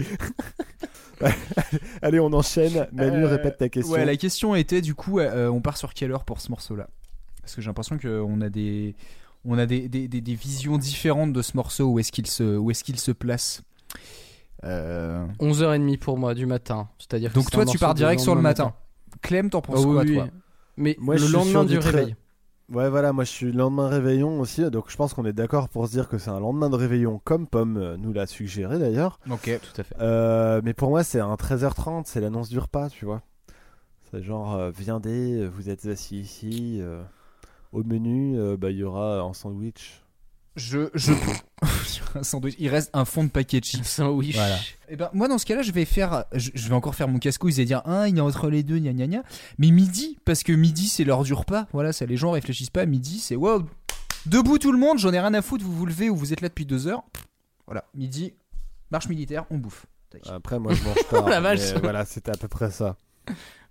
Allez 2.02 2.20
on 2.20 2.32
enchaîne, 2.32 2.86
Manu 2.92 3.24
Euh, 3.24 3.28
répète 3.28 3.58
ta 3.58 3.68
question. 3.68 3.92
Ouais, 3.94 4.04
la 4.04 4.16
question 4.16 4.54
était 4.54 4.80
du 4.80 4.94
coup, 4.94 5.18
euh, 5.20 5.48
on 5.48 5.60
part 5.60 5.76
sur 5.76 5.94
quelle 5.94 6.12
heure 6.12 6.24
pour 6.24 6.40
ce 6.40 6.50
morceau-là? 6.50 6.88
Parce 7.42 7.54
que 7.54 7.60
j'ai 7.62 7.66
l'impression 7.68 7.98
qu'on 7.98 8.40
a 8.40 8.48
des, 8.48 8.94
on 9.44 9.58
a 9.58 9.66
des, 9.66 9.88
des, 9.88 10.08
des- 10.08 10.20
des 10.20 10.34
visions 10.34 10.78
différentes 10.78 11.32
de 11.32 11.42
ce 11.42 11.56
morceau. 11.56 11.86
Où 11.90 11.98
est-ce 11.98 12.12
qu'il 12.12 12.26
se, 12.26 12.56
où 12.56 12.70
est-ce 12.70 12.84
qu'il 12.84 12.98
se 12.98 13.10
place? 13.12 13.62
Euh, 14.64 15.26
11h30 15.40 15.98
pour 15.98 16.18
moi 16.18 16.34
du 16.34 16.46
matin. 16.46 16.88
C'est-à-dire 16.98 17.32
Donc 17.32 17.50
toi, 17.50 17.64
tu 17.64 17.78
pars 17.78 17.94
direct 17.94 18.20
sur 18.20 18.32
le 18.34 18.42
lendemain 18.42 18.50
matin. 18.50 18.74
Clem, 19.22 19.50
t'en 19.50 19.60
penses 19.60 19.84
oui, 19.84 19.92
quoi, 19.92 20.02
oui. 20.02 20.14
toi 20.14 20.26
Mais 20.76 20.96
Moi, 21.00 21.16
je 21.16 21.26
le 21.26 21.32
lendemain 21.32 21.64
du 21.64 21.78
très- 21.78 21.90
réveil. 21.90 22.16
Ouais, 22.70 22.88
voilà, 22.88 23.12
moi 23.12 23.24
je 23.24 23.30
suis 23.30 23.50
lendemain 23.50 23.88
réveillon 23.88 24.38
aussi, 24.38 24.62
donc 24.70 24.92
je 24.92 24.96
pense 24.96 25.12
qu'on 25.12 25.24
est 25.24 25.32
d'accord 25.32 25.68
pour 25.68 25.88
se 25.88 25.90
dire 25.90 26.08
que 26.08 26.18
c'est 26.18 26.30
un 26.30 26.38
lendemain 26.38 26.70
de 26.70 26.76
réveillon 26.76 27.20
comme 27.24 27.48
Pomme 27.48 27.76
euh, 27.76 27.96
nous 27.96 28.12
l'a 28.12 28.26
suggéré 28.28 28.78
d'ailleurs. 28.78 29.18
Ok. 29.28 29.50
Tout 29.60 29.80
à 29.80 29.82
fait. 29.82 29.96
Euh, 30.00 30.60
mais 30.62 30.72
pour 30.72 30.90
moi, 30.90 31.02
c'est 31.02 31.18
un 31.18 31.34
13h30, 31.34 32.02
c'est 32.06 32.20
l'annonce 32.20 32.48
du 32.48 32.60
repas, 32.60 32.88
tu 32.88 33.06
vois. 33.06 33.22
C'est 34.12 34.22
genre, 34.22 34.54
euh, 34.54 34.70
viendez, 34.70 35.48
vous 35.48 35.68
êtes 35.68 35.84
assis 35.86 36.20
ici. 36.20 36.78
euh, 36.80 37.02
au 37.72 37.82
menu, 37.82 38.38
euh, 38.38 38.56
bah, 38.56 38.70
il 38.70 38.76
y 38.78 38.84
aura 38.84 39.18
un 39.20 39.32
sandwich. 39.32 40.02
Je, 40.56 40.90
je, 40.94 41.12
un 42.14 42.22
sandwich. 42.22 42.54
Il 42.58 42.68
reste 42.68 42.90
un 42.92 43.04
fond 43.04 43.24
de 43.24 43.28
paquet 43.28 43.60
de 43.60 43.64
chips. 43.64 43.84
Sandwich. 43.84 44.34
Voilà. 44.34 44.58
Et 44.88 44.96
ben 44.96 45.08
moi 45.12 45.28
dans 45.28 45.38
ce 45.38 45.46
cas-là, 45.46 45.62
je 45.62 45.72
vais 45.72 45.84
faire, 45.84 46.24
je, 46.34 46.50
je 46.54 46.68
vais 46.68 46.74
encore 46.74 46.94
faire 46.94 47.08
mon 47.08 47.18
casse-couille 47.18 47.60
et 47.60 47.64
dire 47.64 47.82
un, 47.86 48.08
il 48.08 48.18
est 48.18 48.20
entre 48.20 48.50
les 48.50 48.62
deux, 48.62 48.78
gna 48.78 48.92
gna 48.92 49.06
gna. 49.06 49.22
Mais 49.58 49.70
midi, 49.70 50.18
parce 50.24 50.42
que 50.42 50.52
midi 50.52 50.88
c'est 50.88 51.04
l'heure 51.04 51.22
du 51.22 51.34
repas. 51.34 51.66
Voilà, 51.72 51.92
ça 51.92 52.06
les 52.06 52.16
gens 52.16 52.32
réfléchissent 52.32 52.70
pas. 52.70 52.84
Midi, 52.86 53.20
c'est 53.20 53.36
wow, 53.36 53.64
debout 54.26 54.58
tout 54.58 54.72
le 54.72 54.78
monde. 54.78 54.98
J'en 54.98 55.12
ai 55.12 55.20
rien 55.20 55.34
à 55.34 55.42
foutre. 55.42 55.64
Vous 55.64 55.72
vous 55.74 55.86
levez 55.86 56.10
ou 56.10 56.16
vous 56.16 56.32
êtes 56.32 56.40
là 56.40 56.48
depuis 56.48 56.66
deux 56.66 56.88
heures. 56.88 57.04
Voilà, 57.66 57.84
midi, 57.94 58.34
marche 58.90 59.08
militaire, 59.08 59.44
on 59.50 59.58
bouffe. 59.58 59.86
Après, 60.28 60.58
moi 60.58 60.74
je 60.74 60.82
mange 60.82 61.04
pas. 61.10 61.22
Oh 61.24 61.28
la 61.28 61.40
vache. 61.40 61.74
mais 61.74 61.80
voilà, 61.80 62.04
c'était 62.04 62.32
à 62.32 62.36
peu 62.36 62.48
près 62.48 62.70
ça. 62.70 62.96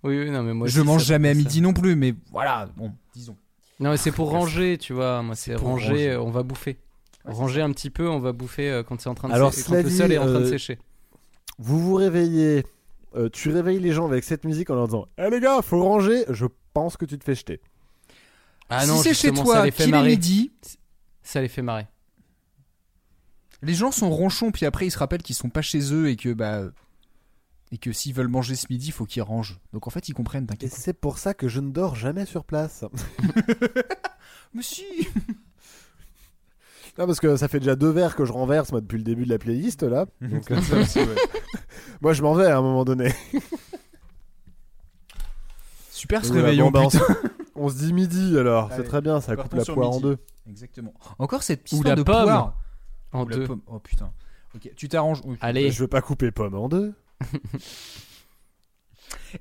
Oui, 0.02 0.18
oui, 0.18 0.30
non, 0.30 0.42
mais 0.42 0.54
moi 0.54 0.66
je 0.66 0.80
aussi, 0.80 0.86
mange 0.86 1.04
jamais 1.04 1.28
à 1.28 1.34
midi 1.34 1.60
non 1.60 1.74
plus, 1.74 1.94
mais 1.94 2.14
voilà, 2.30 2.66
bon, 2.76 2.92
disons. 3.14 3.36
Non, 3.80 3.90
mais 3.90 3.96
c'est 3.96 4.12
pour 4.12 4.30
ranger, 4.30 4.78
tu 4.78 4.92
vois. 4.92 5.22
Moi, 5.22 5.34
c'est 5.34 5.54
ranger, 5.54 5.88
ranger. 5.88 6.08
euh, 6.10 6.20
on 6.20 6.30
va 6.30 6.42
bouffer. 6.42 6.78
ranger 7.24 7.62
un 7.62 7.70
petit 7.72 7.90
peu, 7.90 8.08
on 8.08 8.18
va 8.20 8.32
bouffer 8.32 8.70
euh, 8.70 8.82
quand 8.82 9.00
c'est 9.00 9.08
en 9.08 9.14
train 9.14 9.28
de 9.28 9.32
Alors, 9.34 9.52
sé- 9.54 9.64
quand 9.66 9.74
le 9.74 9.82
dit, 9.84 9.96
sol 9.96 10.12
est 10.12 10.18
en 10.18 10.26
train 10.26 10.40
de 10.40 10.44
euh, 10.44 10.50
sécher. 10.50 10.78
Vous 11.58 11.78
vous 11.80 11.94
réveillez, 11.94 12.64
euh, 13.16 13.28
tu 13.30 13.50
réveilles 13.50 13.80
les 13.80 13.92
gens 13.92 14.06
avec 14.06 14.24
cette 14.24 14.44
musique 14.44 14.70
en 14.70 14.74
leur 14.74 14.86
disant 14.86 15.06
Eh 15.18 15.28
les 15.30 15.40
gars, 15.40 15.60
faut 15.62 15.82
ranger. 15.82 16.24
Je 16.28 16.46
pense 16.74 16.96
que 16.96 17.04
tu 17.06 17.18
te 17.18 17.24
fais 17.24 17.34
jeter. 17.34 17.60
Ah 18.68 18.82
si 18.82 18.88
non, 18.88 18.96
c'est 19.02 19.14
chez 19.14 19.32
toi, 19.32 19.64
les 19.64 19.70
fait 19.70 19.84
qu'il 19.84 19.88
est 19.94 19.96
marrer. 19.96 20.10
midi, 20.10 20.52
Ça 21.22 21.40
les 21.40 21.48
fait 21.48 21.62
marrer. 21.62 21.86
les 23.62 23.74
gens 23.74 23.90
sont 23.90 24.10
ronchons, 24.10 24.50
puis 24.52 24.64
après 24.66 24.86
ils 24.86 24.90
se 24.90 24.98
rappellent 24.98 25.22
qu'ils 25.22 25.34
sont 25.36 25.50
pas 25.50 25.62
chez 25.62 25.92
eux 25.92 26.08
et 26.08 26.16
que 26.16 26.32
bah 26.32 26.62
et 27.72 27.78
que 27.78 27.92
s'ils 27.92 28.14
veulent 28.14 28.28
manger 28.28 28.56
ce 28.56 28.66
midi, 28.70 28.88
il 28.88 28.92
faut 28.92 29.06
qu'ils 29.06 29.22
rangent. 29.22 29.60
Donc 29.72 29.86
en 29.86 29.90
fait, 29.90 30.08
ils 30.08 30.12
comprennent, 30.14 30.44
Et 30.44 30.48
t'inquiète. 30.48 30.72
c'est 30.72 30.92
pour 30.92 31.18
ça 31.18 31.34
que 31.34 31.46
je 31.48 31.60
ne 31.60 31.70
dors 31.70 31.94
jamais 31.94 32.26
sur 32.26 32.44
place. 32.44 32.84
Mais 34.54 34.62
si 34.62 34.84
Non, 36.98 37.06
parce 37.06 37.20
que 37.20 37.36
ça 37.36 37.46
fait 37.48 37.60
déjà 37.60 37.76
deux 37.76 37.90
verres 37.90 38.16
que 38.16 38.24
je 38.24 38.32
renverse 38.32 38.72
moi 38.72 38.80
depuis 38.80 38.98
le 38.98 39.04
début 39.04 39.24
de 39.24 39.30
la 39.30 39.38
playlist 39.38 39.82
là. 39.84 40.06
Donc, 40.20 40.50
euh, 40.50 40.60
Ça 40.62 40.76
aussi, 40.78 40.98
ouais. 40.98 41.14
moi 42.00 42.12
je 42.12 42.22
m'en 42.22 42.34
vais 42.34 42.46
à 42.46 42.58
un 42.58 42.62
moment 42.62 42.84
donné. 42.84 43.12
Super 45.90 46.24
ce 46.24 46.32
réveillon. 46.32 46.70
bon, 46.70 46.88
bah, 46.88 46.88
on, 47.54 47.64
on 47.66 47.68
se 47.68 47.76
dit 47.76 47.92
midi 47.92 48.36
alors, 48.38 48.66
Allez, 48.72 48.82
c'est 48.82 48.88
très 48.88 49.00
bien, 49.00 49.20
ça 49.20 49.36
coupe 49.36 49.52
la 49.54 49.64
poire 49.64 49.90
en 49.90 50.00
deux. 50.00 50.18
Exactement. 50.48 50.94
Encore 51.18 51.42
cette 51.42 51.70
Ou 51.72 51.76
histoire 51.76 51.90
la 51.90 51.96
de 51.96 52.02
pomme. 52.02 52.24
poire. 52.24 52.54
En 53.12 53.24
Ou 53.24 53.28
la 53.28 53.36
deux. 53.36 53.44
pomme. 53.46 53.60
Oh 53.66 53.78
putain. 53.78 54.10
Ok, 54.54 54.70
tu 54.74 54.88
t'arranges. 54.88 55.20
Oui. 55.24 55.36
Allez. 55.40 55.70
Je 55.70 55.80
veux 55.80 55.88
pas 55.88 56.00
couper 56.00 56.30
pomme 56.32 56.54
en 56.54 56.68
deux. 56.68 56.92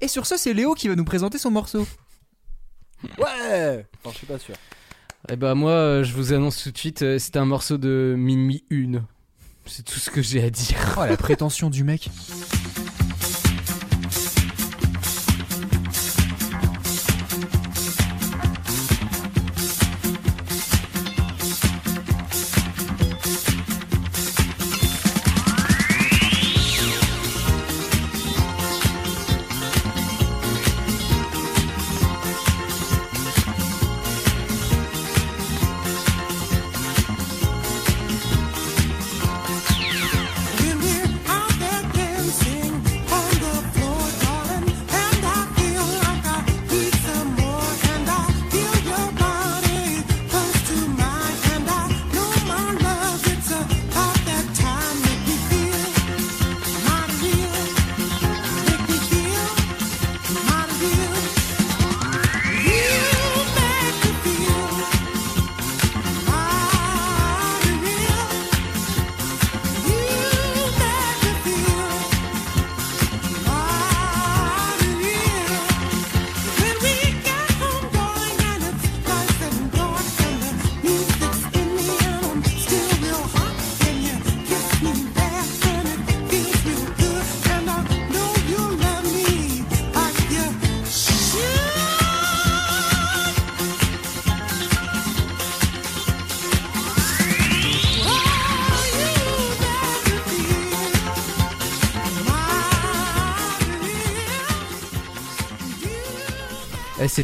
Et 0.01 0.07
sur 0.07 0.25
ce, 0.25 0.37
c'est 0.37 0.53
Léo 0.53 0.73
qui 0.73 0.87
va 0.87 0.95
nous 0.95 1.05
présenter 1.05 1.37
son 1.37 1.51
morceau. 1.51 1.87
Ouais 3.17 3.85
Enfin, 4.03 4.11
je 4.11 4.17
suis 4.17 4.27
pas 4.27 4.39
sûr. 4.39 4.55
Eh 5.29 5.35
ben 5.35 5.53
moi, 5.55 5.71
euh, 5.71 6.03
je 6.03 6.13
vous 6.13 6.33
annonce 6.33 6.63
tout 6.63 6.71
de 6.71 6.77
suite, 6.77 7.01
euh, 7.01 7.19
c'est 7.19 7.35
un 7.37 7.45
morceau 7.45 7.77
de 7.77 8.15
minuit 8.17 8.63
une. 8.69 9.03
C'est 9.65 9.83
tout 9.83 9.99
ce 9.99 10.09
que 10.09 10.21
j'ai 10.21 10.43
à 10.43 10.49
dire. 10.49 10.95
Oh 10.97 11.05
la 11.05 11.17
prétention 11.17 11.69
du 11.69 11.83
mec. 11.83 12.09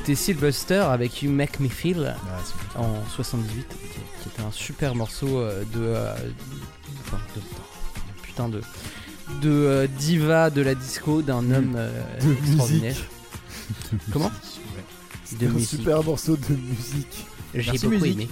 C'était 0.06 0.16
Sylvester 0.22 0.76
avec 0.88 1.24
You 1.24 1.32
Make 1.32 1.60
Me 1.60 1.68
Feel 1.68 2.16
en 2.76 2.94
78, 3.16 3.66
qui, 4.22 4.30
était 4.30 4.42
un 4.44 4.52
super 4.52 4.94
morceau 4.94 5.40
euh, 5.40 5.64
de, 5.74 5.80
euh, 5.80 6.14
enfin, 7.08 7.18
de- 7.36 7.42
putain 8.22 8.48
de 8.48 8.62
de 9.42 9.50
euh, 9.50 9.88
diva 9.88 10.52
de 10.52 10.62
la 10.62 10.76
disco 10.76 11.24
d'un 11.24 11.50
homme 11.52 11.76
De 12.22 12.34
extraordinaire. 12.34 12.94
musique. 12.94 14.02
Comment 14.14 14.32
De 15.40 15.48
un 15.48 15.50
musique. 15.50 15.70
super 15.70 16.04
morceau 16.04 16.38
de 16.38 16.54
musique. 16.56 17.26
J'ai 17.56 17.72
beaucoup 17.72 17.88
musique. 17.96 18.14
aimé. 18.14 18.30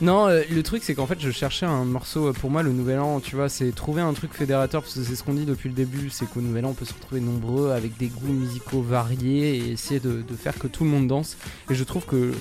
Non, 0.00 0.26
euh, 0.26 0.42
le 0.50 0.62
truc 0.64 0.82
c'est 0.82 0.94
qu'en 0.94 1.06
fait 1.06 1.20
je 1.20 1.30
cherchais 1.30 1.66
un 1.66 1.84
morceau 1.84 2.28
euh, 2.28 2.32
pour 2.32 2.50
moi 2.50 2.64
le 2.64 2.72
nouvel 2.72 2.98
an, 2.98 3.20
tu 3.20 3.36
vois, 3.36 3.48
c'est 3.48 3.70
trouver 3.70 4.02
un 4.02 4.12
truc 4.12 4.32
fédérateur 4.32 4.82
parce 4.82 4.94
que 4.94 5.04
c'est 5.04 5.14
ce 5.14 5.22
qu'on 5.22 5.34
dit 5.34 5.44
depuis 5.44 5.68
le 5.68 5.74
début, 5.74 6.10
c'est 6.10 6.26
qu'au 6.26 6.40
nouvel 6.40 6.64
an 6.66 6.70
on 6.70 6.74
peut 6.74 6.84
se 6.84 6.92
retrouver 6.92 7.20
nombreux 7.20 7.70
avec 7.70 7.96
des 7.96 8.08
goûts 8.08 8.32
musicaux 8.32 8.82
variés 8.82 9.56
et 9.56 9.70
essayer 9.72 10.00
de, 10.00 10.22
de 10.22 10.34
faire 10.34 10.58
que 10.58 10.66
tout 10.66 10.82
le 10.82 10.90
monde 10.90 11.06
danse. 11.06 11.36
Et 11.70 11.76
je 11.76 11.84
trouve 11.84 12.06
que 12.06 12.32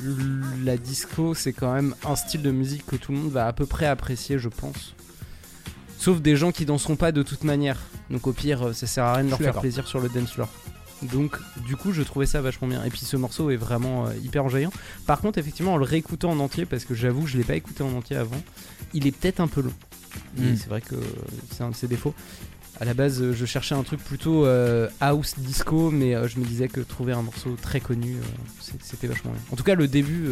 euh, 0.00 0.42
la 0.64 0.78
disco 0.78 1.34
c'est 1.34 1.52
quand 1.52 1.72
même 1.74 1.94
un 2.06 2.16
style 2.16 2.42
de 2.42 2.50
musique 2.50 2.86
que 2.86 2.96
tout 2.96 3.12
le 3.12 3.18
monde 3.18 3.32
va 3.32 3.46
à 3.46 3.52
peu 3.52 3.66
près 3.66 3.86
apprécier, 3.86 4.38
je 4.38 4.48
pense. 4.48 4.94
Sauf 5.98 6.22
des 6.22 6.36
gens 6.36 6.52
qui 6.52 6.64
danseront 6.64 6.96
pas 6.96 7.12
de 7.12 7.22
toute 7.22 7.44
manière. 7.44 7.76
Donc 8.08 8.26
au 8.26 8.32
pire, 8.32 8.74
ça 8.74 8.86
sert 8.86 9.04
à 9.04 9.14
rien 9.14 9.24
de 9.24 9.30
leur 9.30 9.38
faire 9.38 9.60
plaisir 9.60 9.86
sur 9.86 10.00
le 10.00 10.08
dance 10.08 10.32
floor. 10.32 10.48
Donc 11.02 11.36
du 11.66 11.76
coup, 11.76 11.92
je 11.92 12.02
trouvais 12.02 12.26
ça 12.26 12.40
vachement 12.40 12.66
bien. 12.68 12.82
Et 12.84 12.90
puis 12.90 13.00
ce 13.00 13.16
morceau 13.16 13.50
est 13.50 13.56
vraiment 13.56 14.06
euh, 14.06 14.14
hyper 14.22 14.44
enjaillant. 14.44 14.72
Par 15.06 15.20
contre, 15.20 15.38
effectivement, 15.38 15.74
en 15.74 15.76
le 15.76 15.84
réécoutant 15.84 16.30
en 16.30 16.40
entier, 16.40 16.64
parce 16.66 16.84
que 16.84 16.94
j'avoue, 16.94 17.26
je 17.26 17.36
l'ai 17.38 17.44
pas 17.44 17.54
écouté 17.54 17.82
en 17.82 17.92
entier 17.96 18.16
avant, 18.16 18.40
il 18.94 19.06
est 19.06 19.12
peut-être 19.12 19.40
un 19.40 19.48
peu 19.48 19.60
long. 19.62 19.72
Et 20.38 20.40
Mm. 20.52 20.56
c'est 20.56 20.68
vrai 20.68 20.80
que 20.80 20.96
c'est 21.52 21.62
un 21.62 21.70
de 21.70 21.74
ses 21.76 21.86
défauts. 21.86 22.14
À 22.80 22.84
la 22.84 22.94
base, 22.94 23.32
je 23.32 23.44
cherchais 23.44 23.74
un 23.74 23.82
truc 23.82 24.02
plutôt 24.02 24.46
euh, 24.46 24.88
house 25.00 25.34
disco, 25.38 25.90
mais 25.90 26.14
euh, 26.14 26.28
je 26.28 26.38
me 26.38 26.44
disais 26.44 26.68
que 26.68 26.80
trouver 26.80 27.12
un 27.12 27.22
morceau 27.22 27.56
très 27.60 27.80
connu, 27.80 28.16
c'était 28.80 29.06
vachement 29.08 29.32
bien. 29.32 29.40
En 29.52 29.56
tout 29.56 29.64
cas, 29.64 29.74
le 29.74 29.88
début, 29.88 30.28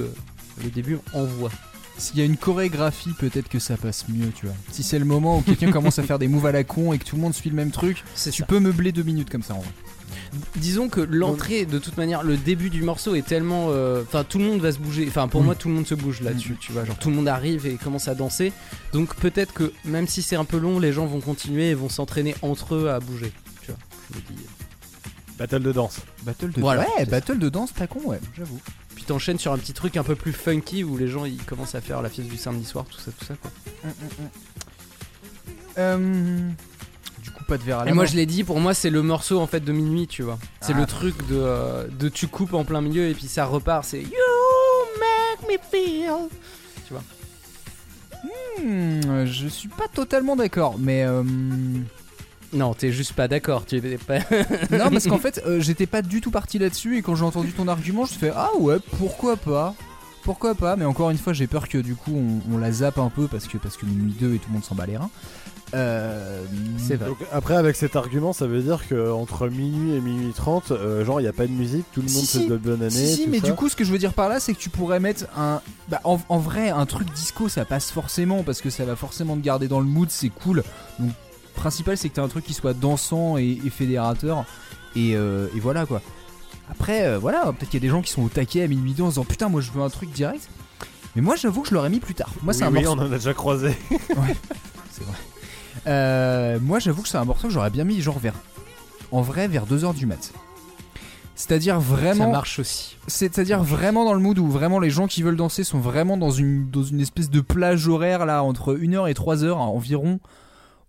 le 0.63 0.71
début 0.71 0.99
envoie. 1.13 1.51
S'il 1.99 2.19
y 2.19 2.23
a 2.23 2.25
une 2.25 2.37
chorégraphie, 2.37 3.15
peut-être 3.19 3.49
que 3.49 3.59
ça 3.59 3.77
passe 3.77 4.07
mieux, 4.09 4.31
tu 4.35 4.47
vois. 4.47 4.55
Si 4.71 4.83
c'est 4.83 4.99
le 4.99 5.07
moment 5.07 5.39
où 5.39 5.41
quelqu'un 5.43 5.73
commence 5.73 5.99
à 5.99 6.03
faire 6.03 6.19
des 6.19 6.29
moves 6.29 6.45
à 6.47 6.53
la 6.53 6.63
con 6.63 6.93
et 6.93 6.99
que 6.99 7.05
tout 7.05 7.17
le 7.17 7.23
monde 7.23 7.33
suit 7.35 7.49
le 7.51 7.57
même 7.57 7.71
truc, 7.71 8.05
tu 8.15 8.31
ça. 8.33 8.45
peux 8.47 8.61
meubler 8.61 8.93
deux 8.93 9.03
minutes 9.03 9.31
comme 9.31 9.43
ça 9.43 9.55
en 9.55 9.61
vrai. 9.61 9.71
Disons 10.57 10.89
que 10.89 11.01
l'entrée, 11.01 11.65
de 11.67 11.79
toute 11.79 11.97
manière, 11.97 12.23
le 12.23 12.37
début 12.37 12.71
du 12.71 12.83
morceau 12.83 13.15
est 13.15 13.27
tellement. 13.27 13.69
euh, 13.71 14.03
Enfin, 14.07 14.25
tout 14.25 14.39
le 14.39 14.45
monde 14.45 14.61
va 14.61 14.73
se 14.73 14.79
bouger. 14.79 15.07
Enfin, 15.09 15.29
pour 15.29 15.43
Mm. 15.43 15.45
moi, 15.45 15.55
tout 15.55 15.69
le 15.69 15.75
monde 15.75 15.87
se 15.87 15.95
bouge 15.95 16.21
là-dessus, 16.21 16.57
tu 16.61 16.73
vois. 16.73 16.85
Genre, 16.85 16.99
tout 16.99 17.09
le 17.11 17.17
monde 17.17 17.29
arrive 17.29 17.67
et 17.67 17.75
commence 17.77 18.09
à 18.09 18.15
danser. 18.15 18.53
Donc, 18.93 19.15
peut-être 19.17 19.53
que 19.53 19.73
même 19.85 20.07
si 20.09 20.23
c'est 20.23 20.37
un 20.37 20.45
peu 20.45 20.59
long, 20.59 20.79
les 20.79 20.93
gens 20.93 21.07
vont 21.07 21.21
continuer 21.21 21.71
et 21.71 21.75
vont 21.75 21.89
s'entraîner 21.89 22.35
entre 22.43 22.75
eux 22.75 22.89
à 22.91 23.01
bouger. 23.01 23.33
Tu 23.63 23.69
vois, 23.71 23.79
je 24.11 24.17
me 24.17 24.23
dis. 24.37 24.45
Battle 25.39 25.61
de 25.63 25.73
danse. 25.73 25.99
Battle 26.25 26.51
de 26.53 26.61
Voilà, 26.61 26.87
Ouais, 26.99 27.05
battle 27.07 27.39
de 27.39 27.49
danse, 27.51 27.73
pas 27.73 27.87
con, 27.87 28.01
ouais, 28.05 28.21
j'avoue. 28.37 28.59
Puis 28.95 29.05
t'enchaînes 29.05 29.39
sur 29.39 29.53
un 29.53 29.59
petit 29.59 29.75
truc 29.75 29.97
un 29.99 30.03
peu 30.03 30.15
plus 30.15 30.33
funky 30.33 30.83
où 30.83 30.97
les 30.97 31.09
gens 31.09 31.27
ils 31.27 31.37
commencent 31.45 31.75
à 31.75 31.83
faire 31.83 32.01
la 32.01 32.09
fieste 32.09 32.31
du 32.31 32.39
samedi 32.39 32.65
soir, 32.65 32.87
tout 32.91 32.99
ça, 32.99 33.11
tout 33.13 33.25
ça 33.27 33.35
quoi. 33.35 33.51
Euh, 35.79 35.99
Du 35.99 36.45
coup, 36.45 36.51
pas 37.47 37.59
de 37.59 37.63
verre 37.63 37.81
à 37.81 37.85
la 37.85 37.91
Et 37.91 37.95
moi 37.95 38.05
main. 38.05 38.11
je 38.11 38.17
l'ai 38.17 38.27
dit, 38.27 38.45
pour 38.45 38.61
moi 38.61 38.75
c'est 38.75 38.91
le 38.91 39.03
morceau 39.03 39.41
en 39.41 39.47
fait 39.47 39.61
de 39.61 39.73
minuit, 39.73 40.07
tu 40.07 40.23
vois. 40.23 40.39
C'est 40.61 40.75
Ah. 40.75 40.81
le 40.81 40.87
truc 40.87 41.17
de, 41.29 41.37
euh, 41.37 41.87
de 41.99 42.09
tu 42.09 42.27
coupes 42.29 42.55
en 42.55 42.65
plein 42.65 42.81
milieu 42.81 43.09
et 43.09 43.15
puis 43.15 43.27
ça 43.29 43.45
repart, 43.47 43.85
c'est 43.85 44.01
You 44.03 44.11
make 44.99 45.49
me 45.51 45.59
feel. 45.71 46.29
Hmm, 48.63 49.25
je 49.27 49.49
suis 49.49 49.69
pas 49.69 49.87
totalement 49.93 50.35
d'accord, 50.37 50.77
mais 50.79 51.05
euh, 51.05 51.23
Non, 52.53 52.75
t'es 52.75 52.91
juste 52.93 53.13
pas 53.13 53.29
d'accord, 53.29 53.67
tu 53.67 53.77
es 53.77 53.99
pas. 53.99 54.19
non, 54.71 54.91
parce 54.91 55.07
qu'en 55.07 55.19
fait, 55.21 55.43
euh, 55.47 55.61
j'étais 55.61 55.87
pas 55.87 56.01
du 56.03 56.21
tout 56.21 56.31
parti 56.31 56.59
là-dessus 56.59 56.97
et 56.97 57.03
quand 57.03 57.15
j'ai 57.15 57.25
entendu 57.25 57.53
ton 57.53 57.69
argument, 57.69 58.07
je 58.07 58.15
fais 58.15 58.33
ah 58.35 58.51
ouais, 58.59 58.77
pourquoi 58.99 59.37
pas, 59.37 59.75
pourquoi 60.27 60.55
pas. 60.55 60.77
Mais 60.77 60.85
encore 60.85 61.09
une 61.11 61.17
fois, 61.17 61.33
j'ai 61.33 61.47
peur 61.47 61.69
que 61.69 61.79
du 61.79 61.95
coup 61.95 62.13
on, 62.15 62.55
on 62.55 62.59
la 62.59 62.71
zappe 62.71 62.99
un 62.99 63.09
peu 63.09 63.27
parce 63.29 63.47
que 63.47 63.57
parce 63.57 63.79
que 63.79 63.87
minuit 63.87 64.15
2 64.21 64.35
et 64.35 64.39
tout 64.39 64.49
le 64.49 64.55
monde 64.55 64.65
s'en 64.65 64.75
bat 64.75 64.85
les 64.85 64.99
reins. 64.99 65.09
Euh, 65.75 66.45
C'est 66.79 66.95
vrai. 66.97 67.09
Donc, 67.09 67.19
après, 67.33 67.57
avec 67.57 67.75
cet 67.75 67.97
argument, 67.97 68.33
ça 68.33 68.47
veut 68.47 68.63
dire 68.63 68.87
que 68.89 69.11
entre 69.11 69.49
minuit 69.49 69.95
et 69.97 70.01
minuit 70.01 70.33
30, 70.33 70.71
euh, 70.71 71.05
genre, 71.05 71.21
il 71.21 71.25
n'y 71.25 71.29
a 71.29 71.33
pas 71.33 71.47
de 71.47 71.53
musique, 71.53 71.85
tout 71.93 72.03
le 72.03 72.09
Si, 72.09 72.17
monde 72.17 72.25
si. 72.25 72.43
se 72.45 72.49
donne 72.49 72.59
bonne 72.59 72.83
année. 72.83 72.91
Si, 72.91 73.15
si, 73.17 73.25
tout 73.25 73.31
mais 73.31 73.41
ça. 73.41 73.47
du 73.47 73.55
coup, 73.55 73.69
ce 73.69 73.75
que 73.75 73.85
je 73.85 73.91
veux 73.91 73.99
dire 73.99 74.13
par 74.13 74.29
là, 74.29 74.39
c'est 74.39 74.53
que 74.55 74.59
tu 74.59 74.69
pourrais 74.71 75.01
mettre 75.01 75.25
un. 75.37 75.61
Bah, 75.89 76.01
en, 76.05 76.21
en 76.29 76.39
vrai, 76.39 76.71
un 76.71 76.87
truc 76.87 77.13
disco, 77.15 77.49
ça 77.49 77.65
passe 77.65 77.91
forcément 77.91 78.43
parce 78.45 78.61
que 78.61 78.71
ça 78.71 78.85
va 78.85 78.95
forcément 78.95 79.37
te 79.37 79.43
garder 79.43 79.67
dans 79.67 79.81
le 79.81 79.87
mood, 79.87 80.09
c'est 80.11 80.29
cool. 80.29 80.63
Donc, 81.01 81.11
principal, 81.57 81.97
c'est 81.97 82.11
que 82.11 82.15
t'as 82.15 82.23
un 82.23 82.29
truc 82.29 82.45
qui 82.45 82.55
soit 82.55 82.75
dansant 82.75 83.37
et, 83.37 83.59
et 83.65 83.71
fédérateur. 83.71 84.45
Et, 84.95 85.17
euh, 85.17 85.49
et 85.55 85.61
voilà 85.61 85.85
quoi. 85.85 86.01
Après, 86.71 87.07
euh, 87.07 87.19
voilà, 87.19 87.45
peut-être 87.53 87.71
qu'il 87.71 87.75
y 87.75 87.85
a 87.85 87.87
des 87.87 87.91
gens 87.93 88.03
qui 88.03 88.11
sont 88.11 88.23
au 88.23 88.29
taquet 88.29 88.63
à 88.63 88.69
minuit 88.69 88.93
2 88.93 89.03
en 89.03 89.07
se 89.07 89.11
disant 89.13 89.25
putain, 89.25 89.49
moi 89.49 89.61
je 89.61 89.71
veux 89.71 89.83
un 89.83 89.89
truc 89.91 90.11
direct. 90.11 90.49
Mais 91.15 91.23
moi, 91.23 91.35
j'avoue 91.37 91.63
que 91.63 91.69
je 91.69 91.75
l'aurais 91.75 91.89
mis 91.89 92.01
plus 92.01 92.13
tard. 92.15 92.31
Moi, 92.43 92.53
Oui, 92.53 92.59
c'est 92.59 92.65
un 92.65 92.69
oui, 92.73 92.83
morceau. 92.85 92.91
on 93.01 93.03
en 93.03 93.07
a 93.13 93.17
déjà 93.17 93.33
croisé. 93.33 93.75
C'est 94.91 95.05
vrai. 95.05 95.15
Euh, 95.87 96.59
moi, 96.61 96.79
j'avoue 96.79 97.03
que 97.03 97.09
c'est 97.09 97.17
un 97.19 97.25
morceau 97.25 97.49
que 97.49 97.55
j'aurais 97.55 97.71
bien 97.71 97.85
mis 97.85 98.01
genre 98.03 98.19
vers. 98.19 98.35
En 99.13 99.23
vrai, 99.23 99.47
vers 99.49 99.67
2h 99.67 99.95
du 99.95 100.05
mat. 100.07 100.33
C'est-à-dire 101.35 101.75
Ça 101.75 101.81
vraiment, 101.81 102.31
marche 102.31 102.59
aussi. 102.59 102.97
c'est-à-dire 103.07 103.63
vraiment 103.63 104.05
dans 104.05 104.15
le 104.15 104.21
mood 104.21 104.39
où 104.39 104.49
vraiment 104.49 104.79
les 104.79 104.89
gens 104.91 105.07
qui 105.07 105.23
veulent 105.23 105.37
danser 105.37 105.65
sont 105.65 105.79
vraiment 105.79 106.17
dans 106.17 106.31
une 106.31 106.71
dans 106.71 106.83
une 106.83 106.99
espèce 107.01 107.29
de 107.29 107.41
plage 107.43 107.87
horaire 107.89 108.25
là 108.25 108.43
entre 108.43 108.75
1h 108.75 109.11
et 109.11 109.13
3h 109.13 109.53
environ 109.53 110.19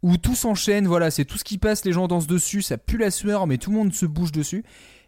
où 0.03 0.15
tout 0.15 0.36
s'enchaîne, 0.36 0.88
voilà, 0.88 1.11
c'est 1.11 1.25
tout 1.25 1.38
ce 1.38 1.43
qui 1.43 1.57
passe, 1.57 1.84
les 1.84 1.91
gens 1.91 2.07
dansent 2.07 2.28
dessus, 2.28 2.61
ça 2.61 2.78
pue 2.78 2.97
la 2.97 3.11
sueur 3.11 3.45
mais 3.45 3.57
tout 3.57 3.71
le 3.71 3.78
monde 3.78 3.93
se 3.93 4.05
bouge 4.05 4.32
dessus. 4.32 4.63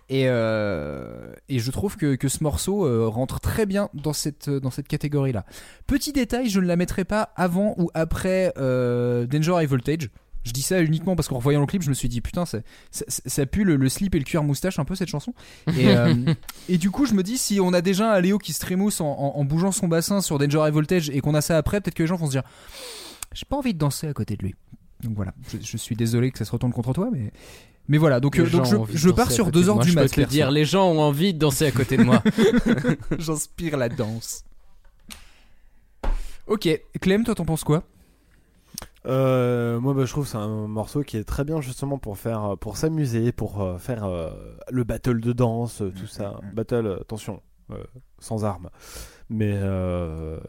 Et, 0.09 0.23
euh, 0.27 1.33
et 1.49 1.59
je 1.59 1.69
trouve 1.71 1.95
que, 1.95 2.15
que 2.15 2.27
ce 2.27 2.43
morceau 2.43 2.85
euh, 2.85 3.07
rentre 3.07 3.39
très 3.39 3.65
bien 3.65 3.89
dans 3.93 4.13
cette, 4.13 4.49
dans 4.49 4.71
cette 4.71 4.87
catégorie-là. 4.87 5.45
Petit 5.87 6.11
détail, 6.13 6.49
je 6.49 6.59
ne 6.59 6.65
la 6.65 6.75
mettrai 6.75 7.05
pas 7.05 7.31
avant 7.35 7.75
ou 7.77 7.91
après 7.93 8.51
euh, 8.57 9.27
Danger 9.27 9.53
High 9.61 9.69
Voltage. 9.69 10.09
Je 10.45 10.51
dis 10.51 10.61
ça 10.61 10.81
uniquement 10.81 11.15
parce 11.15 11.27
qu'en 11.27 11.35
revoyant 11.35 11.59
le 11.59 11.65
clip, 11.67 11.83
je 11.83 11.89
me 11.89 11.93
suis 11.93 12.07
dit 12.09 12.21
putain, 12.21 12.45
ça, 12.45 12.59
ça, 12.91 13.03
ça 13.07 13.45
pue 13.45 13.65
le, 13.65 13.75
le 13.75 13.89
slip 13.89 14.15
et 14.15 14.19
le 14.19 14.23
cuir 14.23 14.41
moustache 14.41 14.79
un 14.79 14.85
peu 14.85 14.95
cette 14.95 15.09
chanson. 15.09 15.33
Et, 15.77 15.89
euh, 15.89 16.15
et 16.69 16.77
du 16.77 16.89
coup, 16.91 17.05
je 17.05 17.13
me 17.13 17.21
dis 17.21 17.37
si 17.37 17.59
on 17.61 17.73
a 17.73 17.81
déjà 17.81 18.13
un 18.13 18.19
Léo 18.21 18.37
qui 18.39 18.53
se 18.53 18.59
trémousse 18.61 19.01
en, 19.01 19.05
en- 19.11 19.37
en 19.37 19.45
bougeant 19.45 19.71
son 19.71 19.87
bassin 19.87 20.21
sur 20.21 20.39
Danger 20.39 20.63
High 20.65 20.73
Voltage 20.73 21.09
et 21.11 21.19
qu'on 21.21 21.35
a 21.35 21.41
ça 21.41 21.57
après, 21.57 21.81
peut-être 21.81 21.93
que 21.93 22.03
les 22.03 22.07
gens 22.07 22.15
vont 22.15 22.25
se 22.27 22.31
dire 22.31 22.43
j'ai 23.33 23.45
pas 23.45 23.57
envie 23.57 23.73
de 23.73 23.79
danser 23.79 24.07
à 24.07 24.13
côté 24.13 24.37
de 24.37 24.43
lui. 24.43 24.55
Donc 25.03 25.13
voilà, 25.15 25.33
je, 25.51 25.57
je 25.61 25.77
suis 25.77 25.95
désolé 25.95 26.31
que 26.31 26.37
ça 26.39 26.45
se 26.45 26.51
retourne 26.51 26.73
contre 26.73 26.93
toi, 26.93 27.09
mais 27.11 27.31
mais 27.89 27.97
voilà. 27.97 28.19
Donc, 28.21 28.39
euh, 28.39 28.49
donc 28.49 28.65
je, 28.65 28.77
je 28.97 29.09
pars 29.09 29.29
sur 29.31 29.45
côté 29.45 29.57
de 29.57 29.63
2 29.63 29.69
heures 29.69 29.75
moi, 29.75 29.83
du 29.83 29.89
je 29.91 29.95
mat. 29.95 30.03
peux 30.03 30.23
te 30.23 30.29
dire, 30.29 30.49
les 30.51 30.63
gens 30.63 30.87
ont 30.89 31.01
envie 31.01 31.33
de 31.33 31.39
danser 31.39 31.65
à 31.65 31.71
côté 31.71 31.97
de 31.97 32.03
moi. 32.03 32.23
J'inspire 33.19 33.75
la 33.75 33.89
danse. 33.89 34.45
Ok, 36.47 36.67
Clem, 37.01 37.23
toi 37.25 37.35
t'en 37.35 37.45
penses 37.45 37.63
quoi? 37.63 37.83
Euh, 39.05 39.79
moi, 39.79 39.93
bah, 39.93 40.05
je 40.05 40.11
trouve 40.11 40.25
que 40.25 40.31
c'est 40.31 40.37
un 40.37 40.67
morceau 40.67 41.03
qui 41.03 41.17
est 41.17 41.23
très 41.23 41.43
bien 41.43 41.61
justement 41.61 41.97
pour 41.97 42.17
faire, 42.17 42.57
pour 42.59 42.75
s'amuser, 42.77 43.31
pour 43.31 43.61
euh, 43.61 43.77
faire 43.77 44.03
euh, 44.03 44.29
le 44.69 44.83
battle 44.83 45.19
de 45.21 45.31
danse, 45.31 45.81
euh, 45.81 45.91
tout 45.97 46.07
ça. 46.07 46.39
Battle, 46.53 46.85
euh, 46.85 46.99
attention, 47.01 47.41
euh, 47.71 47.83
sans 48.19 48.43
armes. 48.45 48.69
Mais, 49.29 49.53
euh, 49.55 50.39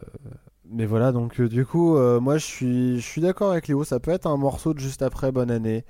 mais 0.69 0.85
voilà. 0.85 1.11
Donc 1.11 1.39
euh, 1.39 1.47
du 1.47 1.65
coup, 1.65 1.95
euh, 1.95 2.19
moi, 2.19 2.37
je 2.37 2.45
suis, 2.45 2.99
je 2.99 3.05
suis 3.05 3.21
d'accord 3.21 3.51
avec 3.51 3.67
Léo. 3.67 3.83
Ça 3.83 3.99
peut 3.99 4.11
être 4.11 4.27
un 4.27 4.37
morceau 4.37 4.73
de 4.73 4.79
juste 4.79 5.01
après 5.01 5.31
Bonne 5.31 5.51
Année, 5.51 5.85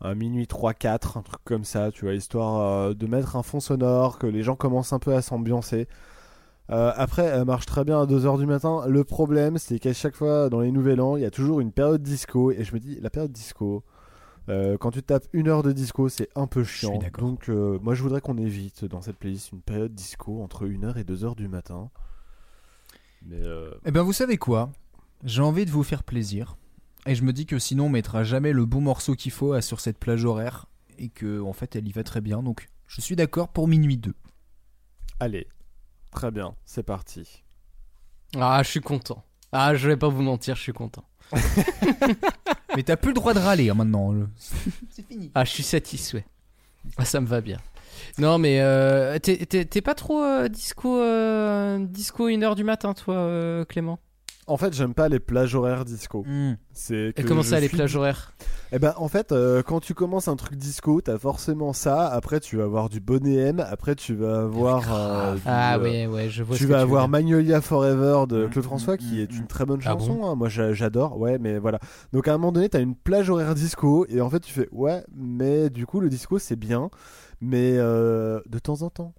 à 0.00 0.14
minuit 0.14 0.44
3-4, 0.44 1.18
un 1.18 1.22
truc 1.22 1.40
comme 1.44 1.64
ça, 1.64 1.90
tu 1.90 2.04
vois, 2.04 2.14
histoire 2.14 2.60
euh, 2.60 2.94
de 2.94 3.06
mettre 3.06 3.36
un 3.36 3.42
fond 3.42 3.60
sonore, 3.60 4.18
que 4.18 4.26
les 4.26 4.42
gens 4.42 4.56
commencent 4.56 4.92
un 4.92 4.98
peu 4.98 5.14
à 5.14 5.22
s'ambiancer. 5.22 5.88
Euh, 6.70 6.92
après, 6.96 7.24
elle 7.24 7.44
marche 7.44 7.66
très 7.66 7.84
bien 7.84 8.00
à 8.00 8.04
2h 8.04 8.38
du 8.38 8.46
matin. 8.46 8.84
Le 8.86 9.02
problème, 9.04 9.58
c'est 9.58 9.78
qu'à 9.78 9.94
chaque 9.94 10.14
fois, 10.14 10.50
dans 10.50 10.60
les 10.60 10.70
Nouvel 10.70 11.00
An, 11.00 11.16
il 11.16 11.22
y 11.22 11.26
a 11.26 11.30
toujours 11.30 11.60
une 11.60 11.72
période 11.72 12.02
disco. 12.02 12.50
Et 12.52 12.62
je 12.64 12.74
me 12.74 12.78
dis, 12.78 12.98
la 13.00 13.08
période 13.08 13.32
disco, 13.32 13.84
euh, 14.48 14.76
quand 14.76 14.90
tu 14.90 15.02
tapes 15.02 15.26
une 15.32 15.48
heure 15.48 15.62
de 15.62 15.72
disco, 15.72 16.08
c'est 16.08 16.28
un 16.34 16.46
peu 16.46 16.64
chiant. 16.64 16.98
Donc, 17.18 17.48
euh, 17.48 17.78
moi, 17.82 17.94
je 17.94 18.02
voudrais 18.02 18.20
qu'on 18.20 18.36
évite 18.36 18.84
dans 18.84 19.00
cette 19.00 19.16
playlist 19.16 19.52
une 19.52 19.62
période 19.62 19.94
disco 19.94 20.42
entre 20.42 20.66
1h 20.66 20.98
et 20.98 21.04
2h 21.04 21.36
du 21.36 21.48
matin. 21.48 21.90
Mais 23.26 23.40
Eh 23.84 23.90
ben 23.90 24.02
vous 24.02 24.12
savez 24.12 24.36
quoi? 24.36 24.70
J'ai 25.24 25.42
envie 25.42 25.64
de 25.64 25.70
vous 25.70 25.82
faire 25.82 26.04
plaisir. 26.04 26.56
Et 27.08 27.14
je 27.14 27.22
me 27.24 27.32
dis 27.32 27.46
que 27.46 27.58
sinon 27.58 27.86
on 27.86 27.88
mettra 27.88 28.22
jamais 28.22 28.52
le 28.52 28.64
bon 28.66 28.80
morceau 28.80 29.14
qu'il 29.14 29.32
faut 29.32 29.60
sur 29.60 29.80
cette 29.80 29.98
plage 29.98 30.24
horaire. 30.24 30.66
Et 30.98 31.08
que 31.08 31.40
en 31.40 31.52
fait 31.52 31.74
elle 31.76 31.88
y 31.88 31.92
va 31.92 32.04
très 32.04 32.20
bien. 32.20 32.42
Donc 32.42 32.68
je 32.86 33.00
suis 33.00 33.16
d'accord 33.16 33.48
pour 33.48 33.66
minuit 33.68 33.96
2. 33.96 34.14
allez, 35.20 35.46
très 36.12 36.30
bien, 36.30 36.54
c'est 36.64 36.82
parti. 36.82 37.42
Ah, 38.36 38.62
je 38.62 38.68
suis 38.70 38.80
content. 38.80 39.24
Ah, 39.52 39.74
je 39.74 39.88
vais 39.88 39.96
pas 39.96 40.08
vous 40.08 40.22
mentir, 40.22 40.54
je 40.56 40.60
suis 40.62 40.72
content. 40.72 41.04
Mais 42.76 42.82
t'as 42.82 42.96
plus 42.96 43.08
le 43.10 43.14
droit 43.14 43.32
de 43.34 43.38
râler 43.38 43.70
hein, 43.70 43.74
maintenant. 43.74 44.12
le- 44.12 44.28
Ah, 45.34 45.44
je 45.44 45.50
suis 45.50 45.62
satisfait. 45.62 46.26
Ah, 46.96 47.04
ça 47.04 47.20
me 47.20 47.26
va 47.26 47.40
bien. 47.40 47.58
Non, 48.18 48.38
mais 48.38 48.60
euh, 48.60 49.18
t'es- 49.18 49.44
t'es 49.46 49.64
t'es 49.64 49.80
pas 49.80 49.94
trop 49.94 50.22
euh, 50.22 50.48
disco, 50.48 51.00
euh, 51.00 51.78
disco 51.84 52.28
1h 52.28 52.54
du 52.54 52.62
matin, 52.64 52.94
toi, 52.94 53.14
euh, 53.14 53.64
Clément? 53.64 53.98
En 54.48 54.56
fait, 54.56 54.72
j'aime 54.74 54.94
pas 54.94 55.08
les 55.08 55.20
plages 55.20 55.54
horaires 55.54 55.84
disco. 55.84 56.24
Hmm. 56.26 56.54
C'est 56.72 57.12
Et 57.16 57.22
comment 57.22 57.42
ça, 57.42 57.60
les 57.60 57.68
plages 57.68 57.94
horaires 57.96 58.32
Eh 58.72 58.78
ben, 58.78 58.94
en 58.96 59.08
fait, 59.08 59.30
euh, 59.32 59.62
quand 59.62 59.80
tu 59.80 59.94
commences 59.94 60.26
un 60.28 60.36
truc 60.36 60.56
disco, 60.56 61.00
t'as 61.00 61.18
forcément 61.18 61.72
ça. 61.72 62.06
Après, 62.08 62.40
tu 62.40 62.56
vas 62.56 62.64
avoir 62.64 62.88
du 62.88 63.00
bonnet 63.00 63.36
M. 63.36 63.60
Après, 63.68 63.94
tu 63.94 64.14
vas 64.14 64.40
avoir. 64.40 64.84
euh, 64.94 65.34
du, 65.34 65.42
Ah, 65.44 65.76
euh, 65.76 65.82
ouais, 65.82 66.06
ouais, 66.06 66.28
je 66.30 66.42
vois 66.42 66.56
Tu 66.56 66.64
ce 66.64 66.68
vas 66.68 66.80
avoir. 66.80 67.08
Magnolia 67.08 67.60
Forever 67.60 68.24
de 68.28 68.46
Mm, 68.46 68.50
Claude 68.50 68.64
François, 68.64 68.96
qui 68.96 69.16
mm, 69.16 69.20
est 69.20 69.36
une 69.38 69.46
très 69.46 69.64
bonne 69.66 69.80
Ah 69.84 69.90
chanson. 69.90 70.24
hein. 70.24 70.34
Moi, 70.34 70.48
j'a- 70.48 70.72
j'adore. 70.72 71.18
Ouais, 71.18 71.38
mais 71.38 71.58
voilà. 71.58 71.78
Donc, 72.12 72.26
à 72.28 72.32
un 72.34 72.38
moment 72.38 72.52
donné, 72.52 72.68
t'as 72.68 72.80
une 72.80 72.94
plage 72.96 73.30
horaire 73.30 73.54
disco. 73.54 74.06
Et 74.08 74.20
en 74.20 74.30
fait, 74.30 74.40
tu 74.40 74.52
fais 74.52 74.68
ouais, 74.72 75.04
mais 75.14 75.70
du 75.70 75.84
coup, 75.86 76.00
le 76.00 76.08
disco, 76.08 76.38
c'est 76.38 76.56
bien. 76.56 76.90
Mais 77.40 77.74
euh, 77.76 78.40
de 78.48 78.58
temps 78.58 78.82
en 78.82 78.90
temps. 78.90 79.14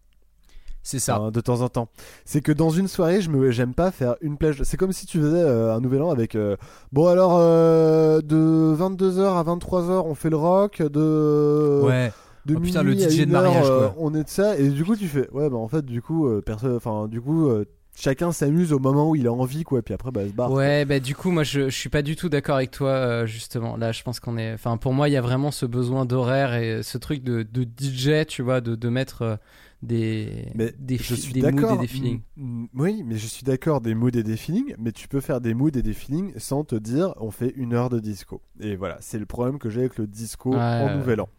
C'est 0.90 1.00
ça. 1.00 1.20
Enfin, 1.20 1.32
de 1.32 1.40
temps 1.42 1.62
en 1.62 1.70
temps. 1.70 1.90
C'est 2.26 2.42
que 2.42 2.52
dans 2.52 2.72
une 2.72 2.88
soirée, 2.88 3.22
je 3.22 3.30
me 3.30 3.52
j'aime 3.52 3.74
pas 3.76 3.92
faire 3.92 4.16
une 4.22 4.38
plage. 4.38 4.62
C'est 4.64 4.76
comme 4.78 4.92
si 4.92 5.06
tu 5.06 5.20
faisais 5.20 5.42
euh, 5.42 5.76
un 5.76 5.82
nouvel 5.82 6.02
an 6.02 6.10
avec 6.10 6.34
euh, 6.36 6.56
bon 6.92 7.06
alors 7.08 7.38
euh, 7.38 8.22
de 8.22 8.76
22h 8.76 9.38
à 9.38 9.44
23h, 9.44 10.04
on 10.06 10.16
fait 10.16 10.30
le 10.32 10.38
rock 10.38 10.82
de 10.82 11.82
ouais. 11.84 12.12
de 12.46 12.56
Oh, 12.56 12.60
putain, 12.60 12.82
le 12.82 12.94
DJ 12.94 13.26
de 13.26 13.36
heure, 13.36 13.44
mariage, 13.44 13.68
quoi. 13.68 13.96
on 14.00 14.16
est 14.16 14.24
de 14.24 14.30
ça 14.30 14.58
et 14.58 14.70
du 14.70 14.84
coup 14.84 14.96
tu 14.96 15.08
fais 15.08 15.30
ouais 15.32 15.50
bah 15.50 15.58
en 15.58 15.68
fait 15.68 15.86
du 15.86 16.02
coup 16.02 16.28
euh, 16.28 16.42
perso 16.42 16.76
enfin 16.76 17.08
du 17.08 17.22
coup 17.22 17.48
chacun 17.96 18.32
s'amuse 18.32 18.72
au 18.74 18.80
moment 18.80 19.10
où 19.10 19.16
il 19.16 19.28
a 19.28 19.32
envie 19.34 19.64
quoi 19.64 19.82
puis 19.82 19.94
après 19.94 20.12
bah 20.12 20.26
se 20.26 20.32
barre. 20.34 20.52
Ouais, 20.52 20.86
bah 20.86 21.00
du 21.00 21.16
coup, 21.16 21.32
moi, 21.32 21.44
je, 21.44 21.70
je 21.70 21.76
suis 21.76 21.90
pas 21.90 22.02
du 22.02 22.16
tout 22.16 22.30
d'accord 22.30 22.56
avec 22.56 22.72
toi, 22.72 22.90
euh, 22.90 23.26
justement. 23.26 23.78
Là, 23.78 23.92
je 23.92 24.02
pense 24.04 24.20
qu'on 24.20 24.38
est. 24.38 24.54
Enfin, 24.54 24.78
pour 24.78 24.94
moi, 24.94 25.10
il 25.10 25.12
y 25.12 25.18
a 25.18 25.22
vraiment 25.22 25.52
ce 25.52 25.66
besoin 25.66 26.06
d'horaire 26.06 26.54
et 26.56 26.82
ce 26.82 26.98
truc 26.98 27.24
de, 27.24 27.44
de 27.44 27.64
DJ, 27.64 28.26
tu 28.26 28.42
vois, 28.42 28.62
de, 28.62 28.76
de 28.76 28.90
mettre 28.90 29.38
des, 29.82 30.52
Mais 30.56 30.74
des, 30.78 30.98
je 30.98 31.16
suis 31.16 31.34
des 31.34 31.52
moods 31.52 31.76
et 31.76 31.78
des 31.78 31.88
feelings. 31.88 32.22
Mm, 32.36 32.64
mm, 32.64 32.68
Oui, 32.76 33.04
mais 33.06 33.18
je 33.18 33.28
suis 33.28 33.44
d'accord 33.44 33.80
des 33.82 33.96
moods 33.96 34.10
et 34.18 34.24
des 34.24 34.36
feelings, 34.38 34.76
mais 34.78 34.92
tu 34.92 35.08
peux 35.08 35.22
faire 35.22 35.40
des 35.42 35.54
moods 35.54 35.70
et 35.78 35.82
des 35.82 35.94
feelings 35.94 36.34
sans 36.38 36.64
te 36.64 36.76
dire 36.76 37.14
on 37.18 37.32
fait 37.32 37.54
une 37.56 37.74
heure 37.74 37.90
de 37.90 38.00
disco. 38.00 38.42
Et 38.60 38.76
voilà, 38.76 38.98
c'est 39.00 39.20
le 39.20 39.26
problème 39.26 39.58
que 39.60 39.70
j'ai 39.70 39.82
avec 39.82 39.98
le 39.98 40.08
disco 40.08 40.54
en. 40.54 40.98
Nouvel 40.98 41.22
An. 41.22 41.30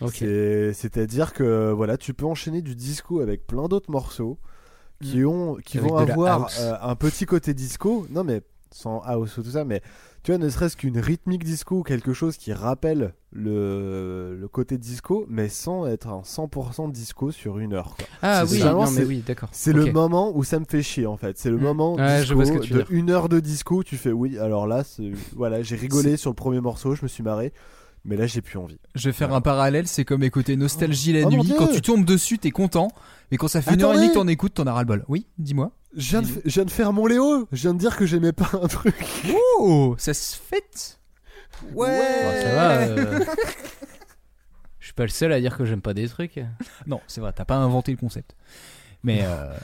Ok. 0.00 0.14
C'est- 0.16 0.72
C'est-à-dire 0.74 1.32
que 1.32 1.70
voilà, 1.72 1.96
tu 1.96 2.14
peux 2.14 2.26
enchaîner 2.26 2.62
du 2.62 2.74
disco 2.74 3.20
avec 3.20 3.46
plein 3.46 3.68
d'autres 3.68 3.90
morceaux 3.90 4.38
qui 5.00 5.24
ont, 5.24 5.54
qui 5.64 5.78
Mm. 5.78 5.80
Avec 5.80 5.90
vont 5.90 5.96
avoir 5.96 6.48
euh, 6.60 6.74
un 6.82 6.96
petit 6.96 7.26
côté 7.26 7.54
disco. 7.54 8.06
Non, 8.10 8.24
mais 8.24 8.42
sans 8.74 9.00
house 9.00 9.36
ou 9.38 9.42
tout 9.42 9.50
ça, 9.50 9.64
mais 9.64 9.82
tu 10.22 10.30
vois, 10.32 10.38
ne 10.38 10.48
serait-ce 10.48 10.76
qu'une 10.76 10.98
rythmique 10.98 11.44
disco 11.44 11.76
ou 11.78 11.82
quelque 11.82 12.12
chose 12.12 12.36
qui 12.36 12.52
rappelle 12.52 13.14
le, 13.32 14.36
le 14.38 14.48
côté 14.48 14.78
disco, 14.78 15.24
mais 15.28 15.48
sans 15.48 15.86
être 15.86 16.08
un 16.08 16.20
100% 16.22 16.90
disco 16.92 17.30
sur 17.30 17.58
une 17.58 17.74
heure. 17.74 17.94
quoi. 17.96 18.06
Ah 18.22 18.44
oui, 18.50 18.58
vraiment, 18.58 18.84
non, 18.84 18.90
mais 18.90 18.96
c'est- 19.02 19.04
oui, 19.04 19.22
d'accord. 19.26 19.48
C'est 19.52 19.72
le 19.72 19.92
moment 19.92 20.36
où 20.36 20.44
ça 20.44 20.58
me 20.58 20.64
fait 20.68 20.82
chier 20.82 21.06
en 21.06 21.16
fait. 21.16 21.38
C'est 21.38 21.50
le 21.50 21.56
Mm. 21.58 21.62
moment 21.62 21.94
Ouais, 21.96 22.20
disco 22.20 22.38
que 22.42 22.72
de 22.74 22.84
une 22.90 23.10
heure 23.10 23.28
de 23.28 23.40
disco. 23.40 23.82
Tu 23.82 23.96
fais 23.96 24.12
oui. 24.12 24.38
Alors 24.38 24.66
là, 24.66 24.82
voilà, 25.36 25.62
j'ai 25.62 25.76
rigolé 25.76 26.16
sur 26.16 26.30
le 26.30 26.34
premier 26.34 26.60
morceau, 26.60 26.94
je 26.94 27.02
me 27.02 27.08
suis 27.08 27.22
marré, 27.22 27.52
mais 28.04 28.16
là 28.16 28.26
j'ai 28.26 28.40
plus 28.42 28.58
envie. 28.58 28.78
Je 28.94 29.08
vais 29.08 29.12
faire 29.12 29.32
un 29.34 29.40
parallèle, 29.40 29.86
c'est 29.86 30.04
comme 30.04 30.22
écouter 30.22 30.56
Nostalgie 30.56 31.12
la 31.12 31.26
Oh 31.26 31.30
nuit. 31.30 31.54
Quand 31.56 31.68
tu 31.68 31.80
tombes 31.82 32.04
dessus, 32.04 32.38
t'es 32.38 32.50
content. 32.50 32.88
Mais 33.30 33.36
quand 33.36 33.48
ça 33.48 33.60
fait 33.62 33.74
une 33.74 33.82
heure 33.82 33.92
et 33.92 33.96
demie 33.96 34.08
que 34.08 34.14
t'en 34.14 34.26
écoutes, 34.28 34.54
t'en 34.54 34.66
as 34.66 34.72
ras 34.72 34.80
le 34.80 34.86
bol. 34.86 35.04
Oui, 35.08 35.26
dis-moi. 35.38 35.70
Je 35.96 36.10
viens, 36.10 36.22
de, 36.22 36.26
f- 36.26 36.40
je 36.44 36.50
viens 36.50 36.64
de 36.64 36.70
faire 36.70 36.92
mon 36.92 37.06
Léo. 37.06 37.48
Je 37.52 37.62
viens 37.62 37.74
de 37.74 37.78
dire 37.78 37.96
que 37.96 38.04
j'aimais 38.06 38.32
pas 38.32 38.50
un 38.62 38.66
truc. 38.68 38.94
Oh, 39.58 39.94
ça 39.98 40.12
se 40.14 40.36
fait? 40.36 40.98
Ouais. 41.72 42.22
Bon, 42.22 42.42
ça 42.42 42.54
va. 42.54 42.70
euh, 42.82 43.24
Je 44.80 44.84
suis 44.86 44.94
pas 44.94 45.02
le 45.04 45.08
seul 45.08 45.32
à 45.32 45.40
dire 45.40 45.56
que 45.56 45.64
j'aime 45.64 45.80
pas 45.82 45.94
des 45.94 46.08
trucs. 46.08 46.40
Non, 46.86 47.00
c'est 47.06 47.20
vrai, 47.20 47.32
t'as 47.34 47.44
pas 47.44 47.56
inventé 47.56 47.90
le 47.92 47.98
concept. 47.98 48.36
Mais 49.04 49.20
euh, 49.22 49.54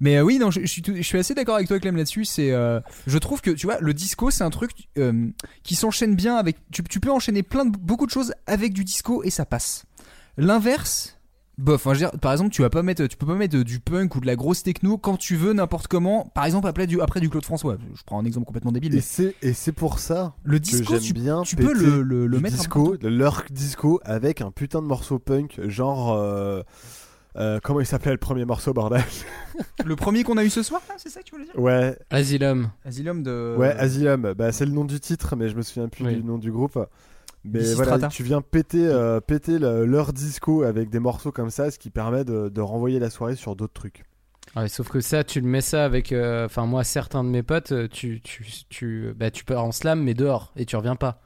mais 0.00 0.16
euh, 0.18 0.22
oui, 0.22 0.38
non, 0.38 0.50
je, 0.50 0.60
je 0.60 0.66
suis 0.66 0.82
tout- 0.82 0.94
je 0.94 1.02
suis 1.02 1.18
assez 1.18 1.34
d'accord 1.34 1.54
avec 1.56 1.66
toi, 1.68 1.78
Clem, 1.78 1.96
là-dessus. 1.96 2.24
C'est, 2.26 2.50
euh, 2.52 2.80
je 3.06 3.16
trouve 3.18 3.40
que 3.40 3.50
tu 3.50 3.66
vois, 3.66 3.78
le 3.80 3.94
disco, 3.94 4.30
c'est 4.30 4.44
un 4.44 4.50
truc 4.50 4.72
euh, 4.98 5.28
qui 5.62 5.74
s'enchaîne 5.76 6.14
bien 6.14 6.36
avec. 6.36 6.56
Tu, 6.70 6.82
tu 6.84 7.00
peux 7.00 7.10
enchaîner 7.10 7.42
plein 7.42 7.64
de 7.64 7.76
beaucoup 7.76 8.06
de 8.06 8.10
choses 8.10 8.34
avec 8.46 8.72
du 8.74 8.84
disco 8.84 9.22
et 9.24 9.30
ça 9.30 9.46
passe. 9.46 9.84
L'inverse. 10.36 11.18
Bof, 11.58 11.74
enfin, 11.86 11.94
je 11.94 12.00
veux 12.04 12.10
dire, 12.10 12.18
par 12.18 12.32
exemple, 12.32 12.50
tu 12.50 12.62
vas 12.62 12.70
pas 12.70 12.82
mettre, 12.82 13.06
tu 13.06 13.16
peux 13.16 13.26
pas 13.26 13.34
mettre 13.34 13.58
du 13.58 13.78
punk 13.78 14.16
ou 14.16 14.20
de 14.20 14.26
la 14.26 14.36
grosse 14.36 14.62
techno 14.62 14.96
quand 14.96 15.16
tu 15.18 15.36
veux 15.36 15.52
n'importe 15.52 15.86
comment. 15.86 16.30
Par 16.34 16.44
exemple, 16.46 16.66
après 16.66 16.86
du, 16.86 17.00
après 17.00 17.20
du 17.20 17.28
Claude 17.28 17.44
François. 17.44 17.76
Je 17.94 18.02
prends 18.04 18.18
un 18.18 18.24
exemple 18.24 18.46
complètement 18.46 18.72
débile. 18.72 18.92
Et 18.94 18.96
Mais 18.96 19.02
c'est 19.02 19.34
et 19.42 19.52
c'est 19.52 19.72
pour 19.72 19.98
ça 19.98 20.34
le 20.44 20.58
que 20.58 20.62
disco, 20.62 20.94
j'aime 20.94 21.02
tu, 21.02 21.12
bien. 21.12 21.42
tu 21.42 21.56
peux 21.56 21.72
le, 21.74 22.02
le, 22.02 22.26
le 22.26 22.40
mettre 22.40 22.54
un 22.54 22.58
disco, 22.58 22.96
de 22.96 23.06
l'urk 23.08 23.52
disco 23.52 24.00
avec 24.04 24.40
un 24.40 24.50
putain 24.50 24.80
de 24.80 24.86
morceau 24.86 25.18
punk, 25.18 25.60
genre. 25.68 26.14
euh, 26.14 26.62
euh, 27.36 27.60
comment 27.62 27.80
il 27.80 27.86
s'appelait 27.86 28.12
le 28.12 28.18
premier 28.18 28.44
morceau, 28.44 28.72
bordel? 28.74 29.02
Le 29.84 29.96
premier 29.96 30.22
qu'on 30.22 30.36
a 30.38 30.44
eu 30.44 30.50
ce 30.50 30.62
soir, 30.62 30.80
là, 30.88 30.94
c'est 30.98 31.08
ça 31.10 31.20
que 31.20 31.24
tu 31.26 31.32
voulais 31.34 31.44
dire? 31.46 31.58
Ouais, 31.58 31.96
Asylum. 32.10 32.70
Asylum 32.84 33.22
de. 33.22 33.54
ouais, 33.58 33.70
Asylum. 33.72 34.34
Bah, 34.36 34.52
c'est 34.52 34.64
le 34.66 34.72
nom 34.72 34.84
du 34.84 35.00
titre, 35.00 35.34
mais 35.36 35.48
je 35.48 35.56
me 35.56 35.62
souviens 35.62 35.88
plus 35.88 36.04
Oui. 36.06 36.16
du 36.16 36.24
nom 36.24 36.36
du 36.38 36.50
groupe. 36.52 36.78
Mais 37.44 37.60
voilà, 37.74 37.92
tu 38.08 38.22
viens 38.22 38.40
péter, 38.40 38.86
euh, 38.86 39.20
péter 39.20 39.58
le- 39.58 39.84
leur 39.84 40.12
disco 40.12 40.62
avec 40.62 40.90
des 40.90 41.00
morceaux 41.00 41.32
comme 41.32 41.50
ça, 41.50 41.70
ce 41.70 41.78
qui 41.78 41.90
permet 41.90 42.24
de, 42.24 42.48
de 42.48 42.60
renvoyer 42.60 42.98
la 43.00 43.10
soirée 43.10 43.34
sur 43.36 43.56
d'autres 43.56 43.72
trucs. 43.72 44.04
Ouais, 44.56 44.68
sauf 44.68 44.88
que 44.88 45.00
ça, 45.00 45.24
tu 45.24 45.40
le 45.40 45.46
mets 45.46 45.60
ça 45.60 45.84
avec. 45.84 46.12
euh, 46.12 46.46
Enfin, 46.46 46.66
moi, 46.66 46.84
certains 46.84 47.24
de 47.24 47.28
mes 47.28 47.42
potes, 47.42 47.72
euh, 47.72 47.88
tu, 47.90 48.20
tu, 48.20 48.44
tu, 48.68 49.12
bah, 49.16 49.30
tu 49.30 49.44
pars 49.44 49.64
en 49.64 49.72
slam, 49.72 50.02
mais 50.02 50.14
dehors, 50.14 50.52
et 50.56 50.66
tu 50.66 50.76
reviens 50.76 50.96
pas. 50.96 51.20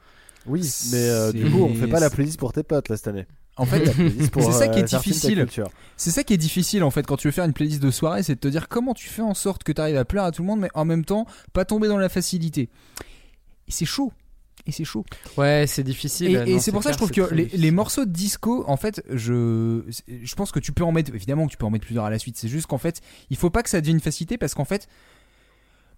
Oui, 0.45 0.61
mais 0.91 1.09
euh, 1.09 1.31
du 1.33 1.49
coup, 1.51 1.61
on 1.63 1.73
fait 1.75 1.87
pas 1.87 1.99
la 1.99 2.09
playlist 2.09 2.39
pour 2.39 2.53
tes 2.53 2.63
potes 2.63 2.87
là 2.89 2.95
cette 2.95 3.07
année. 3.09 3.25
En 3.57 3.65
fait, 3.65 3.79
La 3.85 3.91
playlist 3.91 4.31
pour, 4.31 4.43
c'est 4.43 4.51
ça 4.57 4.67
qui 4.69 4.79
est 4.79 4.83
difficile. 4.99 5.39
C'est 5.97 6.11
ça 6.11 6.23
qui 6.23 6.33
est 6.33 6.37
difficile 6.37 6.83
en 6.83 6.91
fait 6.91 7.05
quand 7.05 7.17
tu 7.17 7.27
veux 7.27 7.31
faire 7.31 7.43
une 7.45 7.53
playlist 7.53 7.81
de 7.83 7.91
soirée, 7.91 8.23
c'est 8.23 8.35
de 8.35 8.39
te 8.39 8.47
dire 8.47 8.69
comment 8.69 8.93
tu 8.93 9.09
fais 9.09 9.23
en 9.23 9.33
sorte 9.33 9.63
que 9.63 9.71
tu 9.71 9.81
arrives 9.81 9.97
à 9.97 10.05
plaire 10.05 10.23
à 10.23 10.31
tout 10.31 10.41
le 10.43 10.47
monde, 10.47 10.59
mais 10.61 10.69
en 10.73 10.85
même 10.85 11.03
temps 11.03 11.25
pas 11.53 11.65
tomber 11.65 11.87
dans 11.89 11.97
la 11.97 12.07
facilité. 12.07 12.69
Et 13.67 13.71
c'est 13.71 13.85
chaud. 13.85 14.13
Et 14.67 14.71
c'est 14.71 14.83
chaud. 14.83 15.05
Ouais, 15.37 15.65
c'est 15.67 15.83
difficile. 15.83 16.43
Et, 16.45 16.51
et 16.51 16.59
c'est 16.59 16.71
pour 16.71 16.83
ça 16.83 16.89
que 16.89 16.93
je 16.93 16.97
trouve 16.97 17.11
que 17.11 17.33
les, 17.33 17.71
morceaux 17.71 18.05
de 18.05 18.11
disco, 18.11 18.63
en 18.67 18.77
fait, 18.77 19.01
je, 19.09 19.81
je 20.07 20.35
pense 20.35 20.51
que 20.51 20.59
tu 20.59 20.71
peux 20.71 20.83
en 20.83 20.91
mettre, 20.91 21.13
évidemment 21.15 21.45
que 21.47 21.51
tu 21.51 21.57
peux 21.57 21.65
en 21.65 21.69
mettre 21.69 21.85
plusieurs 21.85 22.05
à 22.05 22.09
la 22.09 22.19
suite. 22.19 22.37
C'est 22.37 22.49
juste 22.49 22.67
qu'en 22.67 22.77
fait, 22.77 23.01
il 23.29 23.37
faut 23.37 23.49
pas 23.49 23.63
que 23.63 23.69
ça 23.69 23.79
devienne 23.79 23.97
une 23.97 24.01
facilité 24.01 24.37
parce 24.37 24.53
qu'en 24.53 24.65
fait, 24.65 24.87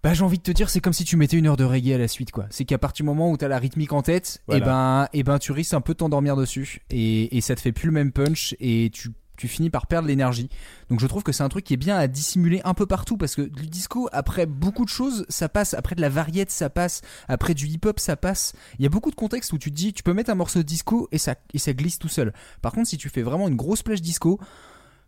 bah, 0.02 0.14
j'ai 0.14 0.24
envie 0.24 0.38
de 0.38 0.42
te 0.42 0.50
dire, 0.50 0.70
c'est 0.70 0.80
comme 0.80 0.92
si 0.92 1.04
tu 1.04 1.16
mettais 1.16 1.36
une 1.36 1.46
heure 1.46 1.56
de 1.56 1.64
reggae 1.64 1.92
à 1.92 1.98
la 1.98 2.08
suite, 2.08 2.30
quoi. 2.30 2.46
C'est 2.50 2.64
qu'à 2.64 2.78
partir 2.78 3.04
du 3.04 3.08
moment 3.08 3.30
où 3.30 3.36
t'as 3.36 3.48
la 3.48 3.58
rythmique 3.58 3.92
en 3.92 4.02
tête, 4.02 4.38
et 4.48 4.58
Voilà. 4.58 4.64
ben, 4.64 5.08
et 5.12 5.22
ben, 5.22 5.38
tu 5.38 5.52
risques 5.52 5.74
un 5.74 5.82
peu 5.82 5.92
de 5.92 5.98
t'endormir 5.98 6.36
dessus 6.36 6.80
et, 6.90 7.36
et 7.36 7.40
ça 7.40 7.54
te 7.54 7.60
fait 7.60 7.72
plus 7.72 7.86
le 7.86 7.92
même 7.92 8.12
punch 8.12 8.54
et 8.60 8.90
tu, 8.92 9.10
tu 9.40 9.48
finis 9.48 9.70
par 9.70 9.86
perdre 9.86 10.06
l'énergie. 10.08 10.48
Donc 10.90 11.00
je 11.00 11.06
trouve 11.06 11.22
que 11.22 11.32
c'est 11.32 11.42
un 11.42 11.48
truc 11.48 11.64
qui 11.64 11.74
est 11.74 11.78
bien 11.78 11.96
à 11.96 12.06
dissimuler 12.06 12.60
un 12.64 12.74
peu 12.74 12.84
partout 12.86 13.16
parce 13.16 13.34
que 13.34 13.42
du 13.42 13.66
disco, 13.66 14.08
après 14.12 14.46
beaucoup 14.46 14.84
de 14.84 14.90
choses, 14.90 15.24
ça 15.28 15.48
passe. 15.48 15.74
Après 15.74 15.94
de 15.94 16.00
la 16.00 16.08
variette, 16.10 16.50
ça 16.50 16.68
passe. 16.70 17.00
Après 17.28 17.54
du 17.54 17.66
hip-hop, 17.66 17.98
ça 17.98 18.16
passe. 18.16 18.52
Il 18.78 18.82
y 18.82 18.86
a 18.86 18.90
beaucoup 18.90 19.10
de 19.10 19.16
contextes 19.16 19.52
où 19.52 19.58
tu 19.58 19.70
te 19.70 19.76
dis, 19.76 19.92
tu 19.92 20.02
peux 20.02 20.12
mettre 20.12 20.30
un 20.30 20.34
morceau 20.34 20.58
de 20.60 20.64
disco 20.64 21.08
et 21.10 21.18
ça, 21.18 21.34
et 21.54 21.58
ça 21.58 21.72
glisse 21.72 21.98
tout 21.98 22.08
seul. 22.08 22.32
Par 22.62 22.72
contre, 22.72 22.88
si 22.88 22.98
tu 22.98 23.08
fais 23.08 23.22
vraiment 23.22 23.48
une 23.48 23.56
grosse 23.56 23.82
plage 23.82 24.02
disco, 24.02 24.38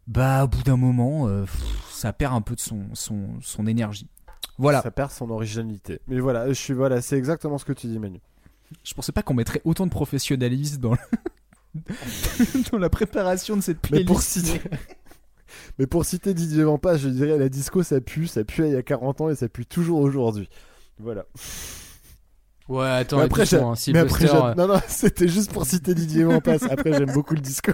bah 0.07 0.45
au 0.45 0.49
bout 0.49 0.63
d'un 0.63 0.77
moment, 0.77 1.29
euh, 1.29 1.43
pff, 1.43 1.63
ça 1.93 2.13
perd 2.13 2.35
un 2.35 2.41
peu 2.41 2.55
de 2.55 2.61
son, 2.61 2.87
son, 2.95 3.29
son 3.41 3.67
énergie. 3.67 4.09
Voilà. 4.59 4.83
Ça 4.83 4.91
perd 4.91 5.11
son 5.11 5.31
originalité. 5.31 6.01
Mais 6.09 6.21
voilà, 6.21 6.49
je 6.49 6.55
suis 6.55 6.75
voilà, 6.75 7.01
c'est 7.01 7.17
exactement 7.17 7.59
ce 7.59 7.65
que 7.65 7.73
tu 7.73 7.87
dis, 7.87 7.99
Manu. 7.99 8.21
Je 8.85 8.95
pensais 8.95 9.13
pas 9.13 9.23
qu'on 9.23 9.35
mettrait 9.35 9.61
autant 9.65 9.85
de 9.87 9.91
professionnalisme 9.91 10.81
dans, 10.81 10.93
le- 10.93 10.99
dans 12.73 12.79
la 12.79 12.91
préparation 12.91 13.57
de 13.57 13.63
cette 13.63 13.79
Mais 13.85 13.89
playlist. 14.05 14.07
pour 14.09 14.21
citer, 14.23 14.61
mais 15.79 15.87
pour 15.87 16.05
citer 16.05 16.35
Didier 16.35 16.65
Vampas, 16.65 16.97
je 16.99 17.09
dirais 17.09 17.39
la 17.39 17.49
disco 17.49 17.83
ça 17.83 18.01
pue, 18.01 18.27
ça 18.27 18.45
pue 18.45 18.67
il 18.67 18.73
y 18.73 18.77
a 18.77 18.83
40 18.83 19.21
ans 19.23 19.29
et 19.31 19.35
ça 19.35 19.49
pue 19.49 19.67
toujours 19.67 20.01
aujourd'hui. 20.01 20.49
Voilà. 20.99 21.25
Ouais, 22.69 22.89
attends, 22.89 23.19
Mais 23.19 23.25
après, 23.25 23.55
hein, 23.55 23.75
mais 23.89 23.99
après, 23.99 24.35
euh, 24.35 24.55
non 24.55 24.69
non, 24.69 24.81
c'était 24.89 25.29
juste 25.29 25.53
pour 25.53 25.67
citer 25.67 25.95
Didier 25.95 26.25
Vampas. 26.25 26.59
Après, 26.71 26.93
j'aime 26.93 27.13
beaucoup 27.13 27.35
le 27.35 27.41
disco. 27.41 27.73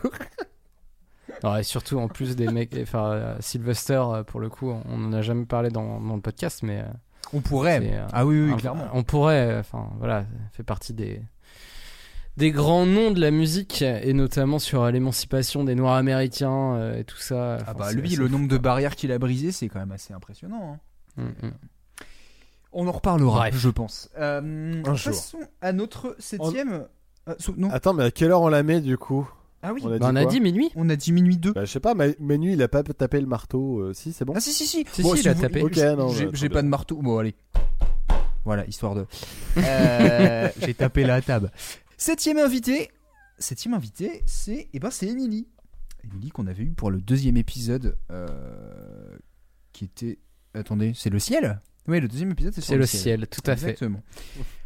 Ouais, 1.45 1.63
surtout 1.63 1.99
en 1.99 2.09
plus 2.09 2.35
des 2.35 2.49
mecs, 2.49 2.75
enfin 2.83 3.13
euh, 3.13 3.37
Sylvester 3.41 4.03
euh, 4.13 4.23
pour 4.25 4.41
le 4.41 4.49
coup, 4.49 4.71
on 4.71 5.05
en 5.05 5.13
a 5.13 5.23
jamais 5.23 5.45
parlé 5.45 5.71
dans, 5.71 6.01
dans 6.01 6.17
le 6.17 6.21
podcast, 6.23 6.63
mais 6.65 6.81
euh, 6.81 6.85
On 7.33 7.41
pourrait. 7.41 7.81
euh, 7.93 8.07
Ah 8.13 8.27
oui, 8.27 8.41
oui, 8.47 8.53
un- 8.53 8.57
clairement. 8.57 8.89
on 8.93 9.05
pourrait, 9.05 9.57
enfin 9.59 9.89
voilà, 9.99 10.25
fait 10.53 10.65
partie 10.65 10.95
des 10.95 11.21
des 12.39 12.51
grands 12.53 12.87
noms 12.87 13.11
de 13.11 13.21
la 13.21 13.31
musique 13.31 13.83
et 13.83 14.13
notamment 14.13 14.59
sur 14.59 14.83
euh, 14.83 14.91
l'émancipation 14.91 15.65
des 15.65 15.75
Noirs 15.75 15.97
américains 15.97 16.75
euh, 16.77 16.99
et 17.01 17.05
tout 17.05 17.19
ça. 17.19 17.59
Ah 17.67 17.75
bah 17.75 17.93
lui, 17.93 18.15
le 18.17 18.27
fou, 18.27 18.33
nombre 18.33 18.49
de 18.49 18.57
barrières 18.59 18.97
qu'il 18.97 19.13
a 19.13 19.19
brisées, 19.19 19.53
c'est 19.53 19.69
quand 19.69 19.81
même 19.81 19.93
assez 19.93 20.15
impressionnant. 20.15 20.79
hein. 21.19 21.23
Mm, 21.43 21.47
mm. 21.47 21.53
On 22.73 22.87
en 22.87 22.93
reparlera, 22.93 23.39
Bref. 23.41 23.57
je 23.59 23.69
pense. 23.71 24.09
Euh, 24.19 24.83
Un 24.87 24.95
jour. 24.95 25.13
passons 25.13 25.39
à 25.61 25.73
notre 25.73 26.15
septième. 26.19 26.87
Euh, 27.29 27.35
non. 27.57 27.71
Attends, 27.71 27.93
mais 27.95 28.05
à 28.05 28.11
quelle 28.11 28.31
heure 28.31 28.43
on 28.43 28.49
la 28.49 28.63
met 28.63 28.81
du 28.81 28.97
coup? 28.97 29.29
Ah 29.63 29.73
oui. 29.73 29.81
On 29.85 29.91
a 29.91 29.99
Bah, 29.99 30.09
on 30.13 30.17
a 30.17 30.25
dit 30.27 30.41
minuit. 30.41 30.71
On 30.77 30.89
a 30.89 30.95
dit 30.95 31.11
minuit 31.13 31.37
2. 31.39 31.53
Bah, 31.55 31.65
je 31.65 31.73
sais 31.73 31.81
pas, 31.81 31.95
Ma- 31.95 32.05
Manu 32.21 32.53
il 32.53 32.63
a 32.63 32.69
pas 32.69 32.83
tapé 32.85 33.21
le 33.21 33.27
marteau. 33.27 33.81
euh, 33.81 33.93
si, 33.95 34.13
c'est 34.13 34.25
bon? 34.25 34.35
Ah 34.37 34.41
si 34.41 34.53
si 34.53 34.67
si. 34.67 34.85
Si, 34.93 35.03
si, 35.03 35.21
il 35.21 35.29
a 35.29 35.33
vous- 35.33 35.41
tapé. 35.43 35.63
Ok, 35.63 35.73
j'ai- 35.75 35.97
non, 35.97 36.09
j'ai 36.33 36.49
bah, 36.49 36.55
pas 36.57 36.63
de 36.63 36.69
marteau. 36.69 36.97
Bon 37.03 37.19
allez. 37.19 37.35
Voilà, 38.45 38.65
histoire 38.67 38.95
de. 38.95 39.07
Euh, 39.59 40.49
j'ai 40.61 40.75
tapé 40.75 41.05
la 41.05 41.21
table. 41.21 41.51
Septième 42.01 42.39
invité. 42.39 42.91
Septième 43.41 43.75
invité, 43.75 44.23
c'est 44.25 44.69
eh 44.73 44.79
ben 44.79 44.89
c'est 44.91 45.09
Émilie. 45.09 45.49
Émilie 46.05 46.31
qu'on 46.31 46.47
avait 46.47 46.63
eu 46.63 46.71
pour 46.71 46.93
le 46.93 47.01
deuxième 47.01 47.37
épisode, 47.37 47.99
euh, 48.13 49.19
qui 49.73 49.85
était. 49.85 50.21
Attendez, 50.55 50.93
c'est 50.95 51.11
le 51.11 51.19
ciel? 51.19 51.61
Oui, 51.89 51.99
le 51.99 52.07
deuxième 52.07 52.31
épisode 52.31 52.55
c'est 52.55 52.61
sur 52.61 52.69
C'est 52.69 52.79
le 52.79 52.87
ciel, 52.87 53.27
tout 53.27 53.41
à 53.51 53.57
fait. 53.57 53.71
Exactement. 53.71 54.01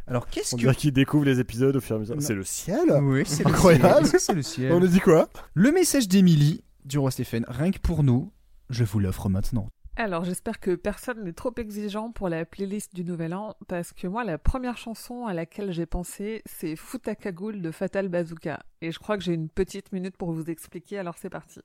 Alors 0.05 0.27
qu'est-ce 0.27 0.53
On 0.53 0.59
que 0.59 0.73
qu'il 0.75 0.91
découvre 0.91 1.25
les 1.25 1.39
épisodes 1.39 1.75
au 1.75 1.81
fur 1.81 1.95
et 1.95 1.97
à 1.97 1.99
mesure. 2.01 2.15
C'est 2.19 2.35
le 2.35 2.43
ciel? 2.43 2.91
Oui, 3.01 3.23
c'est 3.25 3.43
le 3.43 3.49
Incroyable. 3.49 4.07
C'est 4.19 4.33
le 4.33 4.43
ciel. 4.43 4.71
On 4.71 4.83
a 4.83 4.87
dit 4.87 4.99
quoi? 4.99 5.27
Le 5.55 5.71
message 5.71 6.07
d'Émilie 6.07 6.63
du 6.85 6.99
roi 6.99 7.09
Stéphane, 7.09 7.45
rien 7.47 7.71
que 7.71 7.79
pour 7.79 8.03
nous, 8.03 8.31
je 8.69 8.83
vous 8.83 8.99
l'offre 8.99 9.27
maintenant. 9.29 9.69
Alors, 9.95 10.23
j'espère 10.23 10.59
que 10.59 10.73
personne 10.73 11.23
n'est 11.23 11.33
trop 11.33 11.53
exigeant 11.55 12.11
pour 12.11 12.27
la 12.27 12.45
playlist 12.45 12.95
du 12.95 13.03
Nouvel 13.03 13.35
An, 13.35 13.55
parce 13.67 13.93
que 13.93 14.07
moi, 14.07 14.23
la 14.23 14.39
première 14.39 14.75
chanson 14.75 15.27
à 15.27 15.35
laquelle 15.35 15.71
j'ai 15.71 15.85
pensé, 15.85 16.41
c'est 16.47 16.75
Fouta 16.75 17.13
Cagoule 17.13 17.61
de 17.61 17.69
Fatal 17.69 18.09
Bazooka. 18.09 18.63
Et 18.81 18.91
je 18.91 18.97
crois 18.97 19.17
que 19.17 19.23
j'ai 19.23 19.33
une 19.33 19.49
petite 19.49 19.91
minute 19.91 20.17
pour 20.17 20.31
vous 20.31 20.49
expliquer, 20.49 20.97
alors 20.97 21.15
c'est 21.19 21.29
parti. 21.29 21.59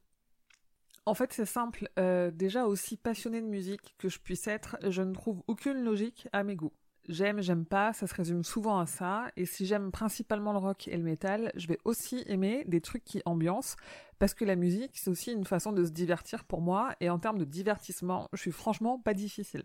En 1.06 1.14
fait, 1.14 1.32
c'est 1.32 1.46
simple. 1.46 1.88
euh, 1.98 2.30
déjà, 2.30 2.66
aussi 2.66 2.98
passionné 2.98 3.40
de 3.40 3.46
musique 3.46 3.94
que 3.96 4.10
je 4.10 4.18
puisse 4.18 4.46
être, 4.46 4.76
je 4.86 5.00
ne 5.00 5.14
trouve 5.14 5.42
aucune 5.46 5.82
logique 5.82 6.28
à 6.34 6.44
mes 6.44 6.55
goûts. 6.55 6.74
J'aime, 7.09 7.40
j'aime 7.40 7.64
pas, 7.64 7.94
ça 7.94 8.06
se 8.06 8.14
résume 8.14 8.44
souvent 8.44 8.78
à 8.78 8.84
ça. 8.84 9.32
Et 9.38 9.46
si 9.46 9.64
j'aime 9.64 9.90
principalement 9.90 10.52
le 10.52 10.59
rock 10.59 10.86
et 10.88 10.96
le 10.98 11.02
métal, 11.02 11.50
je 11.55 11.66
vais 11.66 11.78
aussi 11.86 12.22
aimer 12.26 12.64
des 12.66 12.82
trucs 12.82 13.05
qui 13.05 13.22
ambiancent, 13.24 13.76
parce 14.19 14.35
que 14.35 14.45
la 14.45 14.57
musique, 14.57 14.93
c'est 14.95 15.11
aussi 15.11 15.32
une 15.32 15.45
façon 15.45 15.73
de 15.73 15.85
se 15.85 15.90
divertir 15.90 16.45
pour 16.45 16.61
moi, 16.61 16.95
et 17.01 17.11
en 17.11 17.19
termes 17.19 17.39
de 17.39 17.45
divertissement, 17.45 18.28
je 18.32 18.40
suis 18.40 18.53
franchement 18.53 18.99
pas 18.99 19.15
difficile. 19.15 19.65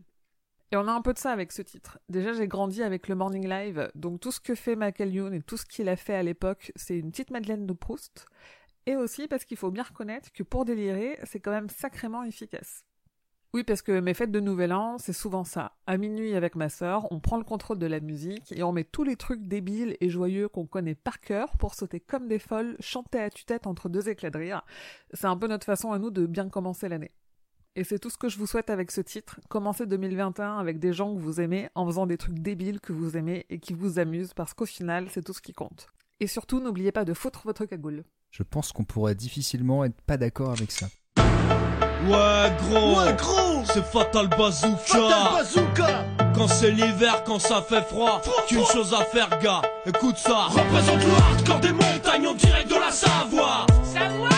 Et 0.72 0.76
on 0.76 0.88
a 0.88 0.92
un 0.92 1.02
peu 1.02 1.14
de 1.14 1.20
ça 1.20 1.32
avec 1.32 1.52
ce 1.52 1.62
titre. 1.62 2.00
Déjà, 2.10 2.34
j'ai 2.34 2.48
grandi 2.48 2.82
avec 2.82 3.08
le 3.08 3.16
Morning 3.16 3.48
Live, 3.48 3.92
donc 3.94 4.20
tout 4.20 4.32
ce 4.32 4.40
que 4.40 4.56
fait 4.56 4.76
Michael 4.76 5.36
et 5.36 5.42
tout 5.42 5.58
ce 5.58 5.66
qu'il 5.66 5.88
a 5.88 5.96
fait 5.96 6.16
à 6.16 6.24
l'époque, 6.24 6.72
c'est 6.76 6.98
une 6.98 7.12
petite 7.12 7.30
Madeleine 7.30 7.68
de 7.68 7.74
Proust. 7.74 8.26
Et 8.86 8.96
aussi 8.96 9.28
parce 9.28 9.46
qu'il 9.46 9.58
faut 9.58 9.72
bien 9.72 9.84
reconnaître 9.84 10.32
que 10.32 10.44
pour 10.44 10.66
délirer, 10.66 11.20
c'est 11.24 11.40
quand 11.40 11.52
même 11.52 11.70
sacrément 11.70 12.24
efficace. 12.24 12.84
Oui, 13.56 13.64
parce 13.64 13.84
que 13.84 14.00
mes 14.00 14.16
fêtes 14.16 14.32
de 14.32 14.40
Nouvel 14.40 14.74
An, 14.74 14.98
c'est 14.98 15.14
souvent 15.14 15.44
ça. 15.44 15.74
À 15.86 15.98
minuit 15.98 16.34
avec 16.34 16.56
ma 16.56 16.70
sœur, 16.70 17.08
on 17.12 17.20
prend 17.20 17.38
le 17.38 17.44
contrôle 17.44 17.78
de 17.78 17.86
la 17.86 18.00
musique 18.00 18.52
et 18.52 18.64
on 18.64 18.72
met 18.72 18.84
tous 18.84 19.04
les 19.04 19.16
trucs 19.16 19.48
débiles 19.48 19.96
et 20.02 20.10
joyeux 20.10 20.50
qu'on 20.50 20.66
connaît 20.66 20.96
par 20.96 21.20
cœur 21.20 21.56
pour 21.58 21.76
sauter 21.76 22.00
comme 22.00 22.28
des 22.28 22.40
folles, 22.40 22.76
chanter 22.80 23.20
à 23.20 23.30
tue-tête 23.30 23.68
entre 23.68 23.90
deux 23.90 24.10
éclats 24.10 24.32
de 24.32 24.40
rire. 24.40 24.64
C'est 25.14 25.28
un 25.28 25.38
peu 25.38 25.46
notre 25.46 25.68
façon 25.68 25.92
à 25.92 26.00
nous 26.00 26.10
de 26.10 26.26
bien 26.26 26.50
commencer 26.50 26.90
l'année. 26.90 27.12
Et 27.76 27.84
c'est 27.84 28.00
tout 28.00 28.10
ce 28.10 28.18
que 28.18 28.28
je 28.28 28.40
vous 28.40 28.48
souhaite 28.48 28.72
avec 28.72 28.90
ce 28.90 29.02
titre. 29.02 29.40
Commencez 29.50 29.86
2021 29.86 30.58
avec 30.58 30.80
des 30.80 30.92
gens 30.92 31.14
que 31.14 31.20
vous 31.20 31.40
aimez, 31.40 31.70
en 31.76 31.86
faisant 31.86 32.08
des 32.08 32.18
trucs 32.18 32.40
débiles 32.40 32.80
que 32.80 32.92
vous 32.92 33.18
aimez 33.18 33.46
et 33.52 33.60
qui 33.60 33.74
vous 33.74 34.00
amusent, 34.00 34.34
parce 34.34 34.56
qu'au 34.56 34.66
final, 34.66 35.10
c'est 35.12 35.24
tout 35.24 35.34
ce 35.34 35.42
qui 35.44 35.54
compte. 35.54 35.90
Et 36.20 36.26
surtout, 36.26 36.60
n'oubliez 36.60 36.92
pas 36.92 37.06
de 37.06 37.14
foutre 37.14 37.44
votre 37.46 37.66
cagoule. 37.66 38.04
Je 38.32 38.42
pense 38.42 38.72
qu'on 38.72 38.84
pourrait 38.84 39.14
difficilement 39.14 39.84
être 39.84 40.02
pas 40.02 40.18
d'accord 40.18 40.50
avec 40.50 40.72
ça. 40.72 40.88
Ouais 42.06 42.52
gros, 42.60 43.00
ouais 43.00 43.14
gros, 43.14 43.64
c'est 43.66 43.86
Fatal 43.86 44.28
Bazooka. 44.28 44.76
Fatal 44.86 45.34
Bazooka. 45.34 46.06
Quand 46.36 46.48
c'est 46.48 46.72
l'hiver, 46.72 47.24
quand 47.26 47.40
ça 47.40 47.64
fait 47.68 47.82
froid, 47.88 48.22
qu'une 48.48 48.66
chose 48.66 48.94
à 48.94 49.06
faire 49.06 49.30
gars, 49.40 49.62
écoute 49.86 50.18
ça. 50.18 50.48
Représente 50.50 51.04
le 51.04 51.12
hardcore 51.12 51.60
des 51.60 51.72
montagnes 51.72 52.28
en 52.28 52.34
direct 52.34 52.70
de 52.70 52.76
la 52.76 52.92
Savoie. 52.92 53.66
Savoie 53.84 54.30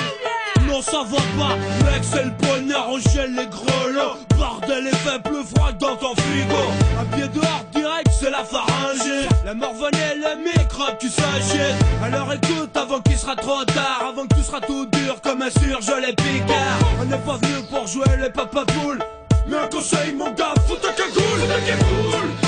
Non 0.67 0.81
ça 0.81 1.03
va 1.09 1.17
pas, 1.17 1.55
mec 1.89 2.03
c'est 2.03 2.25
le 2.25 2.31
bonheur, 2.31 2.87
on 2.89 2.99
gèle 2.99 3.33
les 3.33 3.47
grelots. 3.47 4.17
Bordel 4.37 4.87
et 4.87 4.95
fait 4.95 5.19
plus 5.23 5.43
froid 5.43 5.71
que 5.71 5.77
dans 5.79 5.95
ton 5.95 6.13
frigo. 6.15 6.84
Un 7.05 7.17
pied 7.17 7.27
dehors 7.27 7.63
direct, 7.71 8.07
c'est 8.19 8.31
la 8.31 8.43
pharyngée. 8.43 9.27
La 9.43 9.53
morvonne 9.53 9.93
et 9.93 10.15
le 10.15 10.43
microbe 10.43 10.97
qui 10.99 11.09
s'agitent. 11.09 11.75
Alors 12.03 12.31
écoute 12.33 12.75
avant 12.75 12.99
qu'il 13.01 13.17
sera 13.17 13.35
trop 13.35 13.63
tard, 13.65 14.05
avant 14.09 14.25
que 14.25 14.35
tu 14.35 14.41
seras 14.41 14.61
tout 14.61 14.85
dur 14.87 15.21
comme 15.21 15.41
un 15.41 15.49
surgelé 15.49 16.13
picard. 16.13 16.79
On 17.01 17.05
n'est 17.05 17.17
pas 17.17 17.37
venu 17.37 17.63
pour 17.69 17.87
jouer 17.87 18.05
les 18.21 18.29
papa 18.29 18.65
poules. 18.65 18.99
Mais 19.47 19.57
un 19.57 19.67
conseil 19.67 20.13
mon 20.13 20.31
gars, 20.31 20.53
fous 20.67 20.75
ta 20.75 20.89
cagoule, 20.89 21.21
fous 21.79 22.11
ta. 22.41 22.44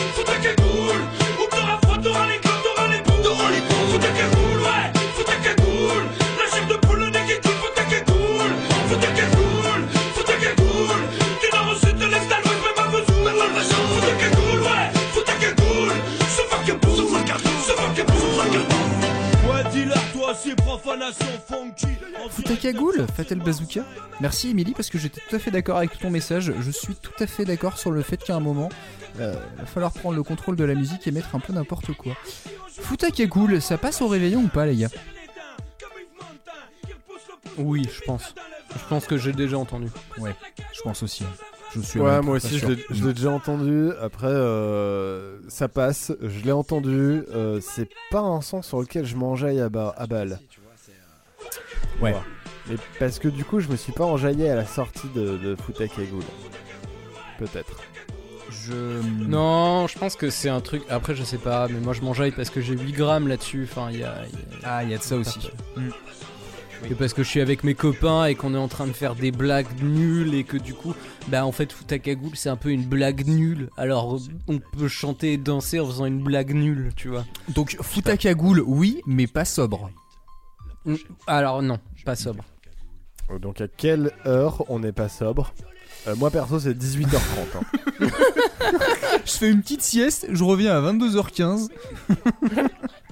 Cagoule, 22.57 23.05
Fatal 23.15 23.39
Bazooka. 23.39 23.81
Merci 24.19 24.49
Émilie 24.49 24.73
parce 24.73 24.89
que 24.89 24.97
j'étais 24.97 25.21
tout 25.27 25.35
à 25.35 25.39
fait 25.39 25.51
d'accord 25.51 25.77
avec 25.77 25.97
ton 25.99 26.09
message. 26.09 26.53
Je 26.59 26.71
suis 26.71 26.95
tout 26.95 27.13
à 27.19 27.27
fait 27.27 27.45
d'accord 27.45 27.77
sur 27.77 27.91
le 27.91 28.01
fait 28.01 28.17
qu'à 28.17 28.35
un 28.35 28.39
moment, 28.39 28.69
euh, 29.19 29.35
il 29.55 29.61
va 29.61 29.65
falloir 29.65 29.93
prendre 29.93 30.15
le 30.15 30.23
contrôle 30.23 30.55
de 30.55 30.63
la 30.63 30.75
musique 30.75 31.07
et 31.07 31.11
mettre 31.11 31.35
un 31.35 31.39
peu 31.39 31.53
n'importe 31.53 31.93
quoi. 31.93 32.15
Fouta 32.67 33.11
cagoule, 33.11 33.61
ça 33.61 33.77
passe 33.77 34.01
au 34.01 34.07
réveillon 34.07 34.41
ou 34.41 34.47
pas 34.47 34.65
les 34.65 34.75
gars? 34.75 34.89
Oui, 37.57 37.87
je 37.91 38.01
pense. 38.01 38.33
Je 38.71 38.85
pense 38.89 39.05
que 39.05 39.17
j'ai 39.17 39.33
déjà 39.33 39.57
entendu. 39.57 39.87
Ouais, 40.17 40.35
je 40.73 40.81
pense 40.81 41.03
aussi. 41.03 41.23
Je 41.75 41.81
suis 41.81 41.99
Ouais, 41.99 42.21
moi 42.21 42.37
aussi, 42.37 42.57
je 42.59 42.67
l'ai- 42.67 43.13
déjà 43.13 43.29
entendu. 43.31 43.89
Après, 44.01 44.27
euh, 44.27 45.37
ça 45.49 45.67
passe. 45.67 46.11
Je 46.21 46.43
l'ai 46.43 46.51
entendu. 46.51 47.23
euh, 47.33 47.59
c'est 47.61 47.89
pas 48.09 48.19
un 48.21 48.41
son 48.41 48.61
sur 48.61 48.79
lequel 48.79 49.05
je 49.05 49.15
m'enjaille 49.15 49.59
à, 49.59 49.69
ba- 49.69 49.93
à 49.97 50.07
balle. 50.07 50.39
Ouais. 52.01 52.15
Mais 52.69 52.75
parce 52.99 53.19
que 53.19 53.27
du 53.27 53.43
coup, 53.45 53.59
je 53.59 53.67
me 53.69 53.75
suis 53.75 53.91
pas 53.93 54.05
enjaillé 54.05 54.49
à 54.49 54.55
la 54.55 54.65
sortie 54.65 55.07
de, 55.15 55.37
de 55.37 55.55
à 55.83 55.87
Cagoule. 55.87 56.23
Peut-être. 57.39 57.77
Je. 58.49 58.73
Non, 59.27 59.87
je 59.87 59.97
pense 59.97 60.15
que 60.15 60.29
c'est 60.29 60.49
un 60.49 60.61
truc. 60.61 60.83
Après, 60.89 61.15
je 61.15 61.23
sais 61.23 61.37
pas, 61.37 61.67
mais 61.67 61.79
moi 61.79 61.93
je 61.93 62.01
m'enjaille 62.01 62.31
parce 62.31 62.49
que 62.49 62.59
j'ai 62.61 62.77
8 62.77 62.91
grammes 62.93 63.27
là-dessus. 63.27 63.67
Enfin, 63.69 63.89
il 63.91 63.99
y 63.99 64.03
a. 64.03 64.15
il 64.31 64.39
y 64.39 64.41
a- 64.65 64.67
Ah, 64.69 64.83
il 64.83 64.89
y 64.89 64.93
a 64.93 64.97
de 64.97 65.03
ça 65.03 65.15
aussi. 65.15 65.49
Mm. 65.75 65.89
Et 66.89 66.95
parce 66.95 67.13
que 67.13 67.23
je 67.23 67.27
suis 67.27 67.41
avec 67.41 67.63
mes 67.63 67.73
copains 67.73 68.25
et 68.25 68.35
qu'on 68.35 68.53
est 68.53 68.57
en 68.57 68.67
train 68.67 68.87
de 68.87 68.93
faire 68.93 69.15
des 69.15 69.31
blagues 69.31 69.67
nulles 69.81 70.33
et 70.35 70.43
que 70.43 70.57
du 70.57 70.73
coup, 70.73 70.93
bah 71.27 71.45
en 71.45 71.51
fait, 71.51 71.73
Cagoule, 72.01 72.35
c'est 72.35 72.49
un 72.49 72.55
peu 72.55 72.69
une 72.69 72.85
blague 72.85 73.27
nulle. 73.27 73.69
Alors, 73.77 74.19
on 74.47 74.59
peut 74.59 74.87
chanter 74.87 75.33
et 75.33 75.37
danser 75.37 75.79
en 75.79 75.85
faisant 75.87 76.05
une 76.05 76.21
blague 76.23 76.53
nulle, 76.53 76.91
tu 76.95 77.09
vois. 77.09 77.25
Donc, 77.49 77.77
cagoule, 78.19 78.63
oui, 78.65 79.01
mais 79.05 79.27
pas 79.27 79.43
sobre. 79.45 79.89
Mm, 80.85 80.95
Alors, 81.25 81.61
non, 81.61 81.79
pas 82.05 82.15
sobre. 82.15 82.43
Euh, 83.31 83.39
Donc 83.39 83.59
à 83.59 83.67
quelle 83.67 84.11
heure 84.25 84.63
on 84.69 84.79
n'est 84.79 84.93
pas 84.93 85.09
sobre 85.09 85.53
Euh, 86.07 86.15
Moi 86.15 86.31
perso, 86.31 86.59
c'est 86.59 86.73
18h30. 86.73 87.19
hein. 87.55 87.61
Je 89.25 89.31
fais 89.31 89.49
une 89.49 89.61
petite 89.61 89.81
sieste, 89.81 90.27
je 90.31 90.43
reviens 90.43 90.73
à 90.77 90.81
22h15. 90.93 91.67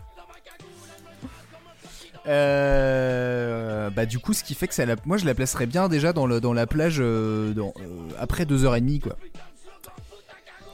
Euh, 2.27 3.89
bah 3.91 4.05
du 4.05 4.19
coup 4.19 4.33
ce 4.33 4.43
qui 4.43 4.55
fait 4.55 4.67
que 4.67 4.73
ça 4.73 4.85
la... 4.85 4.95
moi 5.05 5.17
je 5.17 5.25
la 5.25 5.35
placerais 5.35 5.67
bien 5.67 5.87
déjà 5.89 6.11
dans, 6.11 6.25
le, 6.25 6.41
dans 6.41 6.53
la 6.53 6.65
plage 6.65 6.97
euh, 6.99 7.53
dans, 7.53 7.73
euh, 7.79 8.09
après 8.19 8.45
2h30 8.45 8.99
quoi. 9.01 9.15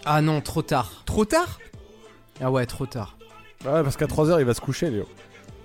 Ah 0.05 0.21
non, 0.21 0.41
trop 0.41 0.61
tard. 0.63 1.03
Trop 1.05 1.25
tard? 1.25 1.59
Ah 2.41 2.49
ouais, 2.49 2.65
trop 2.65 2.85
tard. 2.87 3.17
Ouais, 3.65 3.83
parce 3.83 3.97
qu'à 3.97 4.07
3h, 4.07 4.39
il 4.39 4.45
va 4.45 4.55
se 4.55 4.61
coucher, 4.61 4.89
Léo. 4.89 5.07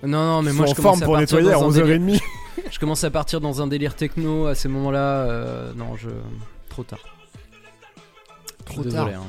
Non, 0.03 0.09
non, 0.23 0.41
mais 0.43 0.51
Ils 0.51 0.57
moi 0.57 0.67
sont 0.67 0.75
je 0.75 0.79
en 0.79 0.83
commence 0.83 0.99
forme 0.99 1.01
à 1.01 1.05
pour 1.05 1.13
partir 1.15 1.37
nettoyer 1.39 1.55
à 1.55 1.59
dans 1.59 1.69
un 1.79 1.83
délire- 1.83 2.17
11h30. 2.17 2.21
Je 2.71 2.79
commence 2.79 3.03
à 3.03 3.09
partir 3.09 3.39
dans 3.41 3.61
un 3.63 3.67
délire 3.67 3.95
techno 3.95 4.45
à 4.47 4.53
ces 4.55 4.67
moments-là. 4.67 4.99
euh, 4.99 5.73
non, 5.75 5.95
je. 5.95 6.09
Trop 6.69 6.83
tard. 6.83 6.99
Trop 8.73 8.83
Désolé, 8.83 9.11
tard. 9.13 9.21
hein, 9.21 9.27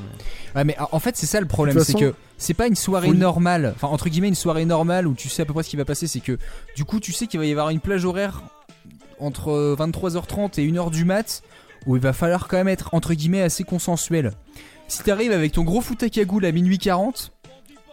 mais- 0.53 0.59
Ouais 0.59 0.63
mais 0.63 0.75
en 0.91 0.99
fait 0.99 1.15
c'est 1.15 1.27
ça 1.27 1.39
le 1.39 1.45
problème, 1.47 1.77
c'est 1.77 1.93
façon, 1.93 1.99
que 1.99 2.15
c'est 2.39 2.55
pas 2.55 2.65
une 2.65 2.75
soirée 2.75 3.11
normale, 3.11 3.71
enfin 3.75 3.87
entre 3.87 4.09
guillemets 4.09 4.29
une 4.29 4.35
soirée 4.35 4.65
normale 4.65 5.05
où 5.07 5.13
tu 5.13 5.29
sais 5.29 5.43
à 5.43 5.45
peu 5.45 5.53
près 5.53 5.61
ce 5.61 5.69
qui 5.69 5.75
va 5.77 5.85
passer, 5.85 6.07
c'est 6.07 6.21
que 6.21 6.39
du 6.75 6.85
coup 6.85 6.99
tu 6.99 7.13
sais 7.13 7.27
qu'il 7.27 7.39
va 7.39 7.45
y 7.45 7.51
avoir 7.51 7.69
une 7.69 7.79
plage 7.79 8.03
horaire 8.03 8.41
entre 9.19 9.51
euh, 9.51 9.75
23h30 9.77 10.59
et 10.59 10.65
1h 10.67 10.89
du 10.89 11.05
mat 11.05 11.43
où 11.85 11.95
il 11.97 12.01
va 12.01 12.13
falloir 12.13 12.47
quand 12.47 12.57
même 12.57 12.67
être 12.67 12.89
entre 12.93 13.13
guillemets 13.13 13.43
assez 13.43 13.63
consensuel. 13.63 14.31
Si 14.87 15.03
t'arrives 15.03 15.31
avec 15.31 15.51
ton 15.51 15.63
gros 15.63 15.81
foot 15.81 16.01
à 16.01 16.09
cagoule 16.09 16.45
à 16.45 16.51
minuit 16.51 16.79
40, 16.79 17.31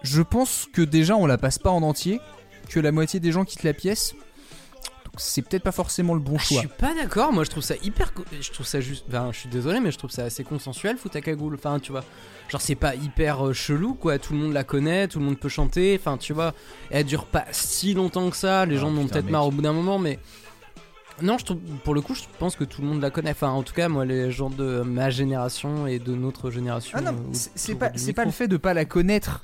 je 0.02 0.22
pense 0.22 0.66
que 0.72 0.80
déjà 0.80 1.14
on 1.16 1.26
la 1.26 1.36
passe 1.36 1.58
pas 1.58 1.70
en 1.70 1.82
entier, 1.82 2.20
que 2.70 2.80
la 2.80 2.90
moitié 2.90 3.20
des 3.20 3.32
gens 3.32 3.44
quittent 3.44 3.64
la 3.64 3.74
pièce. 3.74 4.14
Donc 5.16 5.22
c'est 5.22 5.40
peut-être 5.40 5.62
pas 5.62 5.72
forcément 5.72 6.12
le 6.12 6.20
bon 6.20 6.36
Je 6.36 6.44
choix. 6.44 6.58
suis 6.58 6.68
pas 6.68 6.92
d'accord, 6.94 7.32
moi 7.32 7.42
je 7.44 7.48
trouve 7.48 7.62
ça 7.62 7.74
hyper. 7.82 8.12
Je 8.38 8.50
trouve 8.50 8.66
ça 8.66 8.80
juste. 8.82 9.06
Enfin, 9.08 9.30
je 9.32 9.38
suis 9.38 9.48
désolé, 9.48 9.80
mais 9.80 9.90
je 9.90 9.96
trouve 9.96 10.10
ça 10.10 10.24
assez 10.24 10.44
consensuel, 10.44 10.98
foot 10.98 11.16
à 11.16 11.22
cagoule. 11.22 11.54
Enfin, 11.54 11.78
tu 11.80 11.90
vois. 11.90 12.04
Genre, 12.50 12.60
c'est 12.60 12.74
pas 12.74 12.94
hyper 12.94 13.46
euh, 13.46 13.52
chelou, 13.54 13.94
quoi. 13.94 14.18
Tout 14.18 14.34
le 14.34 14.40
monde 14.40 14.52
la 14.52 14.62
connaît, 14.62 15.08
tout 15.08 15.18
le 15.18 15.24
monde 15.24 15.38
peut 15.38 15.48
chanter. 15.48 15.96
Enfin, 15.98 16.18
tu 16.18 16.34
vois. 16.34 16.52
Elle 16.90 17.06
dure 17.06 17.24
pas 17.24 17.46
si 17.50 17.94
longtemps 17.94 18.28
que 18.28 18.36
ça. 18.36 18.66
Les 18.66 18.76
Ah, 18.76 18.80
gens 18.80 18.88
en 18.90 18.96
ont 18.98 19.06
peut-être 19.06 19.30
marre 19.30 19.46
au 19.46 19.50
bout 19.50 19.62
d'un 19.62 19.72
moment, 19.72 19.98
mais. 19.98 20.18
Non, 21.22 21.38
je 21.38 21.46
trouve, 21.46 21.60
pour 21.82 21.94
le 21.94 22.02
coup, 22.02 22.14
je 22.14 22.24
pense 22.38 22.54
que 22.54 22.64
tout 22.64 22.82
le 22.82 22.88
monde 22.88 23.00
la 23.00 23.08
connaît. 23.10 23.30
Enfin, 23.30 23.48
en 23.48 23.62
tout 23.62 23.72
cas, 23.72 23.88
moi, 23.88 24.04
les 24.04 24.30
gens 24.30 24.50
de 24.50 24.82
ma 24.82 25.08
génération 25.08 25.86
et 25.86 25.98
de 25.98 26.14
notre 26.14 26.50
génération. 26.50 26.92
Ah 26.98 27.00
non, 27.00 27.16
c'est- 27.32 27.74
pas, 27.74 27.88
pas 27.88 28.24
le 28.26 28.30
fait 28.32 28.48
de 28.48 28.58
pas 28.58 28.74
la 28.74 28.84
connaître. 28.84 29.40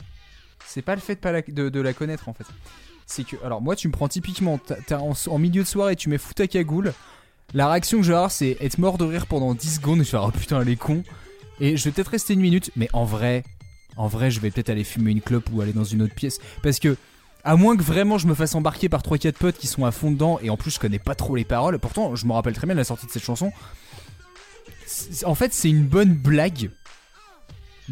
C'est 0.67 0.83
pas 0.83 0.95
le 0.95 1.01
fait 1.01 1.15
de, 1.15 1.21
pas 1.21 1.33
la, 1.33 1.41
de, 1.41 1.71
de 1.71 1.81
la 1.81 1.95
connaître 1.95 2.29
en 2.29 2.35
fait. 2.35 2.45
C'est 3.15 3.25
que, 3.25 3.37
alors 3.45 3.61
moi, 3.61 3.77
tu 3.77 3.89
me 3.89 3.93
prends 3.93 4.09
typiquement, 4.09 4.59
en, 4.91 5.39
milieu 5.39 5.65
de 5.65 5.69
soirée, 5.69 5.97
tu 5.97 6.09
mets 6.09 6.17
foot 6.17 6.41
à 6.41 6.47
cagoule. 6.47 6.95
La 7.53 7.69
réaction 7.69 7.99
que 7.99 8.05
je 8.05 8.09
vais 8.09 8.15
avoir, 8.15 8.31
c'est 8.31 8.57
être 8.59 8.79
mort 8.79 8.97
de 8.97 9.05
rire 9.05 9.27
pendant 9.27 9.53
10 9.53 9.77
secondes 9.77 10.01
et 10.01 10.05
je 10.05 10.13
vais 10.13 10.19
oh 10.19 10.31
putain, 10.31 10.63
elle 10.63 10.69
est 10.71 10.77
con. 10.77 11.03
Et 11.61 11.77
je 11.77 11.85
vais 11.85 11.91
peut-être 11.91 12.09
rester 12.09 12.33
une 12.33 12.41
minute, 12.41 12.71
mais 12.75 12.89
en 12.95 13.05
vrai, 13.05 13.45
en 13.99 14.07
vrai, 14.07 14.31
je 14.31 14.41
vais 14.41 14.51
peut-être 14.51 14.71
aller 14.71 14.83
fumer 14.83 15.11
une 15.11 15.21
clope 15.21 15.51
ou 15.53 15.61
aller 15.61 15.75
dans 15.75 15.85
une 15.85 16.01
autre 16.01 16.15
pièce. 16.15 16.39
Parce 16.63 16.79
que, 16.79 16.97
à 17.45 17.57
moins 17.57 17.77
que 17.77 17.83
vraiment 17.83 18.17
je 18.17 18.27
me 18.27 18.35
fasse 18.35 18.55
embarquer 18.55 18.89
par 18.89 19.03
3-4 19.03 19.33
potes 19.33 19.59
qui 19.59 19.67
sont 19.67 19.85
à 19.85 19.91
fond 19.91 20.11
dedans, 20.11 20.39
et 20.41 20.49
en 20.49 20.57
plus 20.57 20.71
je 20.71 20.79
connais 20.79 20.99
pas 20.99 21.15
trop 21.15 21.37
les 21.37 21.45
paroles, 21.45 21.79
pourtant 21.79 22.17
je 22.17 22.25
me 22.25 22.33
rappelle 22.33 22.55
très 22.55 22.67
bien 22.67 22.75
de 22.75 22.81
la 22.81 22.85
sortie 22.85 23.05
de 23.05 23.11
cette 23.11 23.25
chanson. 23.25 23.53
En 25.27 25.35
fait, 25.35 25.53
c'est 25.53 25.69
une 25.69 25.85
bonne 25.85 26.15
blague. 26.15 26.71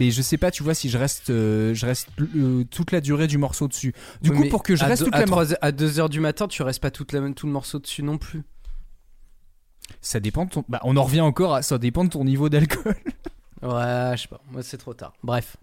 Mais 0.00 0.10
je 0.10 0.22
sais 0.22 0.38
pas, 0.38 0.50
tu 0.50 0.62
vois, 0.62 0.74
si 0.74 0.88
je 0.88 0.96
reste, 0.98 1.30
euh, 1.30 1.74
je 1.74 1.86
reste 1.86 2.08
euh, 2.34 2.64
toute 2.64 2.90
la 2.90 3.00
durée 3.00 3.26
du 3.26 3.36
morceau 3.38 3.68
dessus. 3.68 3.94
Du 4.22 4.30
Oui, 4.30 4.36
coup, 4.36 4.48
pour 4.48 4.62
que 4.62 4.74
je 4.74 4.82
reste 4.84 5.00
deux- 5.00 5.04
toute 5.06 5.14
à 5.14 5.20
la 5.20 5.26
mor- 5.26 5.44
3 5.44 5.56
à 5.60 5.70
2h 5.72 6.08
du 6.08 6.20
matin, 6.20 6.48
tu 6.48 6.62
restes 6.62 6.80
pas 6.80 6.90
toute 6.90 7.12
la, 7.12 7.30
tout 7.32 7.46
le 7.46 7.52
morceau 7.52 7.78
dessus 7.78 8.02
non 8.02 8.16
plus. 8.18 8.42
Ça 10.00 10.18
dépend 10.18 10.46
de 10.46 10.50
ton. 10.50 10.64
Bah, 10.68 10.80
on 10.84 10.96
en 10.96 11.02
revient 11.04 11.20
encore 11.20 11.54
à 11.54 11.62
ça 11.62 11.76
dépend 11.78 12.04
de 12.04 12.08
ton 12.10 12.24
niveau 12.24 12.48
d'alcool. 12.48 12.96
Ouais, 13.62 14.12
je 14.16 14.22
sais 14.22 14.28
pas. 14.28 14.40
Moi, 14.50 14.62
c'est 14.62 14.78
trop 14.78 14.94
tard. 14.94 15.12
Bref. 15.22 15.58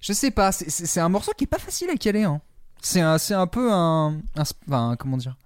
Je 0.00 0.12
sais 0.12 0.32
pas, 0.32 0.50
c'est- 0.50 0.98
un 1.00 1.08
morceau 1.08 1.30
qui 1.38 1.44
est 1.44 1.46
pas 1.46 1.60
facile 1.60 1.90
à 1.90 1.94
caler. 1.94 2.24
Hein. 2.24 2.40
C'est 2.80 3.00
un, 3.00 3.18
c'est 3.18 3.34
un 3.34 3.46
peu 3.46 3.72
un, 3.72 4.20
un, 4.68 4.96
comment 4.96 5.16
dire, 5.16 5.36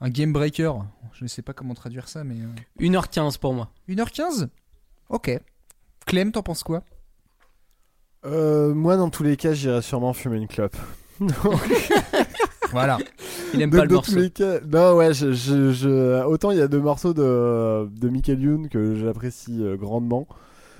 un 0.00 0.10
game 0.10 0.32
breaker. 0.32 0.72
Je 1.12 1.22
ne 1.22 1.28
sais 1.28 1.42
pas 1.42 1.52
comment 1.52 1.74
traduire 1.74 2.08
ça, 2.08 2.24
mais 2.24 2.34
euh, 2.34 2.48
1h15 2.80 3.38
pour 3.38 3.54
moi. 3.54 3.70
1h15 3.88 4.48
Ok. 5.08 5.30
Clem, 6.06 6.32
t'en 6.32 6.42
penses 6.42 6.62
quoi? 6.62 6.82
Euh, 8.26 8.72
moi, 8.74 8.96
dans 8.96 9.10
tous 9.10 9.22
les 9.22 9.36
cas, 9.36 9.52
j'irai 9.52 9.82
sûrement 9.82 10.12
fumer 10.12 10.36
une 10.38 10.48
clope. 10.48 10.76
Voilà. 12.72 12.98
Il 13.52 13.62
aime 13.62 13.70
Donc, 13.70 13.78
pas 13.80 13.84
le 13.86 13.94
morceau. 13.94 14.20
cas, 14.34 14.58
non, 14.66 14.96
ouais, 14.96 15.14
je, 15.14 15.32
je- 15.32 15.70
je- 15.70 16.24
autant 16.24 16.50
il 16.50 16.58
y 16.58 16.60
a 16.60 16.66
deux 16.66 16.80
morceaux 16.80 17.14
de, 17.14 17.88
de 17.88 18.08
Michael 18.08 18.40
Youn 18.40 18.68
que 18.68 18.96
j'apprécie 18.96 19.62
euh, 19.62 19.76
grandement, 19.76 20.26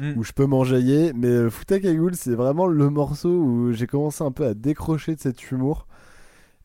Mm. 0.00 0.14
où 0.16 0.24
je 0.24 0.32
peux 0.32 0.44
m'enjailler, 0.46 1.12
mais 1.14 1.28
euh, 1.28 1.50
Fouta 1.50 1.78
Cagoule, 1.78 2.16
c'est 2.16 2.34
vraiment 2.34 2.66
le 2.66 2.90
morceau 2.90 3.28
où 3.28 3.72
j'ai 3.72 3.86
commencé 3.86 4.24
un 4.24 4.32
peu 4.32 4.44
à 4.44 4.52
décrocher 4.54 5.14
de 5.14 5.20
cet 5.20 5.52
humour. 5.52 5.86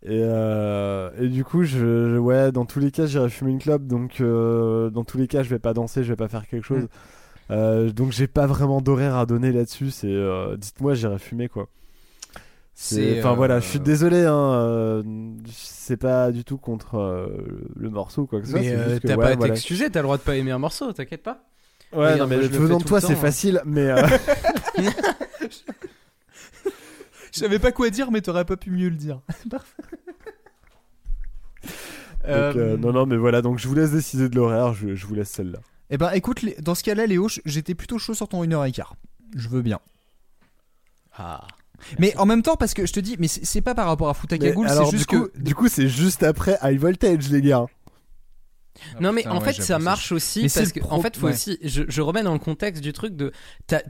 Et, 0.02 0.22
euh, 0.24 1.12
et 1.20 1.28
du 1.28 1.44
coup, 1.44 1.62
je, 1.64 1.78
je- 2.10 2.18
ouais, 2.18 2.52
dans 2.52 2.66
tous 2.66 2.80
les 2.80 2.90
cas, 2.90 3.06
j'irai 3.06 3.30
fumer 3.30 3.52
une 3.52 3.60
clope, 3.60 3.86
donc 3.86 4.22
euh, 4.22 4.90
dans 4.90 5.04
tous 5.04 5.20
les 5.20 5.28
cas, 5.28 5.44
je 5.44 5.50
vais 5.52 5.60
pas 5.60 5.76
danser, 5.76 6.04
je 6.04 6.10
vais 6.10 6.16
pas 6.16 6.28
faire 6.28 6.48
quelque 6.48 6.66
chose. 6.66 6.88
Euh, 7.52 7.92
donc 7.92 8.12
j'ai 8.12 8.28
pas 8.28 8.46
vraiment 8.46 8.82
d'horaire 8.82 9.16
à 9.16 9.26
donner 9.26 9.52
là-dessus, 9.52 9.92
c'est 9.92 10.08
euh, 10.08 10.56
dites-moi, 10.58 10.94
j'irai 10.94 11.18
fumer 11.18 11.50
quoi. 11.50 11.68
Enfin 12.82 12.98
euh, 13.02 13.34
voilà, 13.36 13.60
je 13.60 13.68
suis 13.68 13.80
désolé, 13.80 14.24
hein, 14.24 14.54
euh, 14.54 15.04
c'est 15.52 15.98
pas 15.98 16.32
du 16.32 16.46
tout 16.46 16.58
contre 16.58 16.96
euh, 16.96 17.28
le 17.76 17.90
morceau 17.90 18.26
quoi 18.26 18.40
que 18.40 18.46
ce 18.46 18.52
soit. 18.52 18.62
Mais 18.62 18.72
euh, 18.72 19.00
t'as 19.00 19.10
ouais, 19.10 19.16
pas 19.18 19.28
à 19.32 19.36
voilà. 19.36 19.54
t'excuser, 19.54 19.90
t'as 19.90 20.00
le 20.00 20.04
droit 20.04 20.18
de 20.18 20.22
pas 20.22 20.38
aimer 20.38 20.52
un 20.52 20.60
morceau, 20.60 20.94
t'inquiète 20.94 21.24
pas. 21.24 21.44
Ouais, 21.92 22.18
non, 22.18 22.28
mais 22.28 22.38
moi, 22.38 22.48
venant 22.48 22.78
de 22.78 22.84
toi, 22.84 23.02
c'est 23.02 23.14
hein. 23.14 23.18
facile, 23.18 23.62
mais 23.66 23.90
euh, 23.90 24.08
Je 27.32 27.40
savais 27.40 27.60
pas 27.60 27.72
quoi 27.72 27.90
dire, 27.90 28.12
mais 28.12 28.22
t'aurais 28.22 28.46
pas 28.46 28.58
pu 28.58 28.72
mieux 28.72 28.90
le 28.90 28.96
dire. 28.96 29.20
Parfait. 29.50 29.84
donc, 32.24 32.56
euh, 32.56 32.78
non, 32.78 32.94
non, 32.94 33.06
mais 33.06 33.18
voilà, 33.18 33.42
donc 33.42 33.60
je 33.60 33.68
vous 33.68 33.76
laisse 33.76 33.92
décider 33.92 34.30
de 34.30 34.36
l'horaire, 34.36 34.74
je, 34.74 34.96
je 34.96 35.06
vous 35.06 35.16
laisse 35.16 35.30
celle-là. 35.30 35.60
Eh 35.90 35.98
ben, 35.98 36.12
écoute, 36.12 36.46
dans 36.62 36.76
ce 36.76 36.84
cas-là, 36.84 37.06
Léo, 37.08 37.28
j'étais 37.46 37.76
plutôt 37.76 37.98
chaud 37.98 38.14
sur 38.14 38.28
ton 38.28 38.44
1h15. 38.44 38.84
Je 39.36 39.50
veux 39.50 39.62
bien. 39.62 39.80
Ah. 41.18 41.48
Mais 41.98 42.16
en 42.18 42.26
même 42.26 42.44
temps, 42.44 42.56
parce 42.56 42.74
que 42.74 42.86
je 42.86 42.94
te 42.94 43.00
dis, 43.00 43.16
mais 43.20 43.28
c'est 43.28 43.62
pas 43.62 43.74
par 43.74 43.88
rapport 43.88 44.10
à 44.10 44.38
Cagoule, 44.38 44.68
c'est 44.70 44.92
juste 44.92 45.10
du 45.10 45.18
coup, 45.18 45.28
que. 45.28 45.40
du 45.40 45.56
coup, 45.56 45.68
c'est 45.68 45.88
juste 45.88 46.24
après 46.24 46.58
High 46.62 46.80
Voltage, 46.80 47.30
les 47.30 47.42
gars. 47.42 47.66
Non 49.02 49.12
mais 49.12 49.24
putain, 49.24 49.36
en 49.36 49.42
ouais, 49.42 49.52
fait 49.54 49.62
ça 49.62 49.78
marche 49.78 50.12
aussi 50.14 50.44
Mais 50.44 50.50
parce 50.50 50.72
que 50.72 50.80
pro- 50.80 50.96
en 50.96 51.02
fait 51.02 51.18
faut 51.18 51.26
ouais. 51.28 51.34
aussi 51.34 51.58
je, 51.64 51.84
je 51.88 52.02
remets 52.02 52.24
dans 52.24 52.32
le 52.32 52.40
contexte 52.40 52.82
du 52.82 52.94
truc 52.94 53.14
de 53.16 53.34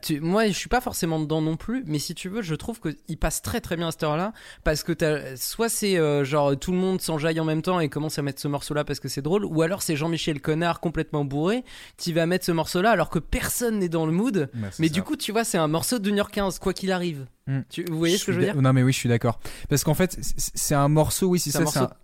tu, 0.02 0.20
moi 0.20 0.48
je 0.48 0.54
suis 0.54 0.68
pas 0.70 0.82
forcément 0.82 1.20
dedans 1.20 1.42
non 1.42 1.58
plus 1.58 1.84
mais 1.86 2.00
si 2.00 2.16
tu 2.16 2.28
veux 2.28 2.42
je 2.42 2.56
trouve 2.56 2.80
que 2.80 2.90
il 3.08 3.18
passe 3.18 3.42
très 3.44 3.62
très 3.62 3.76
bien 3.78 3.90
à 3.90 3.92
cette 3.92 4.02
heure 4.04 4.18
là 4.18 4.34
parce 4.64 4.82
que 4.84 4.92
t'as 4.92 5.36
soit 5.36 5.70
c'est 5.70 5.98
euh, 5.98 6.24
genre 6.24 6.58
tout 6.58 6.72
le 6.72 6.78
monde 6.80 7.02
s'enjaille 7.02 7.40
en 7.40 7.46
même 7.46 7.62
temps 7.62 7.80
et 7.80 7.88
commence 7.88 8.18
à 8.18 8.24
mettre 8.24 8.42
ce 8.42 8.48
morceau 8.48 8.74
là 8.74 8.84
parce 8.84 9.00
que 9.00 9.10
c'est 9.10 9.22
drôle 9.22 9.46
ou 9.46 9.62
alors 9.62 9.84
c'est 9.84 9.96
Jean-Michel 9.96 10.42
Connard 10.42 10.80
complètement 10.80 11.24
bourré 11.24 11.64
qui 11.98 12.12
va 12.12 12.26
mettre 12.26 12.46
ce 12.46 12.52
morceau 12.52 12.82
là 12.82 12.90
alors 12.90 13.10
que 13.12 13.20
personne 13.20 13.78
n'est 13.80 13.90
dans 13.90 14.08
le 14.08 14.12
mood 14.12 14.50
Bah, 14.56 14.70
mais 14.80 14.88
ça. 14.88 14.94
du 14.94 15.04
coup 15.04 15.16
tu 15.18 15.32
vois 15.32 15.44
c'est 15.44 15.60
un 15.60 15.68
morceau 15.68 16.00
de 16.00 16.10
1h15 16.12 16.58
quoi 16.60 16.74
qu'il 16.74 16.92
arrive 16.92 17.28
Hmm. 17.48 17.62
tu, 17.68 17.84
vous 17.90 17.98
voyez 17.98 18.16
ce 18.20 18.26
que 18.26 18.32
je 18.32 18.38
veux 18.40 18.44
dire? 18.46 18.56
Non, 18.62 18.74
mais 18.74 18.84
oui, 18.84 18.94
je 18.94 18.98
suis 19.00 19.10
d'accord. 19.10 19.40
Parce 19.70 19.84
qu'en 19.84 19.96
fait, 19.96 20.16
c'est- 20.22 20.76
un 20.76 20.88
morceau, 20.88 21.30
oui, 21.30 21.40
c'est 21.40 21.50
ça, 21.50 21.98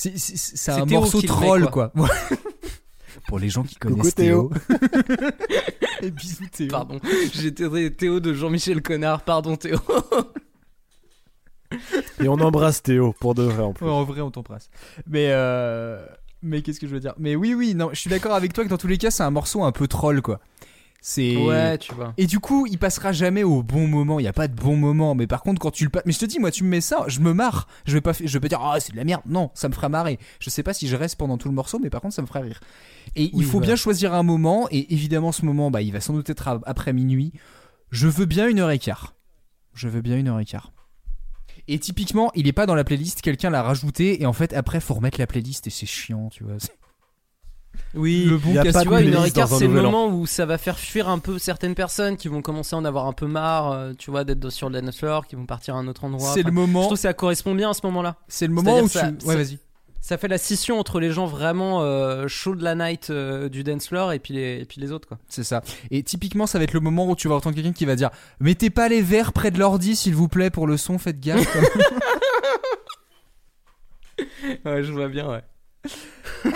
c'est 0.00 0.08
un. 0.08 0.12
C'est 0.12 0.18
c'est- 0.18 0.36
c'est 0.36 0.56
C'est 0.56 0.70
un 0.72 0.86
Théo 0.86 1.00
morceau 1.00 1.20
met, 1.20 1.26
troll, 1.26 1.70
quoi. 1.70 1.92
Pour 3.28 3.38
les 3.38 3.48
gens 3.48 3.62
qui 3.62 3.74
connaissent 3.76 4.14
Théo. 4.14 4.50
Théo. 4.68 4.78
Et 6.02 6.10
bisous, 6.10 6.46
Théo. 6.50 6.68
pardon 6.70 6.98
j'étais 7.34 7.90
Théo 7.90 8.20
de 8.20 8.32
Jean-Michel 8.32 8.80
Connard 8.82 9.22
pardon 9.22 9.56
Théo 9.56 9.78
Et 12.20 12.28
on 12.28 12.34
embrasse 12.40 12.82
Théo 12.82 13.14
pour 13.20 13.34
de 13.34 13.42
vrai 13.42 13.62
en 13.62 13.72
plus. 13.72 13.84
Ouais, 13.86 13.92
en 13.92 14.04
vrai, 14.04 14.20
on 14.22 14.30
t'embrasse. 14.30 14.70
Mais 15.06 15.28
euh... 15.30 16.04
mais 16.42 16.62
qu'est-ce 16.62 16.80
que 16.80 16.86
je 16.86 16.92
veux 16.92 17.00
dire? 17.00 17.14
Mais 17.18 17.36
oui, 17.36 17.54
oui, 17.54 17.74
non, 17.74 17.90
je 17.92 17.98
suis 18.00 18.10
d'accord 18.10 18.34
avec 18.34 18.52
toi 18.52 18.64
que 18.64 18.68
dans 18.70 18.78
tous 18.78 18.88
les 18.88 18.98
cas, 18.98 19.10
c'est 19.10 19.22
un 19.22 19.30
morceau 19.30 19.62
un 19.62 19.72
peu 19.72 19.86
troll, 19.86 20.22
quoi. 20.22 20.40
C'est 21.02 21.36
Ouais, 21.36 21.78
tu 21.78 21.94
vois. 21.94 22.12
Et 22.18 22.26
du 22.26 22.40
coup, 22.40 22.66
il 22.66 22.78
passera 22.78 23.12
jamais 23.12 23.42
au 23.42 23.62
bon 23.62 23.86
moment. 23.86 24.20
Il 24.20 24.24
y 24.24 24.28
a 24.28 24.32
pas 24.34 24.48
de 24.48 24.54
bon 24.54 24.76
moment. 24.76 25.14
Mais 25.14 25.26
par 25.26 25.42
contre, 25.42 25.58
quand 25.60 25.70
tu 25.70 25.84
le 25.84 25.90
passes, 25.90 26.02
mais 26.04 26.12
je 26.12 26.18
te 26.18 26.26
dis, 26.26 26.38
moi, 26.38 26.50
tu 26.50 26.62
me 26.62 26.68
mets 26.68 26.80
ça, 26.82 27.04
je 27.08 27.20
me 27.20 27.32
marre. 27.32 27.68
Je 27.86 27.94
vais 27.94 28.00
pas, 28.00 28.12
je 28.12 28.26
vais 28.26 28.40
pas 28.40 28.48
dire, 28.48 28.60
ah, 28.62 28.78
c'est 28.80 28.92
de 28.92 28.96
la 28.98 29.04
merde. 29.04 29.22
Non, 29.26 29.50
ça 29.54 29.68
me 29.68 29.74
fera 29.74 29.88
marrer. 29.88 30.18
Je 30.40 30.50
sais 30.50 30.62
pas 30.62 30.74
si 30.74 30.88
je 30.88 30.96
reste 30.96 31.16
pendant 31.16 31.38
tout 31.38 31.48
le 31.48 31.54
morceau, 31.54 31.78
mais 31.78 31.88
par 31.90 32.00
contre, 32.02 32.14
ça 32.14 32.22
me 32.22 32.26
fera 32.26 32.40
rire. 32.40 32.60
Et 33.16 33.30
il 33.34 33.44
faut 33.44 33.52
voilà. 33.52 33.68
bien 33.68 33.76
choisir 33.76 34.12
un 34.12 34.22
moment. 34.22 34.68
Et 34.70 34.92
évidemment, 34.92 35.32
ce 35.32 35.44
moment, 35.46 35.70
bah, 35.70 35.80
il 35.82 35.92
va 35.92 36.00
sans 36.00 36.12
doute 36.12 36.28
être 36.28 36.60
après 36.66 36.92
minuit. 36.92 37.32
Je 37.90 38.06
veux 38.06 38.26
bien 38.26 38.46
une 38.48 38.58
heure 38.60 38.70
et 38.70 38.78
quart. 38.78 39.14
Je 39.74 39.88
veux 39.88 40.02
bien 40.02 40.18
une 40.18 40.28
heure 40.28 40.40
et 40.40 40.44
quart. 40.44 40.72
Et 41.66 41.78
typiquement, 41.78 42.30
il 42.34 42.46
est 42.48 42.52
pas 42.52 42.66
dans 42.66 42.74
la 42.74 42.84
playlist. 42.84 43.22
Quelqu'un 43.22 43.48
l'a 43.50 43.62
rajouté. 43.62 44.20
Et 44.22 44.26
en 44.26 44.32
fait, 44.32 44.52
après, 44.52 44.80
faut 44.80 44.94
remettre 44.94 45.18
la 45.18 45.26
playlist 45.26 45.66
et 45.66 45.70
c'est 45.70 45.86
chiant, 45.86 46.28
tu 46.28 46.44
vois. 46.44 46.54
C'est- 46.58 46.76
Oui, 47.94 48.24
Le 48.26 48.38
bon 48.38 48.52
tu 48.62 48.88
vois, 48.88 49.00
une 49.02 49.14
heure 49.14 49.26
et 49.26 49.30
quart, 49.32 49.48
c'est 49.48 49.66
le 49.66 49.80
an. 49.80 49.82
moment 49.82 50.06
où 50.08 50.26
ça 50.26 50.46
va 50.46 50.58
faire 50.58 50.78
fuir 50.78 51.08
un 51.08 51.18
peu 51.18 51.38
certaines 51.38 51.74
personnes 51.74 52.16
qui 52.16 52.28
vont 52.28 52.40
commencer 52.40 52.76
à 52.76 52.78
en 52.78 52.84
avoir 52.84 53.06
un 53.06 53.12
peu 53.12 53.26
marre, 53.26 53.72
euh, 53.72 53.92
tu 53.98 54.10
vois, 54.12 54.22
d'être 54.24 54.48
sur 54.50 54.70
le 54.70 54.80
dance 54.80 54.96
floor, 54.98 55.26
qui 55.26 55.34
vont 55.34 55.46
partir 55.46 55.74
à 55.74 55.78
un 55.78 55.88
autre 55.88 56.04
endroit. 56.04 56.32
C'est 56.34 56.40
Enfin, 56.40 56.50
le 56.50 56.54
Je 56.54 56.60
moment. 56.60 56.82
trouve 56.82 56.94
que 56.94 57.00
ça 57.00 57.12
correspond 57.14 57.54
bien 57.54 57.70
à 57.70 57.74
ce 57.74 57.80
moment-là. 57.84 58.16
C'est 58.28 58.46
le 58.46 58.52
moment 58.52 58.78
où 58.80 58.88
tu. 58.88 58.98
Ça- 58.98 59.06
Ouais, 59.08 59.14
ça- 59.20 59.36
vas-y. 59.36 59.58
Ça 60.02 60.16
fait 60.18 60.28
la 60.28 60.38
scission 60.38 60.78
entre 60.78 60.98
les 60.98 61.10
gens 61.12 61.26
vraiment 61.26 61.82
euh, 61.82 62.26
chauds 62.26 62.54
de 62.54 62.64
la 62.64 62.74
night 62.74 63.10
euh, 63.10 63.48
du 63.50 63.62
dance 63.64 63.86
floor 63.88 64.12
et 64.12 64.18
puis 64.18 64.32
les, 64.34 64.60
et 64.60 64.64
puis 64.64 64.80
les 64.80 64.92
autres, 64.92 65.06
quoi. 65.06 65.18
C'est 65.28 65.44
ça. 65.44 65.62
Et 65.90 66.02
typiquement, 66.02 66.46
ça 66.46 66.56
va 66.58 66.64
être 66.64 66.72
le 66.72 66.80
moment 66.80 67.06
où 67.08 67.14
tu 67.16 67.28
vas 67.28 67.34
entendre 67.34 67.54
quelqu'un 67.54 67.72
qui 67.72 67.84
va 67.84 67.96
dire 67.96 68.08
Mettez 68.40 68.70
pas 68.70 68.88
les 68.88 69.02
verres 69.02 69.32
près 69.34 69.50
de 69.50 69.58
l'ordi, 69.58 69.94
s'il 69.96 70.14
vous 70.14 70.28
plaît, 70.28 70.48
pour 70.50 70.66
le 70.66 70.76
son, 70.78 70.98
faites 70.98 71.20
gaffe. 71.20 71.46
Ouais, 74.64 74.82
je 74.82 74.92
vois 74.92 75.08
bien, 75.08 75.28
ouais. 75.30 75.42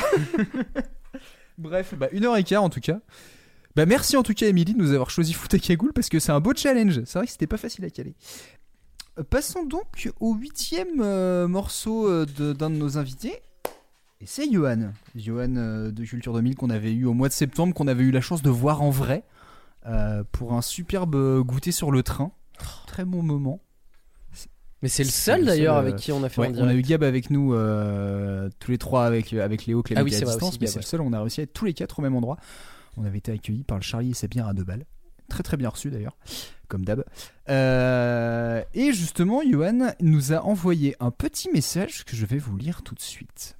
Bref, 1.59 1.95
bah, 1.95 2.09
une 2.13 2.25
heure 2.25 2.37
et 2.37 2.45
quart 2.45 2.63
en 2.63 2.71
tout 2.71 2.81
cas. 2.81 3.01
Bah, 3.77 3.87
merci 3.87 4.17
en 4.17 4.23
tout 4.23 4.35
cas, 4.35 4.47
Emily, 4.47 4.75
de 4.75 4.79
nous 4.79 4.93
avoir 4.93 5.11
choisi 5.11 5.33
Futakagoul 5.33 5.93
parce 5.93 6.09
que 6.09 6.21
c'est 6.21 6.33
un 6.33 6.41
beau 6.41 6.53
challenge. 6.55 7.03
C'est 7.05 7.19
vrai 7.19 7.27
que 7.27 7.33
c'était 7.33 7.47
pas 7.47 7.57
facile 7.57 7.85
à 7.85 7.91
caler. 7.91 8.15
Euh, 9.19 9.25
Passons 9.25 9.65
donc 9.65 10.11
au 10.21 10.35
huitième 10.35 11.01
euh, 11.01 11.49
morceau 11.49 12.09
euh, 12.09 12.25
d'un 12.27 12.71
de, 12.71 12.77
nos 12.77 12.99
invités. 12.99 13.35
Et 14.21 14.27
c'est 14.27 14.51
Johan. 14.51 14.93
Johan 15.17 15.49
de 15.49 16.05
Culture 16.05 16.33
2000 16.33 16.55
qu'on 16.55 16.71
avait 16.71 16.93
eu 16.93 17.05
au 17.05 17.15
mois 17.15 17.29
de 17.29 17.35
septembre, 17.35 17.75
qu'on 17.75 17.89
avait 17.89 18.05
eu 18.05 18.11
la 18.11 18.21
chance 18.21 18.43
de 18.43 18.51
voir 18.51 18.81
en 18.81 18.91
vrai 18.91 19.25
pour 20.33 20.55
un 20.55 20.63
superbe 20.63 21.43
goûter 21.43 21.73
sur 21.73 21.91
le 21.91 22.03
train. 22.03 22.33
Très 22.87 23.05
bon 23.05 23.23
moment. 23.23 23.61
Mais 24.83 24.89
c'est 24.89 25.05
le 25.05 25.11
seul 25.11 25.41
le 25.41 25.47
d'ailleurs 25.47 25.77
seul, 25.77 25.87
avec 25.87 25.95
euh, 25.95 25.99
qui 25.99 26.13
on 26.13 26.23
a 26.23 26.29
fait 26.29 26.41
Ouais, 26.41 26.49
en 26.49 26.65
on 26.65 26.69
a 26.69 26.75
eu. 26.75 26.83
Gab 26.83 27.03
avec 27.03 27.31
nous, 27.31 27.55
euh, 27.55 28.51
tous 28.59 28.71
les 28.71 28.79
trois 28.79 29.07
avec, 29.07 29.33
avec 29.33 29.67
Léo, 29.67 29.83
Clément 29.83 30.01
Ah 30.01 30.05
oui, 30.05 30.15
à 30.15 30.19
vrai 30.19 30.27
distance, 30.27 30.51
aussi, 30.51 30.59
mais 30.61 30.67
c'est 30.67 30.79
le 30.79 30.85
seul, 30.85 31.01
on 31.01 31.13
a 31.13 31.21
réussi 31.21 31.41
à 31.41 31.45
être 31.45 31.53
tous 31.53 31.65
les 31.65 31.75
quatre 31.75 31.99
au 31.99 32.03
même 32.03 32.15
endroit. 32.15 32.37
On 32.97 33.05
avait 33.05 33.19
été 33.19 33.33
accueillis 33.33 33.65
par 33.65 33.79
le 33.79 33.83
Charlie 33.83 34.11
et 34.11 34.15
sa 34.15 34.27
bière 34.27 34.47
à 34.47 34.53
deux 34.53 34.65
balles. 34.65 34.85
Très 35.29 35.43
très 35.43 35.57
bien 35.57 35.71
reçu 35.71 35.91
d'ailleurs, 35.91 36.17
comme 36.69 36.85
d'hab. 36.85 37.03
Euh, 37.49 38.63
et 38.75 38.93
justement, 38.93 39.43
Johan 39.43 39.93
nous 40.01 40.33
a 40.33 40.45
envoyé 40.45 40.97
un 41.01 41.11
petit 41.11 41.51
message 41.51 42.05
que 42.05 42.15
je 42.15 42.27
vais 42.27 42.39
vous 42.39 42.57
lire 42.57 42.83
tout 42.83 42.95
de 42.95 43.01
suite. 43.01 43.57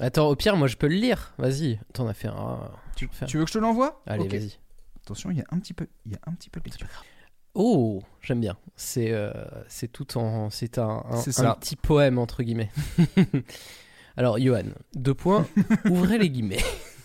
Attends, 0.00 0.28
au 0.28 0.36
pire, 0.36 0.56
moi 0.56 0.68
je 0.68 0.76
peux 0.76 0.88
le 0.88 0.94
lire. 0.94 1.34
Vas-y, 1.38 1.78
t'en 1.92 2.08
as 2.08 2.14
fait 2.14 2.28
un. 2.28 2.70
Tu, 2.96 3.08
veux 3.36 3.44
que 3.44 3.48
je 3.50 3.54
te 3.54 3.58
l'envoie? 3.58 4.02
Allez, 4.06 4.24
Ok. 4.24 4.32
vas-y. 4.32 4.58
Attention, 5.04 5.30
il 5.30 5.38
y 5.38 5.40
a 5.40 5.44
un 5.50 5.58
petit 5.58 5.74
peu, 5.74 5.86
il 6.06 6.12
y 6.12 6.14
a 6.14 6.18
un 6.26 6.32
petit 6.32 6.48
peu 6.48 6.60
de 6.60 6.64
lecture. 6.64 6.86
Oh, 7.54 8.02
j'aime 8.22 8.40
bien. 8.40 8.56
C'est 8.76 9.12
euh, 9.12 9.32
c'est 9.68 9.90
tout 9.90 10.16
en 10.16 10.50
c'est 10.50 10.78
un, 10.78 11.04
un, 11.10 11.16
C'est 11.16 11.40
un 11.40 11.54
petit 11.54 11.76
poème 11.76 12.18
entre 12.18 12.42
guillemets. 12.42 12.70
Alors, 14.16 14.38
Johan, 14.38 14.64
deux 14.94 15.14
points. 15.14 15.46
ouvrez 15.90 16.18
les 16.18 16.30
guillemets. 16.30 16.62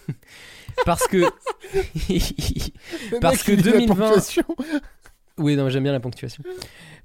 Parce 0.86 1.08
que 1.08 1.24
parce 3.20 3.44
que 3.44 3.52
2020 3.52 4.14
Oui, 5.40 5.56
non, 5.56 5.70
j'aime 5.70 5.84
bien 5.84 5.92
la 5.92 6.00
ponctuation. 6.00 6.44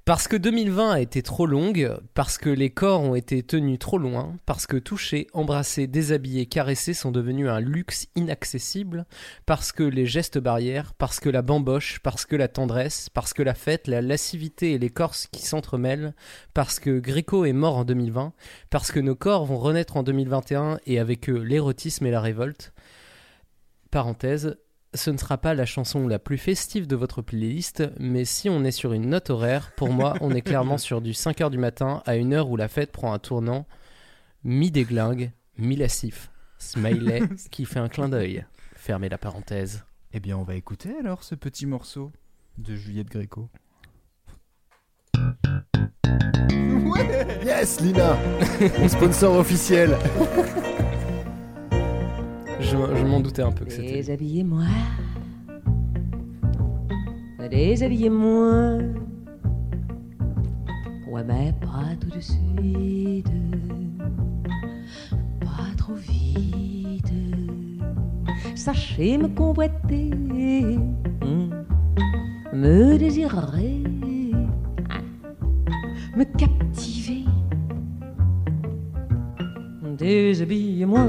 Parce 0.05 0.27
que 0.27 0.35
2020 0.35 0.91
a 0.91 0.99
été 0.99 1.23
trop 1.23 1.45
longue, 1.45 1.89
parce 2.13 2.37
que 2.37 2.49
les 2.49 2.69
corps 2.69 2.99
ont 2.99 3.15
été 3.15 3.41
tenus 3.41 3.79
trop 3.79 3.97
loin, 3.97 4.35
parce 4.45 4.67
que 4.67 4.75
toucher, 4.75 5.27
embrasser, 5.31 5.87
déshabiller, 5.87 6.45
caresser 6.45 6.93
sont 6.93 7.11
devenus 7.11 7.47
un 7.47 7.61
luxe 7.61 8.07
inaccessible, 8.17 9.05
parce 9.45 9.71
que 9.71 9.83
les 9.83 10.05
gestes 10.05 10.39
barrières, 10.39 10.93
parce 10.93 11.21
que 11.21 11.29
la 11.29 11.41
bamboche, 11.41 11.99
parce 11.99 12.25
que 12.25 12.35
la 12.35 12.49
tendresse, 12.49 13.07
parce 13.11 13.33
que 13.33 13.43
la 13.43 13.53
fête, 13.53 13.87
la 13.87 14.01
lascivité 14.01 14.73
et 14.73 14.77
les 14.77 14.89
corses 14.89 15.27
qui 15.27 15.43
s'entremêlent, 15.43 16.13
parce 16.53 16.81
que 16.81 16.99
Gréco 16.99 17.45
est 17.45 17.53
mort 17.53 17.77
en 17.77 17.85
2020, 17.85 18.33
parce 18.69 18.91
que 18.91 18.99
nos 18.99 19.15
corps 19.15 19.45
vont 19.45 19.57
renaître 19.57 19.95
en 19.95 20.03
2021 20.03 20.79
et 20.85 20.99
avec 20.99 21.29
eux 21.29 21.41
l'érotisme 21.41 22.05
et 22.05 22.11
la 22.11 22.19
révolte. 22.19 22.73
Parenthèse, 23.89 24.57
ce 24.93 25.09
ne 25.09 25.17
sera 25.17 25.37
pas 25.37 25.53
la 25.53 25.65
chanson 25.65 26.07
la 26.07 26.19
plus 26.19 26.37
festive 26.37 26.87
de 26.87 26.95
votre 26.95 27.21
playlist, 27.21 27.83
mais 27.99 28.25
si 28.25 28.49
on 28.49 28.63
est 28.63 28.71
sur 28.71 28.93
une 28.93 29.09
note 29.09 29.29
horaire, 29.29 29.71
pour 29.75 29.89
moi, 29.89 30.15
on 30.21 30.31
est 30.31 30.41
clairement 30.41 30.77
sur 30.77 31.01
du 31.01 31.11
5h 31.11 31.49
du 31.49 31.57
matin 31.57 32.01
à 32.05 32.15
une 32.15 32.33
heure 32.33 32.49
où 32.49 32.57
la 32.57 32.67
fête 32.67 32.91
prend 32.91 33.13
un 33.13 33.19
tournant 33.19 33.65
mi-déglingue, 34.43 35.31
mi-lassif. 35.57 36.31
Smiley 36.57 37.21
qui 37.51 37.65
fait 37.65 37.79
un 37.79 37.89
clin 37.89 38.09
d'œil. 38.09 38.45
Fermez 38.75 39.09
la 39.09 39.17
parenthèse. 39.17 39.83
Eh 40.13 40.19
bien, 40.19 40.37
on 40.37 40.43
va 40.43 40.55
écouter 40.55 40.93
alors 40.99 41.23
ce 41.23 41.35
petit 41.35 41.65
morceau 41.65 42.11
de 42.57 42.75
Juliette 42.75 43.09
Gréco. 43.09 43.49
Yes, 47.43 47.81
Lina 47.81 48.17
Mon 48.79 48.87
sponsor 48.87 49.37
officiel 49.37 49.97
Je, 52.59 53.05
m'en 53.05 53.19
doutais 53.19 53.41
un 53.41 53.51
peu 53.51 53.65
que 53.65 53.71
c'était. 53.71 53.93
Déshabillez-moi. 53.93 54.63
Déshabillez-moi. 57.49 58.77
Ouais, 61.07 61.23
mais 61.23 61.53
pas 61.61 61.95
tout 61.99 62.09
de 62.09 62.19
suite. 62.19 63.27
Pas 65.41 65.75
trop 65.77 65.93
vite. 65.93 67.11
Sachez 68.55 69.17
me 69.17 69.27
convoiter. 69.27 70.09
hmm, 71.21 71.49
Me 72.53 72.97
désirer. 72.97 73.83
Me 76.15 76.23
captiver. 76.37 77.25
Déshabillez-moi. 79.97 81.07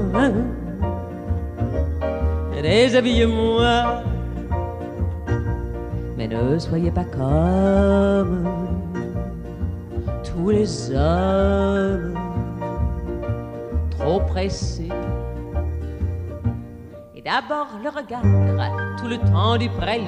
Déshabillez-moi. 2.65 4.01
Mais 6.17 6.27
ne 6.27 6.57
soyez 6.57 6.89
pas 6.89 7.03
comme 7.03 8.49
tous 10.23 10.49
les 10.49 10.91
hommes, 10.91 12.17
trop 13.91 14.19
pressés. 14.21 14.89
Et 17.15 17.21
d'abord 17.21 17.67
le 17.83 17.89
regard, 17.89 18.23
tout 18.97 19.07
le 19.07 19.17
temps 19.19 19.57
du 19.57 19.69
prélude, 19.69 20.07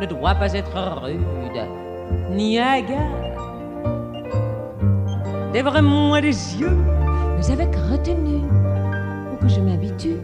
ne 0.00 0.06
doit 0.06 0.36
pas 0.36 0.54
être 0.54 1.02
rude, 1.02 1.20
ni 2.30 2.58
hagard. 2.58 2.98
Lèvres-moi 5.52 6.22
les 6.22 6.58
yeux, 6.58 6.78
mais 7.36 7.50
avec 7.50 7.76
retenue, 7.76 8.40
pour 9.28 9.38
que 9.40 9.48
je 9.48 9.60
m'habitue 9.60 10.16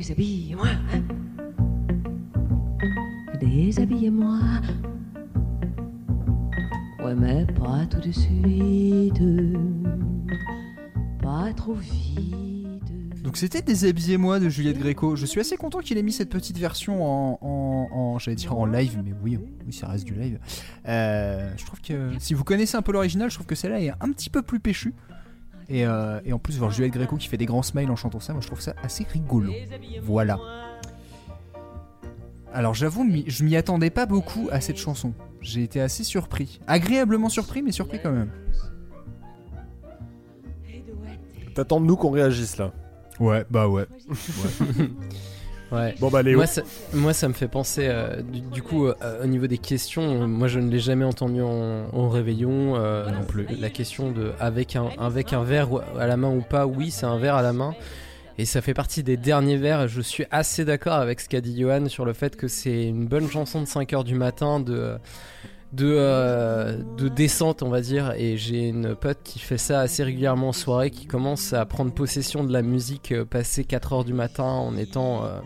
Déshabille-moi, 0.00 0.66
déshabillez-moi. 3.40 4.38
Ouais, 7.02 7.14
mais 7.14 7.46
pas 7.46 7.86
tout 7.86 8.06
de 8.06 8.12
suite, 8.12 9.22
pas 11.22 11.50
trop 11.54 11.72
vite. 11.72 13.22
Donc 13.22 13.38
c'était 13.38 13.62
Déshabillez-moi 13.62 14.38
de 14.38 14.50
Juliette 14.50 14.78
Gréco. 14.78 15.16
Je 15.16 15.24
suis 15.24 15.40
assez 15.40 15.56
content 15.56 15.78
qu'il 15.78 15.96
ait 15.96 16.02
mis 16.02 16.12
cette 16.12 16.28
petite 16.28 16.58
version 16.58 17.02
en- 17.02 18.18
j'allais 18.18 18.34
dire 18.36 18.54
en 18.54 18.66
live, 18.66 19.00
mais 19.02 19.14
oui, 19.22 19.38
oui, 19.66 19.72
ça 19.72 19.88
reste 19.88 20.04
du 20.04 20.12
live. 20.14 20.38
Euh, 20.86 21.50
je 21.56 21.64
trouve 21.64 21.80
que 21.80 22.10
si 22.18 22.34
vous 22.34 22.44
connaissez 22.44 22.76
un 22.76 22.82
peu 22.82 22.92
l'original, 22.92 23.30
je 23.30 23.36
trouve 23.36 23.46
que 23.46 23.54
celle-là 23.54 23.80
est 23.80 23.92
un 24.00 24.12
petit 24.12 24.28
peu 24.28 24.42
plus 24.42 24.60
péchue. 24.60 24.92
Et, 25.68 25.84
euh, 25.86 26.20
et 26.24 26.32
en 26.32 26.38
plus, 26.38 26.58
voir 26.58 26.70
Juliette 26.70 26.92
Gréco 26.92 27.16
qui 27.16 27.28
fait 27.28 27.36
des 27.36 27.46
grands 27.46 27.62
smiles 27.62 27.90
en 27.90 27.96
chantant 27.96 28.20
ça, 28.20 28.32
moi 28.32 28.40
je 28.42 28.46
trouve 28.46 28.60
ça 28.60 28.74
assez 28.82 29.04
rigolo. 29.04 29.52
Voilà. 30.02 30.38
Alors 32.52 32.74
j'avoue, 32.74 33.06
je 33.26 33.44
m'y 33.44 33.56
attendais 33.56 33.90
pas 33.90 34.06
beaucoup 34.06 34.48
à 34.50 34.60
cette 34.60 34.78
chanson. 34.78 35.12
J'ai 35.40 35.62
été 35.62 35.80
assez 35.80 36.04
surpris. 36.04 36.60
Agréablement 36.66 37.28
surpris, 37.28 37.62
mais 37.62 37.72
surpris 37.72 38.00
quand 38.02 38.12
même. 38.12 38.30
T'attends 41.54 41.80
de 41.80 41.86
nous 41.86 41.96
qu'on 41.96 42.10
réagisse 42.10 42.56
là. 42.58 42.72
Ouais, 43.18 43.44
bah 43.50 43.68
ouais. 43.68 43.86
Ouais. 44.08 44.88
Bon 46.00 46.08
bah 46.10 46.22
Léo. 46.22 46.36
Moi 46.38 46.46
ça, 46.46 46.62
moi, 46.92 47.12
ça 47.12 47.28
me 47.28 47.32
fait 47.32 47.48
penser, 47.48 47.86
euh, 47.88 48.22
du, 48.22 48.40
du 48.40 48.62
coup, 48.62 48.86
euh, 48.86 48.94
au 49.22 49.26
niveau 49.26 49.46
des 49.46 49.58
questions, 49.58 50.26
moi 50.28 50.48
je 50.48 50.60
ne 50.60 50.70
l'ai 50.70 50.78
jamais 50.78 51.04
entendu 51.04 51.42
en, 51.42 51.86
en 51.92 52.08
réveillon. 52.08 52.76
euh, 52.76 53.10
non 53.10 53.24
plus. 53.24 53.46
La 53.58 53.70
question 53.70 54.10
de 54.12 54.32
avec 54.38 54.76
un, 54.76 54.88
avec 54.98 55.32
un 55.32 55.42
verre 55.42 55.68
à 55.98 56.06
la 56.06 56.16
main 56.16 56.30
ou 56.30 56.40
pas, 56.40 56.66
oui, 56.66 56.90
c'est 56.90 57.06
un 57.06 57.18
verre 57.18 57.34
à 57.34 57.42
la 57.42 57.52
main. 57.52 57.74
Et 58.38 58.44
ça 58.44 58.60
fait 58.60 58.74
partie 58.74 59.02
des 59.02 59.16
derniers 59.16 59.56
vers. 59.56 59.88
Je 59.88 60.02
suis 60.02 60.24
assez 60.30 60.64
d'accord 60.66 60.94
avec 60.94 61.20
ce 61.20 61.28
qu'a 61.28 61.40
dit 61.40 61.58
Johan 61.58 61.88
sur 61.88 62.04
le 62.04 62.12
fait 62.12 62.36
que 62.36 62.48
c'est 62.48 62.84
une 62.84 63.06
bonne 63.06 63.30
chanson 63.30 63.62
de 63.62 63.66
5h 63.66 64.04
du 64.04 64.14
matin 64.14 64.60
de, 64.60 64.96
de, 65.76 65.94
euh, 65.96 66.82
de 66.96 67.08
descente, 67.08 67.62
on 67.62 67.68
va 67.68 67.80
dire. 67.80 68.12
Et 68.16 68.36
j'ai 68.36 68.68
une 68.68 68.94
pote 68.96 69.18
qui 69.22 69.38
fait 69.38 69.58
ça 69.58 69.80
assez 69.80 70.02
régulièrement 70.02 70.48
en 70.48 70.52
soirée, 70.52 70.90
qui 70.90 71.06
commence 71.06 71.52
à 71.52 71.64
prendre 71.66 71.92
possession 71.92 72.44
de 72.44 72.52
la 72.52 72.62
musique 72.62 73.12
euh, 73.12 73.24
passé 73.24 73.62
4h 73.62 74.04
du 74.04 74.14
matin 74.14 74.44
en 74.44 74.76
étant 74.76 75.24
euh, 75.24 75.40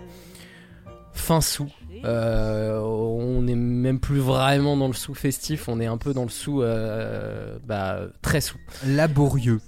fin 1.13 1.41
sous. 1.41 1.71
Euh, 2.05 2.81
on 2.81 3.43
n'est 3.43 3.57
même 3.57 4.01
plus 4.01 4.21
vraiment 4.21 4.77
dans 4.77 4.87
le 4.87 4.95
sous 4.95 5.15
festif, 5.15 5.69
on 5.69 5.81
est 5.81 5.87
un 5.87 5.99
peu 5.99 6.15
dans 6.15 6.23
le 6.23 6.31
sous 6.31 6.63
bah, 7.67 8.01
très 8.23 8.41
sous 8.41 8.57
Laborieux. 8.87 9.61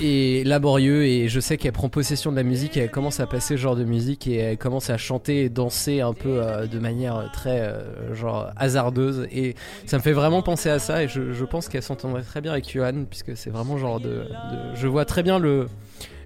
Et 0.00 0.42
laborieux 0.44 1.04
et 1.04 1.28
je 1.28 1.38
sais 1.40 1.56
qu'elle 1.56 1.72
prend 1.72 1.88
possession 1.88 2.30
de 2.30 2.36
la 2.36 2.42
musique 2.42 2.76
et 2.76 2.80
elle 2.80 2.90
commence 2.90 3.20
à 3.20 3.26
passer 3.26 3.56
ce 3.56 3.60
genre 3.60 3.76
de 3.76 3.84
musique 3.84 4.26
et 4.26 4.36
elle 4.36 4.58
commence 4.58 4.90
à 4.90 4.96
chanter 4.96 5.42
et 5.44 5.48
danser 5.48 6.00
un 6.00 6.12
peu 6.12 6.42
euh, 6.42 6.66
de 6.66 6.78
manière 6.78 7.30
très 7.32 7.60
euh, 7.60 8.14
genre 8.14 8.50
hasardeuse 8.56 9.26
et 9.30 9.54
ça 9.86 9.98
me 9.98 10.02
fait 10.02 10.12
vraiment 10.12 10.42
penser 10.42 10.70
à 10.70 10.78
ça 10.78 11.02
et 11.02 11.08
je, 11.08 11.32
je 11.32 11.44
pense 11.44 11.68
qu'elle 11.68 11.82
s'entendrait 11.82 12.22
très 12.22 12.40
bien 12.40 12.52
avec 12.52 12.70
Johan 12.72 13.04
puisque 13.08 13.36
c'est 13.36 13.50
vraiment 13.50 13.78
genre 13.78 14.00
de, 14.00 14.08
de- 14.08 14.74
je 14.74 14.86
vois 14.86 15.04
très 15.04 15.22
bien 15.22 15.38
le 15.38 15.68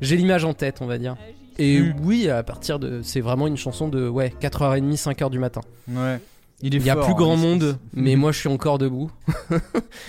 j'ai 0.00 0.16
l'image 0.16 0.44
en 0.44 0.54
tête 0.54 0.78
on 0.80 0.86
va 0.86 0.98
dire 0.98 1.16
et 1.58 1.80
Mm. 1.80 1.94
oui 2.02 2.28
à 2.28 2.42
partir 2.42 2.78
de 2.78 3.00
c'est 3.02 3.20
vraiment 3.20 3.46
une 3.46 3.56
chanson 3.56 3.88
de 3.88 4.08
ouais 4.08 4.32
4h30 4.40 4.96
5h 4.96 5.30
du 5.30 5.38
matin 5.38 5.60
Ouais. 5.88 6.18
Il 6.62 6.74
est 6.74 6.78
il 6.78 6.84
y 6.86 6.90
a 6.90 6.94
fort, 6.94 7.04
plus 7.04 7.12
hein, 7.12 7.16
grand 7.16 7.36
monde 7.36 7.78
mais 7.92 8.16
moi 8.16 8.32
je 8.32 8.38
suis 8.38 8.48
encore 8.48 8.78
debout 8.78 9.10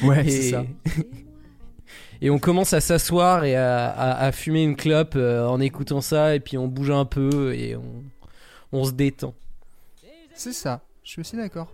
Ouais, 0.04 0.24
c'est 0.30 0.52
ça. 0.52 0.64
et 2.22 2.30
on 2.30 2.40
commence 2.40 2.74
à 2.74 2.82
s'asseoir 2.82 3.44
et 3.46 3.56
à, 3.56 3.88
à- 3.88 4.26
à 4.26 4.32
fumer 4.32 4.64
une 4.64 4.76
clope 4.76 5.14
euh, 5.16 5.46
en 5.48 5.60
écoutant 5.60 6.02
ça, 6.02 6.36
et 6.36 6.40
puis 6.40 6.58
on 6.58 6.68
bouge 6.68 6.92
un 6.92 7.06
peu 7.06 7.54
et 7.56 7.76
on, 7.76 8.04
on 8.72 8.84
se 8.86 8.92
détend. 8.92 9.34
C'est 10.34 10.54
ça. 10.54 10.82
Je 11.04 11.12
suis 11.12 11.22
aussi 11.22 11.38
d'accord. 11.38 11.72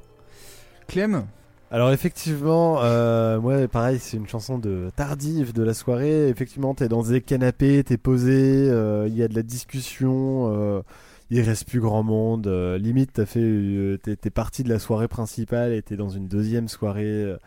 Clem 0.87 1.25
Alors 1.71 1.91
effectivement, 1.91 2.83
euh, 2.83 3.37
ouais, 3.39 3.67
pareil, 3.67 3.97
c'est 3.99 4.17
une 4.17 4.27
chanson 4.27 4.57
de 4.59 4.91
tardive 4.95 5.53
de 5.53 5.63
la 5.63 5.73
soirée. 5.73 6.27
Effectivement, 6.27 6.73
t'es 6.75 6.87
dans 6.89 7.03
des 7.03 7.21
canapés, 7.21 7.83
t'es 7.83 7.97
posé, 7.97 8.69
euh, 8.69 9.07
il 9.07 9.15
y 9.15 9.23
a 9.23 9.27
de 9.27 9.35
la 9.35 9.41
discussion, 9.43 10.51
euh, 10.53 10.81
il 11.29 11.39
reste 11.41 11.67
plus 11.67 11.79
grand 11.79 12.03
monde. 12.03 12.47
euh, 12.47 12.77
limite, 12.77 13.13
t'as 13.13 13.25
fait, 13.25 13.39
euh, 13.39 13.97
t'es, 14.03 14.15
t'es 14.17 14.29
parti 14.29 14.63
de 14.63 14.69
la 14.69 14.79
soirée 14.79 15.07
principale 15.07 15.71
et 15.71 15.81
t'es 15.81 15.95
dans 15.95 16.09
une 16.09 16.27
deuxième 16.27 16.67
soirée 16.67 17.05
euh, 17.05 17.37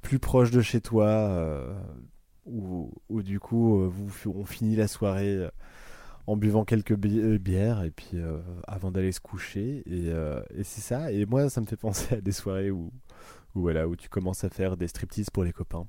plus 0.00 0.18
proche 0.18 0.50
de 0.50 0.62
chez 0.62 0.80
toi, 0.80 1.06
euh, 1.06 1.72
où, 2.46 3.22
du 3.22 3.40
coup, 3.40 3.80
euh, 3.80 3.88
vous, 3.88 4.30
on 4.30 4.44
finit 4.44 4.76
la 4.76 4.88
soirée. 4.88 5.36
euh, 5.36 5.50
en 6.26 6.38
buvant 6.38 6.64
quelques 6.64 6.92
euh, 6.92 7.38
bières 7.38 7.82
et 7.82 7.90
puis 7.90 8.16
avant 8.66 8.90
d'aller 8.90 9.12
se 9.12 9.20
coucher 9.20 9.82
et, 9.84 10.06
et 10.58 10.64
c'est 10.64 10.80
ça 10.80 11.12
et 11.12 11.26
moi 11.26 11.50
ça 11.50 11.60
me 11.60 11.66
fait 11.66 11.76
penser 11.88 12.14
à 12.14 12.20
des 12.22 12.32
soirées 12.32 12.70
où 12.70 12.90
où 13.54 13.60
voilà 13.60 13.86
où 13.86 13.94
tu 13.94 14.08
commences 14.08 14.42
à 14.42 14.48
faire 14.48 14.78
des 14.78 14.88
striptease 14.88 15.28
pour 15.28 15.44
les 15.44 15.52
copains 15.52 15.86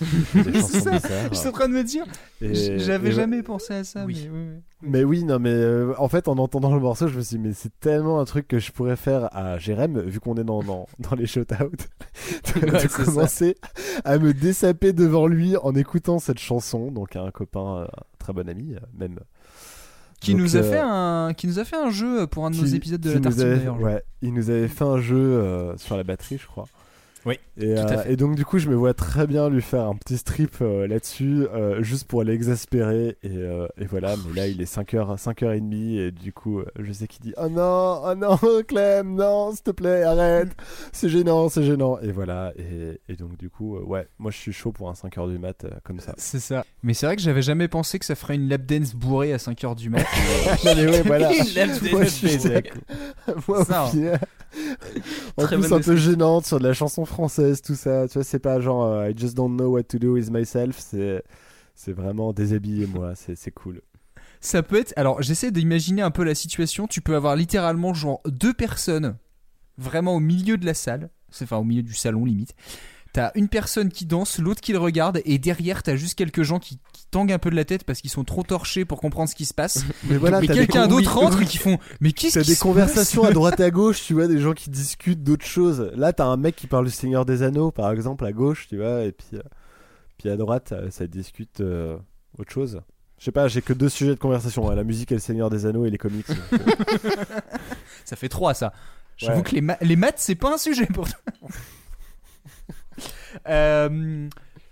ça. 0.62 0.98
Je 1.30 1.34
suis 1.34 1.48
en 1.48 1.52
train 1.52 1.68
de 1.68 1.74
me 1.74 1.82
dire. 1.84 2.04
J'avais 2.40 3.12
jamais 3.12 3.42
pensé 3.42 3.74
à 3.74 3.84
ça. 3.84 4.04
Oui. 4.04 4.28
mais 4.30 4.38
oui, 4.38 4.46
oui. 4.82 4.88
mais 4.90 5.04
oui 5.04 5.24
non 5.24 5.38
mais 5.40 5.50
euh, 5.50 5.92
en 5.98 6.08
fait 6.08 6.28
en 6.28 6.38
entendant 6.38 6.72
le 6.74 6.80
morceau 6.80 7.08
je 7.08 7.16
me 7.16 7.20
suis 7.22 7.36
dit 7.36 7.42
mais 7.48 7.52
c'est 7.52 7.72
tellement 7.80 8.20
un 8.20 8.24
truc 8.24 8.46
que 8.46 8.58
je 8.58 8.70
pourrais 8.70 8.96
faire 8.96 9.28
à 9.36 9.58
Jérém 9.58 9.98
vu 10.00 10.20
qu'on 10.20 10.34
est 10.36 10.44
dans, 10.44 10.62
dans, 10.62 10.86
dans 11.00 11.16
les 11.16 11.26
shout 11.26 11.40
out 11.40 11.48
de, 12.54 12.60
Ouais, 12.70 12.82
de 12.84 12.88
ça. 12.88 13.04
commencer 13.04 13.56
à 14.04 14.18
me 14.18 14.32
dessaper 14.32 14.92
devant 14.92 15.26
lui 15.26 15.56
en 15.56 15.74
écoutant 15.74 16.18
cette 16.20 16.38
chanson 16.38 16.90
donc 16.92 17.16
un 17.16 17.30
copain 17.32 17.78
euh, 17.78 17.84
un 17.84 18.02
très 18.18 18.32
bon 18.32 18.48
ami 18.48 18.74
euh, 18.74 18.78
même 18.96 19.18
Qui 20.20 20.32
Donc, 20.32 20.40
nous 20.42 20.56
a 20.56 20.60
euh, 20.60 20.70
fait 20.70 20.80
un, 20.80 21.32
qui 21.36 21.46
nous 21.48 21.58
a 21.58 21.64
fait 21.64 21.76
un 21.76 21.90
jeu 21.90 22.26
pour 22.28 22.46
un 22.46 22.50
de 22.50 22.56
nos 22.56 22.64
épisodes 22.64 23.00
de 23.00 23.12
la 23.12 23.20
tartine 23.20 23.42
avait- 23.42 23.56
d'ailleurs. 23.56 23.80
Ouais, 23.80 24.02
il 24.22 24.32
nous 24.34 24.50
avait 24.50 24.68
fait 24.68 24.84
un 24.84 24.98
jeu 25.00 25.16
euh, 25.16 25.76
sur 25.76 25.96
la 25.96 26.04
batterie, 26.04 26.38
je 26.38 26.46
crois. 26.46 26.66
Oui, 27.28 27.38
Et, 27.58 27.74
tout 27.74 27.80
à 27.80 27.84
euh, 27.92 27.98
fait. 28.04 28.12
et 28.12 28.16
donc 28.16 28.34
du 28.36 28.44
coup, 28.44 28.58
je 28.58 28.68
me 28.68 28.74
vois 28.74 28.94
très 28.94 29.26
bien 29.26 29.48
lui 29.50 29.60
faire 29.60 29.84
un 29.84 29.94
petit 29.96 30.16
strip 30.16 30.56
euh, 30.62 30.86
là-dessus, 30.86 31.46
euh, 31.54 31.82
juste 31.82 32.06
pour 32.08 32.22
l'exaspérer. 32.24 33.16
Et, 33.22 33.36
euh, 33.36 33.66
et 33.78 33.84
voilà, 33.84 34.14
mais 34.16 34.34
là, 34.34 34.46
il 34.48 34.60
est 34.62 34.72
5h, 34.72 35.18
5h30, 35.22 35.98
et 35.98 36.10
du 36.10 36.32
coup, 36.32 36.62
je 36.78 36.90
sais 36.92 37.06
qu'il 37.06 37.20
dit 37.20 37.34
Oh 37.36 37.48
non, 37.48 38.00
oh 38.04 38.14
non, 38.14 38.38
Clem, 38.68 39.14
non, 39.14 39.52
s'il 39.52 39.62
te 39.62 39.70
plaît, 39.72 40.02
arrête, 40.04 40.48
c'est 40.92 41.08
gênant, 41.08 41.48
c'est 41.48 41.62
gênant. 41.64 41.98
Et 42.00 42.12
voilà, 42.12 42.52
et, 42.56 42.98
et 43.08 43.16
donc 43.16 43.36
du 43.36 43.50
coup, 43.50 43.76
euh, 43.76 43.82
ouais, 43.84 44.08
moi 44.18 44.30
je 44.30 44.38
suis 44.38 44.52
chaud 44.52 44.72
pour 44.72 44.88
un 44.88 44.94
5h 44.94 45.30
du 45.30 45.38
mat 45.38 45.64
euh, 45.64 45.70
comme 45.84 46.00
ça. 46.00 46.14
C'est 46.16 46.40
ça. 46.40 46.64
Mais 46.82 46.94
c'est 46.94 47.04
vrai 47.06 47.16
que 47.16 47.22
j'avais 47.22 47.42
jamais 47.42 47.68
pensé 47.68 47.98
que 47.98 48.04
ça 48.06 48.14
ferait 48.14 48.36
une 48.36 48.48
lap 48.48 48.64
dance 48.64 48.94
bourrée 48.94 49.32
à 49.32 49.36
5h 49.36 49.74
du 49.76 49.90
mat. 49.90 50.04
Non, 50.64 50.72
mais 50.74 50.86
ouais, 50.88 51.02
voilà. 51.02 51.30
Une 51.36 51.54
lap 51.54 51.68
Moi, 51.92 52.00
dance 52.04 52.20
je 52.22 52.28
suis. 52.28 52.50
Moi, 53.46 53.64
Ça, 53.64 53.82
au 53.82 53.86
hein. 53.86 53.90
final- 53.90 54.20
En 55.36 55.44
Très 55.44 55.56
plus, 55.56 55.72
un 55.72 55.80
peu 55.80 55.96
gênante 55.96 56.46
sur 56.46 56.58
de 56.58 56.66
la 56.66 56.72
chanson 56.72 57.04
française, 57.04 57.62
tout 57.62 57.74
ça. 57.74 58.08
Tu 58.08 58.14
vois, 58.14 58.24
c'est 58.24 58.38
pas 58.38 58.60
genre 58.60 58.84
euh, 58.84 59.10
I 59.10 59.14
just 59.16 59.34
don't 59.36 59.56
know 59.56 59.70
what 59.70 59.84
to 59.84 59.98
do 59.98 60.12
with 60.12 60.30
myself. 60.30 60.78
C'est, 60.78 61.22
c'est 61.74 61.92
vraiment 61.92 62.32
déshabillez-moi. 62.32 63.14
C'est, 63.16 63.36
c'est 63.36 63.50
cool. 63.50 63.80
Ça 64.40 64.62
peut 64.62 64.78
être. 64.78 64.92
Alors, 64.96 65.22
j'essaie 65.22 65.50
d'imaginer 65.50 66.02
un 66.02 66.10
peu 66.10 66.24
la 66.24 66.34
situation. 66.34 66.86
Tu 66.86 67.00
peux 67.00 67.16
avoir 67.16 67.36
littéralement 67.36 67.94
genre 67.94 68.20
deux 68.26 68.54
personnes 68.54 69.16
vraiment 69.78 70.14
au 70.14 70.20
milieu 70.20 70.56
de 70.56 70.66
la 70.66 70.74
salle. 70.74 71.10
Enfin 71.42 71.58
au 71.58 71.64
milieu 71.64 71.82
du 71.82 71.94
salon 71.94 72.24
limite. 72.24 72.54
T'as 73.18 73.32
une 73.34 73.48
personne 73.48 73.88
qui 73.88 74.06
danse, 74.06 74.38
l'autre 74.38 74.60
qui 74.60 74.70
le 74.70 74.78
regarde, 74.78 75.20
et 75.24 75.38
derrière 75.38 75.82
t'as 75.82 75.96
juste 75.96 76.14
quelques 76.16 76.42
gens 76.44 76.60
qui, 76.60 76.78
qui 76.92 77.04
tanguent 77.10 77.32
un 77.32 77.40
peu 77.40 77.50
de 77.50 77.56
la 77.56 77.64
tête 77.64 77.82
parce 77.82 78.00
qu'ils 78.00 78.10
sont 78.10 78.22
trop 78.22 78.44
torchés 78.44 78.84
pour 78.84 79.00
comprendre 79.00 79.28
ce 79.28 79.34
qui 79.34 79.44
se 79.44 79.52
passe. 79.54 79.84
Mais 80.08 80.16
voilà, 80.18 80.40
mais 80.40 80.46
quelqu'un 80.46 80.86
d'autre 80.86 81.12
rentre 81.18 81.42
et 81.42 81.44
qui 81.46 81.58
font. 81.58 81.78
Mais 82.00 82.12
qu'est-ce 82.12 82.38
T'as 82.38 82.44
qui 82.44 82.50
des 82.52 82.56
conversations 82.56 83.24
à 83.24 83.32
droite 83.32 83.58
et 83.58 83.64
à 83.64 83.70
gauche, 83.72 84.04
tu 84.04 84.14
vois, 84.14 84.28
des 84.28 84.38
gens 84.38 84.52
qui 84.52 84.70
discutent 84.70 85.24
d'autres 85.24 85.44
choses. 85.46 85.90
Là, 85.96 86.12
t'as 86.12 86.26
un 86.26 86.36
mec 86.36 86.54
qui 86.54 86.68
parle 86.68 86.84
du 86.84 86.92
Seigneur 86.92 87.24
des 87.24 87.42
Anneaux, 87.42 87.72
par 87.72 87.90
exemple, 87.90 88.24
à 88.24 88.30
gauche, 88.32 88.68
tu 88.68 88.76
vois, 88.76 89.02
et 89.02 89.10
puis, 89.10 89.26
euh, 89.34 89.40
puis 90.16 90.28
à 90.30 90.36
droite, 90.36 90.70
euh, 90.70 90.88
ça 90.92 91.08
discute 91.08 91.60
euh, 91.60 91.96
autre 92.38 92.52
chose. 92.52 92.80
Je 93.18 93.24
sais 93.24 93.32
pas, 93.32 93.48
j'ai 93.48 93.62
que 93.62 93.72
deux 93.72 93.88
sujets 93.88 94.14
de 94.14 94.20
conversation 94.20 94.70
hein, 94.70 94.76
la 94.76 94.84
musique 94.84 95.10
et 95.10 95.16
le 95.16 95.20
Seigneur 95.20 95.50
des 95.50 95.66
Anneaux 95.66 95.84
et 95.86 95.90
les 95.90 95.98
comics. 95.98 96.24
Ça 98.04 98.14
fait 98.14 98.28
trois 98.28 98.54
ça. 98.54 98.72
J'avoue 99.16 99.38
Ouais. 99.38 99.44
que 99.44 99.54
les, 99.56 99.60
ma- 99.60 99.78
les 99.80 99.96
maths 99.96 100.18
c'est 100.18 100.36
pas 100.36 100.54
un 100.54 100.58
sujet 100.58 100.86
pour 100.86 101.08
toi. 101.08 101.18
Euh, 103.48 104.28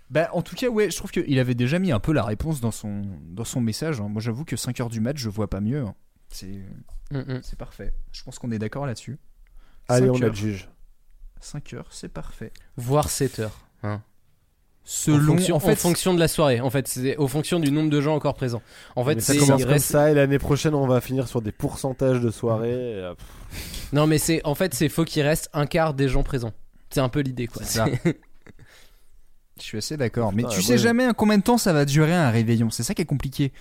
bah, 0.09 0.29
en 0.33 0.41
tout 0.41 0.55
cas, 0.55 0.67
ouais, 0.69 0.89
je 0.89 0.95
trouve 0.97 1.11
qu'il 1.11 1.37
avait 1.39 1.55
déjà 1.55 1.79
mis 1.79 1.91
un 1.91 1.99
peu 1.99 2.13
la 2.13 2.23
réponse 2.23 2.61
dans 2.61 2.71
son, 2.71 3.01
dans 3.29 3.43
son 3.43 3.59
message. 3.61 3.99
hein. 3.99 4.07
Moi, 4.09 4.21
j'avoue 4.21 4.45
que 4.45 4.55
5h 4.55 4.89
du 4.89 4.99
match, 5.01 5.17
je 5.17 5.29
vois 5.29 5.49
pas 5.49 5.61
mieux. 5.61 5.81
hein. 5.83 5.95
C'est 6.29 6.61
Mm, 7.09 7.19
mm. 7.19 7.39
c'est 7.41 7.57
parfait. 7.57 7.93
Je 8.11 8.21
pense 8.23 8.37
qu'on 8.37 8.51
est 8.51 8.59
d'accord 8.59 8.85
là-dessus. 8.85 9.17
Allez, 9.87 10.07
5 10.07 10.11
on 10.13 10.21
heures. 10.23 10.29
le 10.29 10.35
juge. 10.35 10.69
5 11.39 11.73
heures, 11.73 11.87
c'est 11.91 12.09
parfait. 12.09 12.51
Voire 12.75 13.09
7 13.09 13.39
heures. 13.39 13.57
hein. 13.83 14.01
En, 14.03 14.89
Selon, 14.89 15.33
fonction, 15.37 15.55
en 15.57 15.59
fait, 15.59 15.71
en 15.73 15.75
fonction 15.75 16.13
de 16.13 16.19
la 16.19 16.27
soirée, 16.29 16.61
en 16.61 16.69
fait, 16.69 16.87
c'est 16.87 17.17
au 17.17 17.27
fonction 17.27 17.59
du 17.59 17.71
nombre 17.71 17.89
de 17.89 17.99
gens 17.99 18.15
encore 18.15 18.35
présents. 18.35 18.61
En 18.95 19.03
fait, 19.03 19.19
ça 19.21 19.35
commence 19.35 19.65
comme 19.65 19.79
ça, 19.79 20.11
et 20.11 20.13
l'année 20.13 20.39
prochaine, 20.39 20.73
on 20.73 20.87
va 20.87 21.01
finir 21.01 21.27
sur 21.27 21.41
des 21.41 21.51
pourcentages 21.51 22.21
de 22.21 22.29
soirées. 22.31 22.99
et, 22.99 23.11
Non, 23.93 24.07
mais 24.07 24.17
c'est 24.17 24.41
en 24.45 24.55
fait, 24.55 24.73
c'est 24.73 24.87
faut 24.87 25.03
qu'il 25.03 25.23
reste 25.23 25.49
un 25.53 25.65
quart 25.65 25.93
des 25.93 26.07
gens 26.07 26.23
présents. 26.23 26.53
C'est 26.89 27.01
un 27.01 27.09
peu 27.09 27.19
l'idée, 27.19 27.47
quoi. 27.47 27.63
C'est 27.65 27.79
ça. 27.79 27.85
je 29.61 29.65
suis 29.65 29.77
assez 29.77 29.97
d'accord. 29.97 30.31
Mais 30.33 30.43
tu 30.43 30.57
ouais. 30.57 30.61
sais 30.61 30.77
jamais 30.77 31.07
combien 31.15 31.37
de 31.37 31.43
temps 31.43 31.57
ça 31.57 31.73
va 31.73 31.85
durer 31.85 32.13
un 32.13 32.29
réveillon? 32.29 32.69
C'est 32.69 32.83
ça 32.83 32.93
qui 32.93 33.01
est 33.01 33.05
compliqué. 33.05 33.51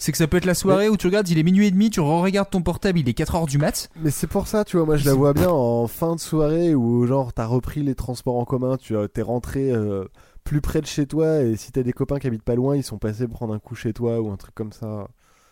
C'est 0.00 0.12
que 0.12 0.18
ça 0.18 0.28
peut 0.28 0.36
être 0.36 0.44
la 0.44 0.54
soirée 0.54 0.88
où 0.88 0.96
tu 0.96 1.08
regardes, 1.08 1.28
il 1.28 1.38
est 1.38 1.42
minuit 1.42 1.66
et 1.66 1.70
demi, 1.72 1.90
tu 1.90 1.98
regardes 1.98 2.50
ton 2.50 2.62
portable, 2.62 3.00
il 3.00 3.08
est 3.08 3.14
4 3.14 3.34
heures 3.34 3.46
du 3.46 3.58
mat. 3.58 3.90
Mais 3.96 4.12
c'est 4.12 4.28
pour 4.28 4.46
ça, 4.46 4.64
tu 4.64 4.76
vois, 4.76 4.86
moi 4.86 4.96
je 4.96 5.04
la 5.04 5.12
vois 5.14 5.32
bien 5.32 5.48
en 5.50 5.88
fin 5.88 6.14
de 6.14 6.20
soirée 6.20 6.72
où 6.76 7.04
genre 7.06 7.32
t'as 7.32 7.46
repris 7.46 7.82
les 7.82 7.96
transports 7.96 8.36
en 8.38 8.44
commun, 8.44 8.76
tu 8.76 8.96
as- 8.96 9.08
t'es 9.08 9.22
rentré 9.22 9.72
euh, 9.72 10.04
plus 10.44 10.60
près 10.60 10.80
de 10.80 10.86
chez 10.86 11.06
toi 11.06 11.42
et 11.42 11.56
si 11.56 11.72
t'as 11.72 11.82
des 11.82 11.92
copains 11.92 12.20
qui 12.20 12.28
habitent 12.28 12.44
pas 12.44 12.54
loin, 12.54 12.76
ils 12.76 12.84
sont 12.84 12.98
passés 12.98 13.26
prendre 13.26 13.52
un 13.54 13.58
coup 13.58 13.74
chez 13.74 13.92
toi 13.92 14.20
ou 14.20 14.30
un 14.30 14.36
truc 14.36 14.54
comme 14.54 14.70
ça. 14.72 15.08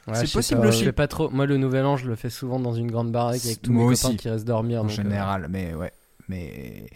Ouais, 0.07 0.15
C'est 0.15 0.33
possible 0.33 0.61
pas, 0.61 0.69
aussi. 0.69 0.79
Je 0.79 0.85
fais 0.85 0.93
pas 0.93 1.09
trop. 1.09 1.29
Moi, 1.31 1.47
le 1.47 1.57
nouvel 1.57 1.85
an, 1.85 1.97
je 1.97 2.07
le 2.09 2.15
fais 2.15 2.31
souvent 2.31 2.61
dans 2.61 2.73
une 2.73 2.89
grande 2.89 3.11
baraque 3.11 3.45
avec 3.45 3.61
tous 3.63 3.73
mes 3.73 3.83
aussi. 3.83 4.05
copains 4.05 4.17
qui 4.17 4.29
restent 4.29 4.47
dormir. 4.47 4.79
en 4.79 4.85
donc, 4.85 4.93
euh, 4.93 4.95
général, 4.95 5.49
mais 5.51 5.75
ouais, 5.75 5.91
mais 6.29 6.87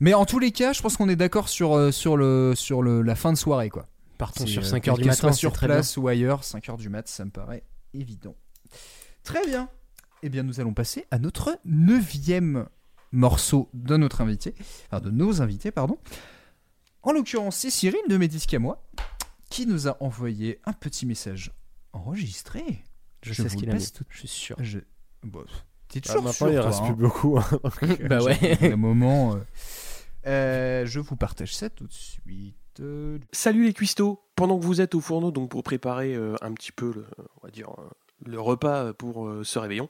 mais 0.00 0.14
en 0.14 0.24
tous 0.26 0.38
les 0.38 0.50
cas, 0.52 0.72
je 0.72 0.82
pense 0.82 0.96
qu'on 0.96 1.08
est 1.08 1.16
d'accord 1.16 1.48
sur 1.48 1.74
euh, 1.76 1.90
sur 1.92 2.16
le 2.16 2.54
sur 2.56 2.82
le 2.82 3.02
la 3.02 3.14
fin 3.14 3.32
de 3.32 3.38
soirée 3.38 3.70
quoi. 3.70 3.86
Partons 4.18 4.46
sur 4.46 4.62
euh, 4.62 4.64
5 4.66 4.80
quel 4.82 4.90
heures 4.90 4.96
du 4.98 5.02
que 5.04 5.08
matin, 5.08 5.32
sur 5.32 5.52
très 5.52 5.66
place 5.66 5.96
ou 5.96 6.06
ailleurs, 6.08 6.44
5 6.44 6.68
heures 6.68 6.76
du 6.76 6.88
mat, 6.90 7.08
ça 7.08 7.24
me 7.24 7.30
paraît 7.30 7.64
évident. 7.94 8.34
Très 9.24 9.46
bien. 9.46 9.68
Eh 10.22 10.28
bien, 10.28 10.42
nous 10.42 10.60
allons 10.60 10.74
passer 10.74 11.06
à 11.10 11.18
notre 11.18 11.58
neuvième 11.64 12.66
morceau 13.12 13.70
de 13.72 13.96
notre 13.96 14.20
invité, 14.20 14.54
enfin 14.86 15.00
de 15.00 15.10
nos 15.10 15.40
invités, 15.40 15.70
pardon. 15.70 15.96
En 17.02 17.12
l'occurrence, 17.12 17.56
c'est 17.56 17.70
Cyril 17.70 18.00
de 18.10 18.16
Mes 18.18 18.28
Disques 18.28 18.52
à 18.52 18.58
moi 18.58 18.86
qui 19.48 19.66
nous 19.66 19.88
a 19.88 19.96
envoyé 20.02 20.60
un 20.66 20.74
petit 20.74 21.06
message 21.06 21.52
enregistré. 21.94 22.62
Je, 23.22 23.32
Je 23.32 23.42
sais 23.42 23.48
ce 23.48 23.56
qu'il 23.56 23.68
a 23.70 23.72
passe 23.72 23.86
mis. 23.86 23.92
tout- 23.92 24.04
Je 24.10 24.18
suis 24.18 24.28
sûr. 24.28 24.56
Je... 24.60 24.78
Bon, 25.22 25.42
t'es 25.88 26.00
Ah, 26.04 26.08
toujours 26.08 26.22
maintenant 26.22 26.32
sûr, 26.32 26.48
il 26.50 26.54
toi, 26.56 26.66
reste 26.66 26.80
hein. 26.82 26.84
plus 26.84 26.94
beaucoup. 26.94 27.38
hein, 27.38 27.46
euh, 27.82 28.08
Bah 28.08 28.22
ouais. 28.22 28.38
J'avoue, 28.40 28.56
il 28.60 28.66
y 28.66 28.70
a 28.70 28.74
un 28.74 28.76
moment. 28.76 29.34
euh, 29.34 29.38
euh, 30.26 30.86
je 30.86 31.00
vous 31.00 31.16
partage 31.16 31.54
ça 31.54 31.70
tout 31.70 31.86
de 31.86 31.92
suite. 31.92 32.56
Salut 33.32 33.66
les 33.66 33.74
cuistots 33.74 34.22
pendant 34.36 34.58
que 34.58 34.64
vous 34.64 34.80
êtes 34.80 34.94
au 34.94 35.00
fourneau, 35.00 35.30
donc 35.30 35.50
pour 35.50 35.62
préparer 35.62 36.14
euh, 36.14 36.36
un 36.40 36.52
petit 36.52 36.72
peu 36.72 36.92
le, 36.92 37.06
euh, 38.34 38.40
repas 38.40 38.92
pour 38.94 39.30
ce 39.42 39.58
réveillon, 39.58 39.88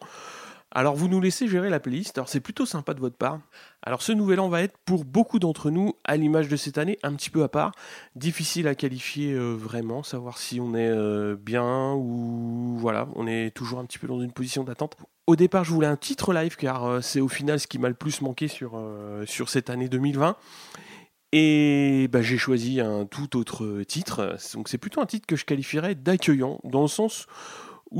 alors 0.72 0.94
vous 0.94 1.08
nous 1.08 1.20
laissez 1.20 1.48
gérer 1.48 1.68
la 1.68 1.80
playlist. 1.80 2.16
Alors 2.18 2.28
c'est 2.28 2.40
plutôt 2.40 2.64
sympa 2.64 2.94
de 2.94 3.00
votre 3.00 3.16
part. 3.16 3.40
Alors 3.82 4.02
ce 4.02 4.12
nouvel 4.12 4.38
an 4.40 4.48
va 4.48 4.62
être 4.62 4.78
pour 4.84 5.04
beaucoup 5.04 5.38
d'entre 5.38 5.70
nous, 5.70 5.94
à 6.04 6.16
l'image 6.16 6.48
de 6.48 6.56
cette 6.56 6.78
année, 6.78 6.98
un 7.02 7.12
petit 7.14 7.30
peu 7.30 7.42
à 7.42 7.48
part. 7.48 7.72
Difficile 8.14 8.68
à 8.68 8.74
qualifier 8.74 9.32
euh, 9.32 9.54
vraiment, 9.54 10.02
savoir 10.02 10.38
si 10.38 10.60
on 10.60 10.74
est 10.74 10.88
euh, 10.88 11.36
bien 11.36 11.94
ou 11.94 12.76
voilà, 12.78 13.08
on 13.16 13.26
est 13.26 13.50
toujours 13.54 13.80
un 13.80 13.84
petit 13.84 13.98
peu 13.98 14.06
dans 14.06 14.20
une 14.20 14.32
position 14.32 14.62
d'attente. 14.62 14.96
Au 15.26 15.36
départ, 15.36 15.64
je 15.64 15.72
voulais 15.72 15.86
un 15.86 15.96
titre 15.96 16.32
live 16.32 16.56
car 16.56 16.84
euh, 16.84 17.00
c'est 17.00 17.20
au 17.20 17.28
final 17.28 17.58
ce 17.58 17.66
qui 17.66 17.78
m'a 17.78 17.88
le 17.88 17.94
plus 17.94 18.20
manqué 18.20 18.46
sur, 18.46 18.78
cette 19.48 19.70
année 19.70 19.88
2020. 19.88 20.36
Et 21.32 22.08
bah, 22.12 22.22
j'ai 22.22 22.38
choisi 22.38 22.80
un 22.80 23.06
tout 23.06 23.36
autre 23.36 23.82
titre. 23.82 24.36
Donc 24.54 24.68
c'est 24.68 24.78
plutôt 24.78 25.00
un 25.00 25.06
titre 25.06 25.26
que 25.26 25.36
je 25.36 25.44
qualifierais 25.44 25.94
d'accueillant, 25.96 26.60
dans 26.64 26.82
le 26.82 26.88
sens 26.88 27.26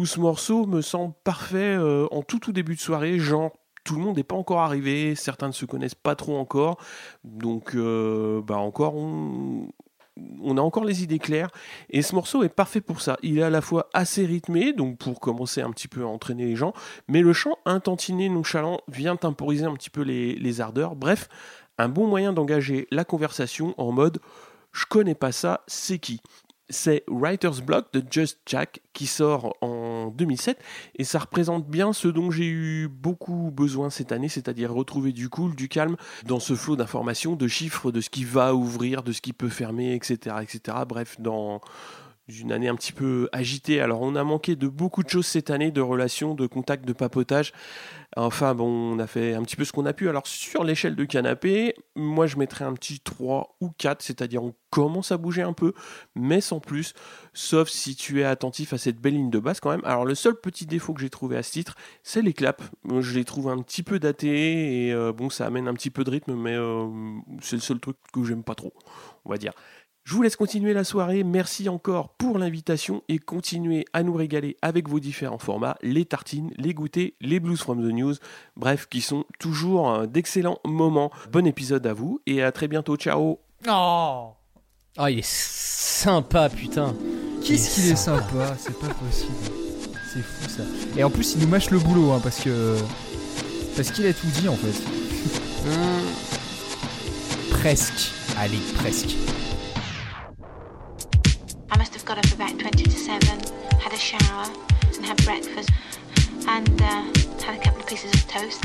ce 0.05 0.21
morceau 0.21 0.67
me 0.67 0.83
semble 0.83 1.15
parfait 1.25 1.77
euh, 1.77 2.07
en 2.11 2.23
tout 2.23 2.39
tout 2.39 2.53
début 2.53 2.75
de 2.75 2.81
soirée, 2.81 3.19
genre 3.19 3.53
tout 3.85 3.97
le 3.97 4.03
monde 4.03 4.17
n'est 4.17 4.25
pas 4.25 4.37
encore 4.37 4.61
arrivé, 4.61 5.15
certains 5.15 5.49
ne 5.49 5.53
se 5.53 5.65
connaissent 5.65 5.95
pas 5.95 6.15
trop 6.15 6.37
encore, 6.37 6.79
donc 7.25 7.75
euh, 7.75 8.43
bah 8.43 8.59
encore 8.59 8.95
on, 8.95 9.69
a 10.57 10.61
encore 10.61 10.85
les 10.85 11.03
idées 11.03 11.19
claires 11.19 11.51
et 11.89 12.03
ce 12.03 12.15
morceau 12.15 12.43
est 12.43 12.51
parfait 12.51 12.83
pour 12.83 13.01
ça. 13.01 13.17
Il 13.23 13.39
est 13.39 13.43
à 13.43 13.51
la 13.51 13.63
fois 13.63 13.89
assez 13.95 14.27
rythmé, 14.27 14.73
donc 14.73 14.99
pour 14.99 15.19
commencer 15.19 15.63
un 15.63 15.71
petit 15.71 15.89
peu 15.89 16.03
à 16.03 16.07
entraîner 16.07 16.45
les 16.45 16.57
gens, 16.57 16.75
mais 17.09 17.23
le 17.23 17.33
chant 17.33 17.57
intantiné, 17.65 18.29
nonchalant, 18.29 18.81
vient 18.89 19.17
temporiser 19.17 19.65
un 19.65 19.75
petit 19.75 19.91
peu 19.91 20.03
les 20.03 20.61
ardeurs. 20.61 20.95
Bref, 20.95 21.29
un 21.79 21.89
bon 21.89 22.07
moyen 22.07 22.33
d'engager 22.33 22.87
la 22.91 23.05
conversation 23.05 23.75
en 23.79 23.93
mode 23.93 24.21
je 24.73 24.85
connais 24.85 25.15
pas 25.15 25.33
ça, 25.33 25.63
c'est 25.67 25.99
qui? 25.99 26.21
C'est 26.71 27.05
Writer's 27.09 27.61
Block 27.61 27.93
de 27.93 28.03
Just 28.09 28.41
Jack 28.47 28.81
qui 28.93 29.07
sort 29.07 29.57
en 29.61 30.09
2007 30.11 30.59
et 30.97 31.05
ça 31.05 31.19
représente 31.19 31.69
bien 31.69 31.93
ce 31.93 32.09
dont 32.09 32.31
j'ai 32.31 32.47
eu 32.47 32.89
beaucoup 32.89 33.51
besoin 33.53 33.91
cette 33.91 34.13
année, 34.13 34.29
c'est-à-dire 34.29 34.73
retrouver 34.73 35.13
du 35.13 35.29
cool, 35.29 35.55
du 35.55 35.69
calme 35.69 35.97
dans 36.25 36.41
ce 36.41 36.55
flot 36.55 36.77
d'informations, 36.77 37.37
de 37.37 37.49
chiffres, 37.49 37.91
de 37.91 38.01
ce 38.01 38.11
qui 38.11 38.25
va 38.25 38.55
ouvrir, 38.55 39.03
de 39.03 39.13
ce 39.13 39.21
qui 39.21 39.33
peut 39.33 39.49
fermer, 39.49 39.95
etc. 39.95 40.37
etc. 40.43 40.79
Bref, 40.89 41.21
dans 41.21 41.61
une 42.29 42.53
année 42.53 42.69
un 42.69 42.77
petit 42.77 42.93
peu 42.93 43.29
agitée. 43.33 43.81
Alors 43.81 44.03
on 44.03 44.15
a 44.15 44.25
manqué 44.25 44.57
de 44.57 44.69
beaucoup 44.69 45.03
de 45.03 45.09
choses 45.09 45.27
cette 45.27 45.51
année, 45.51 45.71
de 45.71 45.81
relations, 45.81 46.35
de 46.35 46.47
contacts, 46.47 46.85
de 46.85 46.93
papotage. 46.93 47.53
Enfin 48.17 48.55
bon, 48.55 48.67
on 48.67 48.99
a 48.99 49.07
fait 49.07 49.35
un 49.35 49.43
petit 49.43 49.57
peu 49.57 49.65
ce 49.65 49.73
qu'on 49.73 49.87
a 49.87 49.93
pu. 49.93 50.09
Alors 50.09 50.27
sur 50.27 50.65
l'échelle 50.65 50.97
de 50.97 51.05
canapé, 51.05 51.75
moi 51.95 52.27
je 52.27 52.37
mettrais 52.37 52.65
un 52.65 52.75
petit 52.75 53.01
3 53.01 53.57
ou 53.61 53.71
4, 53.71 54.03
c'est-à-dire 54.03 54.43
on 54.43 54.55
commence 54.71 55.13
à 55.13 55.17
bouger 55.17 55.43
un 55.43 55.53
peu, 55.53 55.75
mais 56.15 56.41
sans 56.41 56.61
plus, 56.61 56.95
sauf 57.33 57.69
si 57.69 57.95
tu 57.97 58.21
es 58.21 58.25
attentif 58.25 58.73
à 58.73 58.79
cette 58.79 59.01
belle 59.01 59.15
ligne 59.15 59.31
de 59.31 59.39
base 59.39 59.61
quand 59.61 59.71
même. 59.71 59.85
Alors 59.85 60.05
le 60.05 60.15
seul 60.15 60.35
petit 60.35 60.67
défaut 60.67 60.93
que 60.93 61.01
j'ai 61.01 61.11
trouvé 61.11 61.37
à 61.37 61.43
ce 61.43 61.53
titre, 61.53 61.77
c'est 62.03 62.23
les 62.23 62.33
claps. 62.33 62.65
Je 63.01 63.15
les 63.15 63.25
trouve 63.25 63.49
un 63.49 63.63
petit 63.63 63.83
peu 63.83 63.99
datés 63.99 64.87
et 64.87 64.93
euh, 64.93 65.13
bon, 65.13 65.31
ça 65.31 65.47
amène 65.47 65.69
un 65.69 65.75
petit 65.75 65.91
peu 65.91 66.03
de 66.03 66.11
rythme, 66.11 66.35
mais 66.35 66.55
euh, 66.55 66.89
c'est 67.41 67.57
le 67.57 67.63
seul 67.63 67.79
truc 67.79 67.97
que 68.13 68.25
j'aime 68.25 68.43
pas 68.43 68.55
trop, 68.55 68.73
on 69.25 69.31
va 69.31 69.39
dire. 69.39 69.53
Je 70.11 70.17
vous 70.17 70.23
laisse 70.23 70.35
continuer 70.35 70.73
la 70.73 70.83
soirée. 70.83 71.23
Merci 71.23 71.69
encore 71.69 72.09
pour 72.09 72.37
l'invitation 72.37 73.05
et 73.09 73.21
continuez 73.21 73.85
à 73.93 74.03
nous 74.03 74.13
régaler 74.13 74.57
avec 74.61 74.89
vos 74.89 74.99
différents 74.99 75.39
formats, 75.39 75.77
les 75.83 76.05
tartines, 76.05 76.51
les 76.57 76.75
goûters, 76.75 77.13
les 77.21 77.39
blues 77.39 77.61
from 77.61 77.79
the 77.81 77.93
news, 77.93 78.15
bref, 78.57 78.89
qui 78.91 79.03
sont 79.03 79.25
toujours 79.39 79.89
euh, 79.89 80.07
d'excellents 80.07 80.59
moments. 80.65 81.13
Bon 81.31 81.47
épisode 81.47 81.87
à 81.87 81.93
vous 81.93 82.21
et 82.27 82.43
à 82.43 82.51
très 82.51 82.67
bientôt. 82.67 82.97
Ciao. 82.97 83.39
Oh 83.69 84.31
Oh, 84.99 85.07
il 85.07 85.21
est 85.21 85.25
sympa, 85.25 86.49
putain. 86.49 86.93
Qu'est-ce 87.45 87.77
qu'il 87.77 87.93
est 87.93 87.95
sympa, 87.95 88.57
c'est 88.59 88.77
pas 88.81 88.93
possible. 88.93 89.33
C'est 90.13 90.23
fou 90.23 90.51
ça. 90.51 90.65
Et 90.97 91.05
en 91.05 91.11
plus, 91.11 91.37
il 91.37 91.43
nous 91.43 91.47
mâche 91.47 91.71
le 91.71 91.79
boulot, 91.79 92.11
hein, 92.11 92.21
parce 92.21 92.41
que. 92.41 92.77
Parce 93.77 93.93
qu'il 93.93 94.05
a 94.07 94.13
tout 94.13 94.27
dit 94.41 94.49
en 94.49 94.57
fait. 94.57 94.75
presque. 97.53 98.11
Allez, 98.37 98.59
presque. 98.75 99.15
Shower, 104.11 104.47
and 104.97 105.07
had 105.07 105.25
breakfast, 105.25 105.71
and 106.49 106.83
uh, 106.83 107.03
had 107.45 107.61
a 107.61 107.63
couple 107.63 107.81
of 107.81 107.87
pieces 107.87 108.13
of 108.13 108.27
toast. 108.27 108.65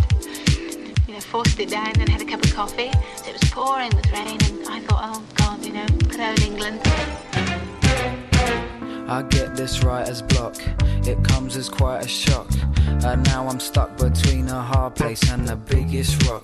You 1.07 1.13
know, 1.13 1.19
forced 1.19 1.59
it 1.59 1.69
down, 1.69 1.93
and 1.99 2.09
had 2.09 2.21
a 2.21 2.25
cup 2.25 2.43
of 2.43 2.51
coffee. 2.51 2.91
So 3.17 3.29
It 3.29 3.33
was 3.33 3.49
pouring 3.51 3.95
with 3.95 4.11
rain, 4.11 4.39
and 4.43 4.67
I 4.67 4.79
thought, 4.79 5.01
oh 5.03 5.23
God, 5.35 5.63
you 5.63 5.73
know, 5.73 5.85
good 6.09 6.19
old 6.19 6.39
England. 6.41 6.81
I 9.07 9.21
get 9.29 9.55
this 9.55 9.83
writer's 9.83 10.23
block, 10.23 10.55
it 11.07 11.23
comes 11.23 11.55
as 11.55 11.69
quite 11.69 12.05
a 12.05 12.07
shock. 12.07 12.47
And 13.03 13.23
now 13.25 13.47
I'm 13.47 13.59
stuck 13.59 13.97
between 13.97 14.47
a 14.49 14.61
hard 14.61 14.95
place 14.95 15.29
and 15.29 15.47
the 15.47 15.55
biggest 15.55 16.27
rock. 16.27 16.43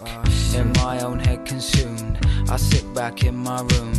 In 0.55 0.71
my 0.73 0.99
own 0.99 1.19
head 1.19 1.45
consumed, 1.45 2.19
I 2.49 2.57
sit 2.57 2.93
back 2.93 3.23
in 3.23 3.35
my 3.35 3.61
room. 3.61 3.93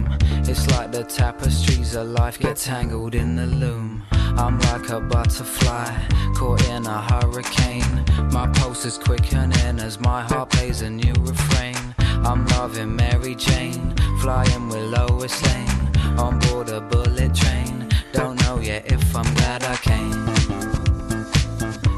It's 0.48 0.70
like 0.70 0.93
the 0.93 1.05
tapestries 1.05 1.94
of 1.94 2.09
life 2.09 2.39
get 2.39 2.56
tangled 2.56 3.14
in 3.14 3.36
the 3.36 3.47
loom. 3.47 4.02
I'm 4.12 4.59
like 4.60 4.89
a 4.90 5.01
butterfly 5.01 5.90
caught 6.34 6.68
in 6.68 6.86
a 6.86 7.01
hurricane. 7.02 8.05
My 8.30 8.47
pulse 8.55 8.84
is 8.84 8.98
quickening 8.98 9.80
as 9.80 10.01
my 10.01 10.22
heart 10.22 10.51
plays 10.51 10.82
a 10.82 10.90
new 10.90 11.14
refrain. 11.20 11.94
I'm 11.98 12.47
loving 12.48 12.94
Mary 12.94 13.34
Jane, 13.34 13.94
flying 14.20 14.68
with 14.68 14.84
Lois 14.84 15.43
Lane 15.43 16.18
on 16.18 16.39
board 16.40 16.68
a 16.68 16.80
bullet 16.80 17.34
train. 17.34 17.81
Don't 18.12 18.40
know 18.43 18.60
yet 18.60 18.93
if 18.93 19.16
I'm 19.16 19.34
glad 19.34 19.64
I 19.64 19.76
came. 19.76 20.26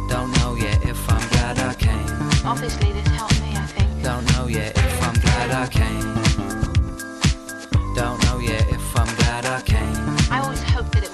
Don't 0.08 0.30
know 0.38 0.54
yet 0.54 0.84
if 0.84 1.10
I'm 1.10 1.28
glad 1.30 1.58
I 1.58 1.74
came. 1.74 2.46
Obviously, 2.46 2.92
this 2.92 3.06
helped 3.08 3.40
me, 3.40 3.56
I 3.56 3.66
think. 3.66 4.02
Don't 4.02 4.24
know 4.32 4.46
yet 4.46 4.76
if 4.76 5.02
I'm 5.02 5.14
glad 5.14 5.50
I 5.50 5.66
came. 5.66 6.14
Don't 7.94 8.22
know 8.24 8.38
yet 8.38 8.68
if 8.68 8.96
I'm 8.96 9.14
glad 9.16 9.44
I 9.46 9.60
came. 9.62 10.16
I 10.30 10.40
always 10.40 10.62
hoped 10.62 10.92
that 10.92 11.04
it 11.04 11.13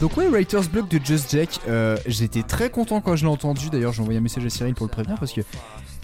Donc 0.00 0.14
ouais, 0.18 0.28
Writer's 0.28 0.68
Block 0.68 0.88
de 0.90 1.00
Just 1.02 1.30
Jack, 1.30 1.58
euh, 1.68 1.96
j'étais 2.06 2.42
très 2.42 2.68
content 2.68 3.00
quand 3.00 3.16
je 3.16 3.24
l'ai 3.24 3.30
entendu. 3.30 3.70
D'ailleurs, 3.70 3.92
j'ai 3.92 4.02
envoyé 4.02 4.18
un 4.18 4.22
message 4.22 4.44
à 4.44 4.50
Cyril 4.50 4.74
pour 4.74 4.86
le 4.86 4.90
prévenir 4.90 5.18
parce 5.18 5.32
que 5.32 5.40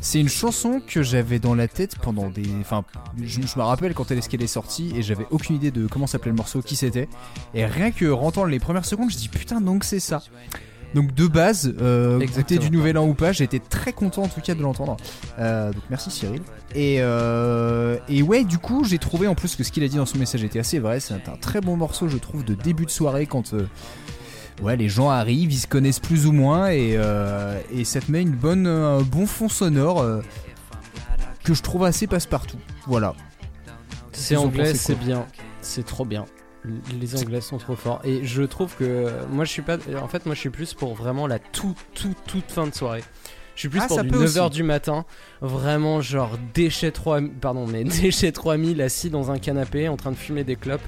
c'est 0.00 0.18
une 0.18 0.30
chanson 0.30 0.80
que 0.86 1.02
j'avais 1.02 1.38
dans 1.38 1.54
la 1.54 1.68
tête 1.68 1.96
pendant 1.98 2.28
des... 2.30 2.48
Enfin, 2.60 2.84
je, 3.22 3.40
me 3.40 3.62
rappelle 3.62 3.92
quand 3.92 4.10
elle 4.10 4.18
est, 4.18 4.46
sortie 4.46 4.92
et 4.96 5.02
j'avais 5.02 5.26
aucune 5.30 5.56
idée 5.56 5.70
de 5.70 5.86
comment 5.86 6.06
s'appelait 6.06 6.30
le 6.30 6.36
morceau, 6.36 6.62
qui 6.62 6.74
c'était. 6.74 7.08
Et 7.54 7.66
rien 7.66 7.90
que 7.90 8.10
entendre 8.10 8.48
les 8.48 8.58
premières 8.58 8.86
secondes, 8.86 9.10
je 9.10 9.16
dis 9.16 9.28
putain 9.28 9.60
donc 9.60 9.84
c'est 9.84 10.00
ça. 10.00 10.22
Donc 10.94 11.14
de 11.14 11.26
base, 11.26 11.74
euh, 11.80 12.24
côté 12.34 12.58
du 12.58 12.70
nouvel 12.70 12.98
an 12.98 13.06
ou 13.06 13.14
pas, 13.14 13.32
j'ai 13.32 13.44
été 13.44 13.60
très 13.60 13.92
content 13.92 14.24
en 14.24 14.28
tout 14.28 14.40
cas 14.40 14.54
de 14.54 14.60
l'entendre. 14.60 14.96
Euh, 15.38 15.72
donc 15.72 15.82
merci 15.88 16.10
Cyril. 16.10 16.42
Et, 16.74 16.96
euh, 17.00 17.96
et 18.08 18.22
ouais, 18.22 18.44
du 18.44 18.58
coup, 18.58 18.84
j'ai 18.84 18.98
trouvé 18.98 19.26
en 19.26 19.34
plus 19.34 19.56
que 19.56 19.64
ce 19.64 19.72
qu'il 19.72 19.82
a 19.84 19.88
dit 19.88 19.96
dans 19.96 20.06
son 20.06 20.18
message 20.18 20.44
était 20.44 20.58
assez 20.58 20.78
vrai. 20.78 21.00
C'est 21.00 21.14
un 21.14 21.36
très 21.40 21.60
bon 21.60 21.76
morceau, 21.76 22.08
je 22.08 22.18
trouve, 22.18 22.44
de 22.44 22.54
début 22.54 22.84
de 22.84 22.90
soirée 22.90 23.26
quand 23.26 23.54
euh, 23.54 23.66
ouais, 24.62 24.76
les 24.76 24.88
gens 24.88 25.08
arrivent, 25.08 25.52
ils 25.52 25.58
se 25.58 25.66
connaissent 25.66 26.00
plus 26.00 26.26
ou 26.26 26.32
moins 26.32 26.70
et, 26.70 26.98
et 27.72 27.84
ça 27.84 28.00
te 28.00 28.10
met 28.10 28.20
une 28.20 28.36
bonne, 28.36 28.66
un 28.66 29.00
bon 29.00 29.26
fond 29.26 29.48
sonore 29.48 30.04
que 31.42 31.54
je 31.54 31.62
trouve 31.62 31.84
assez 31.84 32.06
passe-partout. 32.06 32.58
Voilà. 32.86 33.14
C'est 34.12 34.36
anglais, 34.36 34.74
c'est 34.74 34.98
bien, 34.98 35.26
c'est 35.62 35.84
trop 35.86 36.04
bien. 36.04 36.26
Les 37.00 37.16
anglais 37.16 37.40
sont 37.40 37.58
trop 37.58 37.74
forts 37.74 38.00
et 38.04 38.24
je 38.24 38.42
trouve 38.44 38.76
que 38.76 39.10
moi 39.30 39.44
je 39.44 39.50
suis 39.50 39.62
pas 39.62 39.78
en 40.00 40.06
fait 40.06 40.26
moi 40.26 40.34
je 40.36 40.40
suis 40.40 40.50
plus 40.50 40.74
pour 40.74 40.94
vraiment 40.94 41.26
la 41.26 41.38
toute 41.40 41.76
toute 41.94 42.16
toute 42.26 42.50
fin 42.50 42.66
de 42.68 42.74
soirée. 42.74 43.02
Je 43.54 43.60
suis 43.60 43.68
plus 43.68 43.80
Ah, 43.82 43.86
pour 43.88 43.96
ça 43.96 44.02
du 44.04 44.08
peut 44.08 44.24
9h 44.24 44.40
aussi. 44.46 44.50
du 44.50 44.62
matin, 44.62 45.04
vraiment 45.42 46.00
genre 46.00 46.38
déchet 46.54 46.90
3 46.92 47.20
pardon 47.40 47.66
mais 47.66 47.82
déchet 48.02 48.30
3000 48.32 48.80
assis 48.80 49.10
dans 49.10 49.30
un 49.30 49.38
canapé 49.38 49.88
en 49.88 49.96
train 49.96 50.10
de 50.12 50.16
fumer 50.16 50.44
des 50.44 50.56
clopes 50.56 50.80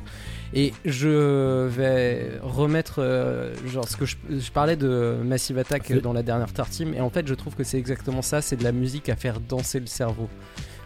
et 0.54 0.72
je 0.84 1.66
vais 1.66 2.38
remettre 2.40 3.00
euh, 3.02 3.52
genre 3.66 3.88
ce 3.88 3.96
que 3.96 4.06
je, 4.06 4.16
je 4.30 4.50
parlais 4.52 4.76
de 4.76 5.16
Massive 5.24 5.58
Attack 5.58 5.92
dans 6.00 6.12
la 6.12 6.22
dernière 6.22 6.52
tartine 6.52 6.94
et 6.94 7.00
en 7.00 7.10
fait 7.10 7.26
je 7.26 7.34
trouve 7.34 7.54
que 7.56 7.64
c'est 7.64 7.78
exactement 7.78 8.22
ça, 8.22 8.40
c'est 8.40 8.56
de 8.56 8.64
la 8.64 8.72
musique 8.72 9.08
à 9.08 9.16
faire 9.16 9.40
danser 9.40 9.80
le 9.80 9.86
cerveau. 9.86 10.28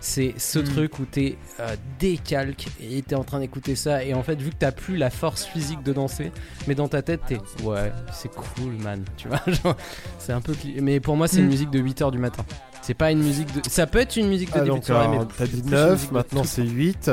C'est 0.00 0.34
ce 0.38 0.58
Mm. 0.60 0.64
truc 0.64 0.98
où 1.00 1.04
t'es 1.04 1.36
euh, 1.60 1.74
décalque 1.98 2.66
et 2.80 3.02
t'es 3.02 3.14
en 3.16 3.24
train 3.24 3.40
d'écouter 3.40 3.74
ça 3.74 4.04
et 4.04 4.14
en 4.14 4.22
fait 4.22 4.40
vu 4.40 4.50
que 4.50 4.56
t'as 4.58 4.70
plus 4.72 4.96
la 4.96 5.10
force 5.10 5.44
physique 5.44 5.82
de 5.82 5.92
danser, 5.92 6.30
mais 6.68 6.74
dans 6.76 6.86
ta 6.88 7.02
tête 7.02 7.20
t'es 7.26 7.38
ouais 7.64 7.92
c'est 8.12 8.30
cool 8.32 8.72
man, 8.82 9.04
tu 9.16 9.26
vois 9.28 9.40
genre, 9.46 9.76
c'est 10.18 10.32
un 10.32 10.40
peu 10.40 10.52
cli- 10.52 10.80
mais 10.80 11.00
pour 11.00 11.16
moi 11.16 11.26
c'est 11.28 11.38
une 11.38 11.46
Mm. 11.46 11.50
musique 11.50 11.70
de 11.70 11.80
8h 11.80 12.10
du 12.12 12.18
matin. 12.18 12.44
C'est 12.82 12.94
pas 12.94 13.10
une 13.10 13.22
musique 13.22 13.52
de 13.54 13.60
ça 13.68 13.86
peut 13.88 13.98
être 13.98 14.16
une 14.16 14.28
musique 14.28 14.50
de 14.50 14.54
Ah, 14.54 14.58
début 14.60 14.68
donc, 14.70 14.80
de 14.82 14.86
soirée 14.86 15.06
alors, 15.08 15.20
mais 15.26 15.26
t'as 15.36 15.46
dit 15.46 15.60
une 15.60 15.70
9, 15.70 15.90
musique 15.92 16.08
de 16.10 16.14
maintenant 16.14 16.44
c'est 16.44 16.62
8. 16.62 17.10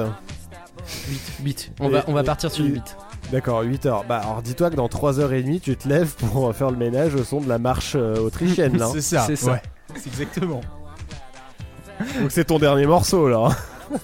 8 1.10 1.22
8. 1.44 1.72
On 1.80 1.90
va 1.90 2.04
on 2.08 2.14
va 2.14 2.24
partir 2.24 2.52
sur 2.52 2.64
le 2.64 2.70
8. 2.72 2.98
D'accord, 3.32 3.62
8 3.62 3.86
heures. 3.88 4.04
Bah 4.08 4.20
alors 4.20 4.42
dis-toi 4.44 4.70
que 4.70 4.76
dans 4.76 4.88
3h30, 4.88 5.60
tu 5.60 5.76
te 5.76 5.88
lèves 5.90 6.14
pour 6.16 6.54
faire 6.56 6.70
le 6.70 6.78
ménage 6.78 7.16
au 7.16 7.24
son 7.24 7.42
de 7.42 7.50
la 7.50 7.58
marche 7.58 7.94
euh, 7.96 8.18
autrichienne 8.20 8.78
là. 8.78 8.90
C'est 8.94 9.02
ça. 9.02 9.24
C'est 9.26 9.36
ça. 9.36 9.54
ouais. 9.54 9.62
C'est 9.96 10.08
exactement. 10.10 10.62
Donc 12.20 12.32
c'est 12.32 12.46
ton 12.46 12.60
dernier 12.60 12.86
morceau 12.86 13.28
là. 13.30 13.50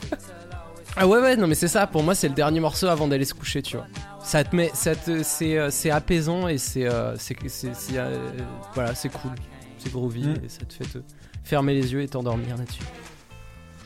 Ah 0.98 1.08
ouais 1.08 1.20
ouais 1.22 1.38
non 1.38 1.48
mais 1.48 1.56
c'est 1.56 1.70
ça 1.70 1.88
pour 1.88 2.04
moi 2.04 2.14
c'est 2.16 2.28
le 2.28 2.34
dernier 2.36 2.60
morceau 2.60 2.88
avant 2.88 3.08
d'aller 3.08 3.24
se 3.24 3.34
coucher 3.34 3.62
tu 3.62 3.78
vois. 3.78 3.88
Ça 4.22 4.44
te 4.44 4.54
met 4.54 4.70
ça 4.74 4.94
te 4.94 5.24
c'est 5.24 5.58
euh, 5.58 5.70
c'est 5.72 5.90
apaisant 5.90 6.50
et 6.50 6.58
c'est 6.58 6.86
euh, 6.86 7.16
c'est 7.18 7.38
c'est 7.48 7.74
c'est, 7.74 7.94
euh, 7.98 8.28
voilà 8.74 8.94
c'est 8.94 9.08
cool 9.08 9.32
c'est 9.78 9.90
groovy 9.92 10.28
Mm. 10.28 10.36
et 10.46 10.50
ça 10.50 10.66
te 10.66 10.74
fait 10.74 10.84
te 10.84 10.98
fermer 11.46 11.74
les 11.76 11.94
yeux 11.94 12.02
et 12.02 12.10
t'endormir 12.10 12.58
là-dessus. 12.58 12.84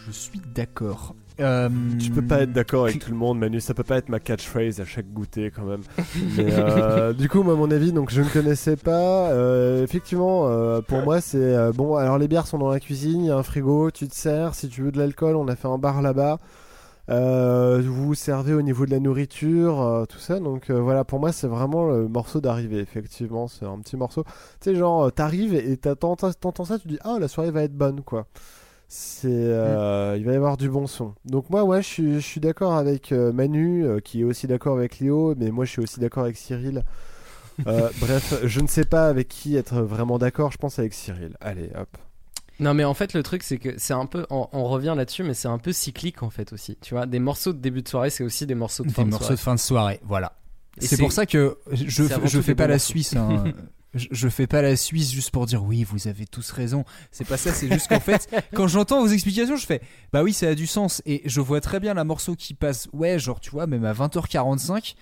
Je 0.07 0.11
suis 0.11 0.41
d'accord. 0.55 1.13
Euh, 1.39 1.69
Tu 1.99 2.11
peux 2.11 2.21
pas 2.21 2.41
être 2.41 2.53
d'accord 2.53 2.83
avec 2.85 2.99
tout 2.99 3.11
le 3.11 3.17
monde, 3.17 3.39
Manu. 3.39 3.59
Ça 3.59 3.73
peut 3.73 3.83
pas 3.83 3.97
être 3.97 4.09
ma 4.09 4.19
catchphrase 4.19 4.79
à 4.79 4.85
chaque 4.85 5.11
goûter 5.11 5.51
quand 5.51 5.63
même. 5.65 5.81
Mais, 6.37 6.47
euh, 6.49 7.13
du 7.13 7.29
coup, 7.29 7.43
moi, 7.43 7.53
à 7.53 7.57
mon 7.57 7.71
avis, 7.71 7.91
donc 7.91 8.09
je 8.11 8.21
ne 8.21 8.29
connaissais 8.29 8.75
pas. 8.77 9.29
Euh, 9.31 9.83
effectivement, 9.83 10.47
euh, 10.47 10.81
pour 10.81 11.01
moi, 11.01 11.21
c'est 11.21 11.71
bon. 11.73 11.95
Alors 11.95 12.17
les 12.17 12.27
bières 12.27 12.47
sont 12.47 12.57
dans 12.57 12.69
la 12.69 12.79
cuisine, 12.79 13.21
il 13.21 13.27
y 13.27 13.31
a 13.31 13.37
un 13.37 13.43
frigo, 13.43 13.91
tu 13.91 14.07
te 14.07 14.15
sers. 14.15 14.55
Si 14.55 14.69
tu 14.69 14.81
veux 14.83 14.91
de 14.91 14.97
l'alcool, 14.97 15.35
on 15.35 15.47
a 15.47 15.55
fait 15.55 15.67
un 15.67 15.77
bar 15.77 16.01
là-bas. 16.01 16.39
Vous 17.07 18.05
vous 18.07 18.15
servez 18.15 18.53
au 18.53 18.61
niveau 18.61 18.85
de 18.85 18.91
la 18.91 18.99
nourriture, 18.99 20.05
tout 20.09 20.19
ça. 20.19 20.39
Donc 20.39 20.71
voilà, 20.71 21.03
pour 21.03 21.19
moi, 21.19 21.31
c'est 21.31 21.47
vraiment 21.47 21.85
le 21.87 22.07
morceau 22.07 22.39
d'arrivée. 22.39 22.79
Effectivement, 22.79 23.47
c'est 23.47 23.65
un 23.65 23.77
petit 23.79 23.97
morceau. 23.97 24.23
Tu 24.61 24.71
sais, 24.71 24.75
genre, 24.75 25.11
t'arrives 25.11 25.53
et 25.53 25.77
t'entends 25.77 26.15
ça, 26.65 26.79
tu 26.79 26.87
dis 26.87 26.97
ah 27.01 27.17
la 27.19 27.27
soirée 27.27 27.51
va 27.51 27.63
être 27.63 27.75
bonne, 27.75 28.01
quoi. 28.01 28.25
C'est, 28.87 29.27
euh, 29.31 30.15
il 30.17 30.25
va 30.25 30.33
y 30.33 30.35
avoir 30.35 30.57
du 30.57 30.69
bon 30.69 30.87
son. 30.87 31.15
Donc 31.25 31.49
moi, 31.49 31.63
ouais, 31.63 31.81
je 31.81 31.87
suis, 31.87 32.13
je 32.15 32.19
suis 32.25 32.39
d'accord 32.39 32.75
avec 32.75 33.11
euh, 33.11 33.31
Manu, 33.33 33.83
euh, 33.85 33.99
qui 33.99 34.21
est 34.21 34.23
aussi 34.23 34.47
d'accord 34.47 34.77
avec 34.77 34.99
Léo, 34.99 35.33
mais 35.37 35.51
moi, 35.51 35.65
je 35.65 35.71
suis 35.71 35.81
aussi 35.81 35.99
d'accord 35.99 36.23
avec 36.23 36.37
Cyril. 36.37 36.83
Euh, 37.67 37.89
bref, 37.99 38.35
je 38.43 38.59
ne 38.61 38.67
sais 38.67 38.85
pas 38.85 39.07
avec 39.07 39.27
qui 39.27 39.55
être 39.57 39.81
vraiment 39.81 40.17
d'accord. 40.19 40.51
Je 40.51 40.57
pense 40.57 40.77
avec 40.79 40.93
Cyril. 40.93 41.35
Allez, 41.41 41.71
hop. 41.77 41.89
Non 42.61 42.73
mais 42.73 42.85
en 42.85 42.93
fait 42.93 43.13
le 43.13 43.21
truc 43.21 43.43
c'est 43.43 43.57
que 43.57 43.73
c'est 43.77 43.93
un 43.93 44.05
peu 44.05 44.25
on, 44.29 44.47
on 44.53 44.63
revient 44.63 44.93
là-dessus 44.95 45.23
mais 45.23 45.33
c'est 45.33 45.49
un 45.49 45.57
peu 45.57 45.73
cyclique 45.73 46.23
en 46.23 46.29
fait 46.29 46.53
aussi 46.53 46.77
tu 46.79 46.93
vois 46.93 47.05
des 47.05 47.19
morceaux 47.19 47.51
de 47.51 47.57
début 47.57 47.81
de 47.81 47.87
soirée 47.89 48.09
c'est 48.09 48.23
aussi 48.23 48.45
des 48.47 48.55
morceaux 48.55 48.85
de 48.85 48.91
fin 48.91 49.01
Des 49.01 49.07
de 49.07 49.11
morceaux 49.11 49.25
soirée. 49.25 49.35
de 49.35 49.41
fin 49.41 49.55
de 49.55 49.59
soirée, 49.59 49.99
voilà. 50.05 50.37
C'est 50.77 50.97
pour 50.97 51.11
ça 51.11 51.25
que 51.25 51.57
je, 51.73 52.03
je 52.25 52.41
fais 52.41 52.55
pas 52.55 52.67
la. 52.67 52.79
Suisse. 52.79 53.13
hein. 53.17 53.43
je, 53.95 54.07
je 54.11 54.29
fais 54.29 54.45
pas 54.45 54.61
la 54.61 54.75
Suisse 54.75 55.11
juste 55.11 55.31
pour 55.31 55.45
dire 55.47 55.63
oui, 55.63 55.83
vous 55.83 56.07
avez 56.07 56.25
tous 56.27 56.51
raison. 56.51 56.85
C'est 57.11 57.27
pas 57.27 57.37
ça, 57.37 57.51
c'est 57.53 57.71
juste 57.71 57.87
qu'en 57.87 57.99
fait, 57.99 58.29
quand 58.53 58.67
j'entends 58.67 59.01
vos 59.01 59.07
explications, 59.11 59.55
je 59.55 59.65
fais 59.65 59.81
bah 60.13 60.21
oui, 60.21 60.33
ça 60.33 60.49
a 60.49 60.55
du 60.55 60.67
sens. 60.67 61.01
Et 61.05 61.21
je 61.25 61.41
vois 61.41 61.61
très 61.61 61.79
bien 61.79 61.93
la 61.95 62.03
morceau 62.03 62.35
qui 62.35 62.53
passe, 62.53 62.87
ouais, 62.93 63.17
genre 63.17 63.39
tu 63.39 63.49
vois, 63.49 63.65
même 63.67 63.85
à 63.85 63.93
20h45. 63.93 64.95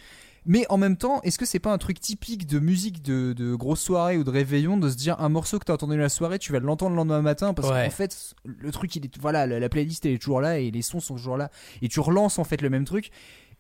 Mais 0.46 0.66
en 0.68 0.76
même 0.76 0.98
temps, 0.98 1.22
est-ce 1.22 1.38
que 1.38 1.46
c'est 1.46 1.60
pas 1.60 1.72
un 1.72 1.78
truc 1.78 2.02
typique 2.02 2.46
de 2.46 2.60
musique 2.60 3.02
de, 3.02 3.32
de 3.32 3.56
grosse 3.56 3.80
soirée 3.80 4.18
ou 4.18 4.26
de 4.26 4.30
réveillon 4.30 4.76
de 4.76 4.90
se 4.90 4.98
dire 4.98 5.18
un 5.22 5.30
morceau 5.30 5.58
que 5.58 5.64
t'as 5.64 5.74
entendu 5.74 5.98
la 5.98 6.10
soirée, 6.10 6.38
tu 6.38 6.52
vas 6.52 6.60
l'entendre 6.60 6.92
le 6.92 6.98
lendemain 6.98 7.22
matin 7.22 7.54
parce 7.54 7.70
Ouais. 7.70 7.86
qu'en 7.86 7.92
fait, 7.92 8.36
le 8.44 8.70
truc, 8.74 8.94
il 8.98 9.06
est, 9.06 9.18
voilà, 9.22 9.48
la, 9.48 9.62
la 9.62 9.70
playlist 9.70 10.06
elle 10.06 10.12
est 10.12 10.18
toujours 10.18 10.42
là 10.42 10.60
et 10.60 10.70
les 10.70 10.82
sons 10.82 11.00
sont 11.00 11.16
toujours 11.16 11.38
là 11.38 11.50
et 11.82 11.88
tu 11.88 12.02
relances 12.02 12.40
en 12.40 12.44
fait 12.44 12.62
le 12.62 12.70
même 12.70 12.84
truc. 12.84 13.10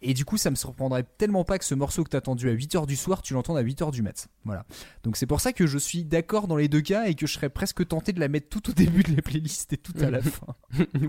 Et 0.06 0.14
du 0.14 0.26
coup, 0.26 0.38
ça 0.38 0.50
me 0.52 0.56
surprendrait 0.56 1.04
tellement 1.18 1.44
pas 1.44 1.58
que 1.58 1.66
ce 1.66 1.76
morceau 1.76 2.04
que 2.04 2.10
t'as 2.10 2.18
attendu 2.20 2.50
à 2.50 2.54
8h 2.54 2.86
du 2.86 2.96
soir, 2.96 3.22
tu 3.22 3.34
l'entendes 3.34 3.58
à 3.58 3.64
8h 3.64 3.92
du 3.92 4.02
mat. 4.02 4.28
Voilà. 4.46 4.66
Donc 5.04 5.18
c'est 5.18 5.26
pour 5.26 5.40
ça 5.42 5.54
que 5.54 5.66
je 5.66 5.78
suis 5.78 6.04
d'accord 6.04 6.48
dans 6.48 6.58
les 6.58 6.68
deux 6.68 6.82
cas 6.82 7.06
et 7.06 7.16
que 7.16 7.26
je 7.26 7.34
serais 7.34 7.50
presque 7.50 7.88
tenté 7.88 8.12
de 8.14 8.20
la 8.20 8.28
mettre 8.28 8.50
tout 8.50 8.70
au 8.70 8.74
début 8.74 9.04
de 9.04 9.16
la 9.16 9.22
playlist 9.22 9.72
et 9.74 9.78
tout 9.78 9.94
à 10.02 10.10
la 10.10 10.22
fin. 10.22 10.48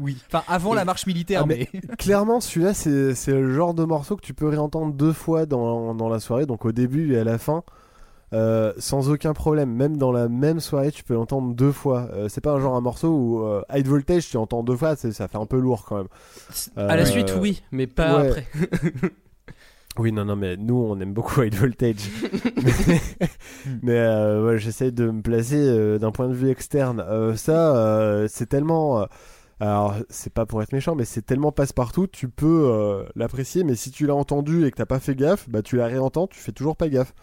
oui. 0.00 0.16
Enfin, 0.28 0.44
avant 0.48 0.74
la 0.74 0.84
marche 0.84 1.06
militaire, 1.06 1.42
Ah, 1.42 1.46
mais. 1.46 1.66
Clairement, 1.98 2.40
celui-là, 2.40 2.74
c'est 2.74 3.14
c'est 3.14 3.32
le 3.32 3.52
genre 3.52 3.74
de 3.74 3.84
morceau 3.84 4.16
que 4.16 4.22
tu 4.24 4.34
peux 4.34 4.48
réentendre 4.48 4.94
deux 4.94 5.12
fois 5.12 5.46
dans, 5.46 5.94
dans 5.94 6.08
la 6.08 6.20
soirée, 6.20 6.46
donc 6.46 6.64
au 6.64 6.72
début 6.72 7.14
et 7.14 7.18
à 7.18 7.24
la 7.24 7.38
fin, 7.38 7.64
euh, 8.34 8.72
sans 8.78 9.10
aucun 9.10 9.32
problème. 9.32 9.70
Même 9.72 9.96
dans 9.96 10.12
la 10.12 10.28
même 10.28 10.60
soirée, 10.60 10.92
tu 10.92 11.04
peux 11.04 11.14
l'entendre 11.14 11.54
deux 11.54 11.72
fois. 11.72 12.08
Euh, 12.12 12.28
c'est 12.28 12.40
pas 12.42 12.52
un 12.52 12.60
genre 12.60 12.76
un 12.76 12.80
morceau 12.82 13.08
où 13.10 13.42
euh, 13.46 13.62
High 13.72 13.86
Voltage, 13.86 14.28
tu 14.28 14.36
entends 14.36 14.62
deux 14.62 14.76
fois, 14.76 14.96
ça 14.96 15.28
fait 15.28 15.38
un 15.38 15.46
peu 15.46 15.58
lourd 15.58 15.84
quand 15.86 15.96
même. 15.98 16.08
À 16.76 16.96
la 16.96 17.02
Euh, 17.02 17.06
suite 17.06 17.34
oui 17.40 17.62
mais 17.72 17.86
pas 17.86 18.18
ouais. 18.20 18.28
après. 18.28 18.46
Oui, 19.96 20.10
non, 20.10 20.24
non, 20.24 20.34
mais 20.34 20.56
nous, 20.56 20.74
on 20.74 20.98
aime 20.98 21.12
beaucoup 21.14 21.40
High 21.42 21.54
Voltage. 21.54 22.10
mais 22.64 23.00
mais, 23.82 24.40
ouais, 24.40 24.58
j'essaye 24.58 24.90
de 24.90 25.08
me 25.08 25.22
placer 25.22 25.98
d'un 26.00 26.10
point 26.10 26.28
de 26.28 26.34
vue 26.34 26.50
externe. 26.50 27.04
Ça, 27.36 28.24
c'est 28.28 28.48
tellement. 28.48 29.06
alors, 29.60 29.94
c'est 30.08 30.32
pas 30.32 30.46
pour 30.46 30.62
être 30.62 30.72
méchant, 30.72 30.96
mais 30.96 31.04
c'est 31.04 31.22
tellement 31.22 31.52
passe-partout, 31.52 32.08
tu 32.08 32.28
peux 32.28 32.68
euh, 32.72 33.04
l'apprécier, 33.14 33.62
mais 33.62 33.76
si 33.76 33.92
tu 33.92 34.06
l'as 34.06 34.16
entendu 34.16 34.66
et 34.66 34.72
que 34.72 34.76
t'as 34.76 34.84
pas 34.86 34.98
fait 34.98 35.14
gaffe, 35.14 35.48
bah 35.48 35.62
tu 35.62 35.76
la 35.76 35.86
réentends, 35.86 36.26
tu 36.26 36.40
fais 36.40 36.52
toujours 36.52 36.76
pas 36.76 36.88
gaffe. 36.88 37.14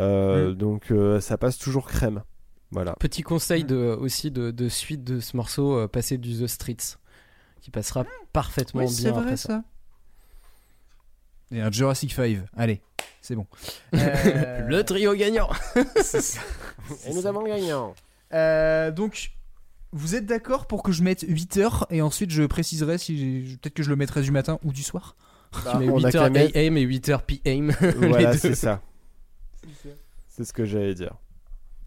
Euh, 0.00 0.52
Donc, 0.54 0.90
euh, 0.90 1.20
ça 1.20 1.36
passe 1.38 1.58
toujours 1.58 1.86
crème. 1.86 2.22
Voilà. 2.70 2.94
Petit 2.98 3.22
conseil 3.22 3.64
de, 3.64 3.76
aussi 3.76 4.30
de, 4.30 4.50
de 4.50 4.68
suite 4.68 5.04
de 5.04 5.20
ce 5.20 5.36
morceau, 5.36 5.78
euh, 5.78 5.88
passer 5.88 6.18
du 6.18 6.36
The 6.42 6.46
Streets, 6.48 6.96
qui 7.60 7.70
passera 7.70 8.04
parfaitement 8.32 8.82
Oui, 8.82 8.88
c'est 8.90 9.02
bien 9.04 9.12
vrai, 9.12 9.22
après 9.22 9.36
ça. 9.36 9.48
ça. 9.48 9.64
Et 11.52 11.60
un 11.60 11.70
Jurassic 11.70 12.12
5. 12.12 12.38
Allez, 12.56 12.80
c'est 13.20 13.36
bon. 13.36 13.46
Euh, 13.94 14.60
Le 14.68 14.82
trio 14.82 15.14
gagnant. 15.14 15.50
ça. 16.02 16.40
Et 17.06 17.14
nous 17.14 17.26
avons 17.26 17.42
le 17.42 17.48
gagnant. 17.50 17.94
Euh, 18.32 18.90
donc, 18.90 19.30
vous 19.92 20.16
êtes 20.16 20.26
d'accord 20.26 20.66
pour 20.66 20.82
que 20.82 20.90
je 20.90 21.02
mette 21.04 21.24
8 21.28 21.56
heures 21.58 21.86
et 21.90 22.02
ensuite 22.02 22.30
je 22.32 22.42
préciserai 22.42 22.98
si 22.98 23.56
peut-être 23.62 23.74
que 23.74 23.84
je 23.84 23.90
le 23.90 23.96
mettrai 23.96 24.22
du 24.22 24.32
matin 24.32 24.58
ou 24.64 24.72
du 24.72 24.82
soir? 24.82 25.14
Tu 25.52 25.76
mets 25.78 25.88
on 25.88 26.02
a 26.02 26.08
8h 26.08 26.12
qu'à 26.12 26.30
mettre- 26.30 26.58
AM 26.58 26.76
et 26.76 26.84
8h 26.84 27.20
PM. 27.22 27.70
Voilà, 27.98 28.36
c'est 28.36 28.56
ça. 28.56 28.82
C'est 30.36 30.44
ce 30.44 30.52
que 30.52 30.64
j'allais 30.64 30.94
dire. 30.94 31.14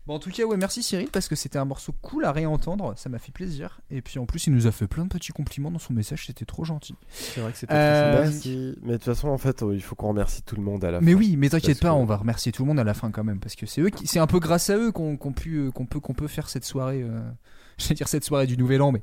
Bon, 0.06 0.14
en 0.14 0.19
tout 0.19 0.30
cas, 0.32 0.45
ouais, 0.45 0.56
merci 0.56 0.82
Cyril 0.84 1.10
parce 1.11 1.28
que 1.28 1.36
c'était 1.36 1.60
un 1.60 1.65
morceau 1.65 1.91
cool 2.02 2.24
à 2.24 2.32
réentendre, 2.32 2.94
ça 2.98 3.10
m'a 3.10 3.19
fait 3.19 3.34
plaisir. 3.34 3.82
Et 3.91 4.02
puis 4.02 4.19
en 4.19 4.26
plus, 4.26 4.48
il 4.48 4.53
nous 4.53 4.65
a 4.65 4.72
fait 4.72 4.88
plein 4.88 5.03
de 5.03 5.10
petits 5.10 5.34
compliments 5.34 5.69
dans 5.69 5.80
son 5.80 5.91
message, 5.91 6.28
c'était 6.28 6.45
trop 6.45 6.64
gentil. 6.64 6.95
C'est 7.11 7.41
vrai 7.41 7.52
que 7.52 7.57
c'était 7.57 7.74
Euh, 7.74 8.14
très 8.14 8.22
Merci. 8.24 8.76
Mais 8.84 8.94
de 8.94 8.98
toute 8.98 9.03
façon, 9.03 9.28
en 9.28 9.38
fait, 9.38 9.65
il 9.74 9.82
faut 9.82 9.95
qu'on 9.95 10.07
remercie 10.07 10.44
tout 10.44 10.56
le 10.56 10.61
monde 10.61 10.86
à 10.86 10.91
la 10.91 11.02
Mais 11.02 11.11
fin. 11.11 11.18
oui, 11.18 11.36
mais 11.36 11.49
t'inquiète 11.49 11.82
pas, 11.82 11.90
que- 11.90 11.94
on 11.95 12.06
va 12.06 12.15
remercier 12.15 12.53
tout 12.53 12.64
le 12.64 12.68
monde 12.69 12.80
à 12.80 12.86
la 12.86 12.94
fin 12.94 13.11
quand 13.11 13.26
même 13.26 13.41
parce 13.41 13.56
que 13.56 13.65
c'est 13.65 13.82
eux 13.82 13.90
qui, 13.90 14.07
c'est 14.07 14.19
un 14.19 14.28
peu 14.28 14.40
grâce 14.40 14.69
à 14.69 14.78
eux 14.78 14.94
qu'on 14.94 15.18
qu'on 15.18 15.34
pu- 15.34 15.57
euh, 15.57 15.72
qu'on 15.72 15.86
peut 15.86 15.99
qu'on 15.99 16.14
peut 16.14 16.28
faire 16.30 16.48
cette 16.49 16.64
soirée. 16.64 17.02
euh, 17.03 17.19
Je 17.78 17.90
vais 17.90 17.95
dire 17.95 18.07
cette 18.07 18.24
soirée 18.24 18.48
du 18.48 18.56
Nouvel 18.57 18.82
An, 18.82 18.94
mais 18.94 19.02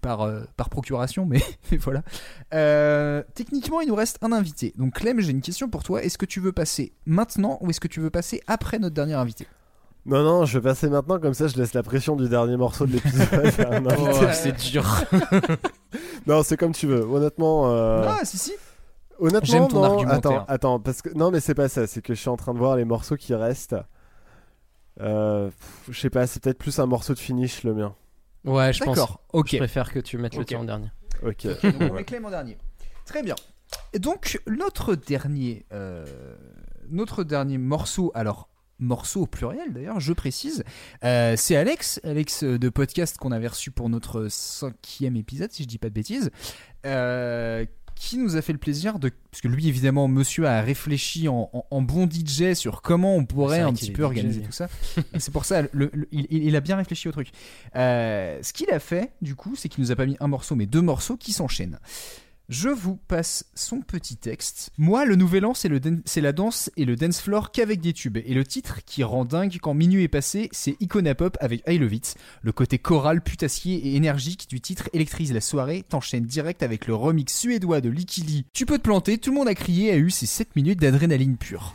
par 0.00 0.22
euh, 0.22 0.42
par 0.56 0.68
procuration, 0.70 1.26
mais, 1.26 1.42
mais 1.70 1.76
voilà. 1.78 2.02
Euh, 2.54 3.22
techniquement, 3.34 3.80
il 3.80 3.88
nous 3.88 3.94
reste 3.94 4.18
un 4.22 4.32
invité. 4.32 4.72
Donc 4.76 4.94
Clem, 4.94 5.20
j'ai 5.20 5.30
une 5.32 5.40
question 5.42 5.68
pour 5.68 5.82
toi. 5.82 6.02
Est-ce 6.02 6.18
que 6.18 6.26
tu 6.26 6.40
veux 6.40 6.52
passer 6.52 6.92
maintenant 7.06 7.58
ou 7.60 7.70
est-ce 7.70 7.80
que 7.80 7.88
tu 7.88 8.00
veux 8.00 8.10
passer 8.10 8.40
après 8.46 8.78
notre 8.78 8.94
dernier 8.94 9.14
invité? 9.14 9.46
Non, 10.04 10.22
non, 10.22 10.44
je 10.44 10.58
vais 10.58 10.68
passer 10.68 10.88
maintenant, 10.88 11.18
comme 11.18 11.34
ça 11.34 11.48
je 11.48 11.56
laisse 11.56 11.74
la 11.74 11.82
pression 11.82 12.14
du 12.14 12.28
dernier 12.28 12.56
morceau 12.56 12.86
de 12.86 12.92
l'épisode. 12.92 13.26
Oh, 13.98 14.26
c'est 14.32 14.52
dur. 14.56 14.84
non, 16.26 16.42
c'est 16.44 16.56
comme 16.56 16.72
tu 16.72 16.86
veux, 16.86 17.02
honnêtement. 17.02 17.72
euh, 17.72 18.04
Ah, 18.06 18.24
si 18.24 18.38
si. 18.38 18.52
Honnêtement, 19.18 19.40
J'aime 19.42 19.68
ton 19.68 19.78
non, 19.78 19.84
argumentaire. 19.84 20.42
Attends, 20.42 20.44
attends, 20.48 20.80
parce 20.80 21.02
que 21.02 21.08
non, 21.14 21.30
mais 21.30 21.40
c'est 21.40 21.54
pas 21.54 21.68
ça. 21.68 21.86
C'est 21.86 22.02
que 22.02 22.14
je 22.14 22.20
suis 22.20 22.28
en 22.28 22.36
train 22.36 22.52
de 22.52 22.58
voir 22.58 22.76
les 22.76 22.84
morceaux 22.84 23.16
qui 23.16 23.34
restent. 23.34 23.74
Euh, 25.00 25.50
je 25.90 25.98
sais 25.98 26.10
pas, 26.10 26.26
c'est 26.26 26.42
peut-être 26.42 26.58
plus 26.58 26.78
un 26.78 26.86
morceau 26.86 27.12
de 27.14 27.18
finish 27.18 27.64
le 27.64 27.74
mien. 27.74 27.94
Ouais, 28.46 28.72
je 28.72 28.82
pense. 28.84 28.96
D'accord, 28.96 29.20
ok. 29.32 29.48
Je 29.52 29.56
préfère 29.58 29.92
que 29.92 29.98
tu 29.98 30.18
mettes 30.18 30.34
le 30.34 30.40
Ok. 30.40 30.46
tien 30.46 30.60
en 30.60 30.64
dernier. 30.64 30.88
Ok. 31.22 31.46
Donc 31.46 31.74
on 31.80 31.92
met 31.94 32.04
Clem 32.04 32.24
en 32.24 32.30
dernier. 32.30 32.56
Très 33.04 33.22
bien. 33.22 33.34
Et 33.92 33.98
donc 33.98 34.40
notre 34.46 34.94
dernier, 34.94 35.66
euh, 35.72 36.04
notre 36.88 37.24
dernier 37.24 37.58
morceau, 37.58 38.12
alors 38.14 38.48
morceau 38.78 39.22
au 39.22 39.26
pluriel 39.26 39.72
d'ailleurs, 39.72 40.00
je 40.00 40.12
précise, 40.12 40.62
euh, 41.02 41.34
c'est 41.36 41.56
Alex, 41.56 41.98
Alex 42.04 42.44
euh, 42.44 42.58
de 42.58 42.68
podcast 42.68 43.16
qu'on 43.16 43.32
avait 43.32 43.48
reçu 43.48 43.70
pour 43.70 43.88
notre 43.88 44.28
cinquième 44.28 45.16
épisode, 45.16 45.50
si 45.50 45.62
je 45.62 45.68
dis 45.68 45.78
pas 45.78 45.88
de 45.88 45.94
bêtises, 45.94 46.30
euh, 46.84 47.64
qui 47.96 48.18
nous 48.18 48.36
a 48.36 48.42
fait 48.42 48.52
le 48.52 48.58
plaisir 48.58 48.98
de, 49.00 49.10
parce 49.30 49.40
que 49.40 49.48
lui 49.48 49.66
évidemment, 49.68 50.06
monsieur 50.06 50.46
a 50.46 50.60
réfléchi 50.60 51.26
en, 51.28 51.50
en- 51.52 51.64
en 51.70 51.82
bon 51.82 52.08
DJ 52.08 52.52
sur 52.54 52.80
comment 52.82 53.16
on 53.16 53.24
pourrait 53.24 53.58
un 53.60 53.72
petit 53.72 53.90
peu 53.92 54.02
organiser 54.04 54.42
tout 54.42 54.52
ça. 54.52 54.68
C'est 55.18 55.32
pour 55.32 55.44
ça, 55.44 55.62
le- 55.72 55.90
le- 55.92 56.06
il, 56.12 56.26
il- 56.30 56.44
il 56.44 56.56
a 56.56 56.60
bien 56.60 56.76
réfléchi 56.76 57.08
au 57.08 57.12
truc. 57.12 57.30
Euh, 57.74 58.38
ce 58.42 58.52
qu'il 58.52 58.70
a 58.70 58.78
fait, 58.78 59.10
du 59.22 59.34
coup, 59.34 59.56
c'est 59.56 59.68
qu'il 59.68 59.82
nous 59.82 59.90
a 59.90 59.96
pas 59.96 60.06
mis 60.06 60.16
un 60.20 60.28
morceau, 60.28 60.54
mais 60.54 60.66
deux 60.66 60.82
morceaux 60.82 61.16
qui 61.16 61.32
s'enchaînent. 61.32 61.78
Je 62.48 62.68
vous 62.68 62.94
passe 62.94 63.44
son 63.56 63.80
petit 63.80 64.16
texte. 64.16 64.70
Moi, 64.78 65.04
le 65.04 65.16
nouvel 65.16 65.44
an, 65.44 65.52
c'est 65.52 66.20
la 66.20 66.32
danse 66.32 66.70
et 66.76 66.84
le 66.84 66.94
dance 66.94 67.20
floor 67.20 67.50
qu'avec 67.50 67.80
des 67.80 67.92
tubes. 67.92 68.18
Et 68.18 68.34
le 68.34 68.44
titre 68.44 68.84
qui 68.86 69.02
rend 69.02 69.24
dingue 69.24 69.58
quand 69.60 69.74
minuit 69.74 70.04
est 70.04 70.08
passé, 70.08 70.48
c'est 70.52 70.76
Icona 70.78 71.16
Pop 71.16 71.36
avec 71.40 71.64
I. 71.66 71.80
Le 72.42 72.52
côté 72.52 72.78
choral, 72.78 73.20
putassier 73.20 73.74
et 73.88 73.96
énergique 73.96 74.48
du 74.48 74.60
titre 74.60 74.88
électrise 74.92 75.32
la 75.32 75.40
soirée, 75.40 75.84
t'enchaînes 75.88 76.26
direct 76.26 76.62
avec 76.62 76.86
le 76.86 76.94
remix 76.94 77.36
suédois 77.36 77.80
de 77.80 77.88
Likili. 77.88 78.46
Tu 78.52 78.64
peux 78.64 78.78
te 78.78 78.84
planter, 78.84 79.18
tout 79.18 79.30
le 79.30 79.38
monde 79.38 79.48
a 79.48 79.54
crié, 79.56 79.90
a 79.90 79.96
eu 79.96 80.10
ses 80.10 80.26
7 80.26 80.54
minutes 80.54 80.78
d'adrénaline 80.78 81.38
pure. 81.38 81.74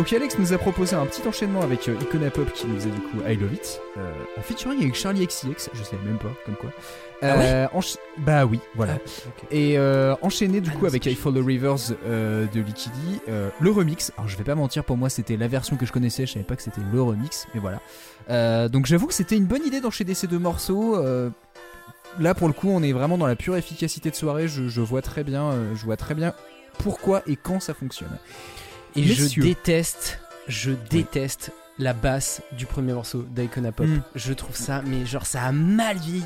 Donc 0.00 0.14
Alex 0.14 0.38
nous 0.38 0.54
a 0.54 0.56
proposé 0.56 0.96
un 0.96 1.04
petit 1.04 1.20
enchaînement 1.28 1.60
avec 1.60 1.86
euh, 1.86 1.94
Icona 2.00 2.30
Pop 2.30 2.50
qui 2.54 2.66
nous 2.66 2.74
faisait 2.76 2.88
du 2.90 3.00
coup 3.02 3.18
I 3.28 3.36
Love 3.36 3.52
It. 3.52 3.82
Euh, 3.98 4.10
en 4.38 4.40
featuring 4.40 4.80
avec 4.80 4.94
Charlie 4.94 5.26
XCX, 5.26 5.68
je 5.74 5.82
sais 5.82 5.98
même 6.06 6.16
pas, 6.16 6.30
comme 6.46 6.56
quoi. 6.56 6.70
Ah 7.20 7.38
Euh, 7.38 7.66
Bah 8.16 8.46
oui, 8.46 8.60
voilà. 8.74 8.94
Ah. 8.96 9.44
Et 9.50 9.76
euh, 9.76 10.14
enchaîné 10.22 10.62
du 10.62 10.70
coup 10.70 10.86
avec 10.86 11.04
I 11.04 11.14
Follow 11.14 11.44
Rivers 11.44 11.90
de 12.08 12.60
Liquidy, 12.62 13.20
le 13.60 13.70
remix. 13.70 14.10
Alors 14.16 14.26
je 14.26 14.38
vais 14.38 14.44
pas 14.44 14.54
mentir, 14.54 14.84
pour 14.84 14.96
moi 14.96 15.10
c'était 15.10 15.36
la 15.36 15.48
version 15.48 15.76
que 15.76 15.84
je 15.84 15.92
connaissais, 15.92 16.24
je 16.24 16.32
savais 16.32 16.46
pas 16.46 16.56
que 16.56 16.62
c'était 16.62 16.80
le 16.90 17.02
remix, 17.02 17.46
mais 17.52 17.60
voilà. 17.60 18.68
Donc 18.68 18.86
j'avoue 18.86 19.06
que 19.06 19.12
c'était 19.12 19.36
une 19.36 19.44
bonne 19.44 19.66
idée 19.66 19.82
d'enchaîner 19.82 20.14
ces 20.14 20.28
deux 20.28 20.38
morceaux. 20.38 20.96
là 22.18 22.34
pour 22.34 22.48
le 22.48 22.54
coup, 22.54 22.70
on 22.70 22.82
est 22.82 22.92
vraiment 22.92 23.18
dans 23.18 23.26
la 23.26 23.36
pure 23.36 23.54
efficacité 23.54 24.08
de 24.08 24.16
soirée. 24.16 24.48
Je, 24.48 24.66
je 24.66 24.80
vois 24.80 25.02
très 25.02 25.24
bien, 25.24 25.52
je 25.74 25.84
vois 25.84 25.98
très 25.98 26.14
bien 26.14 26.32
pourquoi 26.78 27.22
et 27.26 27.36
quand 27.36 27.60
ça 27.60 27.74
fonctionne. 27.74 28.16
Et 28.96 29.02
Messieurs. 29.02 29.28
je 29.34 29.40
déteste, 29.40 30.20
je 30.48 30.72
déteste 30.90 31.52
la 31.80 31.94
basse 31.94 32.42
du 32.56 32.66
premier 32.66 32.92
morceau 32.92 33.24
d'Icona 33.34 33.72
Pop. 33.72 33.86
Mm. 33.86 34.02
Je 34.14 34.32
trouve 34.32 34.54
ça, 34.54 34.82
mais 34.86 35.06
genre 35.06 35.26
ça 35.26 35.42
a 35.42 35.52
mal 35.52 35.96
vieilli, 35.96 36.24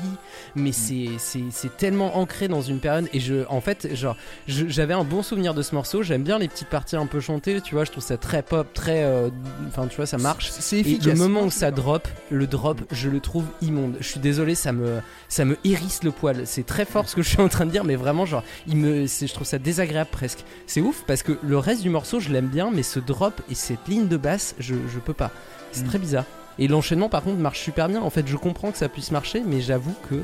mais 0.55 0.71
c'est 0.71 1.09
c'est 1.17 1.77
tellement 1.77 2.17
ancré 2.17 2.47
dans 2.47 2.61
une 2.61 2.79
période. 2.79 3.07
Et 3.13 3.19
je, 3.19 3.45
en 3.49 3.61
fait, 3.61 3.95
genre, 3.95 4.17
j'avais 4.47 4.93
un 4.93 5.03
bon 5.03 5.23
souvenir 5.23 5.53
de 5.53 5.61
ce 5.61 5.73
morceau. 5.73 6.03
J'aime 6.03 6.23
bien 6.23 6.37
les 6.37 6.47
petites 6.47 6.67
parties 6.69 6.97
un 6.97 7.05
peu 7.07 7.19
chantées, 7.19 7.61
tu 7.61 7.75
vois. 7.75 7.85
Je 7.85 7.91
trouve 7.91 8.03
ça 8.03 8.17
très 8.17 8.43
pop, 8.43 8.67
très, 8.73 9.03
euh, 9.03 9.29
enfin, 9.67 9.87
tu 9.87 9.95
vois, 9.95 10.05
ça 10.05 10.17
marche. 10.17 10.49
C'est 10.51 10.77
Et 10.77 10.79
efficace. 10.81 11.05
le 11.07 11.15
moment 11.15 11.43
où 11.43 11.51
ça 11.51 11.71
drop, 11.71 12.07
le 12.29 12.47
drop, 12.47 12.81
je 12.91 13.09
le 13.09 13.19
trouve 13.21 13.45
immonde. 13.61 13.95
Je 14.01 14.07
suis 14.07 14.19
désolé, 14.19 14.55
ça 14.55 14.73
me, 14.73 14.99
ça 15.29 15.45
me 15.45 15.57
hérisse 15.63 16.03
le 16.03 16.11
poil. 16.11 16.45
C'est 16.45 16.65
très 16.65 16.85
fort 16.85 17.07
ce 17.07 17.15
que 17.15 17.21
je 17.21 17.29
suis 17.29 17.41
en 17.41 17.47
train 17.49 17.65
de 17.65 17.71
dire, 17.71 17.85
mais 17.85 17.95
vraiment, 17.95 18.25
genre, 18.25 18.43
il 18.67 18.75
me, 18.75 19.05
je 19.07 19.33
trouve 19.33 19.47
ça 19.47 19.57
désagréable 19.57 20.09
presque. 20.11 20.43
C'est 20.67 20.81
ouf 20.81 21.03
parce 21.07 21.23
que 21.23 21.37
le 21.41 21.57
reste 21.57 21.81
du 21.81 21.89
morceau, 21.89 22.19
je 22.19 22.29
l'aime 22.29 22.47
bien, 22.47 22.71
mais 22.71 22.83
ce 22.83 22.99
drop 22.99 23.41
et 23.49 23.55
cette 23.55 23.87
ligne 23.87 24.07
de 24.07 24.17
basse, 24.17 24.55
je, 24.59 24.75
je 24.93 24.99
peux 24.99 25.13
pas. 25.13 25.31
C'est 25.75 25.85
très 25.85 25.99
bizarre. 25.99 26.25
Et 26.57 26.67
l'enchaînement, 26.67 27.09
par 27.09 27.23
contre, 27.23 27.37
marche 27.39 27.59
super 27.59 27.87
bien. 27.89 28.01
En 28.01 28.09
fait, 28.09 28.27
je 28.27 28.37
comprends 28.37 28.71
que 28.71 28.77
ça 28.77 28.87
puisse 28.89 29.11
marcher, 29.11 29.41
mais 29.45 29.61
j'avoue 29.61 29.93
que 30.09 30.21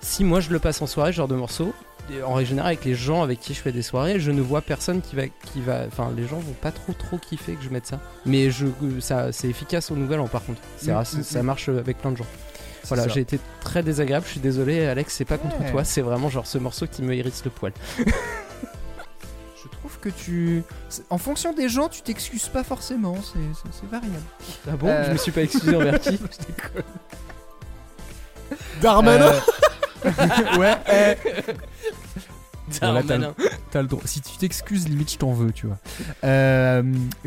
si 0.00 0.24
moi 0.24 0.40
je 0.40 0.50
le 0.50 0.58
passe 0.58 0.82
en 0.82 0.86
soirée, 0.86 1.12
ce 1.12 1.16
genre 1.16 1.28
de 1.28 1.36
morceau, 1.36 1.72
en 2.24 2.34
règle 2.34 2.48
générale, 2.50 2.68
avec 2.72 2.84
les 2.84 2.94
gens 2.94 3.22
avec 3.22 3.40
qui 3.40 3.54
je 3.54 3.60
fais 3.60 3.72
des 3.72 3.82
soirées, 3.82 4.20
je 4.20 4.30
ne 4.30 4.40
vois 4.40 4.60
personne 4.60 5.00
qui 5.00 5.16
va, 5.16 5.26
qui 5.26 5.60
va, 5.60 5.84
enfin, 5.86 6.12
les 6.16 6.26
gens 6.26 6.38
vont 6.38 6.52
pas 6.60 6.70
trop 6.70 6.92
trop 6.92 7.18
kiffer 7.18 7.54
que 7.54 7.62
je 7.64 7.70
mette 7.70 7.86
ça. 7.86 8.00
Mais 8.24 8.50
je, 8.50 8.66
ça, 9.00 9.32
c'est 9.32 9.48
efficace 9.48 9.90
au 9.90 9.96
nouvel 9.96 10.20
an 10.20 10.28
par 10.28 10.44
contre. 10.44 10.60
C'est 10.76 10.92
Mm, 10.92 11.00
mm, 11.00 11.22
ça 11.22 11.42
mm. 11.42 11.46
marche 11.46 11.68
avec 11.68 11.98
plein 11.98 12.12
de 12.12 12.16
gens. 12.16 12.26
Voilà, 12.88 13.08
j'ai 13.08 13.20
été 13.20 13.40
très 13.60 13.82
désagréable. 13.82 14.24
Je 14.26 14.30
suis 14.32 14.40
désolé, 14.40 14.86
Alex, 14.86 15.12
c'est 15.14 15.24
pas 15.24 15.38
contre 15.38 15.58
Ouais. 15.60 15.70
toi. 15.72 15.82
C'est 15.82 16.02
vraiment 16.02 16.28
genre 16.28 16.46
ce 16.46 16.58
morceau 16.58 16.86
qui 16.86 17.02
me 17.02 17.14
hérisse 17.14 17.44
le 17.44 17.50
poil. 17.50 17.72
que 20.10 20.10
tu. 20.16 20.62
En 21.10 21.18
fonction 21.18 21.52
des 21.52 21.68
gens, 21.68 21.88
tu 21.88 22.02
t'excuses 22.02 22.48
pas 22.48 22.62
forcément, 22.64 23.16
c'est- 23.22 23.38
c'est 23.54 23.80
c'est 23.80 23.90
variable. 23.90 24.22
Ah 24.70 24.76
bon? 24.76 24.88
Euh. 24.88 25.04
Je 25.06 25.12
me 25.12 25.16
suis 25.16 25.32
pas 25.32 25.42
excusé 25.42 25.74
envers 25.76 26.00
qui 26.00 26.18
Darmanin 28.80 29.32
Euh, 30.04 30.10
Ouais, 30.58 30.74
eh. 30.92 31.52
Bon, 32.80 32.92
là, 32.92 33.02
t'as 33.06 33.16
le- 33.16 33.22
Darmanin. 33.22 33.34
t'as 33.70 33.82
le 33.82 33.88
droit. 33.88 34.02
Si 34.04 34.20
tu 34.20 34.36
t'excuses, 34.36 34.88
limite, 34.88 35.12
je 35.12 35.18
t'en 35.18 35.32
veux, 35.32 35.52
tu 35.52 35.66
vois. 35.66 35.78
Euh, 36.24 36.82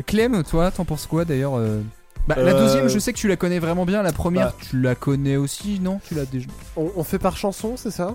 Clem, 0.06 0.42
toi, 0.44 0.70
t'en 0.70 0.84
penses 0.84 1.06
quoi 1.06 1.24
d'ailleurs 1.24 1.56
euh 1.56 1.80
Bah, 2.26 2.36
La 2.38 2.52
Euh, 2.52 2.60
deuxième, 2.64 2.88
je 2.88 2.98
sais 2.98 3.12
que 3.12 3.18
tu 3.18 3.28
la 3.28 3.36
connais 3.36 3.58
vraiment 3.58 3.84
bien. 3.84 4.02
La 4.02 4.12
première, 4.12 4.48
bah. 4.48 4.56
tu 4.70 4.80
la 4.80 4.94
connais 4.94 5.36
aussi, 5.36 5.80
non? 5.80 6.00
Tu 6.06 6.14
l'as 6.14 6.24
déjà. 6.26 6.46
on, 6.76 6.90
on 6.96 7.04
fait 7.04 7.18
par 7.18 7.36
chanson, 7.36 7.76
c'est 7.76 7.90
ça? 7.90 8.14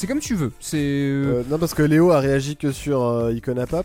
C'est 0.00 0.06
comme 0.06 0.20
tu 0.20 0.36
veux. 0.36 0.52
C'est. 0.60 0.76
euh, 0.78 1.40
Euh, 1.40 1.42
Non, 1.50 1.58
parce 1.58 1.74
que 1.74 1.82
Léo 1.82 2.12
a 2.12 2.20
réagi 2.20 2.54
que 2.56 2.70
sur 2.70 3.02
euh, 3.02 3.32
Icona 3.32 3.66
Pop. 3.66 3.84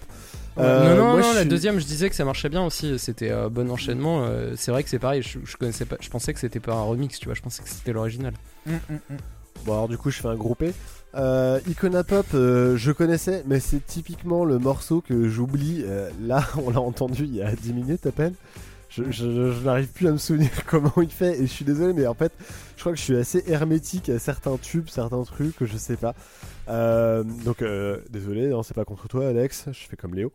Ouais. 0.56 0.64
Euh, 0.64 0.90
non, 0.95 0.95
non, 0.95 1.11
moi, 1.14 1.22
non, 1.22 1.34
la 1.34 1.40
suis- 1.40 1.49
deuxième, 1.49 1.80
je 1.80 1.85
disais 1.85 2.07
que 2.07 2.15
ça 2.15 2.23
marchait 2.23 2.49
bien 2.49 2.64
aussi. 2.64 2.99
C'était 2.99 3.31
euh, 3.31 3.49
bon 3.49 3.72
enchaînement. 3.72 4.23
euh, 4.26 4.53
c'est 4.56 4.69
vrai 4.69 4.84
que 4.84 4.90
c'est 4.90 4.99
pareil. 4.99 5.23
Je, 5.23 5.40
je 5.44 5.57
connaissais 5.57 5.85
pas. 5.85 5.95
Je 5.99 6.10
pensais 6.10 6.31
que 6.31 6.40
c'était 6.40 6.60
pas 6.60 6.73
un 6.73 6.84
remix, 6.84 7.18
tu 7.18 7.26
vois. 7.26 7.34
Je 7.34 7.41
pensais 7.41 7.64
que 7.64 7.69
c'était 7.69 7.94
l'original. 7.94 8.34
mm, 8.68 8.73
mm, 8.73 8.94
mm. 9.10 9.18
Bon, 9.65 9.73
alors 9.73 9.88
du 9.88 9.98
coup, 9.98 10.11
je 10.11 10.19
fais 10.22 10.27
un 10.27 10.35
groupé. 10.35 10.73
Euh, 11.15 11.60
Icona 11.68 12.03
Pop, 12.03 12.27
euh, 12.35 12.77
je 12.77 12.91
connaissais, 12.91 13.44
mais 13.48 13.60
c'est 13.60 13.84
typiquement 13.84 14.45
le 14.45 14.60
morceau 14.60 15.02
que 15.02 15.27
j'oublie. 15.27 15.84
Euh, 15.88 16.11
là, 16.22 16.44
on 16.64 16.69
l'a 16.69 16.80
entendu 16.81 17.23
il 17.23 17.35
y 17.35 17.41
a 17.41 17.52
10 17.56 17.73
minutes 17.73 18.06
à 18.06 18.11
peine. 18.11 18.35
Je, 18.95 19.03
je- 19.10 19.52
je 19.52 19.64
n'arrive 19.65 19.88
plus 19.88 20.07
à 20.07 20.11
me 20.11 20.18
souvenir 20.18 20.49
comment 20.68 20.94
il 20.98 21.10
fait, 21.10 21.40
et 21.40 21.48
je 21.48 21.52
suis 21.52 21.65
désolé, 21.65 21.94
mais 21.94 22.06
en 22.06 22.14
fait, 22.14 22.32
je 22.76 22.82
crois 22.82 22.91
que 22.91 22.98
je 22.99 23.03
suis 23.03 23.15
assez 23.18 23.44
hermétique 23.48 24.10
à 24.10 24.20
certains 24.20 24.57
tubes, 24.57 24.88
certains 24.88 25.24
trucs 25.24 25.56
je 25.64 25.78
sais 25.78 25.98
pas. 25.98 26.14
Euh, 26.70 27.24
donc, 27.24 27.61
euh, 27.61 27.98
désolé, 28.10 28.52
hein, 28.52 28.61
c'est 28.64 28.76
pas 28.76 28.86
contre 28.86 29.07
toi, 29.07 29.28
Alex, 29.28 29.65
je 29.72 29.88
fais 29.88 29.95
comme 29.95 30.14
Léo. 30.14 30.32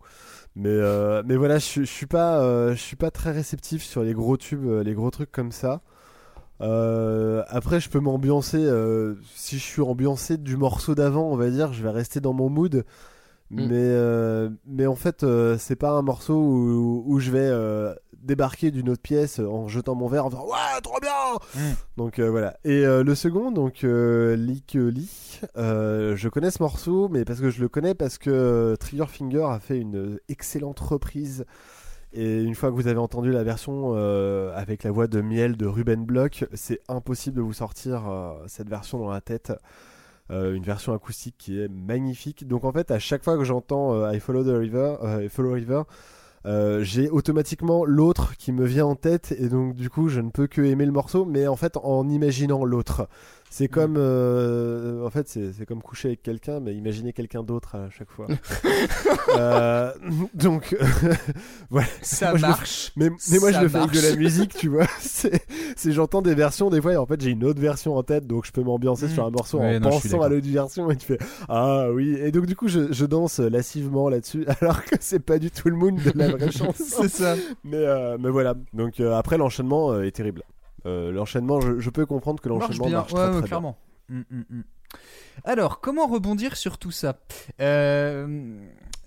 Mais, 0.56 0.70
euh, 0.70 1.22
mais 1.24 1.36
voilà, 1.36 1.58
je, 1.58 1.64
suis- 1.64 1.86
je 1.86 1.90
suis 1.92 2.06
pas, 2.06 2.40
euh, 2.42 2.72
je 2.74 2.80
suis 2.80 2.96
pas 2.96 3.10
très 3.12 3.30
réceptif 3.30 3.84
sur 3.84 4.02
les 4.02 4.12
gros 4.12 4.36
tubes, 4.36 4.66
les 4.84 4.94
gros 4.94 5.10
trucs 5.10 5.30
comme 5.30 5.52
ça. 5.52 5.82
Après, 6.60 7.78
je 7.80 7.88
peux 7.88 8.00
m'ambiancer. 8.00 8.66
si 9.34 9.58
je 9.58 9.62
suis 9.62 9.82
ambiancé 9.82 10.36
du 10.36 10.56
morceau 10.56 10.94
d'avant, 10.96 11.30
on 11.30 11.36
va 11.36 11.50
dire, 11.50 11.72
je 11.72 11.82
vais 11.82 11.90
rester 11.90 12.20
dans 12.20 12.32
mon 12.32 12.48
mood. 12.48 12.84
Mm. 13.50 13.66
Mais, 13.66 14.48
mais 14.66 14.86
en 14.86 14.96
fait, 14.96 15.24
c'est 15.58 15.76
pas 15.76 15.92
un 15.92 16.02
morceau 16.02 16.34
où, 16.34 17.04
où 17.06 17.20
je 17.20 17.30
vais 17.30 17.94
débarquer 18.22 18.70
d'une 18.70 18.88
autre 18.88 19.02
pièce 19.02 19.38
en 19.38 19.68
jetant 19.68 19.94
mon 19.94 20.08
verre 20.08 20.26
en 20.26 20.30
faisant 20.30 20.46
Ouais, 20.46 20.80
trop 20.82 20.98
bien 21.00 21.08
Mm. 21.54 21.72
Donc 21.96 22.18
euh, 22.18 22.30
voilà. 22.30 22.56
Et 22.64 22.84
euh, 22.84 23.02
le 23.02 23.14
second, 23.14 23.50
donc 23.50 23.84
euh, 23.84 24.36
Lick 24.36 24.74
Lee, 24.74 25.40
euh, 25.56 26.16
je 26.16 26.28
connais 26.28 26.50
ce 26.50 26.62
morceau, 26.62 27.08
mais 27.08 27.24
parce 27.24 27.40
que 27.40 27.50
je 27.50 27.60
le 27.60 27.68
connais, 27.68 27.94
parce 27.94 28.18
que 28.18 28.30
euh, 28.30 28.76
Triggerfinger 28.76 29.44
a 29.44 29.58
fait 29.60 29.78
une 29.78 30.18
excellente 30.28 30.80
reprise. 30.80 31.44
Et 32.12 32.42
une 32.42 32.54
fois 32.54 32.70
que 32.70 32.74
vous 32.74 32.88
avez 32.88 32.98
entendu 32.98 33.30
la 33.30 33.44
version 33.44 33.92
euh, 33.94 34.50
avec 34.56 34.82
la 34.82 34.90
voix 34.90 35.06
de 35.06 35.20
miel 35.20 35.56
de 35.56 35.66
Ruben 35.66 36.04
Block, 36.04 36.46
c'est 36.54 36.80
impossible 36.88 37.36
de 37.36 37.42
vous 37.42 37.52
sortir 37.52 38.08
euh, 38.08 38.32
cette 38.46 38.68
version 38.68 38.98
dans 38.98 39.10
la 39.10 39.20
tête. 39.20 39.52
Euh, 40.30 40.54
une 40.54 40.62
version 40.62 40.92
acoustique 40.92 41.36
qui 41.38 41.58
est 41.58 41.68
magnifique. 41.68 42.46
Donc 42.46 42.64
en 42.64 42.72
fait, 42.72 42.90
à 42.90 42.98
chaque 42.98 43.24
fois 43.24 43.38
que 43.38 43.44
j'entends 43.44 43.94
euh, 43.94 44.12
I 44.12 44.20
Follow 44.20 44.44
the 44.44 44.58
River, 44.58 44.96
euh, 45.02 45.24
I 45.24 45.28
Follow 45.30 45.52
River, 45.52 45.82
euh, 46.48 46.82
j'ai 46.82 47.10
automatiquement 47.10 47.84
l'autre 47.84 48.34
qui 48.38 48.52
me 48.52 48.64
vient 48.64 48.86
en 48.86 48.94
tête 48.96 49.34
et 49.38 49.50
donc 49.50 49.74
du 49.74 49.90
coup 49.90 50.08
je 50.08 50.20
ne 50.20 50.30
peux 50.30 50.46
que 50.46 50.62
aimer 50.62 50.86
le 50.86 50.92
morceau, 50.92 51.26
mais 51.26 51.46
en 51.46 51.56
fait 51.56 51.76
en 51.76 52.08
imaginant 52.08 52.64
l'autre. 52.64 53.06
C'est 53.50 53.68
comme, 53.68 53.96
euh, 53.96 55.04
en 55.06 55.10
fait, 55.10 55.28
c'est 55.28 55.66
comme 55.66 55.82
coucher 55.82 56.08
avec 56.08 56.22
quelqu'un, 56.22 56.60
mais 56.60 56.74
imaginer 56.74 57.12
quelqu'un 57.12 57.42
d'autre 57.42 57.74
à 57.76 57.90
chaque 57.90 58.10
fois. 58.10 58.26
Euh, 59.36 59.92
donc, 60.34 60.74
voilà. 61.70 61.86
Ça 62.00 62.30
Moi, 62.30 62.38
je 62.38 62.42
le 62.42 62.48
marche. 62.48 62.92
mais, 62.96 63.10
mais 63.30 63.38
moi, 63.38 63.52
Ça 63.52 63.58
je 63.58 63.62
le 63.64 63.68
fais 63.68 63.78
avec 63.78 63.90
de 63.92 64.00
la 64.00 64.16
musique, 64.16 64.54
tu 64.54 64.68
vois. 64.68 64.86
C'est, 65.00 65.42
j'entends 65.92 66.22
des 66.22 66.34
versions 66.34 66.70
des 66.70 66.80
fois, 66.80 66.94
et 66.94 66.96
en 66.96 67.04
fait, 67.04 67.20
j'ai 67.20 67.30
une 67.30 67.44
autre 67.44 67.60
version 67.60 67.94
en 67.96 68.02
tête, 68.02 68.26
donc 68.26 68.46
je 68.46 68.52
peux 68.52 68.62
m'ambiancer 68.62 69.06
Mm. 69.06 69.10
sur 69.10 69.26
un 69.26 69.30
morceau 69.30 69.58
Ouais, 69.58 69.76
en 69.76 69.80
non, 69.80 69.90
pensant 69.90 70.22
à 70.22 70.28
l'autre 70.28 70.48
version, 70.48 70.90
et 70.90 70.96
tu 70.96 71.06
fais 71.06 71.18
ah 71.48 71.88
oui. 71.92 72.16
Et 72.20 72.32
donc 72.32 72.46
du 72.46 72.56
coup, 72.56 72.68
je, 72.68 72.90
je 72.92 73.04
danse 73.04 73.38
lascivement 73.38 74.08
là-dessus, 74.08 74.46
alors 74.60 74.82
que 74.84 74.96
c'est 75.00 75.20
pas 75.20 75.38
du 75.38 75.50
tout 75.50 75.68
le 75.68 75.76
mood 75.76 75.94
de 75.94 76.12
la 76.18 76.28
vraie 76.30 76.50
chanson. 76.50 76.72
C'est 77.02 77.08
ça. 77.08 77.36
Mais, 77.64 77.76
euh, 77.76 78.16
mais 78.18 78.30
voilà. 78.30 78.54
Donc 78.72 78.98
euh, 79.00 79.14
après, 79.14 79.36
l'enchaînement 79.36 79.92
euh, 79.92 80.02
est 80.04 80.12
terrible. 80.12 80.42
Euh, 80.86 81.10
l'enchaînement, 81.12 81.60
je, 81.60 81.80
je 81.80 81.90
peux 81.90 82.06
comprendre 82.06 82.40
que 82.40 82.48
l'enchaînement 82.48 82.86
bien. 82.86 82.98
marche 82.98 83.12
ouais, 83.12 83.18
très, 83.20 83.30
ouais, 83.30 83.38
très 83.38 83.48
clairement. 83.48 83.78
Mm, 84.08 84.20
mm, 84.30 84.44
mm. 84.50 84.62
Alors, 85.44 85.80
comment 85.80 86.06
rebondir 86.06 86.56
sur 86.56 86.78
tout 86.78 86.90
ça 86.90 87.18
Euh, 87.60 88.58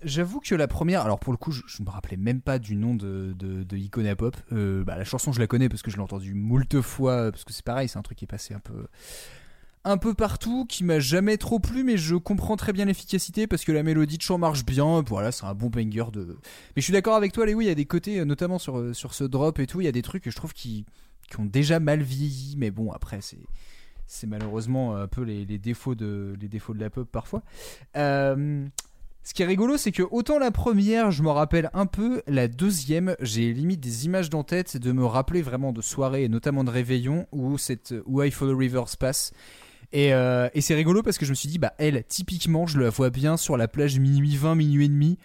J'avoue 0.04 0.40
que 0.40 0.54
la 0.54 0.66
première, 0.66 1.02
alors 1.02 1.20
pour 1.20 1.32
le 1.32 1.36
coup, 1.36 1.52
je, 1.52 1.82
me 1.82 1.88
rappelais 1.88 2.16
même 2.16 2.40
pas 2.40 2.58
du 2.58 2.74
nom 2.74 2.94
de, 2.94 3.34
de, 3.38 3.62
de 3.62 3.76
Icona 3.76 4.16
Pop. 4.16 4.36
Euh, 4.52 4.82
bah, 4.82 4.96
la 4.96 5.04
chanson, 5.04 5.32
je 5.32 5.38
la 5.38 5.46
connais 5.46 5.68
parce 5.68 5.82
que 5.82 5.90
je 5.90 5.96
l'ai 5.96 6.02
entendue 6.02 6.34
moult 6.34 6.80
fois, 6.80 7.30
parce 7.30 7.44
que 7.44 7.52
c'est 7.52 7.64
pareil, 7.64 7.88
c'est 7.88 7.98
un 7.98 8.02
truc 8.02 8.18
qui 8.18 8.24
est 8.24 8.28
passé 8.28 8.52
un 8.52 8.58
peu, 8.58 8.86
un 9.84 9.98
peu 9.98 10.14
partout, 10.14 10.66
qui 10.68 10.82
m'a 10.82 10.98
jamais 10.98 11.36
trop 11.36 11.60
plu, 11.60 11.84
mais 11.84 11.96
je 11.96 12.16
comprends 12.16 12.56
très 12.56 12.72
bien 12.72 12.86
l'efficacité 12.86 13.46
parce 13.46 13.64
que 13.64 13.70
la 13.70 13.84
mélodie 13.84 14.16
de 14.16 14.22
chant 14.22 14.38
marche 14.38 14.64
bien. 14.64 15.04
Voilà, 15.06 15.30
c'est 15.30 15.44
un 15.44 15.54
bon 15.54 15.68
banger 15.68 16.10
de. 16.12 16.36
Mais 16.74 16.82
je 16.82 16.82
suis 16.82 16.92
d'accord 16.92 17.14
avec 17.14 17.32
toi, 17.32 17.46
Léo, 17.46 17.60
il 17.60 17.66
y 17.66 17.70
a 17.70 17.76
des 17.76 17.86
côtés, 17.86 18.24
notamment 18.24 18.58
sur, 18.58 18.96
sur 18.96 19.14
ce 19.14 19.22
drop 19.22 19.60
et 19.60 19.68
tout, 19.68 19.80
il 19.80 19.84
y 19.84 19.88
a 19.88 19.92
des 19.92 20.02
trucs 20.02 20.24
que 20.24 20.32
je 20.32 20.36
trouve 20.36 20.52
qui, 20.52 20.84
qui 21.32 21.40
ont 21.40 21.46
déjà 21.46 21.80
mal 21.80 22.02
vieilli, 22.02 22.54
mais 22.56 22.70
bon, 22.70 22.92
après, 22.92 23.20
c'est 23.20 23.38
c'est 24.06 24.26
malheureusement 24.26 24.94
un 24.94 25.06
peu 25.06 25.22
les, 25.22 25.46
défauts 25.46 25.94
de 25.94 26.36
les 26.38 26.48
défauts 26.48 26.74
de 26.74 26.80
la 26.80 26.90
pop 26.90 27.08
parfois. 27.10 27.42
Euh, 27.96 28.66
ce 29.24 29.32
qui 29.32 29.42
est 29.42 29.46
rigolo, 29.46 29.78
c'est 29.78 29.92
que 29.92 30.02
autant 30.02 30.38
la 30.38 30.50
première, 30.50 31.10
je 31.10 31.22
me 31.22 31.30
rappelle 31.30 31.70
un 31.72 31.86
peu, 31.86 32.22
la 32.26 32.46
deuxième, 32.48 33.16
j'ai 33.20 33.52
limite 33.54 33.80
des 33.80 34.04
images 34.04 34.28
dans 34.28 34.42
tête 34.42 34.76
de 34.76 34.92
me 34.92 35.06
rappeler 35.06 35.40
vraiment 35.40 35.72
de 35.72 35.80
soirées 35.80 36.24
et 36.24 36.28
notamment 36.28 36.62
de 36.62 36.70
réveillons 36.70 37.26
où 37.32 37.56
cette 37.56 37.94
où 38.04 38.22
I 38.22 38.30
Follow 38.30 38.56
Rivers 38.56 38.88
se 38.88 38.96
passe. 38.98 39.32
Et, 39.92 40.12
euh, 40.12 40.48
et 40.54 40.60
c'est 40.60 40.74
rigolo 40.74 41.02
parce 41.02 41.18
que 41.18 41.24
je 41.24 41.30
me 41.30 41.34
suis 41.34 41.48
dit, 41.48 41.58
bah 41.58 41.72
elle, 41.78 42.02
typiquement, 42.06 42.66
je 42.66 42.80
la 42.80 42.90
vois 42.90 43.10
bien 43.10 43.36
sur 43.36 43.56
la 43.56 43.68
plage 43.68 43.98
minuit 43.98 44.36
20, 44.36 44.56
minuit 44.56 44.86
et 44.86 44.88
demi, 44.88 45.18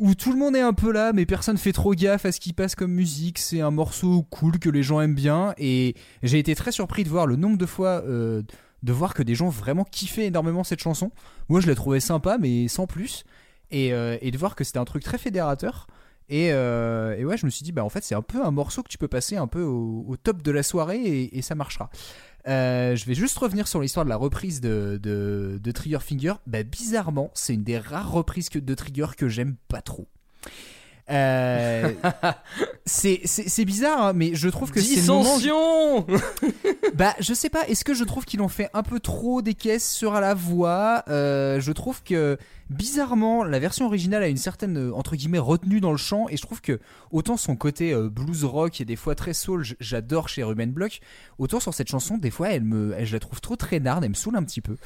où 0.00 0.14
tout 0.14 0.32
le 0.32 0.38
monde 0.38 0.56
est 0.56 0.62
un 0.62 0.72
peu 0.72 0.90
là, 0.90 1.12
mais 1.12 1.26
personne 1.26 1.58
fait 1.58 1.72
trop 1.72 1.94
gaffe 1.94 2.24
à 2.24 2.32
ce 2.32 2.40
qui 2.40 2.54
passe 2.54 2.74
comme 2.74 2.90
musique. 2.90 3.38
C'est 3.38 3.60
un 3.60 3.70
morceau 3.70 4.26
cool 4.30 4.58
que 4.58 4.70
les 4.70 4.82
gens 4.82 5.02
aiment 5.02 5.14
bien. 5.14 5.54
Et 5.58 5.94
j'ai 6.22 6.38
été 6.38 6.54
très 6.54 6.72
surpris 6.72 7.04
de 7.04 7.10
voir 7.10 7.26
le 7.26 7.36
nombre 7.36 7.58
de 7.58 7.66
fois, 7.66 8.02
euh, 8.06 8.42
de 8.82 8.92
voir 8.94 9.12
que 9.12 9.22
des 9.22 9.34
gens 9.34 9.50
vraiment 9.50 9.84
kiffaient 9.84 10.24
énormément 10.24 10.64
cette 10.64 10.80
chanson. 10.80 11.12
Moi, 11.50 11.60
je 11.60 11.66
la 11.66 11.74
trouvais 11.74 12.00
sympa, 12.00 12.38
mais 12.40 12.66
sans 12.66 12.86
plus. 12.86 13.24
Et, 13.70 13.92
euh, 13.92 14.16
et 14.22 14.30
de 14.30 14.38
voir 14.38 14.56
que 14.56 14.64
c'était 14.64 14.78
un 14.78 14.86
truc 14.86 15.04
très 15.04 15.18
fédérateur. 15.18 15.86
Et, 16.30 16.50
euh, 16.52 17.14
et 17.18 17.26
ouais, 17.26 17.36
je 17.36 17.44
me 17.44 17.50
suis 17.50 17.64
dit, 17.64 17.72
bah 17.72 17.84
en 17.84 17.90
fait, 17.90 18.02
c'est 18.02 18.14
un 18.14 18.22
peu 18.22 18.42
un 18.42 18.52
morceau 18.52 18.82
que 18.82 18.88
tu 18.88 18.96
peux 18.96 19.08
passer 19.08 19.36
un 19.36 19.48
peu 19.48 19.62
au, 19.62 20.16
top 20.22 20.40
de 20.40 20.50
la 20.50 20.62
soirée 20.62 21.28
et 21.30 21.42
ça 21.42 21.54
marchera. 21.54 21.90
Euh, 22.48 22.96
je 22.96 23.04
vais 23.06 23.14
juste 23.14 23.38
revenir 23.38 23.68
sur 23.68 23.80
l'histoire 23.80 24.04
de 24.04 24.10
la 24.10 24.16
reprise 24.16 24.60
de, 24.60 25.60
Trigger 25.74 25.98
Finger. 26.00 26.34
Bah, 26.46 26.62
bizarrement, 26.62 27.30
c'est 27.34 27.54
une 27.54 27.64
des 27.64 27.78
rares 27.78 28.10
reprises 28.10 28.50
de 28.50 28.74
Trigger 28.74 29.08
que 29.16 29.28
j'aime 29.28 29.56
pas 29.68 29.82
trop. 29.82 30.08
Euh, 31.10 31.92
c'est 32.86 33.64
bizarre, 33.64 34.02
hein, 34.02 34.12
mais 34.14 34.34
je 34.34 34.48
trouve 34.48 34.70
que 34.70 34.80
c'est 34.96 35.00
bah, 36.94 37.14
je 37.20 37.34
sais 37.34 37.50
pas. 37.50 37.66
Est-ce 37.68 37.84
que 37.84 37.94
je 37.94 38.04
trouve 38.04 38.24
qu'ils 38.24 38.40
ont 38.42 38.48
fait 38.48 38.68
un 38.74 38.82
peu 38.82 39.00
trop 39.00 39.42
des 39.42 39.54
caisses 39.54 39.90
sur 39.90 40.12
la 40.12 40.34
voix? 40.34 41.02
Euh, 41.08 41.60
Je 41.60 41.72
trouve 41.72 42.02
que 42.02 42.38
bizarrement, 42.68 43.42
la 43.44 43.58
version 43.58 43.86
originale 43.86 44.22
a 44.22 44.28
une 44.28 44.36
certaine 44.36 44.76
euh, 44.78 44.94
entre 44.94 45.16
guillemets 45.16 45.38
retenue 45.38 45.80
dans 45.80 45.90
le 45.92 45.96
chant, 45.98 46.26
et 46.28 46.36
je 46.36 46.42
trouve 46.42 46.60
que 46.60 46.78
autant 47.10 47.36
son 47.36 47.56
côté 47.56 47.92
euh, 47.92 48.08
blues 48.08 48.44
rock 48.44 48.80
et 48.80 48.84
des 48.84 48.96
fois 48.96 49.14
très 49.14 49.34
soul, 49.34 49.64
j'adore 49.80 50.28
chez 50.28 50.42
Ruben 50.42 50.70
Block, 50.70 51.00
autant 51.38 51.58
sur 51.60 51.74
cette 51.74 51.88
chanson, 51.88 52.18
des 52.18 52.30
fois, 52.30 52.50
elle 52.50 52.62
me, 52.64 52.94
elle- 52.96 53.06
je 53.06 53.12
la 53.14 53.20
trouve 53.20 53.40
trop 53.40 53.56
traînarde, 53.56 54.04
elle 54.04 54.10
me 54.10 54.14
saoule 54.14 54.36
un 54.36 54.44
petit 54.44 54.60
peu. 54.60 54.76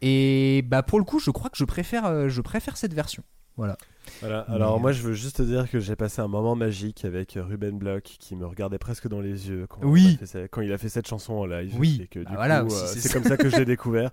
Et 0.00 0.62
bah 0.66 0.82
pour 0.82 0.98
le 0.98 1.04
coup, 1.04 1.18
je 1.20 1.30
crois 1.30 1.50
que 1.50 1.56
je 1.56 1.64
préfère, 1.64 2.28
je 2.28 2.40
préfère 2.40 2.76
cette 2.76 2.94
version. 2.94 3.22
Voilà. 3.56 3.76
Voilà. 4.20 4.40
Alors 4.48 4.76
Mais- 4.76 4.82
moi, 4.82 4.92
je 4.92 5.02
veux 5.02 5.12
juste 5.12 5.36
te 5.36 5.42
dire 5.42 5.70
que 5.70 5.78
j'ai 5.78 5.94
passé 5.94 6.20
un 6.20 6.26
moment 6.26 6.56
magique 6.56 7.04
avec 7.04 7.38
Ruben 7.40 7.78
Block 7.78 8.02
qui 8.02 8.34
me 8.34 8.44
regardait 8.46 8.78
presque 8.78 9.06
dans 9.08 9.20
les 9.20 9.48
yeux 9.48 9.66
quand, 9.68 9.80
Oui. 9.84 10.18
on 10.20 10.24
a 10.24 10.26
fait 10.26 10.48
quand 10.50 10.60
il 10.60 10.72
a 10.72 10.78
fait 10.78 10.88
cette 10.88 11.06
chanson 11.06 11.34
en 11.34 11.46
live. 11.46 11.72
Oui. 11.78 12.00
Et 12.02 12.06
que 12.08 12.18
du 12.18 12.24
Bah 12.24 12.32
voilà 12.34 12.60
coup, 12.62 12.66
aussi, 12.66 12.82
euh, 12.82 13.00
c'est 13.00 13.12
comme 13.12 13.22
ça 13.22 13.36
que 13.36 13.48
je 13.48 13.56
l'ai 13.56 13.64
découvert. 13.64 14.10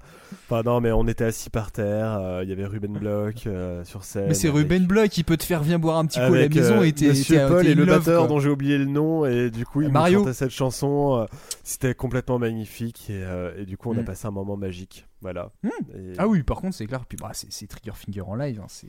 Enfin 0.47 0.61
non, 0.63 0.79
mais 0.79 0.91
on 0.91 1.07
était 1.07 1.23
assis 1.23 1.49
par 1.49 1.71
terre. 1.71 2.19
euh, 2.21 2.43
Il 2.43 2.49
y 2.49 2.51
avait 2.51 2.65
Ruben 2.67 2.93
Block 2.99 3.47
euh, 3.47 3.83
sur 3.83 4.03
scène. 4.03 4.27
Mais 4.27 4.35
c'est 4.35 4.49
Ruben 4.49 4.85
Block, 4.85 5.17
il 5.17 5.23
peut 5.23 5.37
te 5.37 5.43
faire 5.43 5.63
viens 5.63 5.79
boire 5.79 5.97
un 5.97 6.05
petit 6.05 6.19
coup 6.19 6.25
à 6.33 6.37
la 6.37 6.49
maison 6.49 6.81
euh, 6.81 6.83
et 6.83 6.93
t'es 6.93 7.07
Monsieur 7.09 7.47
Paul 7.47 7.65
et 7.65 7.73
le 7.73 7.85
love, 7.85 7.97
batteur 7.99 8.19
quoi. 8.21 8.27
dont 8.27 8.39
j'ai 8.39 8.49
oublié 8.49 8.77
le 8.77 8.85
nom 8.85 9.25
et 9.25 9.49
du 9.49 9.65
coup 9.65 9.81
il 9.81 9.89
Mario. 9.89 10.19
me 10.19 10.23
chantait 10.25 10.33
cette 10.35 10.51
chanson. 10.51 11.17
euh, 11.21 11.25
C'était 11.63 11.95
complètement 11.95 12.37
magnifique 12.37 13.09
et, 13.09 13.23
euh, 13.23 13.57
et 13.57 13.65
du 13.65 13.75
coup 13.77 13.89
on 13.91 13.97
a 13.97 14.01
Mm. 14.01 14.05
passé 14.05 14.27
un 14.27 14.31
moment 14.31 14.55
magique. 14.55 15.07
Voilà. 15.21 15.51
Et- 15.63 16.13
Ah 16.17 16.27
oui, 16.27 16.43
par 16.43 16.57
contre, 16.61 16.75
c'est 16.77 16.85
clair. 16.85 17.05
Puis 17.05 17.17
bah, 17.19 17.31
c'est 17.33 17.51
c'est 17.51 17.67
Trigger 17.67 17.91
Finger 17.95 18.21
en 18.21 18.35
live. 18.35 18.61
hein, 18.61 18.67
c'est 18.69 18.87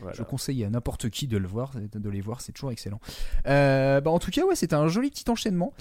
Voilà. 0.00 0.16
Je 0.16 0.22
conseille 0.22 0.64
à 0.64 0.70
n'importe 0.70 1.10
qui 1.10 1.26
de 1.26 1.36
le 1.36 1.46
voir, 1.46 1.72
de 1.74 2.10
les 2.10 2.20
voir, 2.20 2.40
c'est 2.40 2.52
toujours 2.52 2.72
excellent. 2.72 3.00
Euh, 3.46 4.00
bah, 4.00 4.10
en 4.10 4.18
tout 4.18 4.30
cas, 4.30 4.44
ouais, 4.44 4.56
c'était 4.56 4.74
un 4.74 4.88
joli 4.88 5.10
petit 5.10 5.28
enchaînement. 5.30 5.72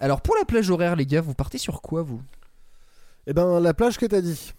Alors 0.00 0.20
pour 0.22 0.34
la 0.36 0.44
plage 0.44 0.70
horaire, 0.70 0.96
les 0.96 1.06
gars, 1.06 1.20
vous 1.20 1.34
partez 1.34 1.58
sur 1.58 1.82
quoi 1.82 2.02
vous? 2.02 2.22
Eh 3.26 3.32
ben 3.32 3.58
la 3.60 3.74
plage 3.74 3.98
que 3.98 4.06
t'as 4.06 4.20
dit. 4.20 4.52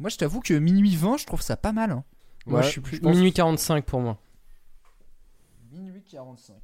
Moi, 0.00 0.10
je 0.10 0.16
t'avoue 0.16 0.40
que 0.40 0.54
minuit 0.54 0.96
20, 0.96 1.18
je 1.18 1.26
trouve 1.26 1.42
ça 1.42 1.56
pas 1.56 1.72
mal. 1.72 1.90
hein. 1.90 2.04
Moi, 2.46 2.62
je 2.62 2.68
suis 2.68 2.80
plus. 2.80 2.96
je 2.96 3.02
pense- 3.02 3.14
Minuit 3.14 3.32
45 3.32 3.84
pour 3.84 4.00
moi. 4.00 4.18
Minuit 5.72 6.02
45. 6.10 6.54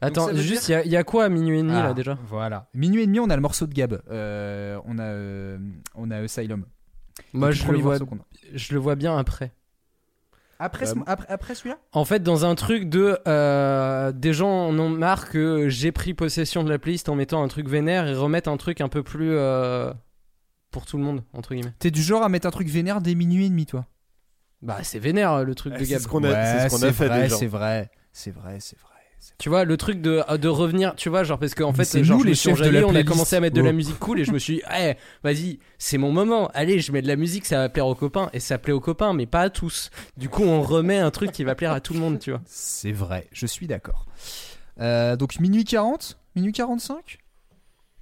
Attends, 0.00 0.28
juste, 0.34 0.64
il 0.64 0.66
dire- 0.66 0.78
y, 0.78 0.80
a- 0.80 0.84
il 0.84 0.90
y 0.92 0.96
a 0.96 1.04
quoi 1.04 1.24
à 1.24 1.28
minuit 1.28 1.58
et 1.58 1.62
demi 1.62 1.72
Ah, 1.74 1.84
là 1.84 1.94
déjà? 1.94 2.18
Voilà. 2.26 2.68
Minuit 2.74 3.02
et 3.02 3.06
demi, 3.06 3.18
on 3.20 3.30
a 3.30 3.36
le 3.36 3.42
morceau 3.42 3.66
de 3.66 3.72
Gab. 3.72 4.02
Euh, 4.10 4.78
on 4.84 4.98
a, 4.98 5.04
euh, 5.04 5.58
on 5.94 6.10
a 6.10 6.18
Asylum. 6.18 6.66
Moi, 7.32 7.50
je 7.52 7.66
le, 7.70 7.78
vois, 7.78 7.96
je 8.52 8.74
le 8.74 8.78
vois 8.80 8.94
bien 8.94 9.16
après. 9.16 9.52
Après, 10.58 10.86
ce- 10.86 10.94
après, 11.06 11.26
après 11.28 11.54
celui-là? 11.54 11.78
En 11.92 12.04
fait, 12.04 12.20
dans 12.22 12.44
un 12.44 12.54
truc 12.54 12.88
de. 12.88 13.18
euh, 13.28 14.12
des 14.12 14.32
gens 14.32 14.68
en 14.68 14.78
ont 14.78 14.88
marre 14.88 15.28
que 15.28 15.68
j'ai 15.68 15.92
pris 15.92 16.14
possession 16.14 16.64
de 16.64 16.70
la 16.70 16.78
playlist 16.78 17.08
en 17.08 17.14
mettant 17.14 17.42
un 17.42 17.48
truc 17.48 17.68
vénère 17.68 18.06
et 18.06 18.14
remettre 18.14 18.48
un 18.48 18.56
truc 18.56 18.80
un 18.80 18.88
peu 18.88 19.02
plus. 19.02 19.30
euh, 19.32 19.92
pour 20.70 20.84
tout 20.84 20.98
le 20.98 21.04
monde, 21.04 21.22
entre 21.32 21.54
guillemets. 21.54 21.72
T'es 21.78 21.90
du 21.90 22.02
genre 22.02 22.22
à 22.22 22.28
mettre 22.28 22.46
un 22.46 22.50
truc 22.50 22.68
vénère 22.68 23.00
dès 23.00 23.14
minuit 23.14 23.46
et 23.46 23.48
demi, 23.48 23.64
toi? 23.66 23.86
Bah, 24.62 24.78
c'est 24.82 24.98
vénère 24.98 25.44
le 25.44 25.54
truc 25.54 25.72
Ah, 25.74 25.78
de 25.78 25.84
c'est 25.84 25.90
Gab. 25.92 26.00
ce 26.02 26.08
qu'on 26.08 26.24
a- 26.24 26.44
c'est 26.44 26.68
ce 26.68 26.68
qu'on 26.68 26.82
a 26.86 26.92
fait 26.92 27.08
vrai, 27.08 27.22
déjà. 27.22 27.36
C'est 27.36 27.46
vrai, 27.46 27.90
c'est 28.12 28.30
vrai, 28.30 28.58
c'est 28.60 28.78
vrai. 28.78 28.90
Tu 29.38 29.50
vois, 29.50 29.64
le 29.64 29.76
truc 29.76 30.00
de, 30.00 30.22
de 30.38 30.48
revenir, 30.48 30.94
tu 30.96 31.10
vois, 31.10 31.22
genre, 31.22 31.38
parce 31.38 31.54
qu'en 31.54 31.72
fait, 31.72 31.84
c'est 31.84 32.04
genre, 32.04 32.16
nous, 32.16 32.22
je 32.22 32.26
me 32.26 32.30
les 32.30 32.34
suis 32.34 32.48
chefs 32.50 32.58
de 32.58 32.62
enjaillé, 32.62 32.80
la 32.80 32.86
on 32.86 32.90
a 32.90 32.92
playlist. 32.92 33.08
commencé 33.12 33.36
à 33.36 33.40
mettre 33.40 33.54
de 33.56 33.60
la 33.60 33.72
musique 33.72 33.98
cool 33.98 34.20
et 34.20 34.24
je 34.24 34.32
me 34.32 34.38
suis 34.38 34.56
dit, 34.56 34.62
eh, 34.80 34.94
vas-y, 35.22 35.58
c'est 35.78 35.98
mon 35.98 36.10
moment, 36.10 36.48
allez, 36.54 36.78
je 36.78 36.90
mets 36.90 37.02
de 37.02 37.08
la 37.08 37.16
musique, 37.16 37.44
ça 37.44 37.58
va 37.58 37.68
plaire 37.68 37.86
aux 37.86 37.94
copains. 37.94 38.30
Et 38.32 38.40
ça 38.40 38.56
plaît 38.56 38.72
aux 38.72 38.80
copains, 38.80 39.12
mais 39.12 39.26
pas 39.26 39.40
à 39.42 39.50
tous. 39.50 39.90
Du 40.16 40.28
coup, 40.30 40.42
on 40.42 40.62
remet 40.62 40.96
un 40.98 41.10
truc 41.10 41.32
qui 41.32 41.44
va 41.44 41.54
plaire 41.54 41.72
à 41.72 41.80
tout 41.80 41.92
le 41.92 42.00
monde, 42.00 42.18
tu 42.18 42.30
vois. 42.30 42.40
C'est 42.46 42.92
vrai, 42.92 43.26
je 43.32 43.46
suis 43.46 43.66
d'accord. 43.66 44.06
Euh, 44.80 45.16
donc 45.16 45.40
minuit 45.40 45.64
40 45.64 46.18
Minuit 46.34 46.52
45 46.52 47.18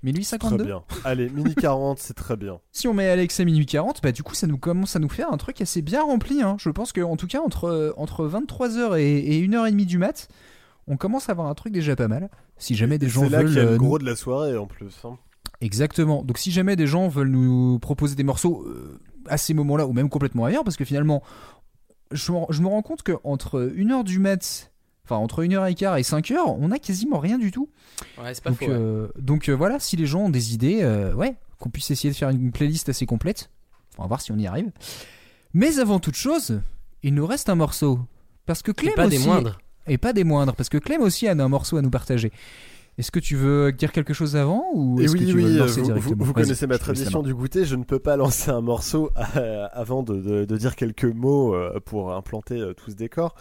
Minuit 0.02 0.24
Très 0.24 0.38
52 0.38 0.64
bien. 0.64 0.82
Allez, 1.04 1.30
mini 1.30 1.54
40, 1.54 1.98
c'est 1.98 2.14
très 2.14 2.36
bien. 2.36 2.60
Si 2.72 2.86
on 2.88 2.92
met 2.94 3.08
Alex 3.08 3.40
à 3.40 3.44
minuit 3.44 3.64
40, 3.64 4.02
bah 4.02 4.12
du 4.12 4.22
coup 4.22 4.34
ça 4.34 4.46
nous 4.46 4.58
commence 4.58 4.96
à 4.96 4.98
nous 4.98 5.08
faire 5.08 5.32
un 5.32 5.36
truc 5.38 5.60
assez 5.62 5.80
bien 5.80 6.02
rempli. 6.02 6.42
Hein. 6.42 6.56
Je 6.58 6.68
pense 6.68 6.92
que 6.92 7.00
en 7.00 7.16
tout 7.16 7.26
cas 7.26 7.40
entre, 7.40 7.64
euh, 7.66 7.92
entre 7.96 8.28
23h 8.28 8.98
et, 9.00 9.38
et 9.38 9.46
1h30 9.48 9.86
du 9.86 9.96
mat, 9.98 10.28
on 10.86 10.96
commence 10.96 11.28
à 11.28 11.32
avoir 11.32 11.48
un 11.48 11.54
truc 11.54 11.72
déjà 11.72 11.96
pas 11.96 12.08
mal. 12.08 12.30
Si 12.58 12.74
jamais 12.74 12.98
des 12.98 13.08
gens 13.08 13.22
C'est 13.22 13.28
là 13.30 13.38
veulent... 13.38 13.48
qu'il 13.48 13.56
y 13.56 13.60
a 13.60 13.64
euh, 13.64 13.70
le 13.72 13.76
nous- 13.78 13.84
gros 13.84 13.98
de 13.98 14.04
la 14.04 14.16
soirée 14.16 14.56
en 14.56 14.66
plus. 14.66 14.94
hein. 15.04 15.16
Exactement. 15.60 16.22
Donc 16.22 16.38
si 16.38 16.50
jamais 16.50 16.76
des 16.76 16.86
gens 16.86 17.08
veulent 17.08 17.30
nous 17.30 17.78
proposer 17.78 18.14
des 18.14 18.24
morceaux 18.24 18.64
euh, 18.66 18.98
à 19.26 19.38
ces 19.38 19.54
moments-là, 19.54 19.86
ou 19.86 19.92
même 19.92 20.08
complètement 20.08 20.44
ailleurs, 20.44 20.64
parce 20.64 20.76
que 20.76 20.84
finalement, 20.84 21.22
je, 22.12 22.32
me- 22.32 22.38
je 22.50 22.60
me 22.62 22.68
rends 22.68 22.82
compte 22.82 23.02
qu'entre 23.02 23.60
1h 23.74 24.04
du 24.04 24.18
mat, 24.18 24.72
enfin 25.04 25.16
entre 25.16 25.42
1h15 25.44 25.98
et 25.98 26.02
5h, 26.02 26.34
on 26.58 26.70
a 26.70 26.78
quasiment 26.78 27.18
rien 27.18 27.38
du 27.38 27.50
tout. 27.50 27.68
Ouais, 28.18 28.34
c'est 28.34 28.42
pas 28.44 28.50
donc, 28.50 28.58
faux. 28.60 28.66
ouais. 28.66 28.72
euh, 28.72 29.08
donc 29.18 29.48
euh, 29.48 29.52
voilà, 29.54 29.78
si 29.78 29.96
les 29.96 30.06
gens 30.06 30.24
ont 30.24 30.30
des 30.30 30.54
idées, 30.54 30.80
euh, 30.82 31.14
ouais, 31.14 31.34
qu'on 31.58 31.70
puisse 31.70 31.90
essayer 31.90 32.10
de 32.12 32.16
faire 32.16 32.28
une 32.30 32.52
playlist 32.52 32.88
assez 32.90 33.06
complète. 33.06 33.50
On 33.96 34.02
va 34.02 34.08
voir 34.08 34.20
si 34.20 34.32
on 34.32 34.36
y 34.38 34.46
arrive. 34.46 34.70
Mais 35.54 35.78
avant 35.78 36.00
toute 36.00 36.16
chose, 36.16 36.60
il 37.02 37.14
nous 37.14 37.26
reste 37.26 37.48
un 37.48 37.54
morceau. 37.54 38.00
Parce 38.44 38.60
que 38.60 38.72
Clem 38.72 38.92
pas 38.94 39.06
des 39.08 39.16
aussi- 39.16 39.26
moindres. 39.26 39.58
Et 39.86 39.98
pas 39.98 40.12
des 40.12 40.24
moindres, 40.24 40.54
parce 40.54 40.68
que 40.68 40.78
Clem 40.78 41.02
aussi 41.02 41.28
a 41.28 41.32
un 41.32 41.48
morceau 41.48 41.76
à 41.76 41.82
nous 41.82 41.90
partager. 41.90 42.32
Est-ce 42.96 43.10
que 43.10 43.18
tu 43.18 43.34
veux 43.34 43.72
dire 43.72 43.90
quelque 43.90 44.14
chose 44.14 44.36
avant 44.36 44.64
ou 44.72 45.00
est-ce 45.00 45.12
oui, 45.14 45.18
que 45.20 45.24
tu 45.24 45.32
veux 45.32 45.42
oui, 45.44 45.54
le 45.54 45.60
euh, 45.62 45.66
lancer 45.66 45.80
vous, 45.80 45.86
vous- 45.86 45.92
directement 45.94 46.24
vous 46.24 46.32
Vas-y, 46.32 46.44
connaissez 46.44 46.66
ma 46.68 46.78
tradition 46.78 47.22
du 47.24 47.34
goûter, 47.34 47.64
je 47.64 47.74
ne 47.74 47.82
peux 47.82 47.98
pas 47.98 48.16
lancer 48.24 48.50
un 48.50 48.60
morceau 48.60 49.10
euh, 49.36 49.66
avant 49.72 50.02
de, 50.04 50.14
de- 50.20 50.44
de 50.44 50.56
dire 50.56 50.76
quelques 50.76 51.04
mots 51.04 51.54
euh, 51.56 51.80
pour 51.84 52.14
implanter 52.14 52.62
tout 52.76 52.90
ce 52.90 52.96
décor. 52.96 53.34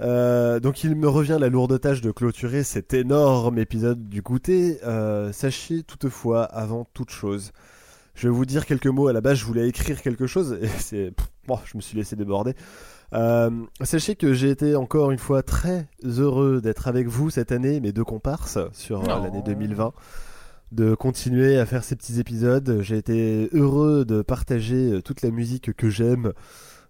Euh, 0.00 0.60
donc 0.60 0.82
il 0.82 0.96
me 0.96 1.08
revient 1.08 1.36
la 1.38 1.48
lourde 1.48 1.78
tâche 1.78 2.00
de 2.00 2.10
clôturer 2.10 2.64
cet 2.64 2.92
énorme 2.94 3.58
épisode 3.58 4.08
du 4.08 4.22
goûter. 4.22 4.78
Euh, 4.84 5.30
sachez 5.32 5.82
toutefois, 5.84 6.42
avant 6.44 6.84
toute 6.92 7.10
chose, 7.10 7.52
je 8.14 8.26
vais 8.28 8.34
vous 8.34 8.44
dire 8.46 8.66
quelques 8.66 8.86
mots. 8.86 9.06
À 9.08 9.12
la 9.12 9.20
base, 9.20 9.38
je 9.38 9.44
voulais 9.44 9.68
écrire 9.68 10.02
quelque 10.02 10.26
chose 10.26 10.58
et 10.60 10.66
c'est, 10.78 11.12
bon, 11.46 11.58
je 11.64 11.76
me 11.76 11.82
suis 11.82 11.96
laissé 11.96 12.16
déborder. 12.16 12.54
Euh, 13.12 13.50
sachez 13.82 14.14
que 14.14 14.32
j'ai 14.32 14.50
été 14.50 14.76
encore 14.76 15.10
une 15.10 15.18
fois 15.18 15.42
très 15.42 15.88
heureux 16.04 16.60
d'être 16.60 16.86
avec 16.88 17.08
vous 17.08 17.30
cette 17.30 17.50
année, 17.52 17.80
mes 17.80 17.92
deux 17.92 18.04
comparses 18.04 18.58
sur 18.72 19.00
euh, 19.00 19.04
Oh. 19.18 19.22
l'année 19.24 19.42
2020 19.44 19.92
de 20.72 20.94
continuer 20.94 21.58
à 21.58 21.66
faire 21.66 21.82
ces 21.82 21.96
petits 21.96 22.20
épisodes. 22.20 22.78
J'ai 22.82 22.96
été 22.96 23.48
heureux 23.52 24.04
de 24.04 24.22
partager 24.22 24.92
euh, 24.92 25.02
toute 25.02 25.22
la 25.22 25.30
musique 25.30 25.72
que 25.74 25.90
j'aime 25.90 26.32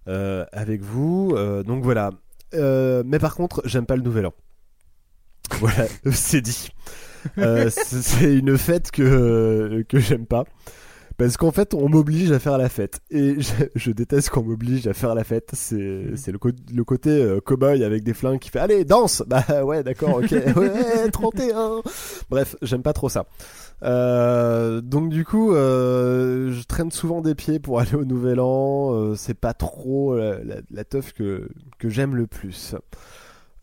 euh, 0.08 0.44
avec 0.52 0.82
vous. 0.82 1.32
Euh, 1.34 1.62
donc 1.62 1.82
voilà. 1.82 2.10
Euh, 2.54 3.02
mais 3.06 3.18
par 3.18 3.34
contre, 3.34 3.62
j'aime 3.64 3.86
pas 3.86 3.96
le 3.96 4.02
nouvel 4.02 4.26
an. 4.26 4.34
Voilà, 5.58 5.86
c'est 6.12 6.42
dit. 6.42 6.68
C'est 7.36 7.70
c'est 7.70 8.34
une 8.34 8.56
fête 8.56 8.90
que, 8.92 9.84
que 9.88 9.98
j'aime 9.98 10.26
pas. 10.26 10.44
Parce 11.20 11.36
qu'en 11.36 11.50
fait, 11.50 11.74
on 11.74 11.88
m'oblige 11.90 12.32
à 12.32 12.38
faire 12.38 12.56
la 12.56 12.68
fête. 12.70 13.00
Et 13.10 13.36
je, 13.40 13.52
je 13.74 13.90
déteste 13.90 14.30
qu'on 14.30 14.42
m'oblige 14.42 14.86
à 14.86 14.94
faire 14.94 15.14
la 15.14 15.22
fête. 15.22 15.50
C'est 15.52 15.76
le, 16.32 16.38
co- 16.38 16.48
le 16.74 16.84
côté 16.84 17.10
euh, 17.10 17.40
cow-boy 17.40 17.84
avec 17.84 18.02
des 18.04 18.14
flingues 18.14 18.38
qui 18.38 18.48
fait 18.48 18.58
Allez, 18.58 18.84
danse 18.84 19.22
Bah 19.28 19.44
ouais, 19.64 19.82
d'accord, 19.82 20.16
ok. 20.22 20.30
Ouais, 20.56 21.10
31 21.12 21.82
Bref, 22.30 22.56
j'aime 22.62 22.82
pas 22.82 22.94
trop 22.94 23.08
ça. 23.10 23.26
Euh, 23.82 24.80
donc 24.80 25.10
du 25.10 25.24
coup, 25.24 25.54
euh, 25.54 26.52
je 26.52 26.62
traîne 26.64 26.90
souvent 26.90 27.20
des 27.20 27.34
pieds 27.34 27.58
pour 27.58 27.80
aller 27.80 27.94
au 27.94 28.04
Nouvel 28.04 28.40
An. 28.40 28.94
Euh, 28.94 29.14
c'est 29.14 29.34
pas 29.38 29.52
trop 29.54 30.16
la, 30.16 30.42
la, 30.42 30.56
la 30.70 30.84
teuf 30.84 31.12
que, 31.12 31.48
que 31.78 31.88
j'aime 31.90 32.16
le 32.16 32.26
plus. 32.26 32.74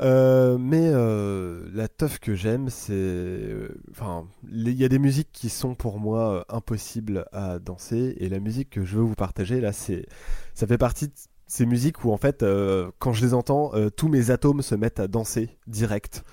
Euh, 0.02 0.57
mais 0.60 0.91
euh, 0.91 1.68
la 1.74 1.88
teuf 1.88 2.19
que 2.19 2.36
j'aime, 2.36 2.69
c'est, 2.69 2.94
euh, 2.94 3.69
enfin, 3.91 4.28
il 4.52 4.69
y 4.69 4.86
a 4.86 4.90
des 4.90 4.99
musiques 4.99 5.32
qui 5.32 5.49
sont 5.49 5.74
pour 5.76 5.99
moi 5.99 6.45
impossibles 6.49 7.26
à 7.32 7.60
danser, 7.60 8.15
et 8.19 8.30
la 8.30 8.40
musique 8.40 8.69
que 8.69 8.86
je 8.86 8.98
veux 8.98 9.03
vous 9.03 9.15
partager 9.15 9.60
là, 9.60 9.74
c'est, 9.74 10.06
ça 10.53 10.68
fait 10.68 10.78
partie 10.78 11.07
de 11.07 11.14
ces 11.48 11.65
musiques 11.65 12.03
où 12.03 12.11
en 12.11 12.18
fait, 12.18 12.45
quand 12.99 13.14
je 13.14 13.26
les 13.26 13.34
entends, 13.34 13.72
tous 13.95 14.10
mes 14.10 14.32
atomes 14.32 14.61
se 14.61 14.76
mettent 14.76 14.99
à 14.99 15.07
danser 15.07 15.57
direct. 15.65 16.26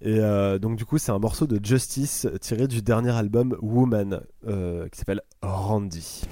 Et 0.00 0.18
donc 0.60 0.76
du 0.76 0.86
coup, 0.86 0.96
c'est 0.96 1.12
un 1.12 1.18
morceau 1.18 1.46
de 1.46 1.62
Justice 1.62 2.26
tiré 2.40 2.66
du 2.66 2.80
dernier 2.80 3.10
album 3.10 3.54
Woman, 3.60 4.22
qui 4.46 4.98
s'appelle 4.98 5.20
Randy. 5.42 6.22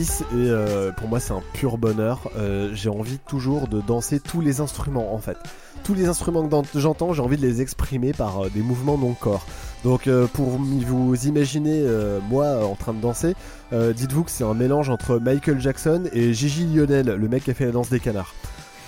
et 0.00 0.24
euh, 0.34 0.92
pour 0.92 1.08
moi 1.08 1.20
c'est 1.20 1.32
un 1.32 1.42
pur 1.52 1.78
bonheur. 1.78 2.30
Euh, 2.36 2.70
j'ai 2.74 2.88
envie 2.88 3.18
toujours 3.18 3.68
de 3.68 3.80
danser 3.80 4.20
tous 4.20 4.40
les 4.40 4.60
instruments 4.60 5.14
en 5.14 5.18
fait. 5.18 5.36
Tous 5.84 5.94
les 5.94 6.08
instruments 6.08 6.46
que 6.48 6.78
j'entends, 6.78 7.12
j'ai 7.12 7.22
envie 7.22 7.36
de 7.36 7.46
les 7.46 7.60
exprimer 7.60 8.12
par 8.12 8.44
euh, 8.44 8.50
des 8.50 8.60
mouvements 8.60 8.96
de 8.96 9.02
mon 9.02 9.14
corps. 9.14 9.46
Donc 9.84 10.10
pour 10.34 10.48
vous 10.50 11.26
imaginer 11.26 11.82
moi 12.28 12.66
en 12.66 12.74
train 12.74 12.92
de 12.92 13.00
danser, 13.00 13.34
dites-vous 13.72 14.24
que 14.24 14.30
c'est 14.30 14.44
un 14.44 14.52
mélange 14.52 14.90
entre 14.90 15.18
Michael 15.18 15.58
Jackson 15.58 16.02
et 16.12 16.34
Gigi 16.34 16.66
Lionel, 16.66 17.06
le 17.06 17.28
mec 17.28 17.44
qui 17.44 17.50
a 17.50 17.54
fait 17.54 17.64
la 17.64 17.72
danse 17.72 17.88
des 17.88 17.98
canards. 17.98 18.34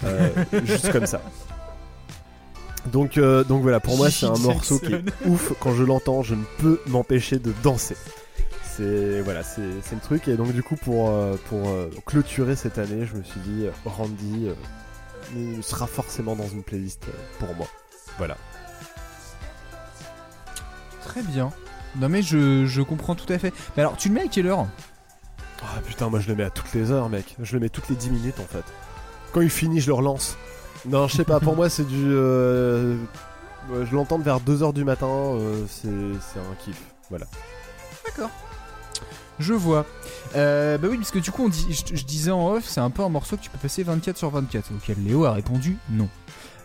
juste 0.64 0.93
comme 0.93 1.06
ça. 1.06 1.22
Donc, 2.93 3.18
donc 3.18 3.62
voilà, 3.62 3.80
pour 3.80 3.97
moi 3.97 4.10
c'est 4.10 4.26
un 4.26 4.36
morceau 4.36 4.78
qui 4.80 4.93
est 4.93 5.02
ouf. 5.24 5.55
Quand 5.60 5.72
je 5.72 5.82
l'entends, 5.82 6.22
je 6.22 6.34
ne 6.34 6.44
peux 6.59 6.78
m'empêcher 6.89 7.39
de 7.39 7.55
danser. 7.62 7.97
C'est 8.76 9.20
voilà, 9.20 9.42
c'est 9.42 9.60
le 9.60 10.00
truc. 10.00 10.28
Et 10.28 10.36
donc 10.36 10.52
du 10.52 10.62
coup 10.62 10.76
pour 10.76 11.10
euh, 11.10 11.36
pour 11.48 11.68
euh, 11.68 11.90
clôturer 12.06 12.56
cette 12.56 12.78
année, 12.78 13.04
je 13.06 13.16
me 13.16 13.22
suis 13.22 13.40
dit 13.40 13.66
euh, 13.66 13.70
Randy 13.84 14.48
euh, 14.48 15.62
sera 15.62 15.86
forcément 15.86 16.36
dans 16.36 16.48
une 16.48 16.62
playlist 16.62 17.04
pour 17.38 17.54
moi. 17.54 17.66
Voilà. 18.18 18.36
Très 21.02 21.22
bien. 21.22 21.50
Non 21.96 22.08
mais 22.08 22.22
je, 22.22 22.64
je 22.66 22.80
comprends 22.82 23.14
tout 23.14 23.30
à 23.30 23.38
fait. 23.38 23.52
Mais 23.76 23.82
alors, 23.82 23.96
tu 23.96 24.08
le 24.08 24.14
mets 24.14 24.22
à 24.22 24.28
quelle 24.28 24.46
heure? 24.46 24.66
Ah 25.62 25.80
putain, 25.86 26.08
moi 26.08 26.20
je 26.20 26.28
le 26.28 26.34
mets 26.34 26.44
à 26.44 26.50
toutes 26.50 26.72
les 26.72 26.90
heures, 26.90 27.08
mec. 27.10 27.36
Je 27.40 27.54
le 27.54 27.60
mets 27.60 27.68
toutes 27.68 27.88
les 27.90 27.96
10 27.96 28.10
minutes 28.10 28.40
en 28.40 28.44
fait. 28.46 28.64
Quand 29.32 29.42
il 29.42 29.50
finit, 29.50 29.80
je 29.80 29.88
le 29.88 29.94
relance. 29.94 30.36
Non, 30.86 31.06
je 31.08 31.16
sais 31.16 31.24
pas, 31.24 31.38
pour 31.40 31.54
moi 31.56 31.68
c'est 31.68 31.84
du. 31.86 32.04
euh, 32.06 32.96
je 33.70 33.94
l'entends 33.94 34.18
vers 34.18 34.40
2h 34.40 34.72
du 34.72 34.82
matin, 34.84 35.06
euh, 35.06 35.64
c'est 35.68 35.88
c'est 36.20 36.40
un 36.40 36.54
kiff. 36.58 36.80
Voilà. 37.10 37.26
D'accord. 38.04 38.30
Je 39.43 39.55
vois. 39.55 39.85
Euh, 40.36 40.78
bah 40.78 40.89
oui, 40.89 40.97
parce 40.97 41.10
que 41.10 41.19
du 41.19 41.32
coup, 41.32 41.51
je 41.51 42.05
disais 42.05 42.31
en 42.31 42.48
off, 42.52 42.64
c'est 42.66 42.81
un 42.81 42.90
peu 42.90 43.02
un 43.02 43.09
morceau 43.09 43.36
que 43.36 43.43
tu 43.43 43.51
peux 43.51 43.59
passer 43.59 43.82
24 43.82 44.16
sur 44.16 44.31
24. 44.31 44.70
Auquel 44.77 45.02
Léo 45.05 45.24
a 45.24 45.32
répondu 45.32 45.77
non. 45.90 46.09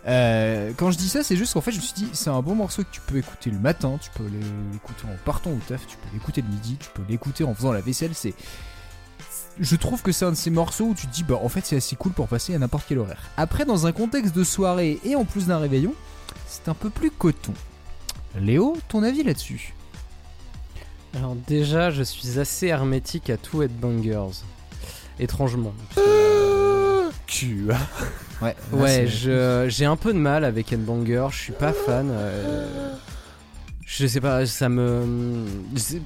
Euh, 0.06 0.70
quand 0.76 0.92
je 0.92 0.96
dis 0.96 1.08
ça, 1.08 1.24
c'est 1.24 1.36
juste 1.36 1.54
qu'en 1.54 1.60
fait, 1.60 1.72
je 1.72 1.78
me 1.78 1.82
suis 1.82 1.92
dit, 1.92 2.08
c'est 2.12 2.30
un 2.30 2.40
bon 2.40 2.54
morceau 2.54 2.82
que 2.84 2.88
tu 2.90 3.00
peux 3.00 3.18
écouter 3.18 3.50
le 3.50 3.58
matin, 3.58 3.98
tu 4.00 4.10
peux 4.10 4.24
l'écouter 4.24 5.04
en 5.04 5.16
partant 5.24 5.50
au 5.50 5.58
taf, 5.66 5.86
tu 5.86 5.96
peux 5.96 6.08
l'écouter 6.14 6.40
le 6.40 6.48
midi, 6.48 6.76
tu 6.78 6.88
peux 6.94 7.02
l'écouter 7.08 7.44
en 7.44 7.52
faisant 7.52 7.72
la 7.72 7.80
vaisselle. 7.80 8.12
C'est, 8.14 8.32
je 9.58 9.76
trouve 9.76 10.00
que 10.00 10.12
c'est 10.12 10.24
un 10.24 10.30
de 10.30 10.36
ces 10.36 10.50
morceaux 10.50 10.86
où 10.86 10.94
tu 10.94 11.08
te 11.08 11.12
dis, 11.12 11.24
bah 11.24 11.38
en 11.42 11.48
fait, 11.48 11.66
c'est 11.66 11.76
assez 11.76 11.96
cool 11.96 12.12
pour 12.12 12.28
passer 12.28 12.54
à 12.54 12.58
n'importe 12.58 12.84
quel 12.88 12.98
horaire. 12.98 13.22
Après, 13.36 13.64
dans 13.64 13.86
un 13.86 13.92
contexte 13.92 14.34
de 14.34 14.44
soirée 14.44 15.00
et 15.04 15.16
en 15.16 15.24
plus 15.24 15.48
d'un 15.48 15.58
réveillon, 15.58 15.94
c'est 16.46 16.68
un 16.68 16.74
peu 16.74 16.90
plus 16.90 17.10
coton. 17.10 17.54
Léo, 18.38 18.76
ton 18.88 19.02
avis 19.02 19.24
là-dessus? 19.24 19.74
Alors 21.16 21.34
déjà, 21.46 21.90
je 21.90 22.02
suis 22.02 22.38
assez 22.38 22.66
hermétique 22.66 23.30
à 23.30 23.36
tout 23.36 23.62
Headbangers. 23.62 24.42
Étrangement. 25.18 25.72
Euh, 25.98 27.08
Tu 27.26 27.66
Ouais, 28.42 28.54
Ouais, 28.72 29.06
je- 29.08 29.66
j'ai 29.68 29.84
un 29.84 29.96
peu 29.96 30.12
de 30.12 30.18
mal 30.18 30.44
avec 30.44 30.72
Headbanger, 30.72 31.26
je 31.32 31.36
suis 31.38 31.52
pas 31.52 31.72
fan. 31.72 32.08
euh, 32.12 32.94
je 33.84 34.06
sais 34.06 34.20
pas, 34.20 34.44
ça 34.46 34.68
me. 34.68 35.44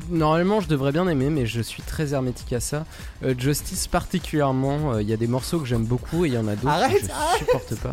Normalement, 0.09 0.61
je 0.61 0.69
devrais 0.69 0.93
bien 0.93 1.07
aimer, 1.09 1.29
mais 1.31 1.45
je 1.47 1.61
suis 1.61 1.83
très 1.83 2.15
hermétique 2.15 2.53
à 2.55 2.61
ça. 2.61 2.87
Euh, 3.25 3.35
Justice, 3.37 3.87
particulièrement, 3.89 4.95
euh, 4.95 5.03
il 5.03 5.09
y 5.11 5.13
a 5.13 5.17
des 5.17 5.27
morceaux 5.27 5.59
que 5.59 5.67
j'aime 5.67 5.85
beaucoup 5.85 6.25
et 6.25 6.29
il 6.29 6.35
y 6.35 6.39
en 6.39 6.47
a 6.49 6.55
d'autres 6.55 6.69
Arrête, 6.69 7.01
que 7.03 7.07
je 7.09 7.13
arrête. 7.13 7.39
supporte 7.39 7.75
pas. 7.81 7.93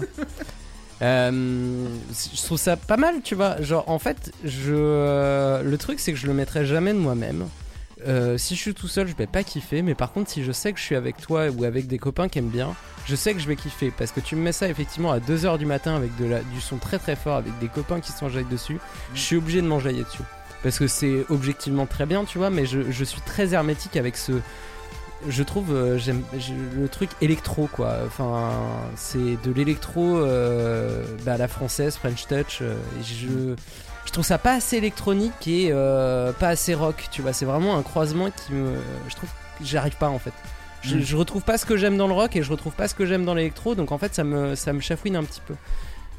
Euh, 1.01 1.87
je 2.11 2.43
trouve 2.43 2.57
ça 2.57 2.75
pas 2.77 2.97
mal, 2.97 3.21
tu 3.23 3.35
vois. 3.35 3.61
Genre, 3.61 3.87
en 3.87 3.99
fait, 3.99 4.31
je, 4.43 4.73
euh, 4.75 5.63
le 5.63 5.77
truc, 5.77 5.99
c'est 5.99 6.11
que 6.11 6.19
je 6.19 6.27
le 6.27 6.33
mettrai 6.33 6.65
jamais 6.65 6.93
de 6.93 6.99
moi-même. 6.99 7.47
Euh, 8.07 8.37
si 8.37 8.55
je 8.55 8.61
suis 8.61 8.73
tout 8.73 8.87
seul, 8.87 9.07
je 9.07 9.15
vais 9.15 9.27
pas 9.27 9.43
kiffer. 9.43 9.81
Mais 9.81 9.95
par 9.95 10.11
contre, 10.11 10.29
si 10.29 10.43
je 10.43 10.51
sais 10.51 10.73
que 10.73 10.79
je 10.79 10.83
suis 10.83 10.95
avec 10.95 11.17
toi 11.17 11.47
ou 11.49 11.63
avec 11.63 11.87
des 11.87 11.97
copains 11.97 12.27
qui 12.29 12.39
aiment 12.39 12.49
bien, 12.49 12.75
je 13.05 13.15
sais 13.15 13.33
que 13.33 13.39
je 13.39 13.47
vais 13.47 13.55
kiffer. 13.55 13.91
Parce 13.97 14.11
que 14.11 14.19
tu 14.19 14.35
me 14.35 14.41
mets 14.41 14.51
ça 14.51 14.67
effectivement 14.69 15.11
à 15.11 15.19
2h 15.19 15.57
du 15.57 15.65
matin 15.65 15.95
avec 15.95 16.15
de 16.17 16.25
la, 16.25 16.39
du 16.39 16.61
son 16.61 16.77
très 16.77 16.99
très 16.99 17.15
fort, 17.15 17.37
avec 17.37 17.57
des 17.59 17.67
copains 17.67 17.99
qui 17.99 18.11
s'enjaillent 18.11 18.45
dessus. 18.45 18.79
Je 19.13 19.21
suis 19.21 19.35
obligé 19.35 19.61
de 19.61 19.67
m'enjailler 19.67 20.03
dessus. 20.03 20.23
Parce 20.63 20.77
que 20.77 20.87
c'est 20.87 21.25
objectivement 21.29 21.85
très 21.85 22.05
bien, 22.05 22.25
tu 22.25 22.37
vois. 22.37 22.49
Mais 22.49 22.65
je, 22.65 22.91
je 22.91 23.03
suis 23.03 23.21
très 23.21 23.53
hermétique 23.53 23.95
avec 23.95 24.17
ce. 24.17 24.33
Je 25.27 25.43
trouve 25.43 25.73
euh, 25.73 25.97
j'aime 25.97 26.23
le 26.77 26.87
truc 26.87 27.09
électro 27.21 27.67
quoi. 27.71 27.97
Enfin, 28.07 28.51
c'est 28.95 29.37
de 29.43 29.51
l'électro 29.53 30.17
euh, 30.17 31.03
bah, 31.25 31.33
à 31.33 31.37
la 31.37 31.47
française, 31.47 31.97
French 31.97 32.25
Touch. 32.27 32.59
euh, 32.61 32.75
et 32.99 33.03
je 33.03 33.55
je 34.05 34.11
trouve 34.11 34.25
ça 34.25 34.37
pas 34.39 34.53
assez 34.53 34.77
électronique 34.77 35.45
et 35.47 35.69
euh, 35.71 36.31
pas 36.31 36.47
assez 36.49 36.73
rock, 36.73 37.07
tu 37.11 37.21
vois. 37.21 37.33
C'est 37.33 37.45
vraiment 37.45 37.77
un 37.77 37.83
croisement 37.83 38.29
qui 38.31 38.53
me. 38.53 38.75
Je 39.09 39.15
trouve 39.15 39.29
que 39.29 39.65
j'y 39.65 39.77
arrive 39.77 39.97
pas 39.97 40.09
en 40.09 40.19
fait. 40.19 40.33
Je, 40.81 40.95
Mm. 40.95 41.01
je 41.01 41.15
retrouve 41.17 41.43
pas 41.43 41.57
ce 41.57 41.65
que 41.65 41.75
j'aime 41.75 41.97
dans 41.97 42.07
le 42.07 42.13
rock 42.13 42.35
et 42.37 42.41
je 42.41 42.49
retrouve 42.49 42.73
pas 42.73 42.87
ce 42.87 42.95
que 42.95 43.05
j'aime 43.05 43.25
dans 43.25 43.33
l'électro, 43.33 43.75
donc 43.75 43.91
en 43.91 43.97
fait 43.97 44.15
ça 44.15 44.23
me, 44.23 44.55
ça 44.55 44.71
me 44.71 44.79
chafouine 44.79 45.17
un 45.17 45.23
petit 45.25 45.41
peu. 45.45 45.53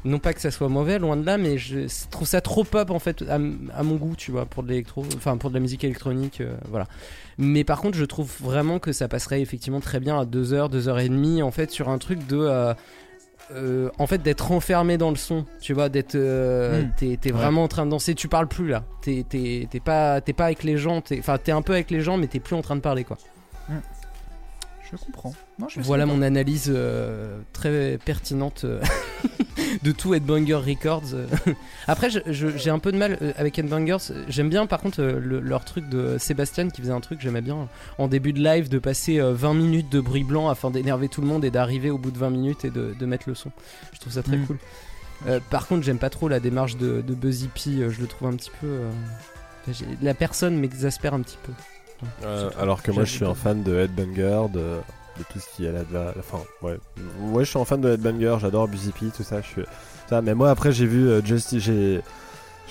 Non 0.03 0.17
pas 0.19 0.33
que 0.33 0.41
ça 0.41 0.49
soit 0.51 0.67
mauvais, 0.69 0.97
loin 0.97 1.15
de 1.15 1.25
là, 1.25 1.37
mais 1.37 1.57
je 1.59 1.81
trouve 2.09 2.27
ça 2.27 2.41
trop 2.41 2.63
pop 2.63 2.89
en 2.89 2.97
fait 2.99 3.23
à, 3.29 3.37
mon 3.37 3.95
goût, 3.97 4.15
tu 4.17 4.31
vois, 4.31 4.45
pour 4.45 4.63
de 4.63 4.69
l'électro, 4.69 5.05
enfin 5.15 5.37
pour 5.37 5.49
de 5.51 5.55
la 5.55 5.59
musique 5.59 5.83
électronique, 5.83 6.41
euh, 6.41 6.55
voilà. 6.69 6.87
Mais 7.37 7.63
par 7.63 7.79
contre, 7.81 7.97
je 7.97 8.05
trouve 8.05 8.31
vraiment 8.41 8.79
que 8.79 8.91
ça 8.93 9.07
passerait 9.07 9.41
effectivement 9.41 9.79
très 9.79 9.99
bien 9.99 10.19
à 10.19 10.25
2h, 10.25 10.69
2h30 10.71 11.43
en 11.43 11.51
fait 11.51 11.69
sur 11.71 11.89
un 11.89 11.97
truc 11.99 12.25
de. 12.27 12.37
euh, 12.39 12.73
euh, 13.53 13.89
en 13.99 14.07
fait 14.07 14.21
d'être 14.23 14.51
enfermé 14.53 14.97
dans 14.97 15.09
le 15.09 15.17
son 15.17 15.45
tu 15.59 15.73
vois 15.73 15.89
d'être 15.89 16.15
euh, 16.15 16.83
Mm. 16.83 16.91
t'es 16.97 17.17
t'es 17.19 17.31
Ouais. 17.33 17.37
vraiment 17.37 17.63
en 17.63 17.67
train 17.67 17.85
de 17.85 17.91
danser 17.91 18.15
tu 18.15 18.29
parles 18.29 18.47
plus 18.47 18.69
là 18.69 18.85
t'es 19.01 19.25
t'es- 19.27 19.67
t'es 19.69 19.81
pas 19.81 20.21
t'es 20.21 20.31
pas 20.31 20.45
avec 20.45 20.63
les 20.63 20.77
gens 20.77 21.01
t'es- 21.01 21.19
enfin 21.19 21.37
t'es 21.37 21.51
un 21.51 21.61
peu 21.61 21.73
avec 21.73 21.91
les 21.91 21.99
gens 21.99 22.15
mais 22.15 22.27
t'es 22.27 22.39
plus 22.39 22.55
en 22.55 22.61
train 22.61 22.77
de 22.77 22.81
parler 22.81 23.03
quoi 23.03 23.17
Je 24.91 24.97
comprends. 24.97 25.33
Non, 25.57 25.67
je 25.67 25.73
suis 25.73 25.81
voilà 25.81 26.05
mon 26.05 26.21
analyse 26.21 26.65
euh, 26.73 27.39
très 27.53 27.97
pertinente 28.03 28.63
euh, 28.65 28.81
de 29.83 29.91
tout 29.93 30.13
Headbanger 30.13 30.55
Records. 30.55 31.13
euh. 31.13 31.27
Après, 31.87 32.09
j'ai 32.09 32.69
un 32.69 32.79
peu 32.79 32.91
de 32.91 32.97
mal 32.97 33.17
avec 33.37 33.57
Headbangers. 33.57 34.13
J'aime 34.27 34.49
bien, 34.49 34.65
par 34.65 34.81
contre, 34.81 35.01
le- 35.01 35.39
leur 35.39 35.63
truc 35.63 35.87
de 35.87 36.17
Sébastien 36.17 36.69
qui 36.69 36.81
faisait 36.81 36.91
un 36.91 36.99
truc, 36.99 37.19
j'aimais 37.21 37.41
bien 37.41 37.69
en 37.97 38.07
début 38.09 38.33
de 38.33 38.43
live 38.43 38.67
de 38.67 38.79
passer 38.79 39.19
euh, 39.19 39.33
20 39.33 39.53
minutes 39.53 39.89
de 39.89 40.01
bruit 40.01 40.23
blanc 40.25 40.49
afin 40.49 40.71
d'énerver 40.71 41.07
tout 41.07 41.21
le 41.21 41.27
monde 41.27 41.45
et 41.45 41.51
d'arriver 41.51 41.89
au 41.89 41.97
bout 41.97 42.11
de 42.11 42.17
20 42.17 42.29
minutes 42.31 42.65
et 42.65 42.69
de, 42.69 42.93
de 42.99 43.05
mettre 43.05 43.29
le 43.29 43.35
son. 43.35 43.51
Je 43.93 43.99
trouve 43.99 44.11
ça 44.13 44.23
très 44.23 44.37
Mm. 44.37 44.45
cool. 44.47 44.57
Euh, 45.27 45.39
par 45.51 45.67
contre, 45.67 45.83
j'aime 45.83 45.99
pas 45.99 46.09
trop 46.09 46.27
la 46.27 46.39
démarche 46.39 46.75
de, 46.77 47.01
de 47.01 47.13
Buzzy 47.13 47.47
P. 47.47 47.89
Je 47.89 48.01
le 48.01 48.07
trouve 48.07 48.27
un 48.27 48.35
petit 48.35 48.51
peu. 48.59 48.67
euh, 48.67 48.89
La 50.01 50.15
personne 50.15 50.57
m'exaspère 50.57 51.13
un 51.13 51.21
petit 51.21 51.37
peu. 51.43 51.51
Euh, 52.23 52.49
alors 52.59 52.81
que 52.81 52.91
moi 52.91 53.03
je 53.03 53.11
suis 53.11 53.25
un 53.25 53.35
fan 53.35 53.63
de 53.63 53.75
Headbanger, 53.75 54.49
de, 54.53 54.59
de 54.59 55.23
tout 55.31 55.39
ce 55.39 55.55
qui 55.55 55.65
est 55.65 55.71
là 55.71 55.83
de 55.83 55.93
la. 55.93 56.13
Enfin, 56.19 56.39
ouais. 56.61 56.77
Ouais, 57.31 57.45
je 57.45 57.49
suis 57.49 57.59
un 57.59 57.65
fan 57.65 57.81
de 57.81 57.89
Headbanger, 57.91 58.37
j'adore 58.39 58.67
Busy 58.67 58.91
P, 58.91 59.07
tout 59.15 59.23
ça. 59.23 59.41
Je 59.41 59.47
suis... 59.47 59.61
ça 60.09 60.21
mais 60.21 60.33
moi 60.33 60.49
après 60.49 60.71
j'ai 60.71 60.85
vu 60.85 61.07
euh, 61.07 61.21
Justice. 61.23 61.63
J'ai. 61.63 62.01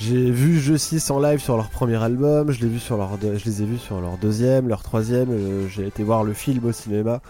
J'ai 0.00 0.30
vu 0.30 0.58
Justice 0.58 1.10
en 1.10 1.20
live 1.20 1.40
sur 1.40 1.58
leur 1.58 1.68
premier 1.68 2.02
album, 2.02 2.50
je, 2.50 2.60
l'ai 2.62 2.68
vu 2.68 2.78
sur 2.78 2.96
leur 2.96 3.18
je 3.20 3.44
les 3.44 3.62
ai 3.62 3.66
vus 3.66 3.76
sur 3.76 4.00
leur 4.00 4.16
deuxième, 4.16 4.66
leur 4.66 4.82
troisième, 4.82 5.28
euh, 5.30 5.68
j'ai 5.68 5.86
été 5.86 6.02
voir 6.02 6.24
le 6.24 6.32
film 6.32 6.64
au 6.64 6.72
cinéma. 6.72 7.20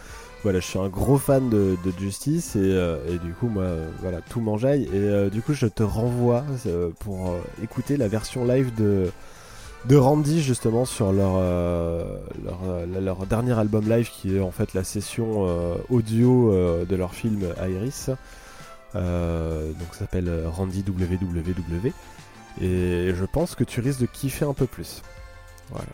Voilà, 0.44 0.60
je 0.60 0.66
suis 0.66 0.78
un 0.78 0.86
gros 0.86 1.18
fan 1.18 1.50
de, 1.50 1.76
de 1.84 1.92
Justice 1.98 2.54
et, 2.54 2.60
euh, 2.60 2.96
et 3.08 3.18
du 3.18 3.32
coup, 3.32 3.48
moi, 3.48 3.64
euh, 3.64 3.90
voilà, 4.00 4.20
tout 4.20 4.40
m'enjaille. 4.40 4.88
Et 4.94 5.30
du 5.30 5.42
coup, 5.42 5.52
je 5.52 5.66
te 5.66 5.82
renvoie 5.82 6.44
pour 7.00 7.34
écouter 7.60 7.96
la 7.96 8.06
version 8.06 8.44
live 8.44 8.72
de, 8.76 9.10
de 9.86 9.96
Randy 9.96 10.42
justement 10.42 10.84
sur 10.84 11.12
leur, 11.12 11.32
euh, 11.36 12.18
leur, 12.44 12.58
euh, 12.68 13.00
leur 13.00 13.26
dernier 13.26 13.58
album 13.58 13.88
live 13.88 14.10
qui 14.10 14.36
est 14.36 14.40
en 14.40 14.50
fait 14.50 14.74
la 14.74 14.84
session 14.84 15.46
euh, 15.46 15.74
audio 15.88 16.54
de 16.84 16.96
leur 16.96 17.14
film 17.14 17.44
Iris. 17.58 18.10
Donc 18.94 19.88
ça 19.92 20.00
s'appelle 20.00 20.30
Randy 20.46 20.84
WWW. 20.86 21.92
Et 22.60 23.12
je 23.14 23.24
pense 23.24 23.54
que 23.54 23.64
tu 23.64 23.80
risques 23.80 24.00
de 24.00 24.06
kiffer 24.06 24.44
un 24.44 24.54
peu 24.54 24.66
plus. 24.66 25.02
Voilà. 25.70 25.86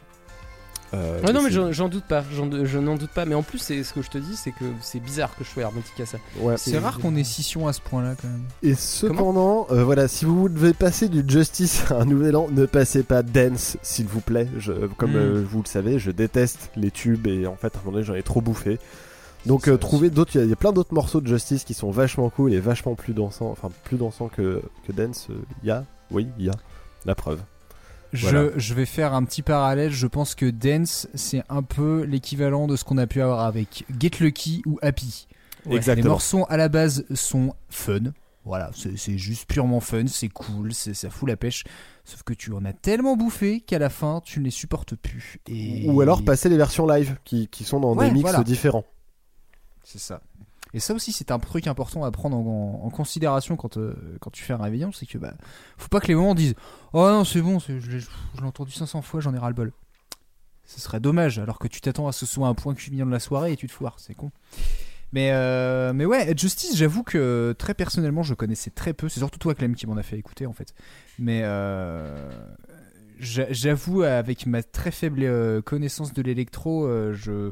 Euh, 0.95 1.21
Ouais, 1.23 1.33
non, 1.33 1.43
mais 1.43 1.51
j'en 1.51 1.89
doute 1.89 2.05
pas, 2.05 2.25
j'en- 2.35 2.65
je 2.65 2.79
n'en 2.79 2.95
doute 2.97 3.11
pas. 3.11 3.25
Mais 3.25 3.35
en 3.35 3.43
plus, 3.43 3.59
c'est 3.59 3.83
ce 3.83 3.93
que 3.93 4.03
je 4.03 4.09
te 4.11 4.19
dis, 4.19 4.37
c'est 4.37 4.53
que 4.53 4.65
c'est 4.81 5.01
bizarre 5.01 5.35
que 5.37 5.43
je 5.45 5.49
sois 5.51 5.63
hermétique 5.63 5.99
à 6.01 6.07
ça. 6.07 6.19
Ouais. 6.39 6.57
C'est 6.57 6.79
rare 6.79 6.99
qu'on 7.01 7.17
ait 7.17 7.25
scission 7.25 7.67
à 7.67 7.73
ce 7.73 7.81
point-là 7.81 8.15
quand 8.21 8.29
même. 8.29 8.45
Et 8.63 8.75
cependant, 8.75 9.67
euh, 9.71 9.83
voilà, 9.85 10.09
si 10.09 10.25
vous 10.25 10.49
devez 10.49 10.73
passer 10.73 11.09
du 11.09 11.25
Justice 11.27 11.85
à 11.91 11.97
un 12.03 12.05
nouvel 12.05 12.37
an, 12.37 12.47
ne 12.51 12.67
passez 12.67 13.03
pas 13.03 13.23
Dance, 13.23 13.77
s'il 13.83 14.07
vous 14.07 14.21
plaît. 14.21 14.49
Je, 14.59 14.73
comme 14.97 15.13
Mm. 15.13 15.17
euh, 15.17 15.45
vous 15.49 15.63
le 15.63 15.69
savez, 15.69 15.99
je 15.99 16.11
déteste 16.11 16.71
les 16.77 16.91
tubes 16.91 17.27
et 17.27 17.47
en 17.47 17.57
fait, 17.57 17.75
à 17.75 17.79
un 17.79 17.81
moment 17.81 17.93
donné, 17.93 18.05
j'en 18.05 18.15
ai 18.15 18.23
trop 18.23 18.41
bouffé. 18.41 18.79
Donc, 19.45 19.69
euh, 19.69 19.77
trouvez 19.77 20.11
d'autres. 20.11 20.33
Il 20.35 20.39
y 20.39 20.41
a- 20.41 20.45
il 20.45 20.51
y, 20.51 20.53
a 20.53 20.57
plein 20.57 20.73
d'autres 20.73 20.93
morceaux 20.95 21.21
de 21.21 21.27
Justice 21.29 21.63
qui 21.65 21.75
sont 21.75 21.91
vachement 21.91 22.31
cool 22.31 22.53
et 22.53 22.59
vachement 22.61 22.95
plus 22.97 23.13
dansants. 23.15 23.51
Enfin, 23.51 23.69
plus 23.85 23.97
dansants 23.97 24.29
que, 24.29 24.61
que 24.87 24.93
Dance. 24.93 25.29
euh, 25.31 25.35
Il 25.63 25.69
y 25.69 25.71
a, 25.71 25.85
oui, 26.11 26.27
il 26.39 26.47
y 26.47 26.49
a. 26.49 26.55
La 27.05 27.15
preuve. 27.15 27.41
Je, 28.13 28.29
Voilà. 28.29 28.51
je 28.57 28.75
vais 28.75 28.87
faire 28.87 29.15
un 29.15 29.25
petit 29.25 29.43
parallèle. 29.43 29.91
Je 29.91 30.07
pense 30.07 30.35
que 30.35 30.47
Dance, 30.51 31.09
c'est 31.15 31.43
un 31.49 31.63
peu 31.63 32.03
l'équivalent 32.05 32.67
de 32.67 32.77
ce 32.77 32.85
qu'on 32.85 32.99
a 32.99 33.07
pu 33.07 33.21
avoir 33.21 33.41
avec 33.41 33.85
Get 33.99 34.11
Lucky 34.21 34.63
ou 34.67 34.79
Happy. 34.83 35.27
Ouais. 35.67 35.77
Exactement. 35.77 36.05
Les 36.05 36.09
morceaux 36.11 36.47
à 36.49 36.57
la 36.57 36.69
base 36.69 37.05
sont 37.15 37.55
fun. 37.69 38.01
Voilà, 38.45 38.71
c'est 38.75 39.19
juste 39.19 39.49
purement 39.49 39.81
fun, 39.81 40.07
c'est 40.07 40.29
cool, 40.29 40.73
ça 40.73 41.11
fout 41.11 41.29
la 41.29 41.37
pêche. 41.37 41.65
Sauf 42.05 42.23
que 42.23 42.33
tu 42.33 42.53
en 42.53 42.65
as 42.65 42.73
tellement 42.73 43.17
bouffé 43.17 43.59
qu'à 43.61 43.81
la 43.81 43.91
fin, 43.91 44.21
tu 44.25 44.39
ne 44.39 44.45
les 44.45 44.53
supportes 44.53 44.95
plus. 44.95 45.39
Et... 45.49 45.89
Ou 45.91 46.01
alors 46.01 46.25
passer 46.25 46.49
les 46.49 46.57
versions 46.57 46.87
live 46.87 47.17
qui, 47.25 47.49
qui 47.49 47.65
sont 47.65 47.81
dans 47.81 47.97
Ouais, 47.97 48.07
des 48.07 48.13
mix 48.13 48.23
voilà. 48.23 48.45
différents. 48.45 48.85
C'est 49.83 49.99
ça. 49.99 50.21
Et 50.77 50.79
ça 50.79 50.93
aussi, 50.93 51.11
c'est 51.11 51.31
un 51.31 51.39
truc 51.39 51.69
important 51.69 52.05
à 52.05 52.11
prendre 52.11 52.37
en, 52.37 52.91
considération 52.91 53.57
quand, 53.57 53.79
euh, 53.79 53.95
quand 54.21 54.29
tu 54.29 54.43
fais 54.43 54.53
un 54.53 54.59
réveillon, 54.59 54.93
c'est 54.93 55.07
que 55.07 55.17
bah, 55.17 55.33
faut 55.79 55.89
pas 55.89 56.01
que 56.01 56.07
les 56.09 56.15
moments 56.15 56.35
disent 56.35 56.55
Oh 56.93 57.09
non, 57.09 57.25
c'est 57.25 57.41
bon, 57.41 57.59
je 57.59 57.73
l'ai 57.73 58.47
entendu 58.47 58.73
500 58.73 59.01
fois, 59.01 59.21
j'en 59.21 59.33
ai 59.33 59.39
ras 59.39 59.49
le 59.49 59.55
bol. 59.55 59.73
Ce 60.67 60.79
serait 60.79 61.01
dommage, 61.01 61.39
alors 61.39 61.59
que 61.59 61.67
tu 61.67 61.81
t'attends 61.81 62.09
à 62.09 62.13
ce 62.13 62.27
soit 62.27 62.47
un 62.47 62.53
point 62.53 62.75
culminant 62.75 63.07
de 63.07 63.11
la 63.11 63.21
soirée 63.21 63.53
et 63.53 63.57
tu 63.57 63.69
te 63.69 63.73
foires, 63.73 63.95
c'est 63.99 64.13
con. 64.13 64.31
Mais, 65.13 65.31
euh, 65.33 65.95
mais 65.95 66.05
ouais, 66.05 66.35
Justice, 66.37 66.77
j'avoue 66.77 67.05
que 67.05 67.55
très 67.59 67.73
personnellement, 67.73 68.23
je 68.23 68.35
connaissais 68.35 68.69
très 68.69 68.93
peu. 68.93 69.09
C'est 69.09 69.21
surtout 69.21 69.39
toi, 69.39 69.55
Clem, 69.55 69.77
qui 69.77 69.87
m'en 69.87 69.97
a 69.97 70.03
fait 70.03 70.19
écouter 70.19 70.45
en 70.45 70.53
fait. 70.53 70.75
Mais 71.19 71.41
euh, 71.43 72.31
j'a- 73.19 73.51
j'avoue, 73.51 74.03
avec 74.03 74.45
ma 74.45 74.63
très 74.63 74.91
faible 74.91 75.63
connaissance 75.63 76.13
de 76.13 76.21
l'électro, 76.21 76.87
je, 77.15 77.51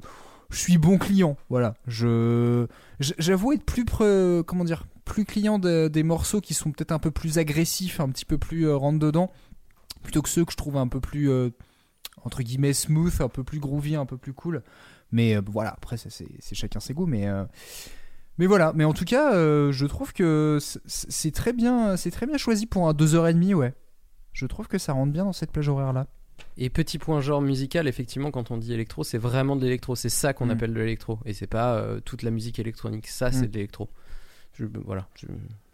je 0.55 0.61
suis 0.61 0.79
bon 0.79 0.99
client. 0.99 1.37
Voilà. 1.51 1.75
Je, 1.87 2.67
j'avoue 3.01 3.53
être 3.53 3.65
plus, 3.65 3.85
pre- 3.85 4.43
comment 4.45 4.65
dire, 4.65 4.87
plus 5.05 5.25
client 5.25 5.59
de- 5.59 5.89
des 5.89 6.03
morceaux 6.03 6.41
qui 6.41 6.55
sont 6.55 6.71
peut-être 6.73 6.93
un 6.93 6.99
peu 6.99 7.11
plus 7.11 7.39
agressifs, 7.39 8.01
un 8.01 8.09
petit 8.09 8.25
peu 8.25 8.39
plus 8.39 8.67
euh, 8.67 8.77
rentre 8.77 8.99
dedans, 8.99 9.31
plutôt 10.03 10.23
que 10.23 10.29
ceux 10.29 10.45
que 10.45 10.53
je 10.53 10.57
trouve 10.57 10.77
un 10.77 10.89
peu 10.89 11.01
plus 11.01 11.31
euh, 11.31 11.51
entre 12.23 12.43
guillemets 12.43 12.73
smooth, 12.73 13.21
un 13.21 13.29
peu 13.29 13.45
plus 13.45 13.59
groovy, 13.61 13.97
un 13.97 14.07
peu 14.07 14.17
plus 14.17 14.33
cool. 14.33 14.63
Mais 15.13 15.37
euh, 15.37 15.43
voilà, 15.47 15.71
après 15.71 15.97
c'est 15.97 16.55
chacun 16.55 16.81
ses 16.81 16.95
goûts, 16.95 17.07
mais 17.07 17.29
euh, 17.29 17.45
mais 18.39 18.47
voilà. 18.47 18.73
Mais 18.75 18.85
en 18.85 18.93
tout 18.95 19.05
cas, 19.05 19.33
je 19.35 19.87
trouve 19.87 20.13
que 20.13 20.59
c'est- 20.61 20.81
c'est 20.87 21.31
très 21.33 21.53
bien, 21.53 21.97
c'est 21.97 22.11
très 22.11 22.27
bien 22.27 22.37
choisi 22.39 22.67
pour 22.67 22.89
un 22.89 22.93
2h30, 22.95 23.55
ouais. 23.55 23.75
Je 24.33 24.47
trouve 24.47 24.67
que 24.69 24.79
ça 24.79 24.93
rentre 24.93 25.13
bien 25.13 25.25
dans 25.25 25.33
cette 25.33 25.53
plage 25.53 25.69
horaire 25.69 25.93
là. 25.93 26.07
Et 26.57 26.71
petit 26.71 26.99
point 26.99 27.21
genre 27.21 27.41
musical, 27.43 27.89
effectivement, 27.89 28.31
quand 28.31 28.51
on 28.51 28.57
dit 28.57 28.73
électro, 28.73 29.03
c'est 29.05 29.19
vraiment 29.19 29.57
de 29.57 29.65
l'électro. 29.65 29.95
C'est 29.95 30.09
ça 30.09 30.33
qu'on 30.33 30.47
Mm. 30.47 30.51
appelle 30.51 30.73
de 30.75 30.79
l'électro. 30.81 31.19
Et 31.25 31.33
c'est 31.33 31.47
pas 31.49 31.75
euh, 31.75 32.01
toute 32.05 32.23
la 32.23 32.31
musique 32.31 32.59
électronique. 32.59 33.09
Ça, 33.09 33.33
c'est 33.33 33.43
Mm. 33.47 33.47
de 33.49 33.55
l'électro. 33.55 33.89
Je- 34.59 34.67
Voilà. 34.85 35.07
je- 35.17 35.27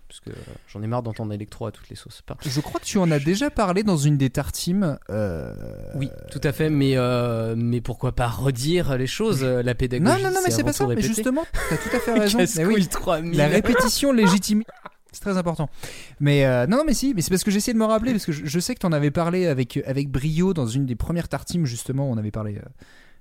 Parce 0.08 0.18
que 0.20 0.30
euh, 0.30 0.54
j'en 0.66 0.82
ai 0.82 0.88
marre 0.88 1.04
d'entendre 1.04 1.32
électro 1.32 1.66
à 1.66 1.70
toutes 1.70 1.88
les 1.88 1.94
sauces. 1.94 2.20
Pas- 2.22 2.36
Je 2.44 2.60
crois 2.60 2.80
que 2.80 2.84
tu 2.84 2.98
en 2.98 3.12
as 3.12 3.20
déjà 3.20 3.48
parlé 3.48 3.84
dans 3.84 3.96
une 3.96 4.16
des 4.16 4.28
tartimes. 4.28 4.98
euh, 5.08 5.54
Oui, 5.94 6.10
tout 6.32 6.40
à 6.42 6.50
fait. 6.50 6.68
Mais, 6.68 6.96
euh, 6.96 7.54
mais 7.56 7.80
pourquoi 7.80 8.10
pas 8.10 8.26
redire 8.26 8.98
les 8.98 9.06
choses 9.06 9.44
La 9.44 9.72
pédagogie. 9.76 10.10
Non, 10.10 10.18
non, 10.20 10.34
non, 10.34 10.40
mais 10.44 10.50
c'est 10.50 10.64
pas 10.64 10.72
ça. 10.72 10.84
Mais 10.88 11.00
justement, 11.00 11.44
t'as 11.68 11.76
tout 11.76 11.94
à 11.96 12.00
fait 12.00 12.18
raison. 12.18 12.38
Casse-couille 12.38 12.64
Mais 12.66 12.74
oui, 12.74 12.88
3000. 12.88 13.36
La 13.38 13.46
répétition 13.46 14.12
légitime. 14.12 14.64
C'est 15.12 15.20
très 15.20 15.36
important. 15.36 15.68
Mais 16.20 16.44
euh, 16.46 16.66
non, 16.66 16.78
non, 16.78 16.84
mais 16.86 16.94
si, 16.94 17.14
mais 17.14 17.22
c'est 17.22 17.30
parce 17.30 17.44
que 17.44 17.50
j'essaie 17.50 17.72
de 17.72 17.78
me 17.78 17.84
rappeler, 17.84 18.12
parce 18.12 18.26
que 18.26 18.32
je, 18.32 18.44
je 18.46 18.60
sais 18.60 18.74
que 18.74 18.80
t'en 18.80 18.92
avais 18.92 19.10
parlé 19.10 19.46
avec, 19.46 19.76
avec 19.86 20.08
brio 20.10 20.54
dans 20.54 20.66
une 20.66 20.86
des 20.86 20.94
premières 20.96 21.28
tartimes, 21.28 21.66
justement, 21.66 22.08
on 22.10 22.16
avait 22.16 22.30
parlé 22.30 22.56
euh, 22.56 22.62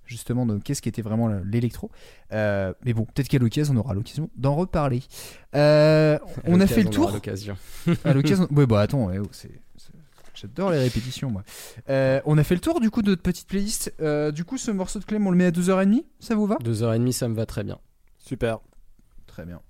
justement 0.06 0.46
de 0.46 0.58
qu'est-ce 0.60 0.82
qui 0.82 0.90
était 0.90 1.02
vraiment 1.02 1.28
l'électro. 1.46 1.90
Euh, 2.32 2.74
mais 2.86 2.94
bon, 2.94 3.06
peut-être 3.06 3.28
qu'à 3.28 3.40
l'occasion, 3.40 3.74
on 3.76 3.78
aura 3.78 3.94
l'occasion 3.94 4.30
d'en 4.36 4.56
reparler. 4.56 5.02
Euh, 5.56 6.18
À 6.18 6.22
on 6.46 6.60
a 6.60 6.68
fait 6.68 6.84
le 6.84 6.90
tour. 6.90 7.06
aura 7.06 7.14
l'occasion. 7.14 7.58
à 8.04 8.14
l'occasion. 8.14 8.48
Ouais, 8.56 8.66
bah 8.68 8.82
attends, 8.82 9.06
ouais, 9.06 9.18
oh, 9.20 9.28
c'est- 9.32 9.50
c'est- 9.78 9.92
j'adore 10.36 10.72
les 10.72 10.80
répétitions, 10.80 11.30
moi. 11.32 11.44
Euh, 11.90 12.22
on 12.26 12.38
a 12.38 12.44
fait 12.44 12.56
le 12.56 12.62
tour 12.62 12.80
du 12.80 12.90
coup 12.92 13.02
de 13.02 13.10
notre 13.10 13.22
petite 13.24 13.48
playlist. 13.48 13.94
Euh, 14.00 14.32
du 14.32 14.46
coup, 14.46 14.58
ce 14.58 14.72
morceau 14.72 15.00
de 15.00 15.06
Clem, 15.06 15.26
on 15.28 15.32
le 15.32 15.38
met 15.38 15.46
à 15.46 15.52
2h30, 15.52 16.04
ça 16.20 16.36
vous 16.36 16.46
va? 16.46 16.56
2h30, 16.64 17.12
ça 17.12 17.28
me 17.28 17.34
va 17.36 17.46
très 17.46 17.64
bien. 17.64 17.78
Super. 18.20 18.60
Très 19.28 19.46
bien. 19.46 19.62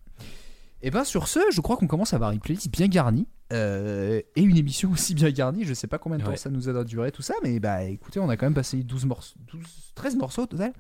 Et 0.82 0.92
ben 0.92 1.04
sur 1.04 1.28
ce, 1.28 1.40
je 1.52 1.60
crois 1.62 1.76
qu'on 1.78 1.88
commence 1.88 2.14
à 2.14 2.16
avoir 2.16 2.32
une 2.32 2.40
playlist 2.40 2.70
bien 2.72 2.88
garnie 2.88 3.28
euh, 3.52 4.22
et 4.36 4.42
une 4.42 4.58
émission 4.58 4.92
aussi 4.94 5.14
bien 5.14 5.30
garnie. 5.32 5.66
Je 5.66 5.74
sais 5.74 5.88
pas 5.88 5.98
combien 5.98 6.18
de 6.18 6.24
temps 6.24 6.30
Ouais. 6.30 6.38
ça 6.38 6.50
nous 6.50 6.70
a 6.70 6.84
duré 6.84 7.12
tout 7.12 7.22
ça, 7.22 7.34
mais 7.44 7.60
bah 7.60 7.84
écoutez, 7.84 8.20
on 8.20 8.30
a 8.30 8.38
quand 8.38 8.46
même 8.46 8.54
passé 8.54 8.78
12 8.84 9.06
morceaux, 9.06 9.36
12, 9.52 9.62
13 9.96 10.16
morceaux 10.18 10.44
au 10.44 10.48
total. 10.48 10.74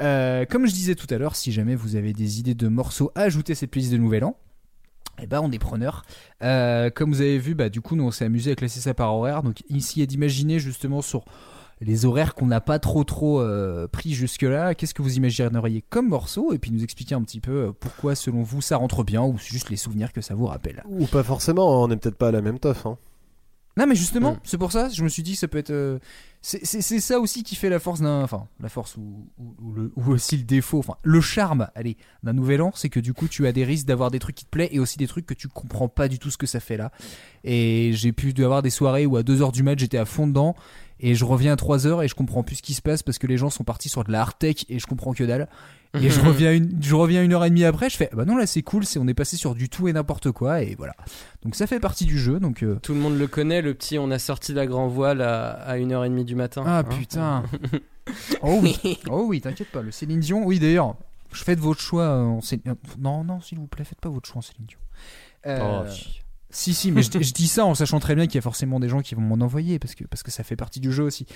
Euh, 0.00 0.44
comme 0.46 0.66
je 0.66 0.72
disais 0.72 0.94
tout 0.94 1.12
à 1.12 1.18
l'heure, 1.18 1.34
si 1.36 1.52
jamais 1.52 1.74
vous 1.74 1.96
avez 1.96 2.12
des 2.12 2.38
idées 2.38 2.54
de 2.54 2.68
morceaux 2.68 3.10
à 3.14 3.22
ajouter 3.22 3.52
à 3.52 3.56
cette 3.56 3.70
playlist 3.70 3.92
de 3.92 3.98
Nouvel 3.98 4.24
An, 4.24 4.36
eh 5.20 5.26
ben 5.26 5.40
on 5.42 5.50
est 5.50 5.58
preneur. 5.58 6.04
Euh, 6.42 6.88
comme 6.90 7.10
vous 7.12 7.20
avez 7.20 7.38
vu, 7.38 7.54
bah 7.54 7.68
du 7.68 7.80
coup 7.80 7.96
nous 7.96 8.04
on 8.04 8.12
s'est 8.12 8.24
amusé 8.24 8.52
à 8.52 8.54
classer 8.54 8.80
ça 8.80 8.94
par 8.94 9.12
horaire. 9.14 9.42
Donc 9.42 9.62
ici 9.68 10.06
d'imaginer 10.06 10.60
justement 10.60 11.02
sur 11.02 11.24
les 11.80 12.04
horaires 12.04 12.34
qu'on 12.34 12.46
n'a 12.46 12.60
pas 12.60 12.78
trop 12.78 13.04
trop 13.04 13.40
euh, 13.40 13.86
pris 13.88 14.12
jusque 14.14 14.42
là. 14.42 14.74
Qu'est-ce 14.74 14.94
que 14.94 15.02
vous 15.02 15.16
imagineriez 15.16 15.84
comme 15.88 16.08
morceau? 16.08 16.52
Et 16.52 16.58
puis 16.58 16.70
nous 16.70 16.82
expliquer 16.82 17.14
un 17.14 17.22
petit 17.22 17.40
peu 17.40 17.52
euh, 17.68 17.72
pourquoi 17.78 18.14
selon 18.14 18.42
vous 18.42 18.60
ça 18.60 18.76
rentre 18.76 19.04
bien 19.04 19.22
ou 19.22 19.38
c'est 19.38 19.50
juste 19.52 19.70
les 19.70 19.76
souvenirs 19.76 20.12
que 20.12 20.20
ça 20.20 20.34
vous 20.34 20.46
rappelle. 20.46 20.82
Ou 20.88 21.06
pas 21.06 21.22
forcément, 21.22 21.82
on 21.82 21.90
est 21.90 21.96
peut-être 21.96 22.16
pas 22.18 22.28
à 22.28 22.32
la 22.32 22.42
même 22.42 22.58
teuf. 22.58 22.84
Hein. 22.86 22.98
Non 23.76 23.86
mais 23.86 23.94
justement, 23.94 24.32
Mm. 24.32 24.40
c'est 24.42 24.58
pour 24.58 24.72
ça, 24.72 24.88
je 24.88 25.04
me 25.04 25.08
suis 25.08 25.22
dit 25.22 25.34
que 25.34 25.38
ça 25.38 25.46
peut 25.46 25.58
être... 25.58 25.70
euh, 25.70 25.98
c'est 26.42 27.00
ça 27.00 27.20
aussi 27.20 27.42
qui 27.44 27.54
fait 27.54 27.68
la 27.68 27.78
force 27.78 28.00
d'un... 28.00 28.22
Enfin, 28.22 28.48
la 28.60 28.68
force 28.68 28.96
ou, 28.96 29.28
ou, 29.38 29.54
ou 29.62 29.72
le, 29.72 29.92
ou 29.96 30.10
aussi 30.10 30.36
le 30.36 30.42
défaut, 30.42 30.78
enfin 30.80 30.94
le 31.04 31.20
charme, 31.20 31.68
allez, 31.76 31.96
d'un 32.24 32.32
nouvel 32.32 32.60
an, 32.62 32.72
c'est 32.74 32.88
que 32.88 32.98
du 32.98 33.12
coup 33.14 33.28
tu 33.28 33.46
as 33.46 33.52
des 33.52 33.64
risques 33.64 33.86
d'avoir 33.86 34.10
des 34.10 34.18
trucs 34.18 34.34
qui 34.34 34.44
te 34.44 34.50
plaisent 34.50 34.68
et 34.72 34.80
aussi 34.80 34.98
des 34.98 35.06
trucs 35.06 35.26
que 35.26 35.34
tu 35.34 35.46
comprends 35.46 35.88
pas 35.88 36.08
du 36.08 36.18
tout 36.18 36.30
ce 36.30 36.38
que 36.38 36.46
ça 36.46 36.58
fait 36.58 36.76
là. 36.76 36.90
Et 37.44 37.92
j'ai 37.94 38.10
pu 38.12 38.34
avoir 38.42 38.62
des 38.62 38.70
soirées 38.70 39.06
où 39.06 39.16
à 39.16 39.22
2h 39.22 39.52
du 39.52 39.62
match 39.62 39.78
j'étais 39.78 39.98
à 39.98 40.04
fond 40.04 40.26
dedans 40.26 40.56
et 41.00 41.14
je 41.14 41.24
reviens 41.24 41.52
à 41.52 41.56
3h 41.56 42.04
et 42.04 42.08
je 42.08 42.14
comprends 42.14 42.42
plus 42.42 42.56
ce 42.56 42.62
qui 42.62 42.74
se 42.74 42.82
passe 42.82 43.02
parce 43.02 43.18
que 43.18 43.26
les 43.26 43.36
gens 43.36 43.50
sont 43.50 43.64
partis 43.64 43.88
sur 43.88 44.04
de 44.04 44.10
la 44.12 44.22
hard 44.22 44.38
tech 44.38 44.64
et 44.68 44.78
je 44.78 44.86
comprends 44.86 45.12
que 45.12 45.24
dalle. 45.24 45.48
Et 46.00 46.10
je 46.10 46.20
reviens 46.24 46.52
une, 46.52 46.76
je 46.82 46.94
reviens 46.94 47.22
une 47.22 47.32
heure 47.32 47.44
et 47.44 47.50
demie 47.50 47.64
après, 47.64 47.88
je 47.88 47.96
fais 47.96 48.10
bah 48.12 48.24
non 48.24 48.36
là 48.36 48.46
c'est 48.46 48.62
cool, 48.62 48.84
c'est 48.84 48.98
on 48.98 49.06
est 49.08 49.14
passé 49.14 49.36
sur 49.36 49.54
du 49.54 49.68
tout 49.68 49.88
et 49.88 49.92
n'importe 49.92 50.30
quoi 50.32 50.62
et 50.62 50.74
voilà. 50.76 50.94
Donc 51.42 51.54
ça 51.54 51.66
fait 51.66 51.80
partie 51.80 52.04
du 52.04 52.18
jeu 52.18 52.40
donc 52.40 52.62
euh, 52.62 52.78
Tout 52.82 52.94
le 52.94 53.00
monde 53.00 53.16
le 53.18 53.26
connaît, 53.26 53.62
le 53.62 53.74
petit 53.74 53.98
on 53.98 54.10
a 54.10 54.18
sorti 54.18 54.52
la 54.52 54.66
grand 54.66 54.88
voile 54.88 55.22
à, 55.22 55.52
à 55.52 55.76
1h30 55.78 56.24
du 56.24 56.34
matin. 56.34 56.62
Ah 56.66 56.78
hein. 56.80 56.84
putain. 56.84 57.44
oh 58.42 58.58
oui, 58.62 58.78
oh 59.10 59.24
oui, 59.26 59.40
t'inquiète 59.40 59.70
pas, 59.70 59.82
le 59.82 59.90
Céline 59.92 60.20
Dion. 60.20 60.44
Oui 60.44 60.58
d'ailleurs, 60.58 60.96
je 61.32 61.42
faites 61.42 61.58
votre 61.60 61.80
choix 61.80 62.04
euh, 62.04 62.22
en 62.24 62.40
Céline- 62.42 62.74
Non 62.98 63.24
non, 63.24 63.40
s'il 63.40 63.58
vous 63.58 63.66
plaît, 63.66 63.84
faites 63.84 64.00
pas 64.00 64.08
votre 64.10 64.28
choix 64.28 64.38
en 64.38 64.42
Céline 64.42 64.66
Dion. 64.66 64.78
Euh, 65.46 65.84
Oh, 65.86 65.90
si. 66.50 66.74
si 66.74 66.90
mais 66.92 67.02
je, 67.02 67.10
je 67.20 67.32
dis 67.32 67.46
ça 67.48 67.64
en 67.64 67.74
sachant 67.74 68.00
très 68.00 68.14
bien 68.14 68.26
qu'il 68.26 68.36
y 68.36 68.38
a 68.38 68.42
forcément 68.42 68.80
des 68.80 68.88
gens 68.88 69.00
qui 69.00 69.14
vont 69.14 69.20
m'en 69.22 69.44
envoyer 69.44 69.78
parce 69.78 69.94
que 69.94 70.04
parce 70.04 70.22
que 70.22 70.30
ça 70.30 70.42
fait 70.44 70.56
partie 70.56 70.80
du 70.80 70.92
jeu 70.92 71.02
aussi. 71.04 71.26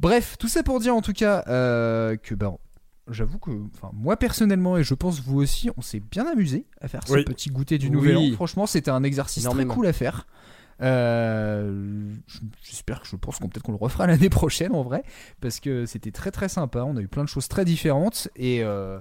Bref, 0.00 0.36
tout 0.38 0.48
ça 0.48 0.62
pour 0.62 0.80
dire 0.80 0.94
en 0.94 1.02
tout 1.02 1.12
cas 1.12 1.44
euh, 1.48 2.16
que 2.16 2.34
ben 2.34 2.56
j'avoue 3.10 3.38
que 3.38 3.50
enfin 3.74 3.90
moi 3.92 4.16
personnellement 4.16 4.76
et 4.78 4.84
je 4.84 4.94
pense 4.94 5.20
vous 5.20 5.40
aussi, 5.40 5.70
on 5.76 5.82
s'est 5.82 6.00
bien 6.00 6.26
amusé 6.26 6.66
à 6.80 6.88
faire 6.88 7.06
ce 7.06 7.22
petit 7.24 7.50
goûter 7.50 7.78
du 7.78 7.86
Oui. 7.86 7.92
nouvel 7.92 8.16
an. 8.16 8.32
Franchement, 8.34 8.66
c'était 8.66 8.90
un 8.90 9.02
exercice 9.02 9.44
très 9.44 9.64
cool 9.66 9.86
à 9.86 9.92
faire. 9.92 10.26
Euh, 10.80 12.12
J'espère 12.62 13.00
que 13.02 13.06
je 13.06 13.16
pense 13.16 13.38
qu'on 13.38 13.48
peut-être 13.48 13.62
qu'on 13.62 13.72
le 13.72 13.78
refera 13.78 14.06
l'année 14.06 14.30
prochaine 14.30 14.72
en 14.74 14.82
vrai 14.82 15.04
parce 15.40 15.60
que 15.60 15.86
c'était 15.86 16.10
très 16.10 16.30
très 16.30 16.48
sympa. 16.48 16.82
On 16.84 16.96
a 16.96 17.00
eu 17.00 17.08
plein 17.08 17.24
de 17.24 17.28
choses 17.28 17.48
très 17.48 17.64
différentes 17.64 18.28
et 18.36 18.62
euh, 18.62 18.98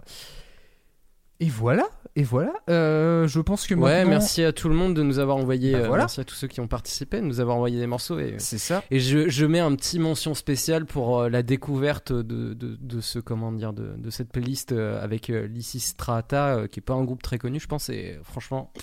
et 1.42 1.50
voilà 1.50 1.84
et 2.18 2.24
voilà. 2.24 2.52
Euh, 2.70 3.26
je 3.26 3.40
pense 3.40 3.66
que 3.68 3.74
Ouais, 3.74 4.00
maintenant- 4.00 4.10
merci 4.10 4.44
à 4.44 4.52
tout 4.52 4.68
le 4.68 4.76
monde 4.76 4.94
de 4.94 5.02
nous 5.02 5.20
avoir 5.20 5.38
envoyé. 5.38 5.72
Bah, 5.72 5.78
euh, 5.80 5.88
voilà. 5.88 6.04
Merci 6.04 6.20
à 6.20 6.26
tous 6.26 6.36
ceux 6.36 6.48
qui 6.48 6.60
ont 6.60 6.68
participé, 6.68 7.22
de 7.22 7.26
nous 7.26 7.40
avoir 7.40 7.56
envoyé 7.56 7.80
des 7.80 7.88
morceaux. 7.88 8.20
Et, 8.20 8.36
C'est 8.38 8.58
ça. 8.58 8.84
et 8.92 9.00
je, 9.00 9.30
je 9.30 9.46
mets 9.46 9.60
un 9.62 9.74
petit 9.76 9.98
mention 9.98 10.34
spéciale 10.34 10.86
pour 10.86 11.20
euh, 11.22 11.30
la 11.30 11.42
découverte 11.42 12.12
de, 12.12 12.54
de, 12.54 12.76
de 12.82 13.00
ce 13.02 13.20
comment 13.20 13.54
dire 13.54 13.72
de, 13.72 13.94
de 13.98 14.10
cette 14.10 14.30
playlist 14.30 14.74
euh, 14.74 15.02
avec 15.02 15.30
euh, 15.30 15.48
Lysistrata, 15.48 16.56
euh, 16.58 16.68
qui 16.68 16.80
est 16.80 16.84
pas 16.84 16.96
un 16.96 17.04
groupe 17.06 17.22
très 17.24 17.38
connu, 17.38 17.62
je 17.62 17.68
pense. 17.68 17.88
Et 17.88 18.18
euh, 18.20 18.24
franchement, 18.24 18.74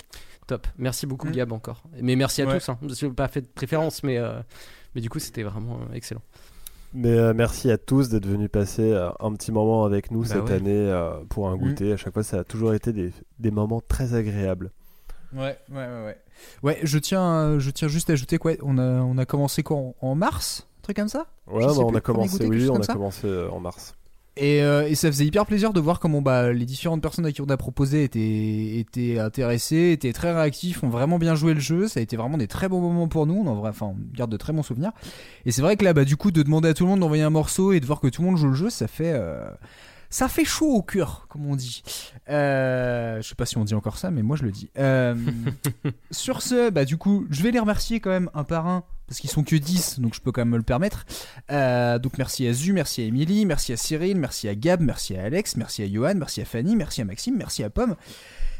top. 0.47 0.65
Merci 0.79 1.05
beaucoup 1.05 1.27
Mm. 1.27 1.31
Gab 1.33 1.51
encore. 1.51 1.83
Mais 2.01 2.15
merci 2.15 2.41
à 2.41 2.47
Ouais. 2.47 2.57
tous. 2.57 2.69
Hein. 2.69 2.79
Je 2.81 3.05
n'ai 3.05 3.13
pas 3.13 3.27
fait 3.27 3.41
de 3.41 3.47
préférence, 3.47 4.01
mais 4.01 4.17
euh, 4.17 4.39
mais 4.95 5.01
du 5.01 5.09
coup 5.09 5.19
c'était 5.19 5.43
vraiment 5.43 5.79
euh, 5.81 5.93
excellent. 5.93 6.23
Mais 6.93 7.11
euh, 7.17 7.33
merci 7.35 7.69
à 7.69 7.77
tous 7.77 8.09
d'être 8.09 8.25
venus 8.25 8.49
passer 8.49 8.91
euh, 8.91 9.09
un 9.19 9.33
petit 9.33 9.51
moment 9.51 9.85
avec 9.85 10.09
nous 10.11 10.21
Bah 10.21 10.27
cette 10.27 10.45
ouais. 10.45 10.53
année 10.53 10.71
euh, 10.89 11.19
pour 11.29 11.47
un 11.49 11.55
goûter. 11.55 11.93
À 11.93 11.97
chaque 11.97 12.13
fois, 12.13 12.23
ça 12.23 12.39
a 12.39 12.43
toujours 12.43 12.73
été 12.73 12.93
des, 12.93 13.11
des 13.37 13.51
moments 13.51 13.81
très 13.81 14.15
agréables. 14.15 14.71
Ouais, 15.33 15.59
ouais, 15.69 15.75
ouais, 15.75 16.05
ouais. 16.05 16.17
Ouais, 16.63 16.79
je 16.81 16.97
tiens, 16.97 17.59
je 17.59 17.69
tiens 17.69 17.87
juste 17.87 18.09
à 18.09 18.13
ajouter 18.13 18.39
quoi 18.39 18.53
On 18.63 18.79
a, 18.79 19.01
on 19.01 19.17
a 19.19 19.25
commencé 19.25 19.61
quoi 19.61 19.77
en, 19.77 19.95
en 20.01 20.15
mars? 20.15 20.67
Un 20.79 20.81
truc 20.81 20.97
comme 20.97 21.07
ça? 21.09 21.27
Ouais, 21.45 21.65
bah, 21.65 21.73
on 21.77 21.93
a 21.93 22.01
commencé, 22.01 22.47
oui, 22.47 22.67
on 22.69 22.81
a 22.81 23.49
en 23.51 23.59
mars. 23.59 23.95
Et, 24.41 24.63
euh, 24.63 24.87
et 24.87 24.95
ça 24.95 25.11
faisait 25.11 25.25
hyper 25.25 25.45
plaisir 25.45 25.73
de 25.73 25.81
voir 25.81 25.99
comment 25.99 26.21
bah, 26.21 26.53
les 26.53 26.63
différentes 26.63 27.01
personnes 27.01 27.25
à 27.25 27.31
qui 27.33 27.41
on 27.41 27.49
a 27.49 27.57
proposé 27.57 28.05
étaient, 28.05 28.77
étaient 28.79 29.19
intéressées, 29.19 29.91
étaient 29.91 30.13
très 30.13 30.31
réactifs, 30.31 30.81
ont 30.81 30.87
vraiment 30.89 31.19
bien 31.19 31.35
joué 31.35 31.53
le 31.53 31.59
jeu. 31.59 31.89
Ça 31.89 31.99
a 31.99 32.03
été 32.03 32.15
vraiment 32.15 32.37
des 32.37 32.47
très 32.47 32.69
bons 32.69 32.79
moments 32.79 33.09
pour 33.09 33.27
nous. 33.27 33.35
On, 33.35 33.47
en 33.47 33.55
vrai, 33.55 33.71
enfin, 33.71 33.87
on 33.87 33.97
garde 34.15 34.31
de 34.31 34.37
très 34.37 34.53
bons 34.53 34.63
souvenirs. 34.63 34.93
Et 35.45 35.51
c'est 35.51 35.61
vrai 35.61 35.75
que 35.75 35.83
là, 35.83 35.93
bah, 35.93 36.05
du 36.05 36.15
coup, 36.15 36.31
de 36.31 36.41
demander 36.41 36.69
à 36.69 36.73
tout 36.73 36.85
le 36.85 36.89
monde 36.89 37.01
d'envoyer 37.01 37.23
un 37.23 37.29
morceau 37.29 37.73
et 37.73 37.81
de 37.81 37.85
voir 37.85 37.99
que 37.99 38.07
tout 38.07 38.21
le 38.21 38.29
monde 38.29 38.37
joue 38.37 38.47
le 38.47 38.53
jeu, 38.53 38.69
ça 38.69 38.87
fait, 38.87 39.11
euh, 39.13 39.43
ça 40.09 40.27
fait 40.27 40.45
chaud 40.45 40.73
au 40.73 40.81
cœur, 40.81 41.27
comme 41.29 41.45
on 41.45 41.55
dit. 41.55 41.83
Euh, 42.29 43.21
je 43.21 43.27
sais 43.27 43.35
pas 43.35 43.45
si 43.45 43.57
on 43.57 43.63
dit 43.63 43.75
encore 43.75 43.97
ça, 43.97 44.11
mais 44.11 44.23
moi 44.23 44.35
je 44.35 44.43
le 44.43 44.51
dis. 44.51 44.69
Euh, 44.77 45.15
sur 46.11 46.41
ce, 46.41 46.69
bah, 46.69 46.85
du 46.85 46.97
coup, 46.97 47.25
je 47.29 47.43
vais 47.43 47.51
les 47.51 47.59
remercier 47.59 47.99
quand 47.99 48.09
même 48.09 48.29
un 48.33 48.43
par 48.43 48.67
un. 48.67 48.83
Parce 49.07 49.19
qu'ils 49.19 49.29
sont 49.31 49.43
que 49.43 49.55
10, 49.55 49.99
donc 49.99 50.13
je 50.13 50.21
peux 50.21 50.31
quand 50.31 50.41
même 50.41 50.49
me 50.49 50.57
le 50.57 50.63
permettre. 50.63 51.05
Euh, 51.51 51.97
donc 51.97 52.19
merci 52.19 52.45
à 52.47 52.53
Zu, 52.53 52.73
merci 52.73 53.01
à 53.01 53.05
Emily, 53.05 53.45
merci 53.45 53.73
à 53.73 53.77
Cyril, 53.77 54.17
merci 54.17 54.47
à 54.47 54.53
Gab, 54.53 54.81
merci 54.81 55.15
à 55.15 55.23
Alex, 55.23 55.57
merci 55.57 55.81
à 55.81 55.91
Johan, 55.91 56.13
merci 56.15 56.41
à 56.41 56.45
Fanny, 56.45 56.75
merci 56.75 57.01
à 57.01 57.05
Maxime, 57.05 57.35
merci 57.35 57.63
à 57.63 57.71
Pomme, 57.71 57.95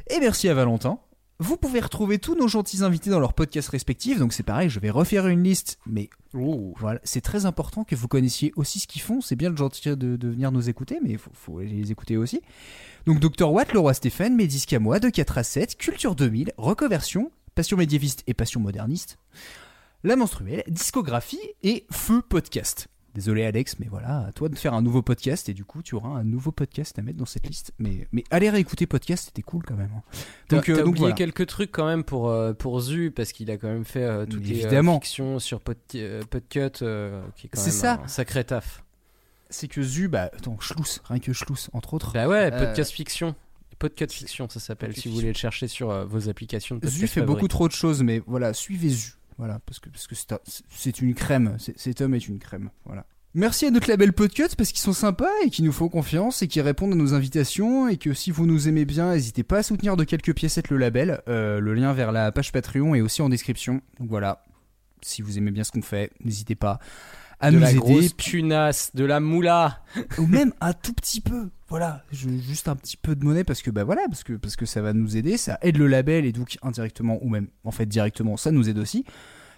et 0.09 0.19
merci 0.19 0.49
à 0.49 0.55
Valentin. 0.55 0.99
Vous 1.41 1.55
pouvez 1.55 1.79
retrouver 1.79 2.19
tous 2.19 2.35
nos 2.35 2.49
gentils 2.49 2.83
invités 2.83 3.09
dans 3.09 3.19
leurs 3.21 3.33
podcasts 3.33 3.69
respectifs, 3.69 4.19
donc 4.19 4.33
c'est 4.33 4.43
pareil, 4.43 4.69
je 4.69 4.77
vais 4.81 4.89
refaire 4.89 5.25
une 5.27 5.41
liste, 5.41 5.79
mais 5.85 6.09
voilà, 6.33 6.99
c'est 7.05 7.21
très 7.21 7.45
important 7.45 7.85
que 7.85 7.95
vous 7.95 8.09
connaissiez 8.09 8.51
aussi 8.57 8.79
ce 8.79 8.87
qu'ils 8.87 9.01
font. 9.01 9.21
C'est 9.21 9.37
bien 9.37 9.49
de 9.49 9.57
gentil 9.57 9.87
de, 9.87 9.95
de 10.17 10.27
venir 10.27 10.51
nous 10.51 10.67
écouter, 10.67 10.99
mais 11.01 11.11
il 11.11 11.17
faut, 11.17 11.31
faut 11.33 11.61
les 11.61 11.93
écouter 11.93 12.17
aussi. 12.17 12.41
Donc 13.05 13.21
Dr 13.21 13.49
Watt, 13.49 13.71
le 13.71 13.79
roi 13.79 13.93
Stéphane, 13.93 14.35
Médis 14.35 14.65
Camois, 14.65 14.99
de 14.99 15.09
4 15.09 15.37
à 15.37 15.43
7, 15.43 15.77
Culture 15.77 16.13
2000, 16.13 16.51
Reconversion, 16.57 17.31
Passion 17.55 17.77
médiéviste 17.77 18.23
et 18.27 18.33
Passion 18.33 18.59
moderniste, 18.59 19.17
La 20.03 20.17
menstruelle, 20.17 20.63
Discographie 20.67 21.39
et 21.63 21.85
Feu 21.89 22.21
Podcast. 22.21 22.89
Désolé 23.15 23.44
Alex, 23.44 23.80
mais 23.80 23.88
voilà, 23.90 24.26
à 24.27 24.31
toi 24.31 24.49
de 24.49 24.56
faire 24.56 24.73
un 24.73 24.81
nouveau 24.81 25.02
podcast 25.02 25.49
et 25.49 25.53
du 25.53 25.65
coup 25.65 25.81
tu 25.81 25.95
auras 25.95 26.10
un 26.10 26.23
nouveau 26.23 26.52
podcast 26.52 26.98
à 26.99 27.02
mettre 27.02 27.18
dans 27.18 27.26
cette 27.26 27.48
liste. 27.48 27.72
Mais, 27.80 28.07
mais 28.11 28.23
allez 28.30 28.49
réécouter 28.49 28.86
podcast, 28.88 29.26
c'était 29.26 29.41
cool 29.41 29.64
quand 29.64 29.76
même. 29.76 29.90
hein. 29.98 30.02
T'as 30.48 30.56
Donc, 30.57 30.69
euh, 30.69 30.73
t'as 30.76 30.80
donc 30.81 30.90
oublié 30.90 31.02
voilà. 31.06 31.15
quelques 31.15 31.48
trucs 31.48 31.72
quand 31.72 31.88
même 31.88 32.03
pour, 32.03 32.30
euh, 32.30 32.53
pour 32.53 32.80
Zu, 32.81 33.11
parce 33.11 33.31
qu'il 33.31 33.49
a 33.52 33.57
quand 33.57 33.68
même 33.68 33.86
fait 33.86 34.03
euh, 34.03 34.26
toutes 34.26 34.45
les 34.45 34.65
euh, 34.65 34.94
fictions 34.99 35.40
sur 35.40 35.60
Pod, 35.60 35.77
euh, 35.95 36.22
Podcut, 36.30 36.84
euh, 36.84 37.22
qui 37.36 37.48
est 37.48 37.49
quand 37.49 37.60
C'est 37.60 37.72
même 37.72 37.80
ça. 37.98 38.02
un 38.03 38.07
sacré 38.07 38.44
taf. 38.44 38.84
C'est 39.49 39.68
que 39.68 39.81
Zu, 39.81 40.07
bah 40.07 40.30
attends, 40.31 40.60
Schluss, 40.60 41.02
rien 41.06 41.19
que 41.19 41.34
Schluss 41.34 41.69
entre 41.73 41.95
autres. 41.95 42.14
Bah 42.14 42.27
ouais, 42.27 42.52
Euh, 42.53 42.65
podcast 42.65 42.91
fiction. 42.91 43.36
Podcast 43.80 44.14
fiction, 44.14 44.48
ça 44.49 44.60
s'appelle, 44.60 44.90
Podcast 44.90 45.02
si 45.03 45.10
vous 45.10 45.15
voulez 45.15 45.30
le 45.30 45.34
chercher 45.34 45.68
sur 45.69 45.90
euh, 45.90 46.06
vos 46.06 46.27
applications 46.30 46.76
de 46.76 46.86
Zu 46.88 47.07
fait 47.07 47.22
beaucoup 47.22 47.48
trop 47.48 47.68
de 47.68 47.73
choses, 47.73 48.03
mais 48.03 48.22
voilà, 48.27 48.53
suivez 48.53 48.90
Zu. 48.90 49.14
Voilà, 49.39 49.59
parce 49.65 49.79
que 49.79 49.89
parce 49.89 50.05
que 50.05 50.13
c'est 50.13 50.33
un- 50.33 50.39
c'est 50.69 51.01
une 51.01 51.15
crème. 51.15 51.57
Cet 51.77 52.01
homme 52.01 52.13
est 52.13 52.27
une 52.27 52.37
crème. 52.37 52.69
Voilà. 52.85 53.05
Merci 53.35 53.65
à 53.65 53.71
notre 53.71 53.87
label 53.89 54.11
Podcut 54.11 54.49
parce 54.57 54.69
qu'ils 54.71 54.79
sont 54.81 54.91
sympas 54.93 55.29
et 55.45 55.49
qu'ils 55.49 55.63
nous 55.63 55.71
font 55.71 55.87
confiance 55.87 56.41
et 56.41 56.47
qu'ils 56.47 56.61
répondent 56.63 56.93
à 56.93 56.95
nos 56.95 57.13
invitations 57.13 57.87
et 57.87 57.97
que 57.97 58.13
si 58.13 58.31
vous 58.31 58.45
nous 58.45 58.67
aimez 58.67 58.85
bien, 58.85 59.13
n'hésitez 59.13 59.43
pas 59.43 59.59
à 59.59 59.63
soutenir 59.63 59.95
de 59.97 60.03
quelques 60.03 60.33
piécettes 60.35 60.69
le 60.69 60.77
label. 60.77 61.21
Euh, 61.27 61.59
le 61.59 61.73
lien 61.73 61.93
vers 61.93 62.11
la 62.11 62.31
page 62.31 62.51
Patreon 62.51 62.95
est 62.95 63.01
aussi 63.01 63.21
en 63.21 63.29
description. 63.29 63.81
Donc 63.99 64.09
voilà, 64.09 64.43
si 65.01 65.21
vous 65.21 65.37
aimez 65.37 65.51
bien 65.51 65.63
ce 65.63 65.71
qu'on 65.71 65.81
fait, 65.83 66.11
n'hésitez 66.25 66.55
pas 66.55 66.79
à 67.39 67.49
de 67.51 67.55
nous 67.55 67.61
la 67.61 67.69
aider. 67.71 67.79
grosse 67.79 68.13
punasse, 68.13 68.91
de 68.95 69.05
la 69.05 69.19
moula. 69.19 69.81
ou 70.17 70.25
même 70.27 70.53
un 70.61 70.73
tout 70.73 70.93
petit 70.93 71.21
peu. 71.21 71.49
Voilà, 71.69 72.03
je- 72.11 72.29
juste 72.29 72.67
un 72.67 72.75
petit 72.75 72.97
peu 72.97 73.15
de 73.15 73.23
monnaie 73.23 73.43
parce 73.43 73.61
que 73.61 73.69
bah 73.71 73.83
voilà, 73.83 74.01
parce 74.09 74.23
que 74.23 74.33
parce 74.33 74.55
que 74.55 74.65
ça 74.65 74.81
va 74.81 74.93
nous 74.93 75.17
aider, 75.17 75.37
ça 75.37 75.57
aide 75.61 75.77
le 75.77 75.87
label 75.87 76.25
et 76.25 76.31
donc 76.31 76.57
indirectement 76.63 77.19
ou 77.21 77.29
même 77.29 77.47
en 77.63 77.71
fait 77.71 77.85
directement, 77.85 78.37
ça 78.37 78.49
nous 78.51 78.67
aide 78.69 78.79
aussi 78.79 79.05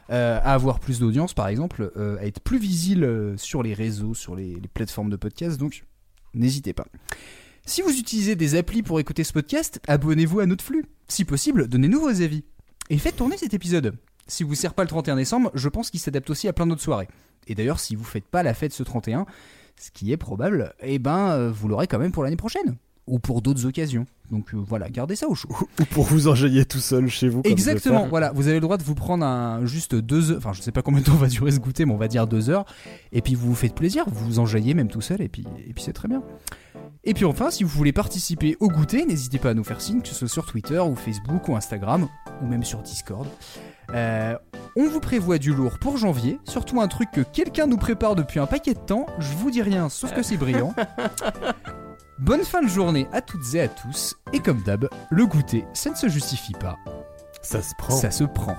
euh, 0.10 0.38
à 0.44 0.54
avoir 0.54 0.80
plus 0.82 1.00
d'audience 1.00 1.34
par 1.34 1.48
exemple, 1.48 1.92
euh, 1.96 2.18
à 2.20 2.26
être 2.26 2.42
plus 2.42 2.58
visible 2.60 3.06
euh, 3.06 3.38
sur 3.38 3.64
les 3.64 3.74
réseaux, 3.74 4.14
sur 4.14 4.36
les, 4.36 4.56
les 4.56 4.68
plateformes 4.68 5.10
de 5.10 5.16
podcast. 5.16 5.58
Donc 5.58 5.86
n'hésitez 6.34 6.74
pas. 6.74 6.86
Si 7.66 7.82
vous 7.82 7.98
utilisez 7.98 8.36
des 8.36 8.56
applis 8.56 8.84
pour 8.84 9.00
écouter 9.00 9.24
ce 9.24 9.32
podcast, 9.32 9.80
abonnez-vous 9.88 10.40
à 10.42 10.46
notre 10.46 10.66
flux. 10.66 10.84
Si 11.08 11.24
possible, 11.26 11.68
donnez-nous 11.70 12.02
vos 12.02 12.22
avis 12.22 12.44
et 12.90 12.98
faites 12.98 13.16
tourner 13.16 13.38
cet 13.38 13.54
épisode. 13.54 13.96
Si 14.28 14.44
vous 14.44 14.56
sert 14.56 14.74
pas 14.74 14.84
le 14.84 14.90
31 14.90 15.16
décembre, 15.16 15.50
je 15.54 15.70
pense 15.70 15.90
qu'il 15.92 16.00
s'adapte 16.00 16.30
aussi 16.30 16.48
à 16.50 16.54
plein 16.54 16.68
d'autres 16.68 16.82
soirées. 16.82 17.08
Et 17.48 17.56
d'ailleurs, 17.56 17.80
si 17.80 17.96
vous 17.96 18.04
faites 18.04 18.28
pas 18.28 18.44
la 18.44 18.54
fête 18.54 18.74
ce 18.74 18.84
31, 18.84 19.26
ce 19.80 19.92
qui 19.92 20.12
est 20.12 20.18
probable, 20.18 20.74
eh 20.82 21.00
ben 21.00 21.32
euh, 21.32 21.52
vous 21.52 21.68
l'aurez 21.68 21.88
quand 21.88 22.00
même 22.00 22.12
pour 22.12 22.24
l'année 22.24 22.36
prochaine 22.38 22.78
ou 23.08 23.20
pour 23.20 23.42
d'autres 23.42 23.66
occasions. 23.66 24.06
Donc 24.32 24.54
euh, 24.54 24.58
voilà, 24.58 24.90
gardez 24.90 25.16
ça 25.16 25.28
au 25.28 25.36
chaud. 25.36 25.50
Ou 25.80 25.86
pour 25.86 26.06
vous 26.06 26.28
enjailler 26.28 26.66
tout 26.66 26.80
seul 26.80 27.10
chez 27.10 27.28
vous. 27.28 27.44
comme 27.44 27.52
Exactement, 27.52 28.08
voilà, 28.08 28.32
vous 28.32 28.48
avez 28.48 28.56
le 28.56 28.62
droit 28.62 28.78
de 28.78 28.84
vous 28.84 28.96
prendre 28.96 29.26
un 29.26 29.66
juste 29.66 29.94
deux 29.94 30.32
heures, 30.32 30.38
enfin 30.38 30.54
je 30.54 30.62
sais 30.62 30.72
pas 30.72 30.82
combien 30.82 31.02
de 31.02 31.06
temps 31.06 31.16
va 31.16 31.28
durer 31.28 31.52
ce 31.52 31.60
goûter, 31.60 31.86
mais 31.86 31.94
on 31.94 31.98
va 31.98 32.08
dire 32.08 32.28
deux 32.28 32.50
heures, 32.50 32.66
et 33.12 33.22
puis 33.22 33.36
vous 33.36 33.50
vous 33.50 33.56
faites 33.56 33.76
plaisir, 33.76 34.06
vous 34.08 34.26
vous 34.26 34.40
enjaillez 34.40 34.74
même 34.74 34.88
tout 34.88 35.02
seul, 35.02 35.22
et 35.22 35.28
puis, 35.28 35.46
et 35.68 35.74
puis 35.74 35.84
c'est 35.84 35.94
très 35.94 36.08
bien. 36.08 36.24
Et 37.04 37.14
puis 37.14 37.26
enfin, 37.26 37.52
si 37.52 37.64
vous 37.64 37.70
voulez 37.70 37.92
participer 37.92 38.56
au 38.60 38.70
goûter, 38.70 39.06
n'hésitez 39.06 39.40
pas 39.40 39.50
à 39.50 39.54
nous 39.54 39.64
faire 39.64 39.82
signe, 39.82 40.02
que 40.02 40.08
ce 40.08 40.14
soit 40.14 40.28
sur 40.28 40.46
Twitter 40.46 40.80
ou 40.80 40.96
Facebook 40.96 41.48
ou 41.50 41.56
Instagram, 41.56 42.08
ou 42.42 42.48
même 42.48 42.64
sur 42.64 42.82
Discord. 42.82 43.28
Euh, 43.94 44.38
on 44.78 44.88
vous 44.88 45.00
prévoit 45.00 45.38
du 45.38 45.54
lourd 45.54 45.80
pour 45.80 45.98
janvier, 45.98 46.40
surtout 46.46 46.80
un 46.80 46.88
truc 46.88 47.10
que 47.12 47.22
quelqu'un 47.22 47.68
nous 47.68 47.78
prépare 47.78 48.16
depuis 48.16 48.40
un 48.40 48.46
paquet 48.46 48.74
de 48.74 48.80
temps, 48.80 49.08
je 49.20 49.34
vous 49.34 49.52
dis 49.52 49.62
rien, 49.62 49.90
sauf 49.90 50.14
que 50.14 50.22
c'est 50.24 50.38
brillant. 50.38 50.74
Bonne 52.22 52.44
fin 52.44 52.62
de 52.62 52.68
journée 52.68 53.08
à 53.14 53.22
toutes 53.22 53.56
et 53.56 53.62
à 53.62 53.68
tous, 53.68 54.16
et 54.32 54.42
comme 54.42 54.62
d'hab, 54.62 54.88
le 55.10 55.26
goûter, 55.26 55.66
ça 55.74 55.90
ne 55.90 55.96
se 55.96 56.08
justifie 56.08 56.54
pas. 56.54 56.78
Ça 57.42 57.64
se 57.64 57.74
prend. 57.80 57.96
Ça 57.96 58.12
se 58.12 58.26
prend. 58.26 58.56